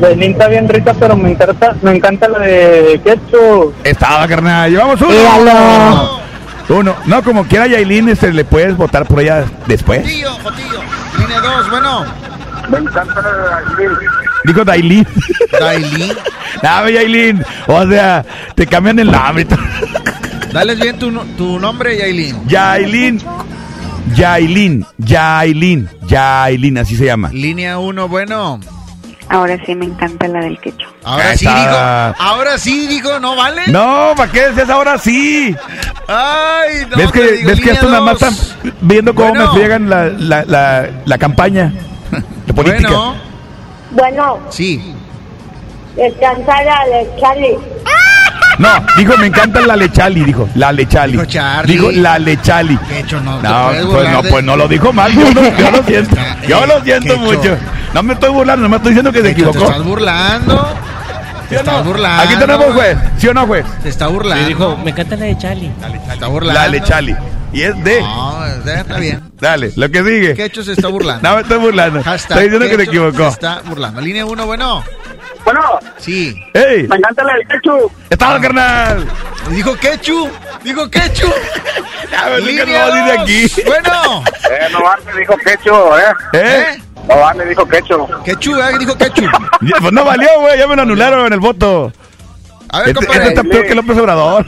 Yailin 0.00 0.32
está 0.32 0.48
bien 0.48 0.68
rica, 0.68 0.94
pero 0.98 1.16
me 1.16 1.30
encanta, 1.32 1.74
me 1.82 1.92
encanta 1.96 2.28
la 2.28 2.38
de 2.40 3.00
ketchup. 3.04 3.74
Estaba, 3.84 4.26
carnal. 4.26 4.70
Llevamos 4.70 5.00
uno. 5.00 5.10
Míralo. 5.10 6.20
Uno. 6.70 6.94
No, 7.06 7.22
como 7.22 7.44
quiera 7.44 7.66
Yailin, 7.66 8.08
este, 8.10 8.32
le 8.32 8.44
puedes 8.44 8.76
votar 8.76 9.06
por 9.06 9.20
ella 9.20 9.44
después. 9.66 10.04
Tío, 10.04 10.30
Jotillo. 10.42 10.80
Línea 11.18 11.40
2, 11.40 11.70
bueno. 11.70 12.04
Me 12.70 12.78
encanta 12.78 13.20
la 13.20 13.30
de 13.32 13.82
Yailin. 13.82 13.98
Dijo 14.44 14.64
Dailin. 14.64 15.06
Dailin. 15.60 16.12
Dame, 16.62 16.92
Yailin. 16.92 17.44
O 17.66 17.86
sea, 17.86 18.24
te 18.54 18.66
cambian 18.66 18.98
el 19.00 19.10
nombre. 19.10 19.46
Dales 20.52 20.80
bien 20.80 20.98
tu, 20.98 21.10
no- 21.10 21.24
tu 21.36 21.58
nombre, 21.60 21.96
Yailin. 21.98 22.46
Yailin. 22.48 23.20
Yailin. 24.14 24.86
Yailin. 24.98 25.88
Yailin, 26.08 26.78
así 26.78 26.96
se 26.96 27.04
llama. 27.04 27.30
Línea 27.32 27.78
1, 27.78 28.08
bueno. 28.08 28.60
Ahora 29.32 29.56
sí 29.64 29.76
me 29.76 29.84
encanta 29.84 30.26
la 30.26 30.40
del 30.40 30.58
quecho. 30.58 30.88
Ahora 31.04 31.36
sí 31.36 31.46
digo. 31.46 31.76
Ahora 32.18 32.58
sí 32.58 32.86
digo, 32.88 33.20
¿no 33.20 33.36
vale? 33.36 33.62
No, 33.68 34.12
¿para 34.16 34.30
qué 34.32 34.48
decías 34.48 34.68
ahora 34.68 34.98
sí? 34.98 35.54
Ay, 36.08 36.84
no. 36.90 36.96
¿Ves 36.96 37.12
que, 37.12 37.32
digo, 37.32 37.48
ves 37.50 37.60
que 37.60 37.70
esto 37.70 37.86
nada 37.88 38.00
más 38.00 38.14
están 38.20 38.34
viendo 38.80 39.14
cómo 39.14 39.28
Bueno. 39.28 39.46
me 39.46 39.52
friegan 39.58 39.88
la, 39.88 40.06
la, 40.06 40.44
la, 40.44 40.88
la 41.04 41.18
campaña 41.18 41.72
de 42.46 42.52
política? 42.52 42.88
Bueno, 42.90 43.14
Bueno, 43.92 44.38
sí. 44.50 44.94
descansar 45.94 46.66
a 46.68 46.86
la 46.86 47.16
Charlie. 47.20 47.56
No, 48.58 48.68
dijo, 48.96 49.16
me 49.16 49.26
encanta 49.28 49.60
la 49.60 49.74
lechali, 49.76 50.22
dijo, 50.24 50.48
la 50.56 50.70
lechali. 50.72 51.12
Dijo 51.12 51.24
Charlie. 51.24 51.72
Dijo 51.72 51.90
la 51.92 52.18
lechali. 52.18 52.76
Quecho, 52.88 53.20
no. 53.20 53.40
No, 53.40 53.70
pues 53.92 54.10
no, 54.10 54.22
de- 54.22 54.28
pues 54.30 54.44
no 54.44 54.56
lo 54.56 54.68
dijo 54.68 54.92
mal, 54.92 55.12
yo 55.14 55.30
lo, 55.34 55.56
yo 55.56 55.70
lo 55.70 55.82
siento. 55.84 56.16
Yo 56.46 56.66
lo 56.66 56.80
siento 56.82 57.14
Quecho. 57.14 57.18
mucho. 57.20 57.56
No 57.94 58.02
me 58.02 58.14
estoy 58.14 58.30
burlando, 58.30 58.62
no 58.62 58.68
me 58.68 58.76
estoy 58.76 58.92
diciendo 58.92 59.12
que 59.12 59.18
se 59.22 59.34
Quecho, 59.34 59.50
Te 59.50 59.50
equivocó. 59.50 59.70
estás 59.70 59.84
burlando. 59.84 60.68
Te 61.48 61.56
estás 61.56 61.84
burlando. 61.84 62.22
Aquí 62.22 62.36
tenemos 62.36 62.72
juez, 62.74 62.96
¿sí 63.18 63.28
o 63.28 63.34
no, 63.34 63.46
juez? 63.46 63.66
Te 63.82 63.88
está 63.88 64.06
burlando. 64.06 64.46
dijo, 64.46 64.76
me 64.76 64.90
encanta 64.90 65.16
la 65.16 65.24
de 65.24 65.36
Charlie. 65.38 65.70
Te 66.06 66.12
está 66.14 66.26
burlando. 66.28 66.60
La 66.60 66.68
lechali. 66.68 67.16
Y 67.52 67.62
es 67.62 67.82
de. 67.82 68.00
No, 68.00 68.46
está 68.46 68.98
bien. 68.98 69.22
Dale, 69.40 69.72
lo 69.74 69.90
que 69.90 70.04
sigue. 70.04 70.34
Quecho 70.34 70.62
se 70.62 70.72
está 70.72 70.86
burlando. 70.86 71.20
No 71.28 71.34
me 71.34 71.42
estoy 71.42 71.58
burlando. 71.58 72.02
Hashtag 72.04 72.38
Estoy 72.38 72.42
diciendo 72.44 72.68
que 72.68 72.76
te 72.76 72.82
equivocó. 72.84 73.24
Se 73.24 73.28
está 73.34 73.60
burlando. 73.64 74.00
Línea 74.00 74.24
1, 74.24 74.46
bueno. 74.46 74.84
Bueno, 75.44 75.60
Sí. 75.98 76.36
¡Ey! 76.54 76.86
me 76.86 76.96
encanta 76.96 77.24
la 77.24 77.34
de 77.34 77.44
ketchup. 77.46 77.90
¡Estaba, 78.10 78.40
carnal! 78.40 79.04
Dijo 79.50 79.74
Quechu. 79.74 80.30
Dijo 80.62 80.88
Quechu. 80.88 81.26
Ya, 82.12 82.28
Línea 82.38 82.64
no 82.64 82.94
dice 82.94 83.12
dos. 83.12 83.18
aquí. 83.22 83.62
Bueno. 83.66 84.24
Eh, 84.50 84.68
no 84.72 84.82
vale, 84.82 85.02
dijo 85.20 85.36
ketchup, 85.36 85.92
eh. 85.96 86.38
¿Eh? 86.38 86.82
No 87.10 87.20
vale, 87.20 87.44
dijo 87.46 87.66
ketchup. 87.66 88.22
Quechu, 88.24 88.56
eh, 88.56 88.78
dijo 88.78 88.96
Quechu. 88.96 89.22
Ya, 89.62 89.76
Pues 89.80 89.92
no 89.92 90.04
valió, 90.04 90.28
güey, 90.40 90.58
ya 90.58 90.66
me 90.66 90.76
lo 90.76 90.82
anularon 90.82 91.26
en 91.26 91.32
el 91.34 91.40
voto. 91.40 91.92
A 92.70 92.78
ver, 92.80 92.88
Este, 92.90 92.94
compadre. 93.04 93.28
este 93.28 93.40
está 93.40 93.42
peor 93.50 93.66
que 93.66 93.74
López 93.74 93.98
Obrador. 93.98 94.46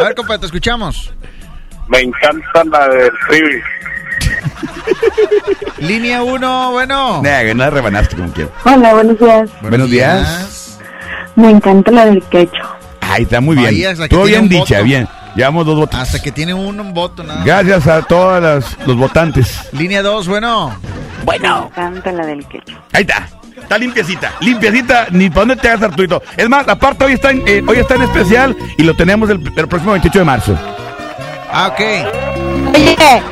A 0.00 0.02
ver, 0.04 0.14
compadre, 0.14 0.40
te 0.40 0.46
escuchamos. 0.46 1.12
Me 1.88 2.00
encanta 2.00 2.64
la 2.64 2.88
de 2.88 3.10
Trivi. 3.28 3.60
Línea 5.78 6.22
1, 6.22 6.70
bueno. 6.72 7.22
Nah, 7.22 7.42
no 7.44 7.54
la 7.54 7.70
rebanaste 7.70 8.16
como 8.16 8.32
quieras. 8.32 8.52
Hola, 8.64 8.94
buenos 8.94 9.18
días. 9.18 9.50
Buenos 9.60 9.90
días. 9.90 10.78
Me 11.36 11.50
encanta 11.50 11.90
la 11.90 12.06
del 12.06 12.22
quecho. 12.24 12.62
Ay, 13.00 13.24
está 13.24 13.40
muy 13.40 13.56
bien. 13.56 13.68
Ahí 13.68 13.80
que 13.82 13.90
Estuvo 14.04 14.24
tiene 14.24 14.26
bien 14.26 14.42
un 14.42 14.48
dicha, 14.48 14.76
voto. 14.76 14.84
bien. 14.84 15.08
Llevamos 15.36 15.66
dos 15.66 15.76
votos. 15.76 16.00
Hasta 16.00 16.20
que 16.22 16.32
tiene 16.32 16.54
un, 16.54 16.78
un 16.80 16.94
voto, 16.94 17.22
nada. 17.22 17.42
Gracias 17.44 17.86
a 17.86 18.02
todos 18.02 18.64
los 18.86 18.96
votantes. 18.96 19.68
Línea 19.72 20.02
2, 20.02 20.28
bueno. 20.28 20.74
Bueno. 21.24 21.70
Me 21.76 21.82
encanta 21.82 22.12
la 22.12 22.26
del 22.26 22.46
quecho. 22.46 22.74
Ahí 22.92 23.02
está. 23.02 23.28
Está 23.56 23.78
limpiecita. 23.78 24.32
Limpiecita. 24.40 25.06
Ni 25.10 25.28
para 25.28 25.40
dónde 25.40 25.56
te 25.56 25.68
hagas, 25.68 25.82
Arturito. 25.82 26.22
Es 26.36 26.48
más, 26.48 26.66
aparte 26.68 27.04
hoy 27.04 27.12
está 27.14 27.30
en, 27.30 27.42
eh, 27.46 27.62
hoy 27.66 27.78
está 27.78 27.94
en 27.94 28.02
especial 28.02 28.56
y 28.76 28.82
lo 28.82 28.94
tenemos 28.94 29.30
el, 29.30 29.40
el 29.56 29.68
próximo 29.68 29.92
28 29.92 30.18
de 30.18 30.24
marzo. 30.24 30.58
Ah, 31.52 31.68
ok. 31.68 31.80
Oye, 32.74 33.22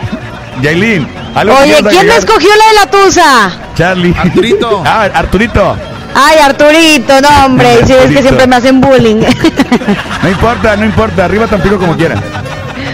Yailin. 0.63 1.09
¿algo 1.35 1.57
que 1.57 1.63
oye, 1.63 1.83
¿quién 1.89 2.07
me 2.07 2.17
escogió 2.17 2.51
la 2.51 2.69
de 2.69 2.75
la 2.75 2.91
Tusa? 2.91 3.51
Charlie. 3.75 4.15
Arturito. 4.19 4.83
ah, 4.87 5.09
Arturito. 5.15 5.77
Ay, 6.15 6.39
Arturito, 6.39 7.21
no, 7.21 7.47
hombre. 7.47 7.79
Si 7.87 7.93
es 7.93 8.11
que 8.11 8.23
siempre 8.23 8.47
me 8.47 8.57
hacen 8.57 8.81
bullying. 8.81 9.17
No 10.23 10.29
importa, 10.29 10.77
no 10.77 10.85
importa. 10.85 11.25
Arriba 11.25 11.47
Tampico 11.47 11.79
como 11.79 11.97
quieran. 11.97 12.23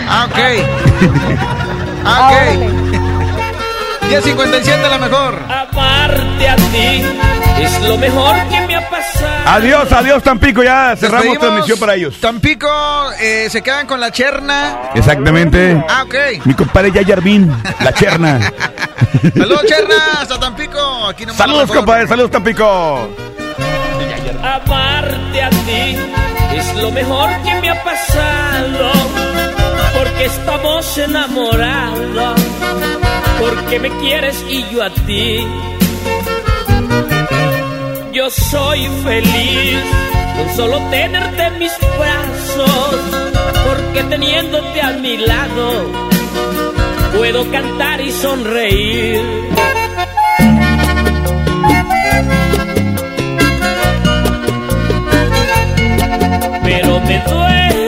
Ah, 0.08 0.28
ok. 0.30 0.38
Ah, 2.04 2.30
ok. 2.30 3.15
10.57 4.08 4.88
la 4.88 4.98
mejor. 4.98 5.42
Amarte 5.48 6.48
a 6.48 6.56
ti 6.56 7.02
es 7.60 7.82
lo 7.82 7.96
mejor 7.96 8.36
que 8.48 8.60
me 8.66 8.76
ha 8.76 8.88
pasado. 8.88 9.26
Adiós, 9.46 9.90
adiós 9.92 10.22
Tampico. 10.22 10.62
Ya 10.62 10.94
cerramos 10.96 11.24
Despedimos. 11.24 11.38
transmisión 11.40 11.78
para 11.78 11.94
ellos. 11.94 12.20
Tampico, 12.20 12.68
eh, 13.20 13.48
se 13.50 13.62
quedan 13.62 13.86
con 13.86 14.00
la 14.00 14.10
cherna. 14.12 14.90
Exactamente. 14.94 15.82
Ah, 15.88 16.04
ok. 16.04 16.44
Mi 16.44 16.54
compadre 16.54 16.92
Yayarvin, 16.92 17.50
la 17.80 17.92
cherna. 17.92 18.38
Saludos, 19.36 19.64
cherna. 19.66 19.94
Hasta 20.20 20.38
Tampico. 20.38 21.06
Aquí 21.08 21.24
nomás 21.26 21.38
saludos, 21.38 21.70
compadre. 21.70 22.06
Saludos, 22.06 22.30
Tampico. 22.30 23.08
Amarte 24.42 25.42
a 25.42 25.50
ti 25.50 25.96
es 26.54 26.74
lo 26.76 26.90
mejor 26.92 27.28
que 27.42 27.54
me 27.60 27.70
ha 27.70 27.82
pasado. 27.82 28.92
Porque 29.94 30.26
estamos 30.26 30.98
enamorados. 30.98 32.40
Porque 33.38 33.78
me 33.78 33.90
quieres 34.00 34.44
y 34.48 34.64
yo 34.72 34.82
a 34.82 34.90
ti. 34.90 35.46
Yo 38.12 38.30
soy 38.30 38.86
feliz 39.04 39.78
con 40.36 40.56
solo 40.56 40.78
tenerte 40.90 41.42
en 41.42 41.58
mis 41.58 41.72
brazos. 41.98 43.00
Porque 43.66 44.02
teniéndote 44.04 44.80
a 44.82 44.90
mi 44.92 45.16
lado, 45.18 45.90
puedo 47.16 47.50
cantar 47.50 48.00
y 48.00 48.10
sonreír. 48.12 49.46
pero 56.66 57.00
me 57.00 57.18
duele 57.20 57.85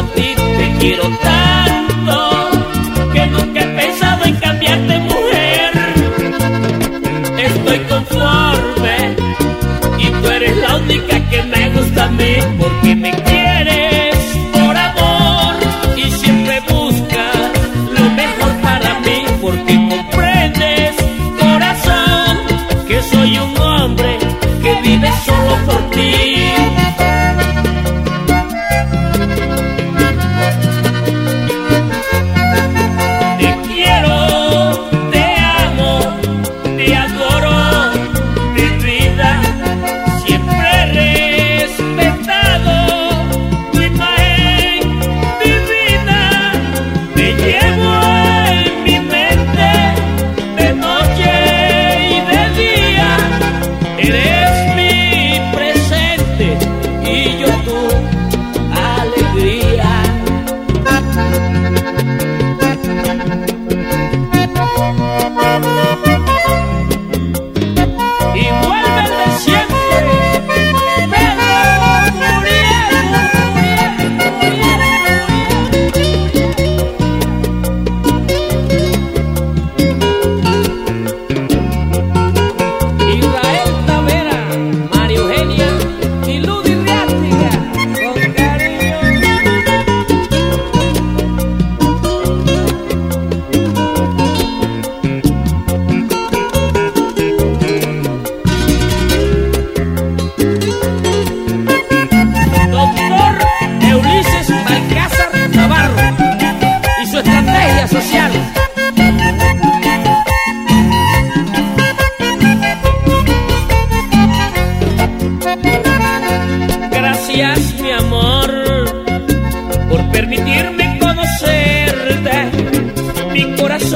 a 0.00 0.02
ti 0.14 0.34
te 0.58 0.66
quiero 0.80 1.04
tanto 1.22 2.50
que 3.12 3.26
nunca 3.26 3.60
he 3.60 3.68
pensado 3.80 4.24
en 4.24 4.36
cambiarte 4.36 4.98
mujer 4.98 5.72
estoy 7.38 7.78
conforme 7.92 8.96
y 9.98 10.10
porque 12.58 12.94
me 12.94 13.10
quieres 13.10 14.16
por 14.52 14.76
amor 14.76 15.54
y 15.96 16.10
siempre 16.10 16.60
buscas 16.68 17.36
lo 17.98 18.10
mejor 18.10 18.52
para 18.62 19.00
mí, 19.00 19.24
porque 19.40 19.74
comprendes, 19.90 20.96
corazón, 21.38 22.38
que 22.88 23.02
soy 23.02 23.38
un 23.38 23.60
hombre 23.60 24.18
que 24.62 24.74
vive 24.82 25.10
solo 25.26 25.56
por 25.66 25.90
ti. 25.90 26.14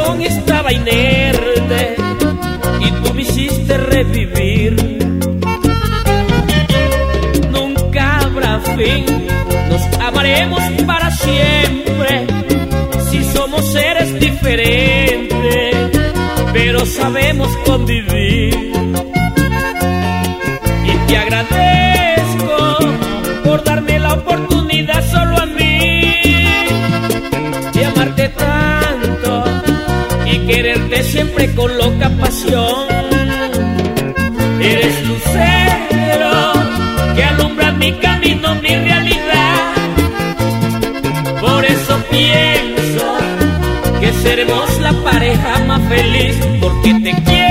Corazón 0.05 0.23
estaba 0.23 0.73
inerte 0.73 1.97
y 2.81 2.91
tú 3.03 3.15
me 3.15 3.23
hiciste 3.23 3.77
revivir. 3.77 4.75
Nunca 7.51 8.19
habrá 8.19 8.61
fin, 8.61 9.05
nos 9.69 9.83
amaremos 10.01 10.61
para 10.87 11.11
siempre. 11.11 12.27
Si 13.11 13.25
somos 13.33 13.65
seres 13.73 14.19
diferentes, 14.21 15.75
pero 16.53 16.85
sabemos 16.87 17.49
convivir. 17.65 18.73
Y 20.85 21.09
te 21.09 21.17
agradezco 21.17 21.74
siempre 31.45 31.55
con 31.55 31.77
loca 31.77 32.11
pasión. 32.21 32.87
Eres 34.61 35.07
lucero 35.07 36.53
que 37.15 37.25
alumbra 37.25 37.73
mi 37.73 37.93
camino, 37.95 38.55
mi 38.57 38.69
realidad. 38.69 39.73
Por 41.41 41.65
eso 41.65 42.03
pienso 42.11 43.17
que 44.01 44.13
seremos 44.23 44.81
la 44.81 44.93
pareja 45.03 45.59
más 45.67 45.83
feliz 45.89 46.37
porque 46.61 46.95
te 46.95 47.13
quiero 47.25 47.44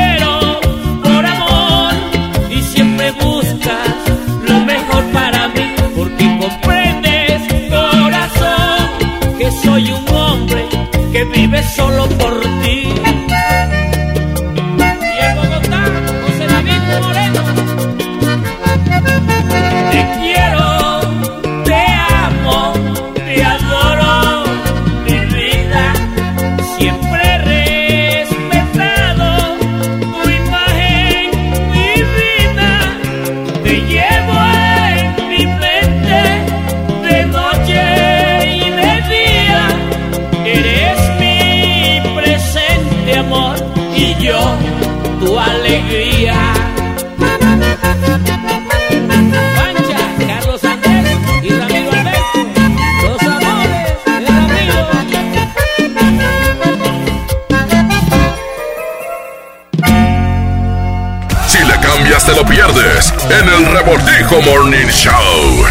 en 63.39 63.49
el 63.49 63.65
Revoltijo 63.65 64.41
Morning 64.43 64.87
Show. 64.87 65.65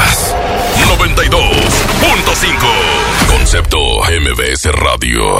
92.5. 1.15 3.27
Concepto 3.27 3.77
MBS 4.03 4.65
Radio. 4.73 5.39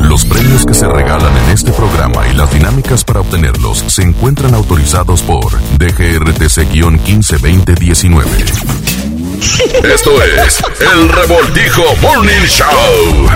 Los 0.00 0.24
premios 0.24 0.64
que 0.66 0.74
se 0.74 0.88
regalan 0.88 1.36
en 1.44 1.50
este 1.50 1.70
programa 1.72 2.26
y 2.28 2.34
las 2.34 2.52
dinámicas 2.52 3.04
para 3.04 3.20
obtenerlos 3.20 3.84
se 3.86 4.02
encuentran 4.02 4.54
autorizados 4.54 5.22
por 5.22 5.44
DGRTC-152019. 5.78 8.24
Esto 9.84 10.20
es 10.22 10.60
El 10.80 11.08
Revoltijo 11.08 11.82
Morning 12.00 12.46
Show. 12.46 13.28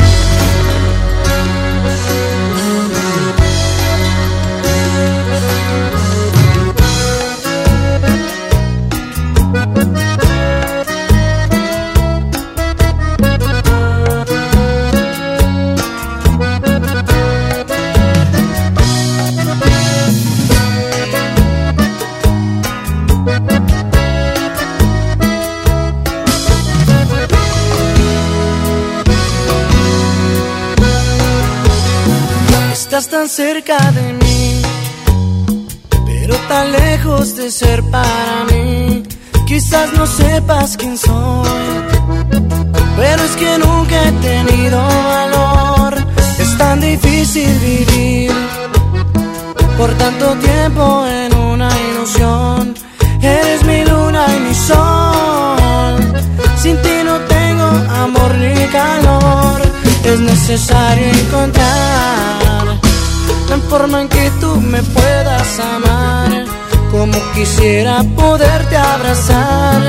Estás 32.97 33.11
tan 33.11 33.29
cerca 33.29 33.77
de 33.91 34.15
mí, 34.15 34.63
pero 36.07 36.35
tan 36.49 36.73
lejos 36.73 37.37
de 37.37 37.51
ser 37.51 37.83
para 37.91 38.47
mí. 38.51 39.03
Quizás 39.47 39.93
no 39.93 40.07
sepas 40.07 40.79
quién 40.79 40.97
soy, 40.97 41.59
pero 42.97 43.23
es 43.23 43.37
que 43.37 43.59
nunca 43.59 44.03
he 44.03 44.13
tenido 44.13 44.79
valor. 44.79 45.95
Es 46.39 46.57
tan 46.57 46.81
difícil 46.81 47.51
vivir 47.59 48.33
por 49.77 49.93
tanto 49.99 50.35
tiempo 50.37 51.05
en 51.07 51.37
una 51.37 51.69
ilusión. 51.91 52.75
Eres 53.21 53.63
mi 53.65 53.85
luna 53.85 54.25
y 54.35 54.41
mi 54.41 54.55
sol. 54.55 56.25
Sin 56.57 56.81
ti 56.81 56.97
no 57.05 57.19
tengo 57.37 57.67
amor 58.05 58.35
ni 58.37 58.67
calor. 58.69 59.61
Es 60.03 60.19
necesario 60.19 61.09
encontrar 61.09 62.76
la 63.57 63.71
forma 63.71 64.03
en 64.03 64.09
que 64.09 64.31
tú 64.41 64.61
me 64.61 64.83
puedas 64.83 65.61
amar. 65.61 66.45
Como 66.91 67.19
quisiera 67.35 68.03
poderte 68.17 68.77
abrazar 68.77 69.81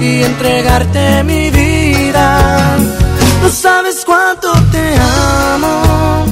y 0.00 0.22
entregarte 0.22 1.24
mi 1.24 1.50
vida. 1.50 2.76
No 3.42 3.48
sabes 3.48 4.04
cuánto 4.04 4.52
te 4.72 4.94
amo. 5.54 6.24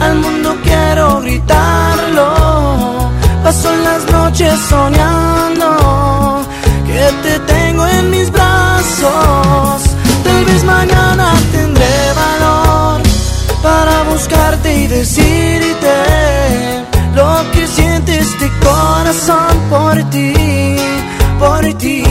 Al 0.00 0.16
mundo 0.16 0.56
quiero 0.62 1.20
gritarlo. 1.20 3.10
Paso 3.42 3.74
las 3.76 4.02
noches 4.10 4.54
soñando 4.68 5.68
que 6.86 7.04
te 7.24 7.38
tengo 7.40 7.86
en 7.86 8.10
mis 8.10 8.30
brazos. 8.30 9.82
Tal 10.24 10.44
vez 10.44 10.64
mañana 10.64 11.32
tendré 11.52 11.96
valor 12.24 13.02
para 13.62 14.02
buscarte 14.04 14.76
y 14.82 14.86
decirte 14.86 15.35
corazón 19.16 19.58
por 19.70 20.10
ti, 20.10 20.34
por 21.38 21.74
ti. 21.78 22.05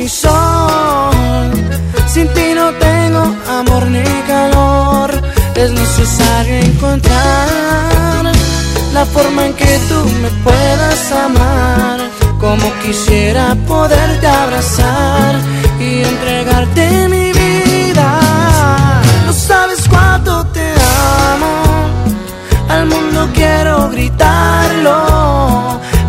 Mi 0.00 0.08
sol. 0.08 1.50
Sin 2.12 2.26
ti 2.34 2.46
no 2.54 2.66
tengo 2.86 3.22
amor 3.58 3.84
ni 3.94 4.08
calor. 4.32 5.08
Es 5.62 5.70
necesario 5.82 6.54
encontrar 6.70 8.22
la 8.96 9.04
forma 9.14 9.40
en 9.46 9.54
que 9.60 9.72
tú 9.88 10.00
me 10.22 10.30
puedas 10.46 11.00
amar. 11.26 11.98
Como 12.44 12.66
quisiera 12.84 13.54
poderte 13.72 14.26
abrazar 14.26 15.32
y 15.86 15.88
entregarte 16.12 17.08
mi 17.14 17.26
vida. 17.42 18.10
No 19.26 19.32
sabes 19.32 19.80
cuánto 19.92 20.32
te 20.56 20.68
amo. 21.32 21.54
Al 22.74 22.84
mundo 22.86 23.28
quiero 23.34 23.90
gritarlo. 23.90 24.96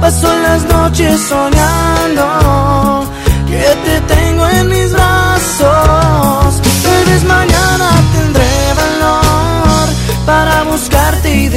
Paso 0.02 0.30
las 0.48 0.62
noches 0.76 1.20
soñando 1.32 2.41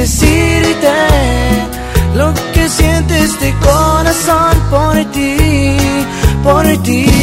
decirte 0.05 0.97
lo 2.13 2.31
que 2.53 2.69
siente 2.69 3.17
este 3.23 3.51
corazón 3.59 4.55
por 4.69 5.03
ti, 5.11 5.77
por 6.43 6.83
ti. 6.83 7.14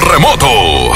Remoto. 0.00 0.92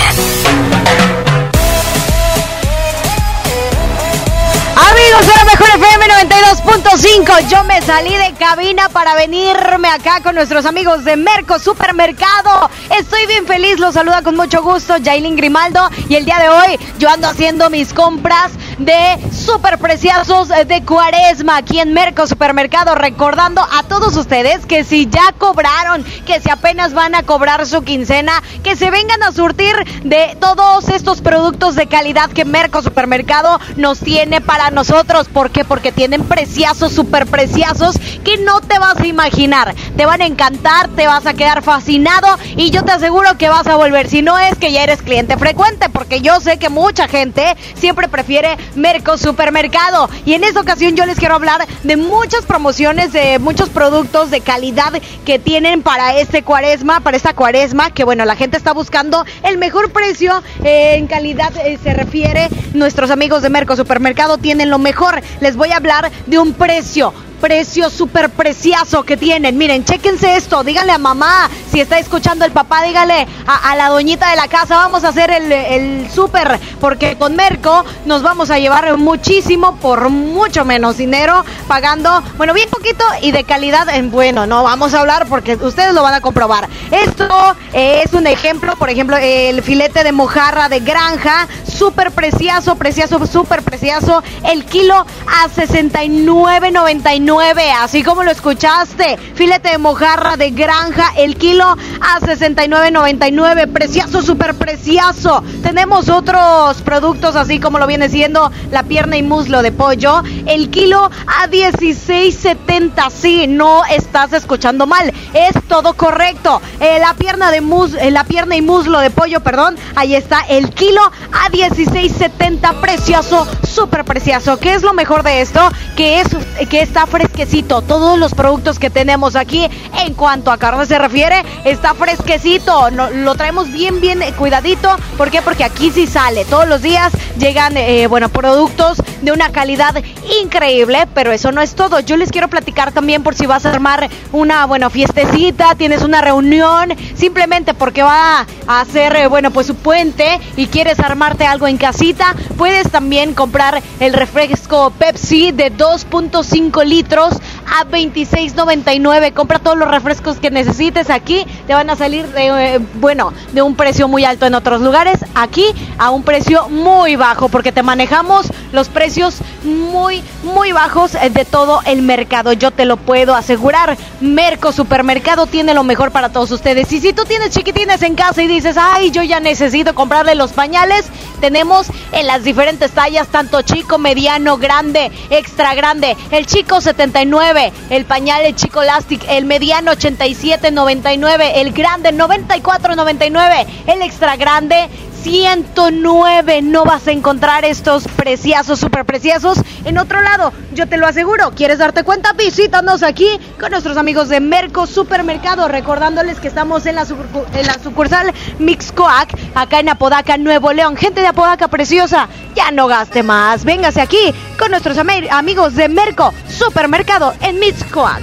Amigos 4.91 5.27
de 5.27 5.45
Mejor 5.45 5.69
FM 5.69 6.07
92.5, 6.07 7.49
yo 7.49 7.65
me 7.65 7.81
salí 7.83 8.15
de 8.15 8.35
cabina 8.35 8.89
para 8.89 9.15
venirme 9.15 9.89
acá 9.89 10.21
con 10.23 10.35
nuestros 10.35 10.67
amigos 10.67 11.05
de 11.05 11.17
Merco 11.17 11.59
Supermercado. 11.59 12.71
Estoy 12.99 13.27
bien 13.27 13.47
feliz, 13.47 13.79
los 13.79 13.95
saluda 13.95 14.23
con 14.23 14.37
mucho 14.37 14.63
gusto 14.63 14.95
Jailin 15.03 15.37
Grimaldo 15.37 15.89
y 16.09 16.17
el 16.17 16.25
día 16.25 16.39
de 16.39 16.49
hoy 16.49 16.79
yo 16.99 17.09
ando 17.09 17.29
haciendo 17.29 17.71
mis 17.71 17.93
compras 17.93 18.53
de 18.79 19.19
super 19.33 19.79
preciosos 19.79 20.49
de 20.49 20.83
Cuaresma 20.85 21.57
aquí 21.57 21.81
en 21.81 21.93
Merco 21.93 22.27
Supermercado. 22.27 22.95
Recordando 22.95 23.61
a 23.61 23.83
todos 23.83 24.17
ustedes 24.17 24.67
que 24.67 24.85
si 24.85 25.09
ya 25.09 25.33
cobraron, 25.37 26.05
que 26.27 26.41
si 26.41 26.51
apenas 26.51 26.95
van 26.95 27.15
a 27.15 27.23
cobrar 27.23 27.67
su 27.67 27.83
quincena, 27.83 28.43
que 28.63 28.77
se 28.77 28.91
vengan 28.91 29.23
a 29.23 29.33
surtir 29.33 29.75
de 30.05 30.37
todos 30.41 30.89
estos 30.89 31.21
productos 31.21 31.75
de 31.75 31.87
calidad 31.87 32.31
que 32.31 32.45
Merco 32.45 32.83
Supermercado 32.83 33.59
nos 33.77 34.01
tiene 34.01 34.41
para 34.41 34.71
nosotros. 34.71 35.29
¿Por 35.29 35.51
qué? 35.51 35.65
Porque 35.65 35.93
tienen 35.93 36.25
preciazos, 36.25 36.93
super 36.93 37.27
preciosos 37.27 37.99
que 38.25 38.39
no 38.39 38.61
te 38.61 38.79
vas 38.79 38.99
a 38.99 39.07
imaginar. 39.07 39.75
Te 39.97 40.07
van 40.07 40.23
a 40.23 40.27
encantar, 40.27 40.89
te 40.89 41.07
vas 41.07 41.27
a 41.27 41.35
quedar 41.35 41.63
fascinado 41.63 42.29
y 42.57 42.71
yo 42.71 42.85
te 42.85 42.93
aseguro 42.93 43.37
que 43.39 43.49
vas 43.49 43.67
a 43.67 43.77
volver. 43.77 44.09
Si 44.09 44.23
no 44.23 44.39
es 44.39 44.57
que 44.57 44.73
ya 44.73 44.83
eres 44.83 45.03
cliente 45.03 45.37
frecuente, 45.37 45.89
porque 45.89 46.21
yo 46.21 46.41
sé 46.41 46.59
que 46.59 46.69
mucha 46.69 47.09
gente 47.09 47.57
siempre 47.75 48.09
prefiere 48.09 48.57
Merco 48.75 49.19
Supermercado. 49.19 50.09
Y 50.25 50.35
en 50.35 50.45
esta 50.45 50.61
ocasión 50.61 50.97
yo 50.97 51.07
les 51.07 51.19
quiero 51.19 51.35
hablar 51.35 51.67
de 51.83 51.97
muchas 51.97 52.45
promociones, 52.45 53.13
de 53.13 53.39
muchos 53.39 53.69
productos 53.69 54.31
de 54.31 54.41
calidad 54.41 54.93
que 55.25 55.39
tienen 55.39 55.83
para 55.83 56.17
este 56.19 56.43
cuaresma, 56.43 57.01
para 57.01 57.17
esta 57.17 57.35
cuaresma, 57.35 57.91
que 57.91 58.05
bueno, 58.05 58.25
la 58.25 58.37
gente 58.37 58.57
está 58.57 58.73
buscando 58.73 59.25
el 59.43 59.59
mejor 59.59 59.93
precio 59.93 60.43
eh, 60.65 60.97
en 60.97 61.07
calidad 61.07 61.53
eh, 61.65 61.79
se 61.83 61.95
refiere. 61.95 62.49
Nuestros 62.75 63.11
amigos 63.11 63.43
de 63.43 63.51
Merco 63.51 63.77
Supermercado 63.77 64.39
tienen 64.39 64.71
lo 64.71 64.79
mejor. 64.79 65.21
Les 65.41 65.57
voy 65.57 65.73
a 65.73 65.77
hablar 65.77 66.11
de 66.27 66.39
un 66.39 66.53
precio 66.53 67.13
precio 67.41 67.91
súper 67.91 68.31
precioso 68.31 69.03
que 69.05 69.17
tienen. 69.17 69.57
Miren, 69.57 69.85
chéquense 69.85 70.37
esto, 70.37 70.65
díganle 70.65 70.93
a 70.93 70.99
mamá, 70.99 71.49
si 71.71 71.81
está 71.81 71.99
escuchando 71.99 72.45
el 72.45 72.53
papá, 72.53 72.83
dígale 72.83 73.27
a, 73.47 73.77
la 73.77 73.89
doñita 73.89 74.31
de 74.31 74.37
la 74.37 74.49
casa, 74.49 74.77
vamos 74.77 75.05
a 75.05 75.09
hacer 75.09 75.31
el, 75.31 75.53
el 75.53 76.11
súper, 76.11 76.59
porque 76.81 77.17
con 77.17 77.37
Merco 77.37 77.85
nos 78.05 78.23
vamos 78.23 78.51
a 78.51 78.59
llevar 78.59 78.97
muchísimo 78.97 79.77
por 79.77 80.09
mucho 80.09 80.65
menos 80.65 80.97
dinero, 80.97 81.45
pagando, 81.67 82.23
bueno, 82.37 82.55
bien 82.55 82.69
poquito 82.71 83.05
y 83.23 83.31
de 83.31 83.45
calidad 83.45 83.89
en 83.89 84.11
bueno, 84.11 84.47
no 84.47 84.63
vamos 84.63 84.95
a 84.95 85.01
hablar 85.01 85.27
porque 85.29 85.55
ustedes 85.57 85.95
lo 85.95 86.03
van 86.03 86.15
a 86.15 86.21
comprobar. 86.21 86.69
Esto 86.91 87.57
es 87.73 88.13
un 88.13 88.27
ejemplo, 88.27 88.75
por 88.77 88.91
ejemplo, 88.91 89.17
el 89.17 89.63
filete 89.63 90.03
de 90.05 90.13
mojarra 90.13 90.69
de 90.69 90.81
granja, 90.81 91.47
súper 91.67 92.11
precioso, 92.11 92.77
precioso, 92.77 93.25
súper 93.27 93.63
precioso, 93.63 94.23
el 94.45 94.65
kilo 94.65 94.95
a 94.95 95.49
69.99, 95.49 97.28
así 97.37 98.03
como 98.03 98.23
lo 98.23 98.31
escuchaste, 98.31 99.19
filete 99.35 99.73
de 99.73 99.79
mojarra 99.79 100.39
de 100.39 100.51
granja, 100.51 101.13
el 101.19 101.37
kilo 101.37 101.65
a 101.67 102.21
69.99, 102.21 103.71
precioso, 103.71 104.23
súper 104.23 104.55
precioso. 104.55 105.43
Tenemos 105.63 106.09
otros 106.09 106.81
productos 106.83 107.37
así 107.37 107.61
como 107.61 107.79
lo 107.79 107.87
viene 107.87 108.09
siendo 108.09 108.51
la 108.71 108.83
pierna 108.85 109.19
y 109.19 109.23
muslo 109.23 109.61
de 109.61 109.73
pollo, 109.73 110.23
el 110.47 110.71
kilo 110.71 111.11
a 111.27 111.49
16.70, 111.49 113.11
sí, 113.11 113.47
no 113.47 113.85
estás 113.85 114.33
escuchando 114.33 114.87
mal, 114.87 115.13
es 115.35 115.53
todo 115.69 115.93
correcto. 115.93 116.63
Eh, 116.81 116.99
la 116.99 117.13
pierna 117.13 117.51
de 117.51 117.61
mus, 117.61 117.93
eh, 117.93 118.11
la 118.11 118.25
pierna 118.25 118.57
y 118.57 118.63
muslo 118.63 119.01
de 119.01 119.11
pollo, 119.11 119.41
perdón, 119.41 119.77
ahí 119.97 120.15
está 120.15 120.41
el 120.49 120.71
kilo 120.71 121.03
a 121.03 121.51
16.70, 121.51 122.81
precioso, 122.81 123.47
súper 123.69 124.07
precioso. 124.07 124.59
¿Qué 124.59 124.73
es 124.73 124.83
lo 124.83 124.95
mejor 124.95 125.23
de 125.23 125.43
esto? 125.43 125.61
Que 125.95 126.21
es 126.21 126.29
que 126.71 126.81
está 126.81 127.05
fresquecito. 127.19 127.83
Todos 127.83 128.17
los 128.17 128.33
productos 128.33 128.79
que 128.79 128.91
tenemos 128.91 129.35
aquí 129.35 129.69
en 130.07 130.15
cuanto 130.15 130.53
a 130.53 130.57
carne 130.59 130.87
se 130.87 130.99
refiere, 130.99 131.43
está 131.65 131.93
fresquecito. 131.95 132.93
No- 132.93 133.11
lo 133.11 133.35
traemos 133.35 133.73
bien, 133.73 134.01
bien 134.01 134.23
eh, 134.23 134.33
cuidadito. 134.35 134.95
¿Por 135.17 135.29
qué? 135.31 135.43
Porque 135.43 135.65
aquí 135.65 135.91
sí 135.91 136.07
sale. 136.07 136.45
Todos 136.45 136.69
los 136.69 136.81
días 136.81 137.13
llegan, 137.39 137.77
eh, 137.77 138.07
bueno, 138.07 138.29
productos 138.29 138.99
de 139.23 139.33
una 139.33 139.51
calidad 139.51 139.97
increíble, 140.43 141.09
pero 141.13 141.33
eso 141.33 141.51
no 141.51 141.61
es 141.61 141.75
todo. 141.75 141.99
Yo 141.99 142.17
les 142.17 142.31
quiero 142.31 142.47
platicar 142.47 142.93
también 142.93 143.25
por 143.25 143.35
si 143.35 143.47
vas 143.47 143.67
a 143.67 143.71
armar 143.71 144.09
una, 144.33 144.65
bueno, 144.67 144.89
fiestecita, 144.91 145.75
tienes 145.75 146.03
una 146.03 146.21
reunión, 146.21 146.95
simplemente 147.17 147.75
porque 147.75 148.05
va 148.05 148.47
a 148.69 148.81
hacer, 148.81 149.17
eh, 149.17 149.27
bueno, 149.27 149.51
pues 149.51 149.67
su 149.67 149.75
puente 149.75 150.39
y 150.57 150.69
quieres 150.69 151.01
armarte 151.01 151.47
algo 151.47 151.67
en 151.67 151.79
casita, 151.79 152.37
puedes 152.57 152.89
también 152.93 153.35
comprar 153.35 153.83
el 153.99 154.13
refresco 154.13 154.93
Pepsi 154.97 155.51
de 155.51 155.73
2.5 155.73 156.85
litros 156.85 157.08
centros 157.09 157.41
a 157.79 157.85
26.99. 157.85 159.33
Compra 159.33 159.59
todos 159.59 159.77
los 159.77 159.91
refrescos 159.91 160.39
que 160.39 160.51
necesites 160.51 161.11
aquí, 161.11 161.47
te 161.67 161.75
van 161.75 161.91
a 161.91 161.97
salir 161.97 162.27
de, 162.29 162.75
eh, 162.75 162.79
bueno, 162.95 163.33
de 163.53 163.63
un 163.63 163.75
precio 163.75 164.09
muy 164.09 164.25
alto 164.25 164.47
en 164.47 164.55
otros 164.55 164.81
lugares, 164.81 165.19
aquí 165.35 165.67
a 165.99 166.11
un 166.11 166.23
precio 166.23 166.69
muy 166.69 167.17
bajo, 167.17 167.49
porque 167.49 167.73
te 167.73 167.83
manejamos 167.83 168.47
los 168.73 168.89
precios 168.89 169.39
muy, 169.65 170.23
muy 170.43 170.73
bajos 170.73 171.15
eh, 171.15 171.31
de 171.31 171.45
todo 171.45 171.81
el 171.85 172.03
mercado. 172.03 172.53
Yo 172.53 172.71
te 172.71 172.85
lo 172.85 172.97
puedo 172.97 173.35
asegurar. 173.35 173.97
Merco 174.21 174.73
Supermercado 174.73 175.47
tiene 175.47 175.75
lo 175.75 175.85
mejor 175.85 176.11
para 176.11 176.31
todos 176.31 176.51
ustedes. 176.51 176.93
Y 176.93 177.01
si 177.01 177.13
tú 177.13 177.25
tienes 177.25 177.51
chiquitines 177.51 178.03
en 178.03 178.15
casa 178.15 178.43
y 178.43 178.47
dices, 178.47 178.77
ay, 178.79 179.11
yo 179.11 179.23
ya 179.23 179.41
necesito 179.41 179.95
comprarle 179.95 180.35
los 180.35 180.53
pañales, 180.53 181.07
tenemos 181.41 181.89
en 182.13 182.27
las 182.27 182.45
diferentes 182.45 182.91
tallas, 182.93 183.29
tanto 183.29 183.63
chico, 183.63 183.99
mediano, 183.99 184.59
grande, 184.59 185.11
extra 185.31 185.75
grande. 185.75 186.17
El 186.31 186.47
chico 186.47 186.81
79, 186.81 187.58
el 187.91 188.05
pañal, 188.05 188.45
el 188.45 188.55
chico 188.55 188.83
elastic, 188.83 189.25
el 189.29 189.45
mediano 189.45 189.93
87.99, 189.93 191.53
el 191.57 191.73
grande 191.73 192.13
94.99, 192.13 193.67
el 193.87 194.03
extra 194.03 194.37
grande 194.37 194.89
109. 195.23 196.63
No 196.63 196.85
vas 196.85 197.07
a 197.07 197.13
encontrar 197.13 197.65
estos 197.65 198.05
preciosos, 198.09 198.79
super 198.81 199.05
preciosos 199.05 199.59
en 199.85 199.99
otro 199.99 200.21
lado. 200.23 200.53
Yo 200.75 200.87
te 200.89 200.97
lo 200.97 201.07
aseguro. 201.07 201.53
¿Quieres 201.55 201.79
darte 201.79 202.05
cuenta? 202.05 202.33
Visítanos 202.33 203.03
aquí 203.03 203.29
con 203.61 203.71
nuestros 203.71 203.97
amigos 203.97 204.29
de 204.29 204.41
Merco 204.41 204.87
Supermercado. 204.87 205.69
Recordándoles 205.69 206.39
que 206.41 206.49
estamos 206.49 206.87
en 206.87 206.95
la, 206.97 207.05
sucursal 207.05 208.33
Mixcoac, 208.59 209.35
acá 209.55 209.81
en 209.81 209.89
Apodaca, 209.89 210.37
Nuevo 210.37 210.73
León. 210.73 210.97
Gente 210.97 211.21
de 211.21 211.27
Apodaca 211.29 211.69
preciosa, 211.69 212.29
ya 212.55 212.71
no 212.71 212.87
gaste 212.87 213.23
más. 213.23 213.65
Véngase 213.65 214.01
aquí 214.01 214.35
con 214.59 214.71
nuestros 214.71 214.97
ami- 214.99 215.29
amigos 215.31 215.75
de 215.75 215.89
Merco 215.89 216.33
Supermercado 216.49 217.35
en 217.41 217.59
Mixcoac. 217.59 218.23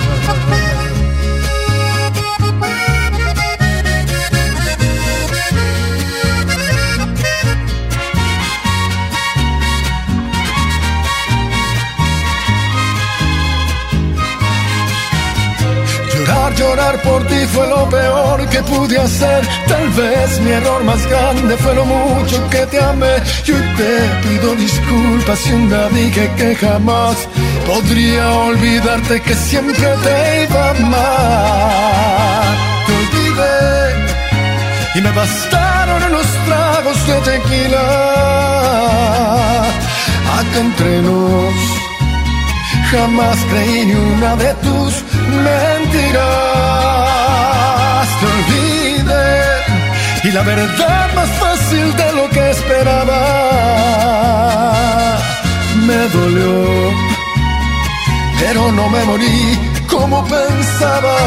por 16.99 17.26
ti 17.27 17.45
fue 17.53 17.68
lo 17.68 17.88
peor 17.89 18.47
que 18.49 18.61
pude 18.63 18.97
hacer. 18.97 19.47
Tal 19.68 19.89
vez 19.89 20.39
mi 20.41 20.51
error 20.51 20.84
más 20.84 21.05
grande 21.07 21.55
fue 21.57 21.76
lo 21.76 21.85
mucho 21.85 22.49
que 22.49 22.65
te 22.68 22.81
amé. 22.81 23.15
Yo 23.45 23.55
te 23.77 23.93
pido 24.23 24.55
disculpas 24.55 25.39
si 25.39 25.53
un 25.53 25.69
día 25.69 25.88
dije 25.89 26.31
que 26.38 26.55
jamás 26.55 27.15
podría 27.68 28.30
olvidarte 28.31 29.22
que 29.22 29.34
siempre 29.34 29.88
te 30.03 30.43
iba 30.43 30.65
a 30.65 30.69
amar. 30.72 32.55
Te 32.85 32.93
olvidé 33.01 33.72
y 34.95 35.01
me 35.01 35.11
bastaron 35.11 36.11
los 36.11 36.27
tragos 36.47 37.07
de 37.07 37.15
tequila. 37.31 37.85
Acá 40.39 40.59
entre 40.59 41.01
nos, 41.01 41.55
jamás 42.91 43.38
creí 43.49 43.85
ni 43.85 43.93
una 43.93 44.35
de 44.35 44.53
tus 44.55 45.10
mentiras. 45.32 46.22
Te 48.20 48.26
olvidé 48.36 49.32
y 50.24 50.32
la 50.32 50.44
verdad 50.44 51.14
más 51.16 51.30
fácil 51.30 51.95
de 51.95 52.14
lo 52.14 52.30
que 52.30 52.49
esperaba. 52.52 53.22
Me 55.88 56.10
dolió, 56.10 56.91
pero 58.40 58.72
no 58.72 58.90
me 58.90 59.03
morí 59.06 59.60
como 59.90 60.24
pensaba. 60.26 61.18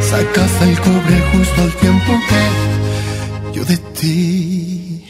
Sacaste 0.00 0.64
el 0.64 0.80
cobre 0.80 1.16
justo 1.32 1.62
al 1.62 1.72
tiempo 1.74 2.12
que 2.28 2.42
yo 3.54 3.64
de 3.64 3.76
ti, 3.98 5.04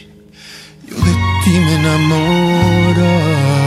yo 0.88 0.96
de 0.96 1.12
ti 1.44 1.50
me 1.50 1.74
enamoraba. 1.74 3.65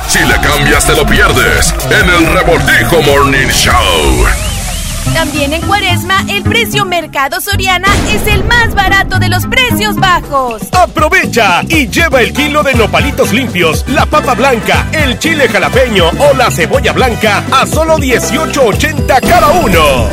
Si 0.08 0.18
le 0.24 0.34
cambias 0.40 0.84
te 0.86 0.94
lo 0.94 1.06
pierdes 1.06 1.74
en 1.90 2.10
el 2.10 2.32
Revoltijo 2.34 3.02
Morning 3.02 3.48
Show. 3.48 4.51
También 5.14 5.52
en 5.52 5.62
Cuaresma, 5.62 6.24
el 6.28 6.42
precio 6.42 6.84
Mercado 6.84 7.40
Soriana 7.40 7.88
es 8.12 8.26
el 8.26 8.44
más 8.44 8.74
barato 8.74 9.18
de 9.18 9.28
los 9.28 9.46
precios 9.46 9.96
bajos. 9.96 10.62
Aprovecha 10.72 11.62
y 11.68 11.88
lleva 11.88 12.20
el 12.22 12.32
kilo 12.32 12.62
de 12.62 12.74
nopalitos 12.74 13.32
limpios, 13.32 13.84
la 13.88 14.06
papa 14.06 14.34
blanca, 14.34 14.88
el 14.92 15.18
chile 15.18 15.48
jalapeño 15.48 16.08
o 16.18 16.34
la 16.34 16.50
cebolla 16.50 16.92
blanca 16.92 17.44
a 17.52 17.66
solo 17.66 17.98
18.80 17.98 19.20
cada 19.20 19.48
uno. 19.48 20.08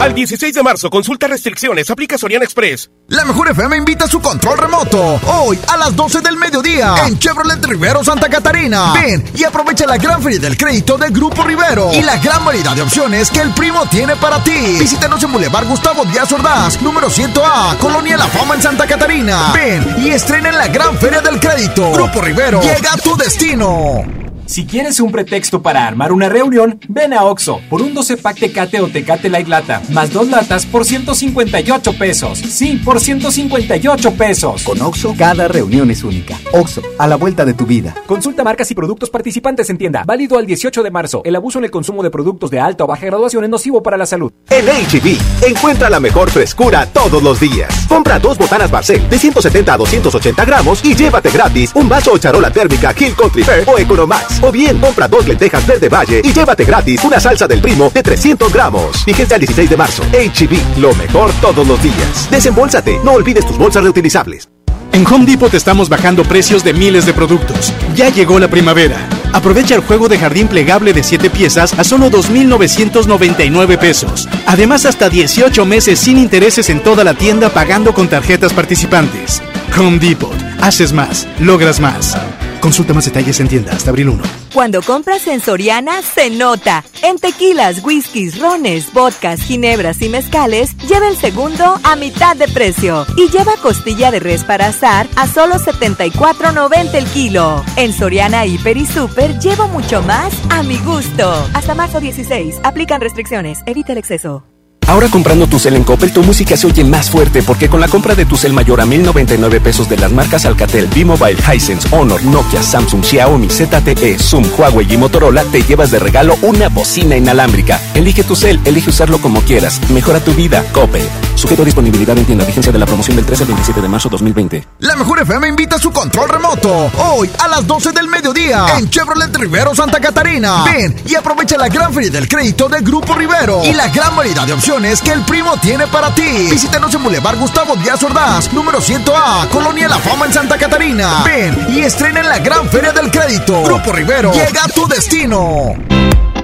Al 0.00 0.14
16 0.14 0.54
de 0.54 0.62
marzo, 0.62 0.90
consulta 0.90 1.26
restricciones, 1.26 1.90
aplica 1.90 2.18
Soriana 2.18 2.44
Express. 2.44 2.90
La 3.08 3.24
Mejor 3.24 3.50
FM 3.50 3.76
invita 3.76 4.04
a 4.04 4.08
su 4.08 4.20
control 4.20 4.58
remoto 4.58 5.20
hoy 5.26 5.58
a 5.68 5.76
las 5.76 5.96
12 5.96 6.20
del 6.20 6.36
mediodía 6.36 6.94
en 7.06 7.18
Chevrolet 7.18 7.64
Rivero 7.64 8.04
Santa 8.04 8.28
Catarina. 8.28 8.92
Ven 8.92 9.24
y 9.34 9.44
aprovecha 9.44 9.86
la 9.86 9.96
gran 9.96 10.22
feria 10.22 10.40
del 10.40 10.56
crédito 10.56 10.98
del 10.98 11.10
Grupo 11.10 11.42
Rivero 11.42 11.90
y 11.92 12.02
la 12.02 12.16
gran 12.18 12.44
variedad 12.44 12.74
de 12.74 12.82
opciones 12.84 13.30
que 13.30 13.40
el 13.40 13.50
primo 13.54 13.86
tiene 13.86 14.14
para 14.14 14.44
ti. 14.44 14.76
Visítanos 14.78 15.22
en 15.22 15.32
Boulevard 15.32 15.66
Gustavo 15.66 16.04
Díaz 16.04 16.30
Ordaz, 16.32 16.82
número 16.82 17.08
100A, 17.08 17.78
Colonia 17.78 18.18
La 18.18 18.26
Fama 18.26 18.54
en 18.54 18.62
Santa 18.62 18.86
Catarina. 18.86 19.52
Ven 19.54 19.96
y 19.98 20.10
estrena 20.10 20.50
en 20.50 20.58
la 20.58 20.68
gran 20.68 20.98
feria 20.98 21.22
del 21.22 21.40
crédito. 21.40 21.92
Grupo 21.92 22.20
Rivero, 22.20 22.60
llega 22.60 22.92
a 22.92 22.96
tu 22.98 23.16
destino. 23.16 24.04
Si 24.46 24.66
quieres 24.66 25.00
un 25.00 25.10
pretexto 25.10 25.62
para 25.62 25.86
armar 25.86 26.12
una 26.12 26.28
reunión, 26.28 26.78
ven 26.88 27.14
a 27.14 27.24
Oxo 27.24 27.60
por 27.70 27.80
un 27.80 27.94
12 27.94 28.18
pack 28.18 28.40
Tecate 28.40 28.80
o 28.80 28.88
Tecate 28.88 29.30
Light 29.30 29.48
Lata, 29.48 29.80
más 29.90 30.12
dos 30.12 30.28
latas 30.28 30.66
por 30.66 30.84
158 30.84 31.98
pesos. 31.98 32.38
Sí, 32.38 32.80
por 32.84 33.00
158 33.00 34.12
pesos. 34.12 34.62
Con 34.62 34.82
Oxo, 34.82 35.14
cada 35.16 35.48
reunión 35.48 35.90
es 35.90 36.04
única. 36.04 36.38
Oxo, 36.52 36.82
a 36.98 37.06
la 37.06 37.16
vuelta 37.16 37.46
de 37.46 37.54
tu 37.54 37.64
vida. 37.64 37.94
Consulta 38.06 38.44
marcas 38.44 38.70
y 38.70 38.74
productos 38.74 39.08
participantes 39.08 39.70
en 39.70 39.78
tienda. 39.78 40.04
Válido 40.06 40.36
al 40.36 40.44
18 40.46 40.82
de 40.82 40.90
marzo. 40.90 41.22
El 41.24 41.36
abuso 41.36 41.58
en 41.58 41.64
el 41.64 41.70
consumo 41.70 42.02
de 42.02 42.10
productos 42.10 42.50
de 42.50 42.60
alta 42.60 42.84
o 42.84 42.86
baja 42.86 43.06
graduación 43.06 43.44
es 43.44 43.50
nocivo 43.50 43.82
para 43.82 43.96
la 43.96 44.04
salud. 44.04 44.30
En 44.50 44.66
HB, 44.66 45.46
encuentra 45.48 45.88
la 45.88 46.00
mejor 46.00 46.30
frescura 46.30 46.86
todos 46.86 47.22
los 47.22 47.40
días. 47.40 47.86
Compra 47.88 48.18
dos 48.18 48.36
botanas 48.36 48.70
Barcel 48.70 49.08
de 49.08 49.18
170 49.18 49.72
a 49.72 49.76
280 49.78 50.44
gramos 50.44 50.84
y 50.84 50.94
llévate 50.94 51.30
gratis 51.30 51.72
un 51.74 51.88
vaso 51.88 52.12
o 52.12 52.18
charola 52.18 52.50
térmica 52.50 52.94
Hill 52.98 53.14
Country 53.16 53.42
Fair 53.42 53.64
o 53.66 53.78
Economax. 53.78 54.34
O 54.44 54.52
bien, 54.52 54.78
compra 54.78 55.08
dos 55.08 55.26
lentejas 55.26 55.66
verde 55.66 55.88
valle 55.88 56.20
y 56.22 56.30
llévate 56.30 56.66
gratis 56.66 57.02
una 57.02 57.18
salsa 57.18 57.48
del 57.48 57.62
primo 57.62 57.90
de 57.94 58.02
300 58.02 58.52
gramos. 58.52 59.02
Vigencia 59.06 59.36
el 59.36 59.40
16 59.40 59.70
de 59.70 59.76
marzo. 59.78 60.02
HB, 60.12 60.80
lo 60.80 60.94
mejor 60.96 61.32
todos 61.40 61.66
los 61.66 61.82
días. 61.82 62.28
Desembolsate, 62.30 63.00
no 63.02 63.12
olvides 63.12 63.46
tus 63.46 63.56
bolsas 63.56 63.82
reutilizables. 63.82 64.50
En 64.92 65.06
Home 65.06 65.24
Depot 65.24 65.50
te 65.50 65.56
estamos 65.56 65.88
bajando 65.88 66.24
precios 66.24 66.62
de 66.62 66.74
miles 66.74 67.06
de 67.06 67.14
productos. 67.14 67.72
Ya 67.96 68.10
llegó 68.10 68.38
la 68.38 68.48
primavera. 68.48 69.08
Aprovecha 69.32 69.76
el 69.76 69.80
juego 69.80 70.08
de 70.08 70.18
jardín 70.18 70.46
plegable 70.46 70.92
de 70.92 71.02
7 71.02 71.30
piezas 71.30 71.72
a 71.78 71.82
solo 71.82 72.10
2.999 72.10 73.78
pesos. 73.78 74.28
Además, 74.46 74.84
hasta 74.84 75.08
18 75.08 75.64
meses 75.64 75.98
sin 75.98 76.18
intereses 76.18 76.68
en 76.68 76.82
toda 76.82 77.02
la 77.02 77.14
tienda 77.14 77.48
pagando 77.48 77.94
con 77.94 78.08
tarjetas 78.08 78.52
participantes. 78.52 79.42
Home 79.78 79.98
Depot. 79.98 80.34
Haces 80.60 80.92
más. 80.92 81.26
Logras 81.40 81.80
más. 81.80 82.16
Consulta 82.60 82.94
más 82.94 83.04
detalles 83.04 83.40
en 83.40 83.48
tienda 83.48 83.72
hasta 83.72 83.90
abril 83.90 84.08
1. 84.08 84.22
Cuando 84.54 84.80
compras 84.82 85.26
en 85.26 85.40
Soriana, 85.40 86.00
se 86.00 86.30
nota. 86.30 86.82
En 87.02 87.18
tequilas, 87.18 87.84
whiskies, 87.84 88.38
rones, 88.38 88.90
vodkas, 88.92 89.42
ginebras 89.42 90.00
y 90.00 90.08
mezcales, 90.08 90.74
lleva 90.88 91.08
el 91.08 91.16
segundo 91.16 91.78
a 91.82 91.96
mitad 91.96 92.36
de 92.36 92.48
precio. 92.48 93.04
Y 93.16 93.28
lleva 93.28 93.52
costilla 93.60 94.10
de 94.10 94.20
res 94.20 94.44
para 94.44 94.68
asar 94.68 95.08
a 95.16 95.26
solo 95.26 95.56
74.90 95.56 96.94
el 96.94 97.06
kilo. 97.06 97.62
En 97.76 97.92
Soriana, 97.92 98.46
Hiper 98.46 98.76
y 98.76 98.86
Super, 98.86 99.38
llevo 99.40 99.68
mucho 99.68 100.02
más 100.02 100.32
a 100.48 100.62
mi 100.62 100.78
gusto. 100.78 101.30
Hasta 101.52 101.74
marzo 101.74 102.00
16. 102.00 102.60
Aplican 102.62 103.00
restricciones. 103.00 103.58
Evita 103.66 103.92
el 103.92 103.98
exceso. 103.98 104.53
Ahora 104.86 105.08
comprando 105.08 105.46
tu 105.46 105.58
cel 105.58 105.76
en 105.76 105.84
Coppel, 105.84 106.12
tu 106.12 106.22
música 106.22 106.56
se 106.58 106.66
oye 106.66 106.84
más 106.84 107.10
fuerte 107.10 107.42
porque 107.42 107.70
con 107.70 107.80
la 107.80 107.88
compra 107.88 108.14
de 108.14 108.26
tu 108.26 108.36
cel 108.36 108.52
mayor 108.52 108.82
a 108.82 108.86
1099 108.86 109.60
pesos 109.60 109.88
de 109.88 109.96
las 109.96 110.12
marcas 110.12 110.44
Alcatel, 110.44 110.88
B-Mobile, 110.88 111.38
Hisense, 111.40 111.88
Honor, 111.90 112.22
Nokia, 112.22 112.62
Samsung, 112.62 113.02
Xiaomi, 113.02 113.48
ZTE, 113.48 114.18
Zoom, 114.18 114.44
Huawei 114.56 114.92
y 114.92 114.96
Motorola, 114.98 115.42
te 115.44 115.62
llevas 115.62 115.90
de 115.90 115.98
regalo 115.98 116.36
una 116.42 116.68
bocina 116.68 117.16
inalámbrica. 117.16 117.80
Elige 117.94 118.24
tu 118.24 118.36
cel, 118.36 118.60
elige 118.66 118.90
usarlo 118.90 119.20
como 119.20 119.40
quieras. 119.40 119.80
Mejora 119.90 120.20
tu 120.20 120.34
vida, 120.34 120.62
Coppel. 120.72 121.02
Sujeto 121.34 121.62
a 121.62 121.64
disponibilidad 121.64 122.16
en 122.18 122.26
tienda. 122.26 122.44
Vigencia 122.44 122.70
de 122.70 122.78
la 122.78 122.86
promoción 122.86 123.16
del 123.16 123.24
13 123.24 123.44
al 123.44 123.48
27 123.48 123.80
de 123.80 123.88
marzo 123.88 124.08
2020. 124.10 124.68
La 124.80 124.96
mejor 124.96 125.20
FM 125.20 125.48
invita 125.48 125.76
a 125.76 125.78
su 125.78 125.90
control 125.92 126.28
remoto. 126.28 126.90
Hoy 126.98 127.30
a 127.38 127.48
las 127.48 127.66
12 127.66 127.92
del 127.92 128.08
mediodía 128.08 128.66
en 128.78 128.90
Chevrolet 128.90 129.34
Rivero 129.34 129.74
Santa 129.74 129.98
Catarina. 129.98 130.62
Ven 130.64 130.94
y 131.06 131.14
aprovecha 131.14 131.56
la 131.56 131.68
gran 131.68 131.92
feria 131.92 132.10
del 132.10 132.28
crédito 132.28 132.68
del 132.68 132.82
Grupo 132.82 133.14
Rivero 133.14 133.62
y 133.64 133.72
la 133.72 133.88
gran 133.88 134.14
variedad 134.14 134.46
de 134.46 134.52
opciones 134.52 134.73
que 134.74 135.12
el 135.12 135.20
primo 135.24 135.56
tiene 135.58 135.86
para 135.86 136.12
ti. 136.12 136.48
Visítanos 136.50 136.92
en 136.92 137.02
Boulevard 137.04 137.38
Gustavo 137.38 137.76
Díaz 137.76 138.02
Ordaz, 138.02 138.52
número 138.52 138.80
100A, 138.80 139.48
Colonia 139.48 139.88
La 139.88 139.98
Fama 139.98 140.26
en 140.26 140.32
Santa 140.32 140.58
Catarina. 140.58 141.22
Ven 141.24 141.66
y 141.70 141.82
estrena 141.82 142.20
en 142.20 142.28
la 142.28 142.38
gran 142.40 142.68
feria 142.68 142.90
del 142.90 143.08
crédito. 143.08 143.62
Grupo 143.62 143.92
Rivero, 143.92 144.32
llega 144.32 144.64
a 144.64 144.68
tu 144.68 144.88
destino. 144.88 145.74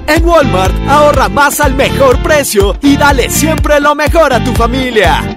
En 0.07 0.25
Walmart, 0.25 0.73
ahorra 0.89 1.29
más 1.29 1.59
al 1.59 1.75
mejor 1.75 2.23
precio 2.23 2.77
y 2.81 2.97
dale 2.97 3.31
siempre 3.31 3.81
lo 3.81 3.97
mejor 3.97 4.33
a 4.33 4.45
tu 4.45 4.55
familia. 4.55 5.37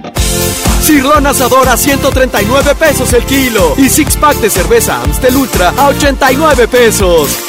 Cirlón 0.80 1.26
asador 1.26 1.68
a 1.68 1.76
139 1.76 2.76
pesos 2.76 3.12
el 3.12 3.24
kilo 3.24 3.74
y 3.76 3.88
six 3.88 4.16
pack 4.16 4.36
de 4.36 4.50
cerveza 4.50 5.02
Amstel 5.02 5.36
Ultra 5.36 5.74
a 5.76 5.88
89 5.88 6.68
pesos. 6.68 7.40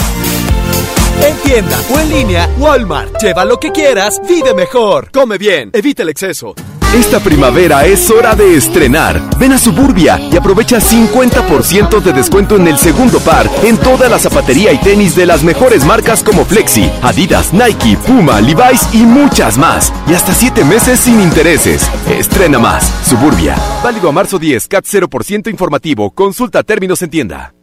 En 1.22 1.36
tienda 1.38 1.78
o 1.94 2.00
en 2.00 2.10
línea, 2.10 2.50
Walmart. 2.58 3.22
Lleva 3.22 3.46
lo 3.46 3.60
que 3.60 3.72
quieras, 3.72 4.22
vive 4.28 4.54
mejor. 4.54 5.10
Come 5.12 5.38
bien, 5.38 5.70
evita 5.74 6.04
el 6.04 6.10
exceso. 6.10 6.54
Esta 6.94 7.20
primavera 7.20 7.86
es 7.86 8.10
hora 8.10 8.36
de 8.36 8.56
estrenar. 8.56 9.22
Ven 9.38 9.52
a 9.52 9.58
Suburbia 9.58 10.18
y 10.32 10.38
aprovecha 10.38 10.80
50% 10.80 12.00
de 12.00 12.14
descuento 12.14 12.56
en 12.56 12.68
el 12.68 12.78
segundo 12.78 13.20
par 13.20 13.50
en 13.64 13.78
toda 13.78 14.08
la 14.08 14.18
zapatería 14.18 14.72
y 14.72 14.78
tenis 14.78 15.14
de 15.14 15.26
las 15.26 15.44
mejores 15.44 15.84
marcas 15.84 16.24
como 16.24 16.46
Flexi, 16.46 16.90
Adidas, 17.02 17.52
Nike, 17.54 17.98
Puma, 18.06 18.40
Levi's 18.40 18.94
y 18.94 19.00
muchas 19.00 19.58
más. 19.58 19.92
Y 20.08 20.14
hasta 20.14 20.34
7 20.34 20.64
meses 20.64 21.02
sin 21.02 21.20
intereses. 21.20 21.90
Estrena 22.10 22.60
más. 22.60 22.90
Suburbia. 23.04 23.58
Válido 23.84 24.08
a 24.08 24.12
marzo 24.14 24.40
10, 24.40 24.68
CAT 24.68 24.86
0% 24.86 25.50
informativo. 25.50 26.12
Consulta 26.12 26.64
términos 26.64 27.02
en 27.02 27.10
tienda. 27.10 27.55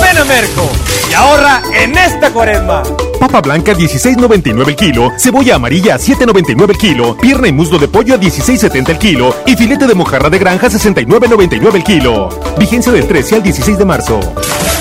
Ven 0.00 0.18
a 0.18 0.24
Merco 0.24 0.70
y 1.10 1.14
ahorra 1.14 1.62
en 1.74 1.96
esta 1.96 2.30
cuaresma. 2.30 2.82
Papa 3.18 3.40
blanca 3.40 3.72
16.99 3.72 4.68
el 4.68 4.76
kilo, 4.76 5.10
cebolla 5.18 5.56
amarilla 5.56 5.96
7.99 5.96 6.70
el 6.70 6.78
kilo, 6.78 7.16
pierna 7.16 7.48
y 7.48 7.52
muslo 7.52 7.78
de 7.78 7.88
pollo 7.88 8.14
a 8.14 8.18
16.70 8.18 8.88
el 8.88 8.98
kilo 8.98 9.34
y 9.46 9.56
filete 9.56 9.86
de 9.86 9.94
mojarra 9.94 10.30
de 10.30 10.38
granja 10.38 10.68
69.99 10.68 11.74
el 11.74 11.84
kilo. 11.84 12.28
Vigencia 12.58 12.92
del 12.92 13.06
13 13.06 13.36
al 13.36 13.42
16 13.42 13.78
de 13.78 13.84
marzo. 13.84 14.20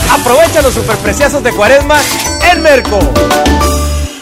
Aprovecha 0.09 0.61
los 0.61 0.73
superpreciazos 0.73 1.43
de 1.43 1.51
cuaresma 1.51 1.99
en 2.51 2.61
Merco. 2.61 2.99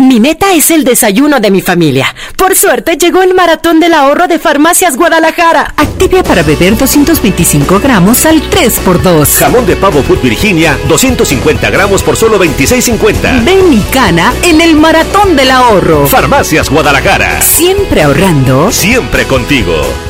Mi 0.00 0.18
meta 0.18 0.54
es 0.54 0.70
el 0.70 0.82
desayuno 0.82 1.40
de 1.40 1.50
mi 1.50 1.60
familia. 1.60 2.14
Por 2.36 2.56
suerte 2.56 2.96
llegó 2.96 3.22
el 3.22 3.34
maratón 3.34 3.80
del 3.80 3.92
ahorro 3.92 4.28
de 4.28 4.38
Farmacias 4.38 4.96
Guadalajara. 4.96 5.74
Activia 5.76 6.22
para 6.22 6.42
beber 6.42 6.78
225 6.78 7.80
gramos 7.80 8.24
al 8.24 8.40
3x2. 8.40 9.26
Jamón 9.38 9.66
de 9.66 9.76
pavo 9.76 10.02
Food 10.02 10.22
Virginia, 10.22 10.78
250 10.88 11.68
gramos 11.68 12.02
por 12.02 12.16
solo 12.16 12.42
26.50. 12.42 13.44
Ven 13.44 13.74
y 13.74 13.80
cana 13.92 14.32
en 14.42 14.62
el 14.62 14.74
maratón 14.74 15.36
del 15.36 15.50
ahorro. 15.50 16.06
Farmacias 16.06 16.70
Guadalajara. 16.70 17.42
Siempre 17.42 18.02
ahorrando. 18.02 18.72
Siempre 18.72 19.26
contigo. 19.26 20.09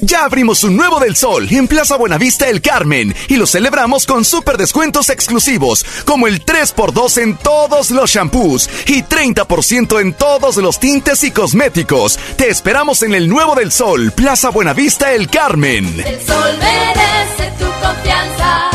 Ya 0.00 0.24
abrimos 0.24 0.62
un 0.62 0.76
nuevo 0.76 1.00
del 1.00 1.16
Sol 1.16 1.48
en 1.50 1.66
Plaza 1.66 1.96
Buenavista 1.96 2.48
El 2.48 2.60
Carmen 2.60 3.14
y 3.28 3.36
lo 3.36 3.46
celebramos 3.46 4.06
con 4.06 4.24
super 4.24 4.56
descuentos 4.56 5.10
exclusivos, 5.10 5.84
como 6.04 6.26
el 6.26 6.44
3x2 6.44 7.22
en 7.22 7.36
todos 7.36 7.90
los 7.90 8.10
shampoos 8.10 8.70
y 8.86 9.02
30% 9.02 10.00
en 10.00 10.14
todos 10.14 10.56
los 10.58 10.78
tintes 10.78 11.24
y 11.24 11.30
cosméticos. 11.30 12.18
Te 12.36 12.48
esperamos 12.48 13.02
en 13.02 13.14
el 13.14 13.28
nuevo 13.28 13.54
del 13.54 13.72
Sol, 13.72 14.12
Plaza 14.12 14.50
Buenavista 14.50 15.12
El 15.12 15.28
Carmen. 15.28 16.00
El 16.06 16.20
sol 16.24 16.58
merece 16.58 17.52
tu 17.58 17.66
confianza. 17.84 18.70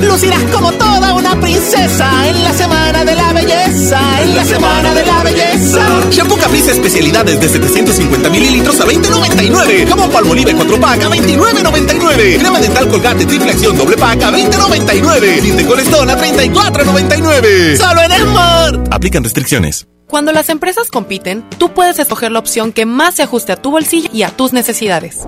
Lucirás 0.00 0.42
como 0.52 0.72
toda 0.72 1.14
una 1.14 1.40
princesa 1.40 2.28
en 2.28 2.42
la 2.42 2.52
semana 2.52 3.04
de 3.04 3.14
la 3.14 3.32
belleza, 3.32 4.22
en 4.22 4.34
la 4.34 4.44
semana 4.44 4.94
de 4.94 5.06
la 5.06 5.22
belleza. 5.22 5.86
Shampoo 6.10 6.38
Caprice 6.38 6.72
especialidades 6.72 7.40
de 7.40 7.48
750 7.48 8.28
mililitros 8.30 8.80
a 8.80 8.86
20.99. 8.86 9.88
Jabón 9.88 10.10
Palmolive 10.10 10.54
4 10.62 10.80
pack 10.80 11.02
a 11.02 11.08
29.99. 11.08 12.38
Crema 12.38 12.60
dental 12.60 12.88
colgate 12.88 13.26
triple 13.26 13.50
acción 13.50 13.76
doble 13.76 13.96
pack 13.96 14.22
a 14.22 14.30
20.99. 14.30 15.42
Tinte 15.42 15.66
colestón 15.66 16.08
a 16.08 16.16
34.99. 16.16 17.76
Solo 17.76 18.00
en 18.02 18.12
Smart. 18.12 18.94
Aplican 18.94 19.24
restricciones. 19.24 19.88
Cuando 20.06 20.30
las 20.30 20.50
empresas 20.50 20.88
compiten, 20.88 21.44
tú 21.58 21.74
puedes 21.74 21.98
escoger 21.98 22.30
la 22.30 22.38
opción 22.38 22.72
que 22.72 22.86
más 22.86 23.16
se 23.16 23.24
ajuste 23.24 23.50
a 23.50 23.56
tu 23.56 23.72
bolsillo 23.72 24.08
y 24.12 24.22
a 24.22 24.30
tus 24.30 24.52
necesidades. 24.52 25.26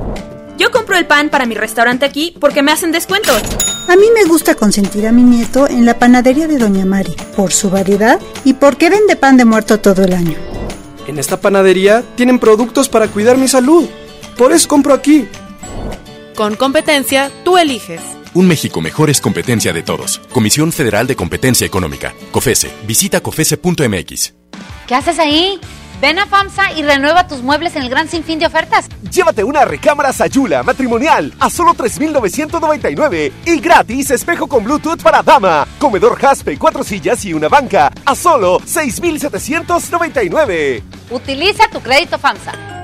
Yo 0.57 0.71
compro 0.71 0.97
el 0.97 1.07
pan 1.07 1.31
para 1.31 1.47
mi 1.47 1.57
restaurante 1.57 2.07
aquí 2.07 2.37
porque 2.39 2.63
me 2.63 2.71
hacen 2.71 2.93
descuentos. 2.93 3.43
A 3.89 3.97
mí 3.97 4.05
me 4.15 4.27
gusta 4.27 4.55
consentir 4.55 5.05
a 5.09 5.13
mi 5.13 5.23
nieto 5.23 5.67
en 5.69 5.85
la 5.85 5.99
panadería 5.99 6.47
de 6.47 6.59
Doña 6.59 6.87
Mari, 6.87 7.17
por 7.35 7.53
su 7.53 7.71
variedad 7.71 8.21
y 8.45 8.53
porque 8.53 8.89
vende 8.89 9.17
pan 9.17 9.37
de 9.37 9.45
muerto 9.45 9.81
todo 9.81 10.05
el 10.05 10.13
año. 10.13 10.37
En 11.09 11.19
esta 11.19 11.41
panadería 11.41 12.05
tienen 12.15 12.39
productos 12.39 12.89
para 12.89 13.09
cuidar 13.09 13.37
mi 13.37 13.49
salud. 13.49 13.89
Por 14.37 14.53
eso 14.53 14.69
compro 14.69 14.93
aquí. 14.95 15.29
Con 16.35 16.57
competencia, 16.57 17.31
tú 17.45 17.57
eliges. 17.57 18.01
Un 18.35 18.49
México 18.49 18.81
mejor 18.81 19.11
es 19.11 19.21
competencia 19.21 19.73
de 19.73 19.85
todos. 19.85 20.19
Comisión 20.33 20.73
Federal 20.73 21.07
de 21.07 21.15
Competencia 21.15 21.65
Económica. 21.65 22.13
COFESE. 22.33 22.73
Visita 22.85 23.21
COFESE.mx. 23.21 24.35
¿Qué 24.89 24.95
haces 24.95 25.21
ahí? 25.21 25.61
Ven 26.01 26.19
a 26.19 26.27
FAMSA 26.27 26.73
y 26.73 26.83
renueva 26.83 27.29
tus 27.29 27.43
muebles 27.43 27.77
en 27.77 27.83
el 27.83 27.89
gran 27.89 28.09
sinfín 28.09 28.41
de 28.41 28.47
ofertas. 28.47 28.89
Llévate 29.09 29.45
una 29.45 29.65
recámara 29.65 30.13
Sayula 30.13 30.65
matrimonial 30.65 31.33
a 31.39 31.49
solo 31.49 31.75
3,999 31.75 33.33
y 33.47 33.61
gratis 33.61 34.11
espejo 34.11 34.49
con 34.49 34.65
Bluetooth 34.65 35.01
para 35.01 35.23
dama. 35.23 35.65
Comedor 35.79 36.19
Jaspe, 36.19 36.59
cuatro 36.59 36.83
sillas 36.83 37.25
y 37.25 37.33
una 37.33 37.49
banca 37.49 37.93
a 38.05 38.17
solo 38.17 38.61
6,799. 38.65 40.83
Utiliza 41.11 41.69
tu 41.69 41.81
crédito 41.81 42.19
FAMSA. 42.19 42.84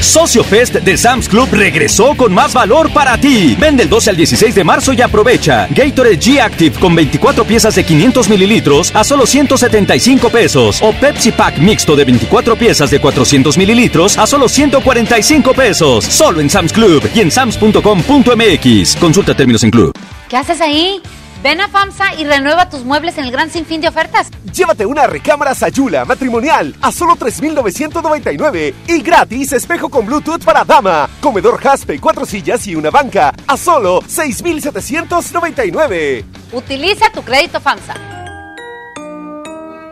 Socio 0.00 0.42
Fest 0.42 0.74
de 0.74 0.96
Sam's 0.96 1.28
Club 1.28 1.48
regresó 1.52 2.16
con 2.16 2.32
más 2.32 2.52
valor 2.52 2.92
para 2.92 3.18
ti. 3.18 3.56
Vende 3.58 3.82
el 3.82 3.88
12 3.88 4.10
al 4.10 4.16
16 4.16 4.54
de 4.54 4.64
marzo 4.64 4.92
y 4.92 5.00
aprovecha. 5.02 5.66
Gatorade 5.70 6.18
G 6.18 6.40
Active 6.40 6.78
con 6.78 6.94
24 6.94 7.44
piezas 7.44 7.74
de 7.74 7.84
500 7.84 8.28
mililitros 8.28 8.94
a 8.94 9.04
solo 9.04 9.26
175 9.26 10.30
pesos. 10.30 10.80
O 10.82 10.92
Pepsi 10.92 11.32
Pack 11.32 11.58
mixto 11.58 11.96
de 11.96 12.04
24 12.04 12.56
piezas 12.56 12.90
de 12.90 13.00
400 13.00 13.58
mililitros 13.58 14.16
a 14.18 14.26
solo 14.26 14.48
145 14.48 15.52
pesos. 15.52 16.04
Solo 16.04 16.40
en 16.40 16.48
Sam's 16.48 16.72
Club 16.72 17.08
y 17.14 17.20
en 17.20 17.30
sams.com.mx. 17.30 18.96
Consulta 18.96 19.34
términos 19.34 19.62
en 19.64 19.70
club. 19.70 19.92
¿Qué 20.28 20.36
haces 20.36 20.60
ahí? 20.60 21.00
Ven 21.42 21.60
a 21.62 21.68
FAMSA 21.68 22.16
y 22.18 22.24
renueva 22.24 22.68
tus 22.68 22.84
muebles 22.84 23.16
en 23.16 23.24
el 23.24 23.30
gran 23.30 23.50
sinfín 23.50 23.80
de 23.80 23.88
ofertas. 23.88 24.28
Llévate 24.52 24.84
una 24.84 25.06
recámara 25.06 25.54
Sayula 25.54 26.04
matrimonial 26.04 26.76
a 26.82 26.92
solo 26.92 27.16
3,999 27.16 28.74
y 28.86 29.00
gratis 29.00 29.54
espejo 29.54 29.88
con 29.88 30.04
Bluetooth 30.04 30.44
para 30.44 30.64
dama, 30.64 31.08
comedor 31.22 31.58
Jaspe, 31.58 31.98
cuatro 31.98 32.26
sillas 32.26 32.66
y 32.66 32.74
una 32.74 32.90
banca 32.90 33.32
a 33.46 33.56
solo 33.56 34.02
6,799. 34.06 36.26
Utiliza 36.52 37.10
tu 37.10 37.22
crédito 37.22 37.58
FAMSA. 37.58 38.19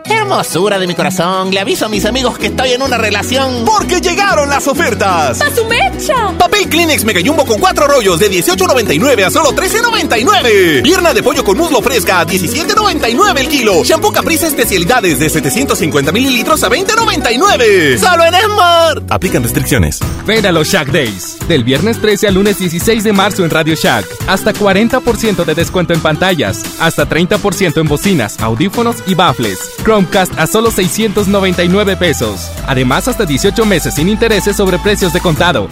Hermosura 0.09 0.79
de 0.79 0.87
mi 0.87 0.95
corazón, 0.95 1.51
le 1.51 1.59
aviso 1.59 1.85
a 1.85 1.89
mis 1.89 2.05
amigos 2.05 2.37
que 2.37 2.47
estoy 2.47 2.71
en 2.73 2.81
una 2.81 2.97
relación. 2.97 3.63
Porque 3.65 4.01
llegaron 4.01 4.49
las 4.49 4.67
ofertas. 4.67 5.41
¡A 5.41 5.55
su 5.55 5.65
mecha! 5.65 6.33
Papel 6.37 6.67
Kleenex 6.67 7.03
Mega 7.03 7.21
Jumbo 7.23 7.45
con 7.45 7.59
cuatro 7.59 7.87
rollos 7.87 8.19
de 8.19 8.29
18.99 8.31 9.25
a 9.25 9.29
solo 9.31 9.51
13.99. 9.51 10.81
Pierna 10.83 11.13
de 11.13 11.23
pollo 11.23 11.43
con 11.43 11.57
muslo 11.57 11.81
fresca 11.81 12.21
a 12.21 12.25
17.99 12.25 13.39
el 13.39 13.47
kilo. 13.47 13.83
Shampoo 13.83 14.11
Caprice 14.11 14.47
especialidades 14.47 15.19
de 15.19 15.29
750 15.29 16.11
mililitros 16.11 16.63
a 16.63 16.69
20.99. 16.69 17.97
Solo 17.97 18.25
en 18.25 18.33
Smart. 18.33 19.11
Aplican 19.11 19.43
restricciones. 19.43 19.99
Ven 20.25 20.45
a 20.45 20.51
los 20.51 20.67
Shack 20.67 20.89
Days. 20.91 21.37
Del 21.47 21.63
viernes 21.63 21.99
13 22.01 22.27
al 22.27 22.35
lunes 22.35 22.59
16 22.59 23.03
de 23.03 23.13
marzo 23.13 23.43
en 23.43 23.49
Radio 23.49 23.75
Shack. 23.75 24.05
Hasta 24.27 24.53
40% 24.53 25.45
de 25.45 25.55
descuento 25.55 25.93
en 25.93 26.01
pantallas. 26.01 26.63
Hasta 26.79 27.07
30% 27.07 27.79
en 27.79 27.87
bocinas, 27.87 28.39
audífonos 28.39 28.97
y 29.07 29.15
baffles. 29.15 29.59
Chromecast 29.99 30.39
a 30.39 30.47
solo 30.47 30.71
699 30.71 31.97
pesos. 31.97 32.49
Además, 32.65 33.07
hasta 33.07 33.25
18 33.25 33.65
meses 33.65 33.95
sin 33.95 34.07
intereses 34.07 34.55
sobre 34.55 34.79
precios 34.79 35.11
de 35.11 35.19
contado. 35.19 35.67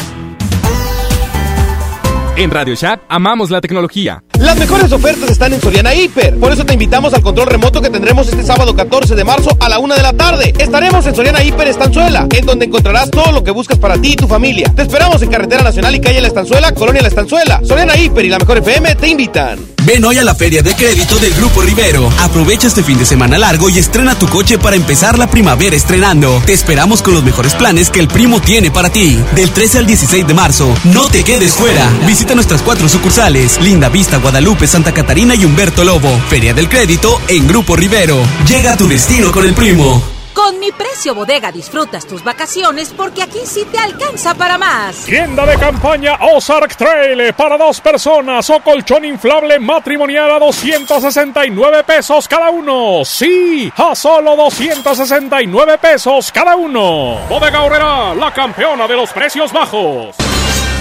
En 2.35 2.51
Radio 2.51 2.75
Shack 2.75 3.01
amamos 3.07 3.49
la 3.49 3.61
tecnología. 3.61 4.23
Las 4.39 4.57
mejores 4.57 4.91
ofertas 4.91 5.31
están 5.31 5.53
en 5.53 5.61
Soriana 5.61 5.95
Hiper. 5.95 6.37
Por 6.39 6.51
eso 6.51 6.63
te 6.63 6.73
invitamos 6.73 7.13
al 7.13 7.21
control 7.21 7.47
remoto 7.47 7.81
que 7.81 7.89
tendremos 7.89 8.27
este 8.27 8.43
sábado 8.43 8.75
14 8.75 9.15
de 9.15 9.23
marzo 9.23 9.57
a 9.59 9.67
la 9.67 9.79
una 9.79 9.95
de 9.95 10.03
la 10.03 10.13
tarde. 10.13 10.53
Estaremos 10.57 11.05
en 11.07 11.15
Soriana 11.15 11.43
Hiper 11.43 11.67
Estanzuela, 11.67 12.27
en 12.29 12.45
donde 12.45 12.65
encontrarás 12.65 13.09
todo 13.09 13.31
lo 13.31 13.43
que 13.43 13.51
buscas 13.51 13.79
para 13.79 13.99
ti 13.99 14.13
y 14.13 14.15
tu 14.15 14.27
familia. 14.27 14.71
Te 14.75 14.83
esperamos 14.83 15.21
en 15.23 15.29
Carretera 15.29 15.63
Nacional 15.63 15.95
y 15.95 16.01
Calle 16.01 16.21
La 16.21 16.27
Estanzuela, 16.27 16.71
Colonia 16.73 17.01
La 17.01 17.07
Estanzuela. 17.07 17.61
Soriana 17.63 17.97
Hiper 17.97 18.25
y 18.25 18.29
la 18.29 18.37
Mejor 18.37 18.59
FM 18.59 18.95
te 18.95 19.07
invitan. 19.07 19.77
Ven 19.87 20.03
hoy 20.03 20.17
a 20.17 20.23
la 20.25 20.35
Feria 20.35 20.61
de 20.61 20.75
Crédito 20.75 21.17
del 21.17 21.33
Grupo 21.33 21.61
Rivero. 21.61 22.09
Aprovecha 22.19 22.67
este 22.67 22.83
fin 22.83 22.97
de 22.97 23.05
semana 23.05 23.37
largo 23.37 23.69
y 23.69 23.79
estrena 23.79 24.19
tu 24.19 24.27
coche 24.27 24.57
para 24.57 24.75
empezar 24.75 25.17
la 25.17 25.27
primavera 25.27 25.77
estrenando. 25.77 26.41
Te 26.45 26.51
esperamos 26.51 27.01
con 27.01 27.13
los 27.13 27.23
mejores 27.23 27.55
planes 27.55 27.89
que 27.89 28.01
el 28.01 28.09
primo 28.09 28.41
tiene 28.41 28.69
para 28.69 28.89
ti. 28.89 29.17
Del 29.33 29.49
13 29.49 29.77
al 29.77 29.85
16 29.85 30.27
de 30.27 30.33
marzo. 30.33 30.75
No 30.83 31.07
te 31.07 31.23
quedes 31.23 31.53
fuera. 31.53 31.89
Visita 32.05 32.35
nuestras 32.35 32.61
cuatro 32.63 32.89
sucursales. 32.89 33.61
Linda 33.61 33.87
Vista, 33.87 34.17
Guadalupe, 34.27 34.67
Santa 34.67 34.93
Catarina 34.93 35.35
y 35.35 35.45
Humberto 35.45 35.85
Lobo. 35.85 36.09
Feria 36.27 36.53
del 36.53 36.67
Crédito 36.67 37.21
en 37.29 37.47
Grupo 37.47 37.77
Rivero. 37.77 38.17
Llega 38.45 38.73
a 38.73 38.77
tu 38.77 38.85
destino 38.85 39.31
con 39.31 39.45
el 39.45 39.53
primo. 39.53 40.03
Con 40.33 40.59
mi 40.59 40.69
precio 40.73 41.15
bodega 41.15 41.49
disfrutas 41.49 42.05
tus 42.05 42.25
vacaciones 42.25 42.93
porque 42.95 43.23
aquí 43.23 43.39
sí 43.45 43.65
te 43.71 43.77
alcanza 43.77 44.35
para 44.35 44.57
más. 44.57 44.97
Tienda 45.05 45.45
de 45.45 45.57
campaña 45.57 46.17
Ozark 46.19 46.75
Trail 46.75 47.33
para 47.35 47.57
dos 47.57 47.79
personas 47.79 48.49
o 48.49 48.59
colchón 48.59 49.05
inflable 49.05 49.59
matrimonial 49.59 50.29
a 50.29 50.39
269 50.39 51.85
pesos 51.85 52.27
cada 52.27 52.49
uno. 52.49 53.05
Sí, 53.05 53.71
a 53.77 53.95
solo 53.95 54.35
269 54.35 55.77
pesos 55.77 56.33
cada 56.33 56.57
uno. 56.57 57.17
Bodega 57.29 57.63
Horrera, 57.63 58.13
la 58.13 58.33
campeona 58.33 58.89
de 58.89 58.95
los 58.97 59.09
precios 59.11 59.53
bajos. 59.53 60.17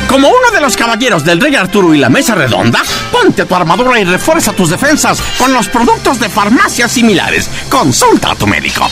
Como 0.09 0.29
uno 0.29 0.51
de 0.53 0.61
los 0.61 0.77
caballeros 0.77 1.25
del 1.25 1.41
Rey 1.41 1.55
Arturo 1.57 1.95
y 1.95 1.99
la 1.99 2.09
Mesa 2.09 2.35
Redonda, 2.35 2.83
ponte 3.11 3.45
tu 3.45 3.55
armadura 3.55 3.99
y 3.99 4.05
refuerza 4.05 4.53
tus 4.53 4.71
defensas 4.71 5.21
con 5.39 5.53
los 5.53 5.69
productos 5.69 6.21
de 6.21 6.29
farmacias 6.29 6.93
similares. 6.93 7.51
Consulta 7.69 8.33
a 8.33 8.35
tu 8.35 8.47
médico. 8.47 8.89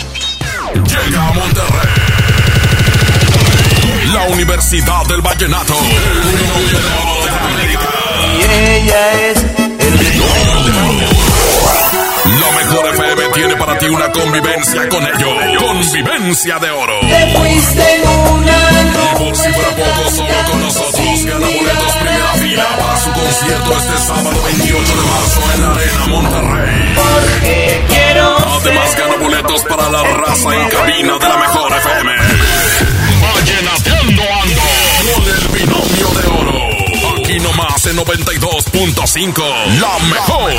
Llega 0.75 1.29
a 1.29 1.33
Monterrey. 1.33 2.05
La 4.13 4.23
Universidad 4.29 5.07
del 5.07 5.23
Vallenato. 5.23 5.75
Y 8.39 8.43
ella 8.43 9.13
es 9.23 9.39
el 9.39 9.95
La 12.41 12.51
mejor 12.57 12.95
FM 12.95 13.29
tiene 13.35 13.57
para 13.57 13.79
ti 13.79 13.87
una 13.87 14.11
convivencia 14.11 14.89
con 14.89 15.03
ellos. 15.05 15.57
Convivencia 15.59 16.59
de 16.59 16.71
oro. 16.71 17.01
Te 17.01 17.39
fuiste 17.39 17.97
en 17.97 18.09
una 18.09 18.57
Y 18.73 19.19
por 19.19 19.37
si 19.37 19.53
fuera 19.53 19.71
poco, 19.71 20.11
solo 20.11 20.35
con 20.51 20.61
nosotros 20.61 20.84
para 22.63 22.97
su 23.01 23.11
concierto 23.13 23.77
este 23.79 23.99
sábado 23.99 24.43
28 24.45 24.97
de 24.97 25.03
marzo 25.03 25.41
en 25.55 25.63
la 25.63 25.71
Arena 25.75 26.07
Monterrey. 26.07 26.95
Porque 26.95 27.85
quiero 27.89 28.37
Además 28.61 28.97
gana 28.97 29.17
boletos 29.17 29.63
para 29.65 29.91
la 29.91 30.03
raza 30.03 30.55
en 30.55 30.69
cabina 30.69 31.19
de 31.19 31.29
la 31.29 31.37
mejor 31.37 31.73
FM. 31.73 32.13
Vallenateando 33.23 34.23
ando 34.43 34.63
con 35.03 35.25
el 35.35 35.49
binomio 35.49 36.09
de 36.11 36.27
oro. 36.29 37.19
Aquí 37.19 37.41
nomás 37.41 37.87
en 37.87 37.97
92.5. 37.97 39.43
La 39.81 39.99
mejor. 40.07 40.53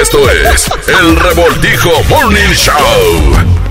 Esto 0.00 0.30
es 0.30 0.70
el 1.00 1.16
Revoltijo 1.16 1.90
Morning 2.08 2.52
Show. 2.54 3.61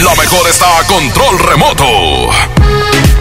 La 0.03 0.15
mejor 0.15 0.47
está 0.49 0.79
a 0.79 0.83
control 0.83 1.39
remoto. 1.39 3.16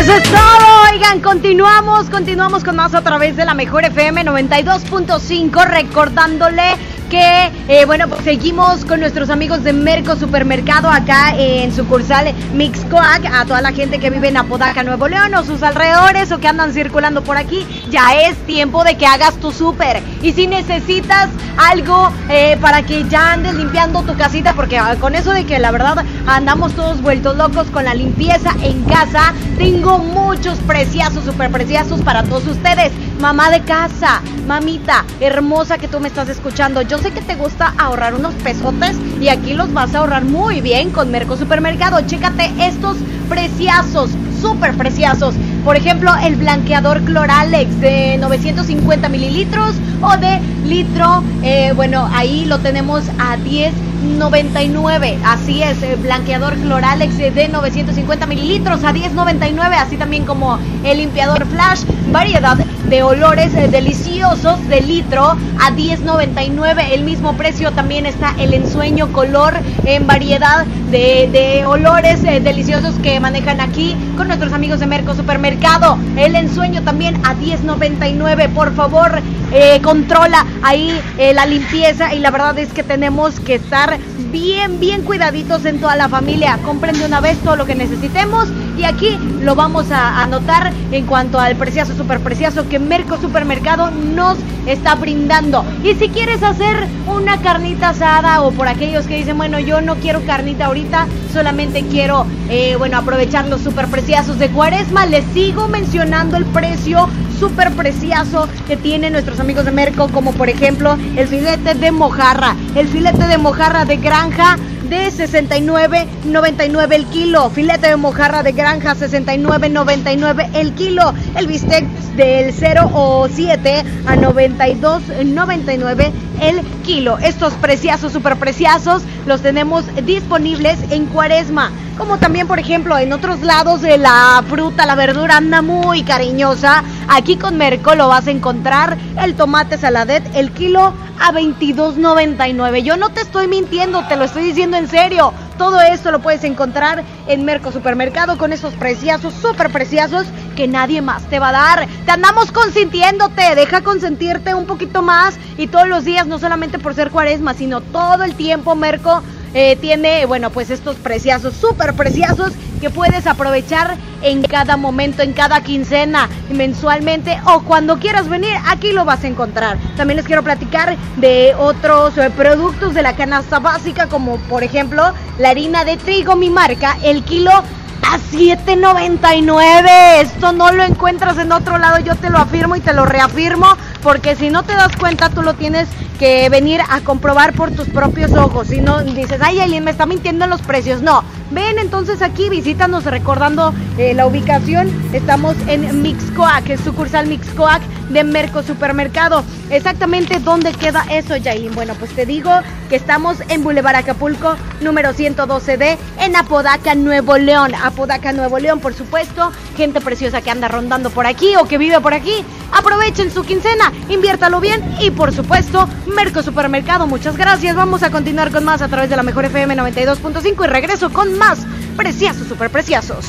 Eso 0.00 0.14
es 0.14 0.22
todo, 0.22 0.90
oigan, 0.90 1.20
continuamos, 1.20 2.08
continuamos 2.08 2.64
con 2.64 2.74
más 2.74 2.94
a 2.94 3.02
través 3.02 3.36
de 3.36 3.44
la 3.44 3.52
Mejor 3.52 3.84
FM 3.84 4.24
92.5, 4.24 5.66
recordándole 5.66 6.78
que, 7.10 7.50
eh, 7.68 7.84
bueno, 7.86 8.08
pues 8.08 8.22
seguimos 8.22 8.84
con 8.84 9.00
nuestros 9.00 9.30
amigos 9.30 9.64
de 9.64 9.72
Merco 9.72 10.14
Supermercado 10.14 10.88
acá 10.88 11.34
en 11.36 11.74
sucursal 11.74 12.32
Mixcoac. 12.54 13.26
A 13.26 13.44
toda 13.44 13.60
la 13.60 13.72
gente 13.72 13.98
que 13.98 14.10
vive 14.10 14.28
en 14.28 14.36
Apodaca, 14.36 14.84
Nuevo 14.84 15.08
León 15.08 15.34
o 15.34 15.42
sus 15.42 15.62
alrededores 15.64 16.30
o 16.30 16.38
que 16.38 16.46
andan 16.46 16.72
circulando 16.72 17.22
por 17.22 17.36
aquí, 17.36 17.66
ya 17.90 18.14
es 18.14 18.36
tiempo 18.46 18.84
de 18.84 18.96
que 18.96 19.06
hagas 19.06 19.34
tu 19.36 19.50
súper. 19.50 20.00
Y 20.22 20.32
si 20.32 20.46
necesitas 20.46 21.28
algo 21.58 22.12
eh, 22.28 22.56
para 22.60 22.84
que 22.84 23.04
ya 23.08 23.32
andes 23.32 23.54
limpiando 23.54 24.02
tu 24.02 24.16
casita, 24.16 24.54
porque 24.54 24.78
ah, 24.78 24.96
con 25.00 25.16
eso 25.16 25.32
de 25.32 25.44
que 25.44 25.58
la 25.58 25.72
verdad 25.72 26.04
andamos 26.26 26.74
todos 26.74 27.02
vueltos 27.02 27.36
locos 27.36 27.66
con 27.72 27.84
la 27.84 27.94
limpieza 27.94 28.54
en 28.62 28.84
casa, 28.84 29.34
tengo 29.58 29.89
muchos 29.98 30.58
preciazos, 30.60 31.24
super 31.24 31.50
preciazos 31.50 32.00
para 32.02 32.22
todos 32.22 32.46
ustedes. 32.46 32.92
Mamá 33.20 33.50
de 33.50 33.60
casa, 33.62 34.22
mamita, 34.46 35.04
hermosa 35.20 35.78
que 35.78 35.88
tú 35.88 36.00
me 36.00 36.08
estás 36.08 36.28
escuchando. 36.28 36.82
Yo 36.82 36.98
sé 36.98 37.12
que 37.12 37.20
te 37.20 37.34
gusta 37.34 37.74
ahorrar 37.78 38.14
unos 38.14 38.34
pesotes 38.34 38.96
y 39.20 39.28
aquí 39.28 39.54
los 39.54 39.72
vas 39.72 39.94
a 39.94 39.98
ahorrar 39.98 40.24
muy 40.24 40.60
bien 40.60 40.90
con 40.90 41.10
Merco 41.10 41.36
Supermercado. 41.36 42.00
Chécate 42.06 42.50
estos 42.58 42.96
preciazos, 43.28 44.10
súper 44.40 44.74
preciosos. 44.74 45.34
Por 45.64 45.76
ejemplo, 45.76 46.12
el 46.22 46.36
blanqueador 46.36 47.02
Cloralex 47.02 47.80
de 47.80 48.16
950 48.18 49.08
mililitros 49.08 49.76
o 50.02 50.16
de 50.16 50.40
litro. 50.66 51.22
eh, 51.42 51.72
bueno, 51.74 52.08
ahí 52.12 52.44
lo 52.44 52.58
tenemos 52.58 53.04
a 53.18 53.36
10.99. 53.36 55.18
Así 55.24 55.62
es, 55.62 55.82
el 55.82 55.96
blanqueador 55.96 56.54
Cloralex 56.54 57.18
de 57.18 57.48
950 57.48 58.26
mililitros 58.26 58.84
a 58.84 58.92
10.99. 58.92 59.74
Así 59.74 59.96
también 59.96 60.24
como 60.24 60.58
el 60.84 60.98
limpiador 60.98 61.46
Flash. 61.46 61.84
Variedad 62.12 62.56
de 62.56 63.02
olores 63.04 63.54
eh, 63.54 63.68
deliciosos 63.68 64.66
de 64.68 64.80
litro 64.80 65.24
a 65.24 65.70
10.99. 65.70 66.92
El 66.92 67.04
mismo 67.04 67.34
precio 67.34 67.70
también 67.72 68.04
está 68.06 68.34
el 68.38 68.52
ensueño 68.52 69.12
color 69.12 69.54
en 69.84 70.06
variedad 70.06 70.64
de, 70.90 71.28
de 71.30 71.64
olores 71.66 72.24
eh, 72.24 72.40
deliciosos 72.40 72.94
que 72.96 73.20
manejan 73.20 73.60
aquí 73.60 73.94
nuestros 74.30 74.52
amigos 74.52 74.78
de 74.78 74.86
Merco 74.86 75.16
Supermercado. 75.16 75.98
El 76.16 76.36
ensueño 76.36 76.82
también 76.82 77.16
a 77.26 77.34
10.99. 77.34 78.48
Por 78.50 78.72
favor, 78.76 79.20
eh, 79.52 79.80
controla 79.82 80.46
ahí 80.62 81.00
eh, 81.18 81.34
la 81.34 81.46
limpieza 81.46 82.14
y 82.14 82.20
la 82.20 82.30
verdad 82.30 82.56
es 82.60 82.72
que 82.72 82.84
tenemos 82.84 83.40
que 83.40 83.56
estar 83.56 83.98
bien, 84.30 84.78
bien 84.78 85.02
cuidaditos 85.02 85.64
en 85.64 85.80
toda 85.80 85.96
la 85.96 86.08
familia. 86.08 86.58
Compren 86.64 86.96
de 86.96 87.06
una 87.06 87.20
vez 87.20 87.38
todo 87.38 87.56
lo 87.56 87.66
que 87.66 87.74
necesitemos 87.74 88.48
y 88.78 88.84
aquí 88.84 89.18
lo 89.42 89.54
vamos 89.54 89.90
a 89.90 90.22
anotar 90.22 90.72
en 90.92 91.06
cuanto 91.06 91.40
al 91.40 91.56
precioso, 91.56 91.96
super 91.96 92.20
precioso 92.20 92.68
que 92.68 92.78
Merco 92.78 93.16
Supermercado 93.16 93.90
nos 93.90 94.38
está 94.66 94.94
brindando. 94.94 95.64
Y 95.82 95.94
si 95.94 96.08
quieres 96.08 96.42
hacer 96.42 96.86
una 97.06 97.38
carnita 97.42 97.90
asada 97.90 98.42
o 98.42 98.52
por 98.52 98.68
aquellos 98.68 99.06
que 99.06 99.16
dicen, 99.16 99.36
bueno, 99.36 99.58
yo 99.58 99.80
no 99.80 99.96
quiero 99.96 100.24
carnita 100.24 100.66
ahorita, 100.66 101.08
solamente 101.32 101.84
quiero, 101.90 102.26
eh, 102.48 102.76
bueno, 102.76 102.98
aprovechar 102.98 103.48
los 103.48 103.60
super 103.60 103.88
preciosos 104.20 104.38
de 104.38 104.50
Cuaresma, 104.50 105.06
les 105.06 105.24
sigo 105.32 105.66
mencionando 105.66 106.36
el 106.36 106.44
precio 106.44 107.08
súper 107.38 107.70
precioso 107.70 108.50
que 108.66 108.76
tienen 108.76 109.14
nuestros 109.14 109.40
amigos 109.40 109.64
de 109.64 109.70
Merco, 109.70 110.08
como 110.08 110.34
por 110.34 110.50
ejemplo 110.50 110.98
el 111.16 111.26
filete 111.26 111.72
de 111.74 111.90
mojarra, 111.90 112.54
el 112.74 112.86
filete 112.86 113.26
de 113.26 113.38
mojarra 113.38 113.86
de 113.86 113.96
granja 113.96 114.58
de 114.90 115.06
69.99 115.10 116.92
el 116.92 117.06
kilo, 117.06 117.48
filete 117.48 117.88
de 117.88 117.96
mojarra 117.96 118.42
de 118.42 118.52
granja 118.52 118.94
69.99 118.94 120.50
el 120.52 120.74
kilo, 120.74 121.14
el 121.36 121.46
bistec 121.46 121.86
del 122.16 122.52
0 122.52 122.90
o 122.92 123.26
7 123.26 123.84
a 124.04 124.16
92.99 124.16 126.12
el 126.40 126.62
kilo. 126.82 127.18
Estos 127.18 127.52
preciazos, 127.54 128.12
super 128.12 128.36
preciazos, 128.36 129.02
los 129.26 129.42
tenemos 129.42 129.84
disponibles 130.04 130.78
en 130.90 131.06
Cuaresma. 131.06 131.70
Como 131.96 132.18
también, 132.18 132.46
por 132.46 132.58
ejemplo, 132.58 132.96
en 132.96 133.12
otros 133.12 133.40
lados 133.40 133.82
de 133.82 133.98
la 133.98 134.42
fruta, 134.48 134.86
la 134.86 134.94
verdura 134.94 135.36
anda 135.36 135.60
muy 135.60 136.02
cariñosa. 136.02 136.82
Aquí 137.08 137.36
con 137.36 137.58
Merco 137.58 137.94
lo 137.94 138.08
vas 138.08 138.26
a 138.26 138.30
encontrar 138.30 138.96
el 139.22 139.34
tomate 139.34 139.76
saladet, 139.76 140.24
el 140.34 140.52
kilo 140.52 140.94
a 141.20 141.32
22.99. 141.32 142.82
Yo 142.82 142.96
no 142.96 143.10
te 143.10 143.20
estoy 143.20 143.48
mintiendo, 143.48 144.02
te 144.08 144.16
lo 144.16 144.24
estoy 144.24 144.44
diciendo 144.44 144.78
en 144.78 144.88
serio. 144.88 145.32
Todo 145.60 145.78
esto 145.82 146.10
lo 146.10 146.20
puedes 146.20 146.42
encontrar 146.44 147.04
en 147.26 147.44
Merco 147.44 147.70
Supermercado 147.70 148.38
con 148.38 148.50
esos 148.50 148.72
preciosos, 148.72 149.34
súper 149.34 149.70
preciosos 149.70 150.26
que 150.56 150.66
nadie 150.66 151.02
más 151.02 151.24
te 151.24 151.38
va 151.38 151.50
a 151.50 151.52
dar. 151.52 151.86
Te 152.06 152.12
andamos 152.12 152.50
consintiéndote, 152.50 153.54
deja 153.54 153.82
consentirte 153.82 154.54
un 154.54 154.64
poquito 154.64 155.02
más 155.02 155.38
y 155.58 155.66
todos 155.66 155.86
los 155.86 156.06
días, 156.06 156.26
no 156.26 156.38
solamente 156.38 156.78
por 156.78 156.94
ser 156.94 157.10
cuaresma, 157.10 157.52
sino 157.52 157.82
todo 157.82 158.24
el 158.24 158.36
tiempo 158.36 158.74
Merco 158.74 159.22
eh, 159.54 159.76
tiene, 159.76 160.26
bueno, 160.26 160.50
pues 160.50 160.70
estos 160.70 160.96
preciosos, 160.96 161.54
súper 161.54 161.94
preciosos 161.94 162.52
que 162.80 162.90
puedes 162.90 163.26
aprovechar 163.26 163.96
en 164.22 164.42
cada 164.42 164.76
momento, 164.76 165.22
en 165.22 165.32
cada 165.32 165.62
quincena, 165.62 166.28
mensualmente 166.50 167.38
o 167.44 167.60
cuando 167.62 167.98
quieras 167.98 168.28
venir, 168.28 168.52
aquí 168.66 168.92
lo 168.92 169.04
vas 169.04 169.24
a 169.24 169.28
encontrar. 169.28 169.78
También 169.96 170.16
les 170.16 170.26
quiero 170.26 170.42
platicar 170.42 170.96
de 171.16 171.54
otros 171.58 172.16
eh, 172.18 172.30
productos 172.30 172.94
de 172.94 173.02
la 173.02 173.16
canasta 173.16 173.58
básica, 173.58 174.06
como 174.06 174.36
por 174.36 174.62
ejemplo 174.62 175.12
la 175.38 175.50
harina 175.50 175.84
de 175.84 175.96
trigo, 175.96 176.36
mi 176.36 176.50
marca, 176.50 176.96
el 177.02 177.22
kilo 177.24 177.50
a 177.50 178.18
7.99. 178.32 180.20
Esto 180.20 180.52
no 180.52 180.72
lo 180.72 180.82
encuentras 180.84 181.38
en 181.38 181.52
otro 181.52 181.78
lado, 181.78 181.98
yo 182.00 182.16
te 182.16 182.30
lo 182.30 182.38
afirmo 182.38 182.76
y 182.76 182.80
te 182.80 182.92
lo 182.92 183.04
reafirmo, 183.04 183.76
porque 184.02 184.36
si 184.36 184.50
no 184.50 184.62
te 184.62 184.74
das 184.74 184.96
cuenta, 184.96 185.30
tú 185.30 185.42
lo 185.42 185.54
tienes 185.54 185.88
que 186.18 186.48
venir 186.48 186.80
a 186.88 187.00
comprobar 187.00 187.52
por 187.54 187.70
tus 187.70 187.88
propios 187.88 188.32
ojos. 188.32 188.68
Si 188.68 188.80
no 188.80 189.02
dices, 189.02 189.40
ay, 189.42 189.60
Aileen, 189.60 189.84
me 189.84 189.90
está 189.90 190.06
mintiendo 190.06 190.44
en 190.44 190.50
los 190.50 190.62
precios. 190.62 191.02
No, 191.02 191.24
ven 191.50 191.78
entonces 191.78 192.22
aquí, 192.22 192.48
visítanos 192.48 193.04
recordando 193.04 193.74
eh, 193.98 194.14
la 194.14 194.26
ubicación. 194.26 194.90
Estamos 195.12 195.56
en 195.66 196.02
Mixcoac, 196.02 196.68
es 196.70 196.80
sucursal 196.80 197.26
Mixcoac 197.26 197.82
de 198.10 198.24
Merco 198.24 198.62
Supermercado. 198.62 199.44
Exactamente 199.70 200.40
dónde 200.40 200.72
queda 200.72 201.04
eso, 201.10 201.36
Yailin. 201.36 201.74
Bueno, 201.74 201.94
pues 201.94 202.10
te 202.12 202.26
digo 202.26 202.50
que 202.88 202.96
estamos 202.96 203.38
en 203.48 203.62
Boulevard 203.62 203.96
Acapulco, 203.96 204.56
número 204.80 205.10
112D, 205.10 205.96
en 206.20 206.36
Apodaca, 206.36 206.94
Nuevo 206.94 207.38
León. 207.38 207.74
Apodaca, 207.74 208.32
Nuevo 208.32 208.58
León, 208.58 208.80
por 208.80 208.94
supuesto. 208.94 209.52
Gente 209.76 210.00
preciosa 210.00 210.42
que 210.42 210.50
anda 210.50 210.68
rondando 210.68 211.10
por 211.10 211.26
aquí 211.26 211.54
o 211.56 211.66
que 211.66 211.78
vive 211.78 212.00
por 212.00 212.14
aquí. 212.14 212.44
Aprovechen 212.72 213.30
su 213.30 213.42
quincena, 213.42 213.92
inviértalo 214.08 214.60
bien 214.60 214.82
y 215.00 215.10
por 215.10 215.32
supuesto, 215.32 215.88
Merco 216.06 216.42
Supermercado. 216.42 217.06
Muchas 217.06 217.36
gracias. 217.36 217.76
Vamos 217.76 218.02
a 218.02 218.10
continuar 218.10 218.50
con 218.50 218.64
más 218.64 218.82
a 218.82 218.88
través 218.88 219.10
de 219.10 219.16
la 219.16 219.22
mejor 219.22 219.44
FM 219.44 219.76
92.5 219.76 220.64
y 220.64 220.66
regreso 220.66 221.10
con 221.12 221.36
más 221.40 221.60
preciosos, 221.96 222.46
super 222.46 222.70
preciosos. 222.70 223.24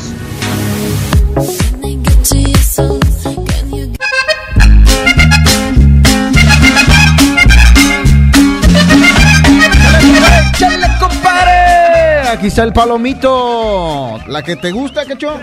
Aquí 12.33 12.47
está 12.47 12.63
el 12.63 12.73
palomito. 12.73 14.19
¿La 14.27 14.41
que 14.43 14.55
te 14.57 14.71
gusta, 14.71 15.05
cacho? 15.05 15.39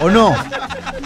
¿O 0.00 0.08
no? 0.10 0.34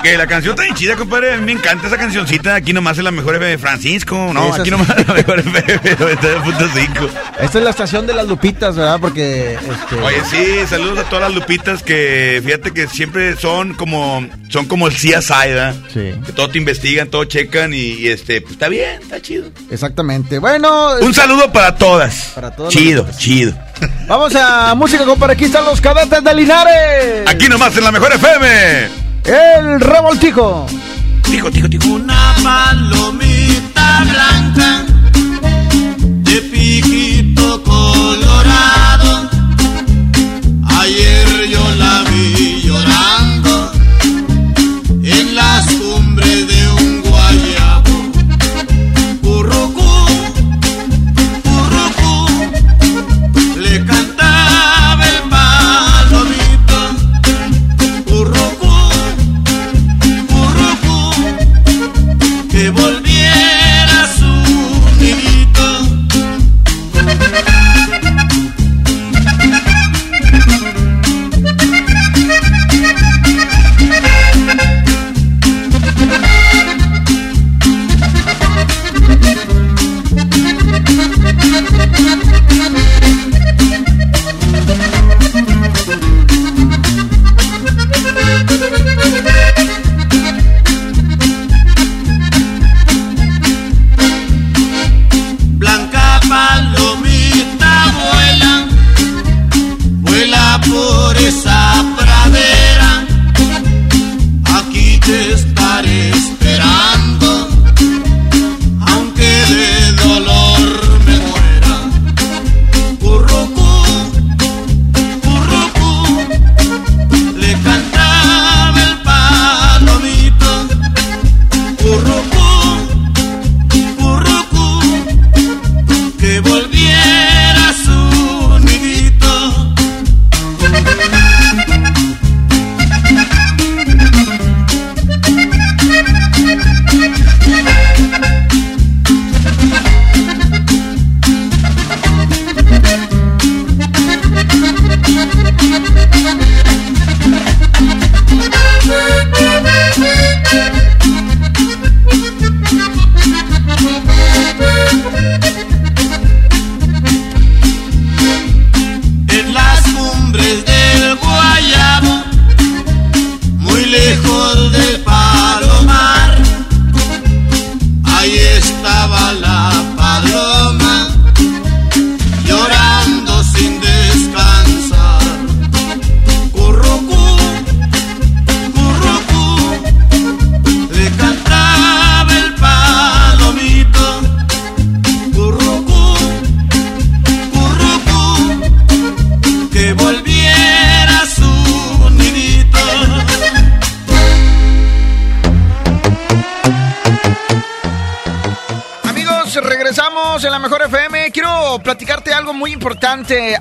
Que 0.03 0.17
la 0.17 0.27
canción 0.27 0.55
está 0.55 0.65
bien 0.65 0.75
chida, 0.75 0.97
compadre. 0.97 1.35
A 1.35 1.37
mí 1.37 1.45
me 1.45 1.53
encanta 1.53 1.87
esa 1.87 1.97
cancioncita. 1.97 2.57
Aquí 2.57 2.73
nomás 2.73 2.99
es 2.99 3.05
la 3.05 3.13
mejor 3.13 3.37
FM 3.37 3.53
de 3.53 3.59
Francisco. 3.59 4.33
No, 4.35 4.49
Esa 4.49 4.63
aquí 4.63 4.71
nomás 4.71 4.91
es 4.99 5.07
la 5.07 5.15
mejor 5.15 5.39
FM 5.39 5.61
92.5. 5.81 7.09
Esta 7.41 7.59
es 7.59 7.65
la 7.65 7.71
estación 7.71 8.07
de 8.07 8.15
las 8.15 8.27
lupitas, 8.27 8.75
¿verdad? 8.75 8.99
Porque. 9.01 9.55
Este... 9.55 9.97
Oye, 10.03 10.23
sí, 10.29 10.67
saludos 10.69 10.99
a 10.99 11.05
todas 11.05 11.31
las 11.31 11.35
lupitas 11.35 11.83
que 11.85 12.43
fíjate 12.45 12.73
que 12.73 12.89
siempre 12.89 13.37
son 13.37 13.75
como 13.75 14.27
son 14.49 14.67
como 14.67 14.89
el 14.89 14.95
CSI, 14.95 15.49
¿verdad? 15.49 15.75
Sí. 15.93 16.15
Que 16.27 16.33
todo 16.33 16.51
te 16.51 16.59
investigan, 16.59 17.09
todo 17.09 17.25
checan 17.25 17.73
y, 17.73 17.77
y, 17.77 18.09
este, 18.09 18.41
pues 18.41 18.55
está 18.55 18.69
bien, 18.69 19.01
está 19.03 19.21
chido. 19.23 19.51
Exactamente. 19.71 20.39
Bueno. 20.41 20.97
Un 21.01 21.15
saludo 21.15 21.53
para 21.53 21.77
todas. 21.77 22.33
Para 22.35 22.51
todas 22.51 22.73
Chido, 22.73 23.07
chido. 23.19 23.55
Vamos 24.07 24.35
a 24.35 24.75
música, 24.75 25.05
compadre. 25.05 25.35
Aquí 25.35 25.45
están 25.45 25.65
los 25.65 25.81
cadetes 25.81 26.23
de 26.23 26.35
Linares. 26.35 27.27
Aquí 27.27 27.49
nomás 27.49 27.77
en 27.77 27.85
la 27.85 27.93
mejor 27.93 28.13
FM. 28.13 28.82
El 29.25 29.81
revoltijo. 29.81 30.67
Tico, 31.23 31.51
tico, 31.51 31.69
tico. 31.69 31.87
Una 31.89 32.35
palomita 32.43 34.05
blanca 34.05 34.85
de 36.03 36.41
piquito 36.43 37.63
colorado. 37.63 39.31
Ayer 40.81 41.32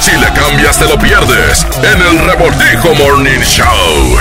Si 0.00 0.16
le 0.16 0.32
cambias 0.32 0.78
te 0.78 0.86
lo 0.86 0.98
pierdes 0.98 1.66
en 1.82 2.00
el 2.00 2.18
Revoltijo 2.26 2.94
Morning 2.94 3.40
Show. 3.40 4.18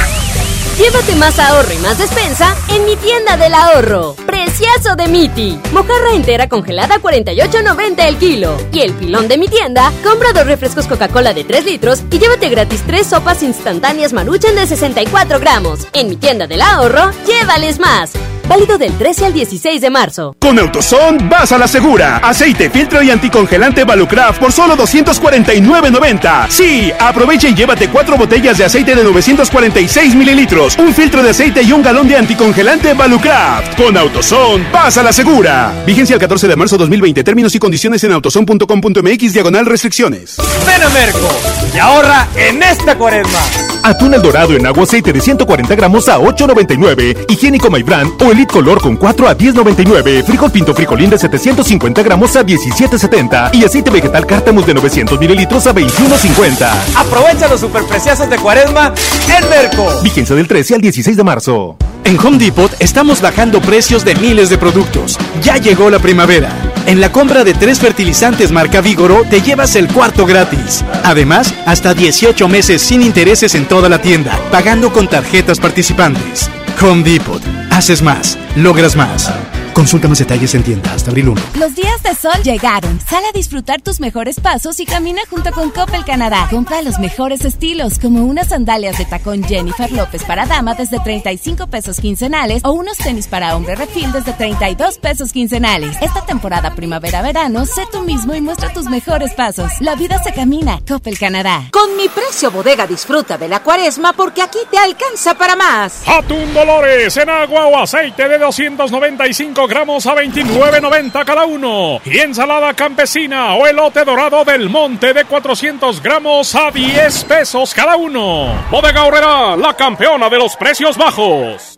Llévate 0.77 1.15
más 1.15 1.37
ahorro 1.37 1.73
y 1.73 1.77
más 1.77 1.97
despensa 1.97 2.55
en 2.69 2.85
mi 2.85 2.95
tienda 2.95 3.37
del 3.37 3.53
ahorro. 3.53 4.15
Precioso 4.51 4.97
de 4.97 5.07
Miti. 5.07 5.57
Mojarra 5.71 6.13
entera 6.13 6.49
congelada 6.49 6.95
a 6.95 6.99
48.90 6.99 8.05
el 8.05 8.17
kilo. 8.17 8.57
Y 8.73 8.81
el 8.81 8.91
pilón 8.91 9.29
de 9.29 9.37
mi 9.37 9.47
tienda, 9.47 9.93
compra 10.03 10.33
dos 10.33 10.45
refrescos 10.45 10.87
Coca-Cola 10.87 11.33
de 11.33 11.45
3 11.45 11.63
litros 11.63 12.03
y 12.11 12.19
llévate 12.19 12.49
gratis 12.49 12.83
tres 12.85 13.07
sopas 13.07 13.43
instantáneas 13.43 14.11
Maruchan 14.11 14.55
de 14.55 14.67
64 14.67 15.39
gramos. 15.39 15.87
En 15.93 16.09
mi 16.09 16.17
tienda 16.17 16.47
del 16.47 16.61
ahorro, 16.61 17.11
llévales 17.25 17.79
más. 17.79 18.11
Válido 18.47 18.77
del 18.77 18.91
13 18.97 19.27
al 19.27 19.33
16 19.33 19.79
de 19.79 19.89
marzo. 19.89 20.35
Con 20.39 20.59
Autoson 20.59 21.29
vas 21.29 21.53
a 21.53 21.57
la 21.57 21.69
segura. 21.69 22.17
Aceite, 22.17 22.69
filtro 22.69 23.01
y 23.01 23.09
anticongelante 23.09 23.85
Valucraft 23.85 24.41
por 24.41 24.51
solo 24.51 24.75
249.90. 24.75 26.49
Sí, 26.49 26.91
aprovecha 26.99 27.47
y 27.47 27.55
llévate 27.55 27.87
cuatro 27.87 28.17
botellas 28.17 28.57
de 28.57 28.65
aceite 28.65 28.93
de 28.95 29.05
946 29.05 30.15
mililitros, 30.15 30.77
un 30.77 30.93
filtro 30.93 31.23
de 31.23 31.29
aceite 31.29 31.61
y 31.61 31.71
un 31.71 31.81
galón 31.81 32.09
de 32.09 32.17
anticongelante 32.17 32.93
Valucraft. 32.93 33.77
Con 33.77 33.95
Autoson 33.95 34.40
vas 34.71 34.97
a 34.97 35.03
la 35.03 35.13
segura. 35.13 35.73
Vigencia 35.85 36.15
el 36.15 36.19
14 36.19 36.47
de 36.47 36.55
marzo 36.55 36.77
2020. 36.77 37.23
Términos 37.23 37.53
y 37.55 37.59
condiciones 37.59 38.03
en 38.03 38.11
autoson.com.mx 38.11 39.33
diagonal 39.33 39.65
restricciones. 39.65 40.37
Ven 40.65 40.81
a 40.81 40.89
Merco 40.89 41.29
y 41.73 41.77
ahorra 41.77 42.27
en 42.35 42.61
esta 42.63 42.97
cuaresma. 42.97 43.39
Atún 43.83 44.13
el 44.13 44.21
dorado 44.21 44.53
en 44.55 44.65
agua 44.65 44.83
aceite 44.83 45.11
de 45.13 45.21
140 45.21 45.75
gramos 45.75 46.07
a 46.09 46.17
8.99. 46.19 47.25
Higiénico 47.29 47.69
My 47.69 47.83
Brand 47.83 48.21
o 48.21 48.31
Elite 48.31 48.51
Color 48.51 48.81
con 48.81 48.95
4 48.97 49.27
a 49.27 49.37
10.99. 49.37 50.23
Frijol 50.23 50.51
Pinto 50.51 50.73
Frijolín 50.73 51.09
de 51.09 51.17
750 51.17 52.03
gramos 52.03 52.35
a 52.35 52.43
17.70. 52.43 53.53
Y 53.53 53.63
aceite 53.63 53.91
vegetal 53.91 54.25
Cártamus 54.25 54.65
de 54.65 54.73
900 54.73 55.19
mililitros 55.19 55.67
a 55.67 55.73
21.50. 55.73 56.67
Aprovecha 56.95 57.47
los 57.47 57.59
superpreciosos 57.59 58.29
de 58.29 58.37
cuaresma 58.37 58.93
en 59.27 59.49
Merco. 59.49 60.01
Vigencia 60.03 60.35
del 60.35 60.47
13 60.47 60.75
al 60.75 60.81
16 60.81 61.17
de 61.17 61.23
marzo. 61.23 61.77
En 62.03 62.19
Home 62.19 62.39
Depot 62.39 62.71
estamos 62.79 63.21
bajando 63.21 63.61
precios 63.61 64.03
de 64.03 64.15
miles 64.31 64.49
de 64.49 64.57
productos. 64.57 65.17
Ya 65.43 65.57
llegó 65.57 65.89
la 65.89 65.99
primavera. 65.99 66.49
En 66.85 67.01
la 67.01 67.11
compra 67.11 67.43
de 67.43 67.53
tres 67.53 67.81
fertilizantes 67.81 68.49
marca 68.53 68.79
Vigoro 68.79 69.25
te 69.29 69.41
llevas 69.41 69.75
el 69.75 69.89
cuarto 69.89 70.25
gratis. 70.25 70.85
Además, 71.03 71.53
hasta 71.65 71.93
18 71.93 72.47
meses 72.47 72.81
sin 72.81 73.01
intereses 73.01 73.55
en 73.55 73.67
toda 73.67 73.89
la 73.89 74.01
tienda, 74.01 74.39
pagando 74.49 74.93
con 74.93 75.09
tarjetas 75.09 75.59
participantes. 75.59 76.49
Home 76.81 77.03
Depot. 77.03 77.41
Haces 77.71 78.01
más, 78.01 78.37
logras 78.55 78.95
más. 78.95 79.29
Consulta 79.73 80.07
más 80.07 80.19
detalles 80.19 80.53
en 80.53 80.63
tienda 80.63 80.93
hasta 80.93 81.11
abril 81.11 81.29
1. 81.29 81.41
Los 81.55 81.75
días 81.75 82.03
de 82.03 82.13
sol 82.13 82.43
llegaron. 82.43 82.99
Sal 83.01 83.23
a 83.25 83.31
disfrutar 83.31 83.81
tus 83.81 83.99
mejores 83.99 84.39
pasos 84.39 84.79
y 84.79 84.85
camina 84.85 85.21
junto 85.29 85.51
con 85.51 85.69
Coppel 85.69 86.03
Canadá. 86.05 86.47
Compra 86.49 86.81
los 86.81 86.99
mejores 86.99 87.45
estilos, 87.45 87.97
como 87.97 88.25
unas 88.25 88.49
sandalias 88.49 88.97
de 88.97 89.05
tacón 89.05 89.43
Jennifer 89.43 89.91
López 89.91 90.23
para 90.23 90.45
dama 90.45 90.75
desde 90.75 90.99
35 90.99 91.67
pesos 91.67 91.99
quincenales 91.99 92.63
o 92.65 92.71
unos 92.71 92.97
tenis 92.97 93.27
para 93.27 93.55
hombre 93.55 93.75
refil 93.75 94.11
desde 94.11 94.33
32 94.33 94.97
pesos 94.97 95.31
quincenales. 95.31 95.97
Esta 96.01 96.25
temporada 96.25 96.75
primavera-verano, 96.75 97.65
sé 97.65 97.83
tú 97.91 98.01
mismo 98.01 98.35
y 98.35 98.41
muestra 98.41 98.73
tus 98.73 98.85
mejores 98.85 99.33
pasos. 99.33 99.71
La 99.79 99.95
vida 99.95 100.21
se 100.21 100.33
camina. 100.33 100.79
Coppel 100.87 101.17
Canadá. 101.17 101.69
Con 101.71 101.95
mi 101.97 102.09
precio 102.09 102.51
bodega 102.51 102.85
disfruta 102.87 103.37
de 103.37 103.47
la 103.47 103.63
cuaresma 103.63 104.13
porque 104.13 104.41
aquí 104.41 104.59
te 104.69 104.77
alcanza 104.77 105.33
para 105.35 105.55
más. 105.55 106.07
Atún 106.07 106.53
Dolores 106.53 107.15
en 107.17 107.29
agua 107.29 107.67
o 107.67 107.77
aceite 107.77 108.27
de 108.27 108.37
295 108.37 109.60
gramos 109.67 110.05
a 110.05 110.15
29.90 110.15 111.25
cada 111.25 111.45
uno. 111.45 111.99
Y 112.05 112.19
ensalada 112.19 112.73
campesina 112.73 113.53
o 113.55 113.67
elote 113.67 114.03
dorado 114.05 114.43
del 114.45 114.69
monte 114.69 115.13
de 115.13 115.25
400 115.25 116.01
gramos 116.01 116.55
a 116.55 116.71
10 116.71 117.23
pesos 117.25 117.73
cada 117.73 117.95
uno. 117.95 118.65
Bodega 118.69 119.03
Horrera, 119.03 119.55
la 119.57 119.73
campeona 119.75 120.29
de 120.29 120.37
los 120.37 120.55
precios 120.55 120.97
bajos. 120.97 121.77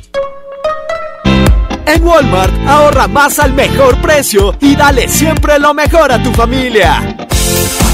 En 1.93 2.07
Walmart, 2.07 2.53
ahorra 2.69 3.09
más 3.09 3.37
al 3.39 3.51
mejor 3.53 3.99
precio 3.99 4.55
y 4.61 4.77
dale 4.77 5.09
siempre 5.09 5.59
lo 5.59 5.73
mejor 5.73 6.13
a 6.13 6.23
tu 6.23 6.31
familia. 6.31 7.17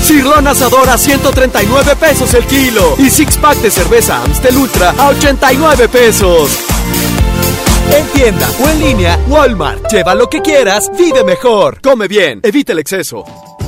Cirlón 0.03 0.48
asador 0.48 0.88
a 0.88 1.00
139 1.00 1.95
pesos 1.95 2.32
el 2.35 2.45
kilo 2.45 2.93
y 3.00 3.09
six 3.09 3.38
pack 3.38 3.58
de 3.58 3.72
cerveza 3.72 4.22
Amstel 4.24 4.56
Ultra 4.56 4.92
a 4.92 5.08
89 5.08 5.88
pesos. 5.88 6.59
En 7.92 8.06
tienda 8.09 8.48
o 8.64 8.69
en 8.69 8.80
línea, 8.80 9.17
Walmart. 9.27 9.92
Lleva 9.92 10.14
lo 10.14 10.30
que 10.30 10.42
quieras, 10.42 10.92
vive 10.95 11.24
mejor. 11.24 11.82
Come 11.82 12.08
bien, 12.08 12.40
evita 12.43 12.74
el 12.74 12.80
exceso. 12.80 13.24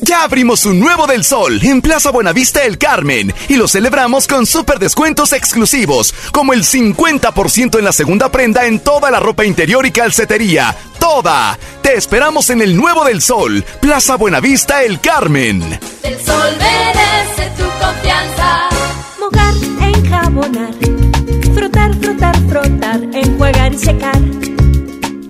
Ya 0.00 0.22
abrimos 0.22 0.64
un 0.64 0.78
nuevo 0.78 1.06
del 1.06 1.24
sol 1.24 1.60
en 1.62 1.82
Plaza 1.82 2.10
Buenavista 2.10 2.64
El 2.64 2.78
Carmen 2.78 3.34
y 3.48 3.56
lo 3.56 3.66
celebramos 3.66 4.26
con 4.26 4.46
super 4.46 4.78
descuentos 4.78 5.32
exclusivos, 5.32 6.14
como 6.32 6.52
el 6.52 6.62
50% 6.64 7.78
en 7.78 7.84
la 7.84 7.92
segunda 7.92 8.30
prenda 8.30 8.66
en 8.66 8.80
toda 8.80 9.10
la 9.10 9.20
ropa 9.20 9.44
interior 9.44 9.84
y 9.86 9.90
calcetería. 9.90 10.76
¡Toda! 11.00 11.58
Te 11.82 11.96
esperamos 11.96 12.50
en 12.50 12.62
el 12.62 12.76
nuevo 12.76 13.04
del 13.04 13.20
sol, 13.20 13.64
Plaza 13.80 14.16
Buenavista 14.16 14.82
El 14.82 15.00
Carmen. 15.00 15.78
El 16.02 16.20
sol 16.24 16.56
merece 16.58 17.50
tu 17.56 17.64
confianza. 17.84 18.68
Mojar, 19.18 19.54
enjabonar, 19.80 20.74
frotar, 21.54 21.94
frotar, 22.00 22.36
frotar, 22.48 23.00
enjuagar 23.12 23.72
y 23.72 23.78
secar. 23.78 24.57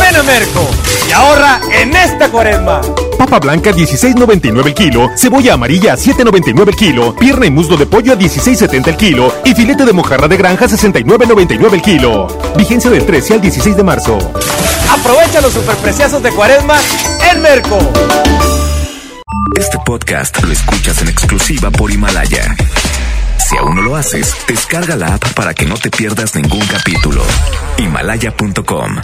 Ven 0.00 0.16
a 0.16 0.22
Merco 0.22 0.68
y 1.08 1.12
ahorra 1.12 1.60
en 1.72 1.94
esta 1.96 2.28
cuaresma. 2.30 2.80
Papa 3.18 3.40
blanca 3.40 3.72
16.99 3.72 4.66
el 4.66 4.74
kilo, 4.74 5.10
cebolla 5.16 5.54
amarilla 5.54 5.96
7.99 5.96 6.68
el 6.68 6.76
kilo, 6.76 7.16
pierna 7.16 7.46
y 7.46 7.50
muslo 7.50 7.76
de 7.76 7.86
pollo 7.86 8.12
a 8.12 8.16
16.70 8.16 8.88
el 8.88 8.96
kilo 8.96 9.34
y 9.44 9.54
filete 9.54 9.84
de 9.84 9.92
mojarra 9.92 10.28
de 10.28 10.36
granja 10.36 10.66
69.99 10.66 11.72
el 11.72 11.82
kilo. 11.82 12.28
Vigencia 12.56 12.90
del 12.90 13.04
13 13.04 13.34
al 13.34 13.40
16 13.40 13.76
de 13.76 13.82
marzo. 13.82 14.18
Aprovecha 14.90 15.40
los 15.40 15.52
superpreciazos 15.52 16.22
de 16.22 16.30
cuaresma 16.30 16.76
en 17.30 17.42
Merco. 17.42 17.78
Este 19.58 19.78
podcast 19.84 20.42
lo 20.42 20.52
escuchas 20.52 21.02
en 21.02 21.08
exclusiva 21.08 21.70
por 21.70 21.90
Himalaya. 21.90 22.56
Si 23.48 23.56
aún 23.56 23.76
no 23.76 23.82
lo 23.82 23.96
haces, 23.96 24.34
descarga 24.46 24.94
la 24.94 25.14
app 25.14 25.32
para 25.32 25.54
que 25.54 25.64
no 25.66 25.74
te 25.74 25.90
pierdas 25.90 26.34
ningún 26.34 26.64
capítulo. 26.66 27.22
Himalaya.com 27.78 28.96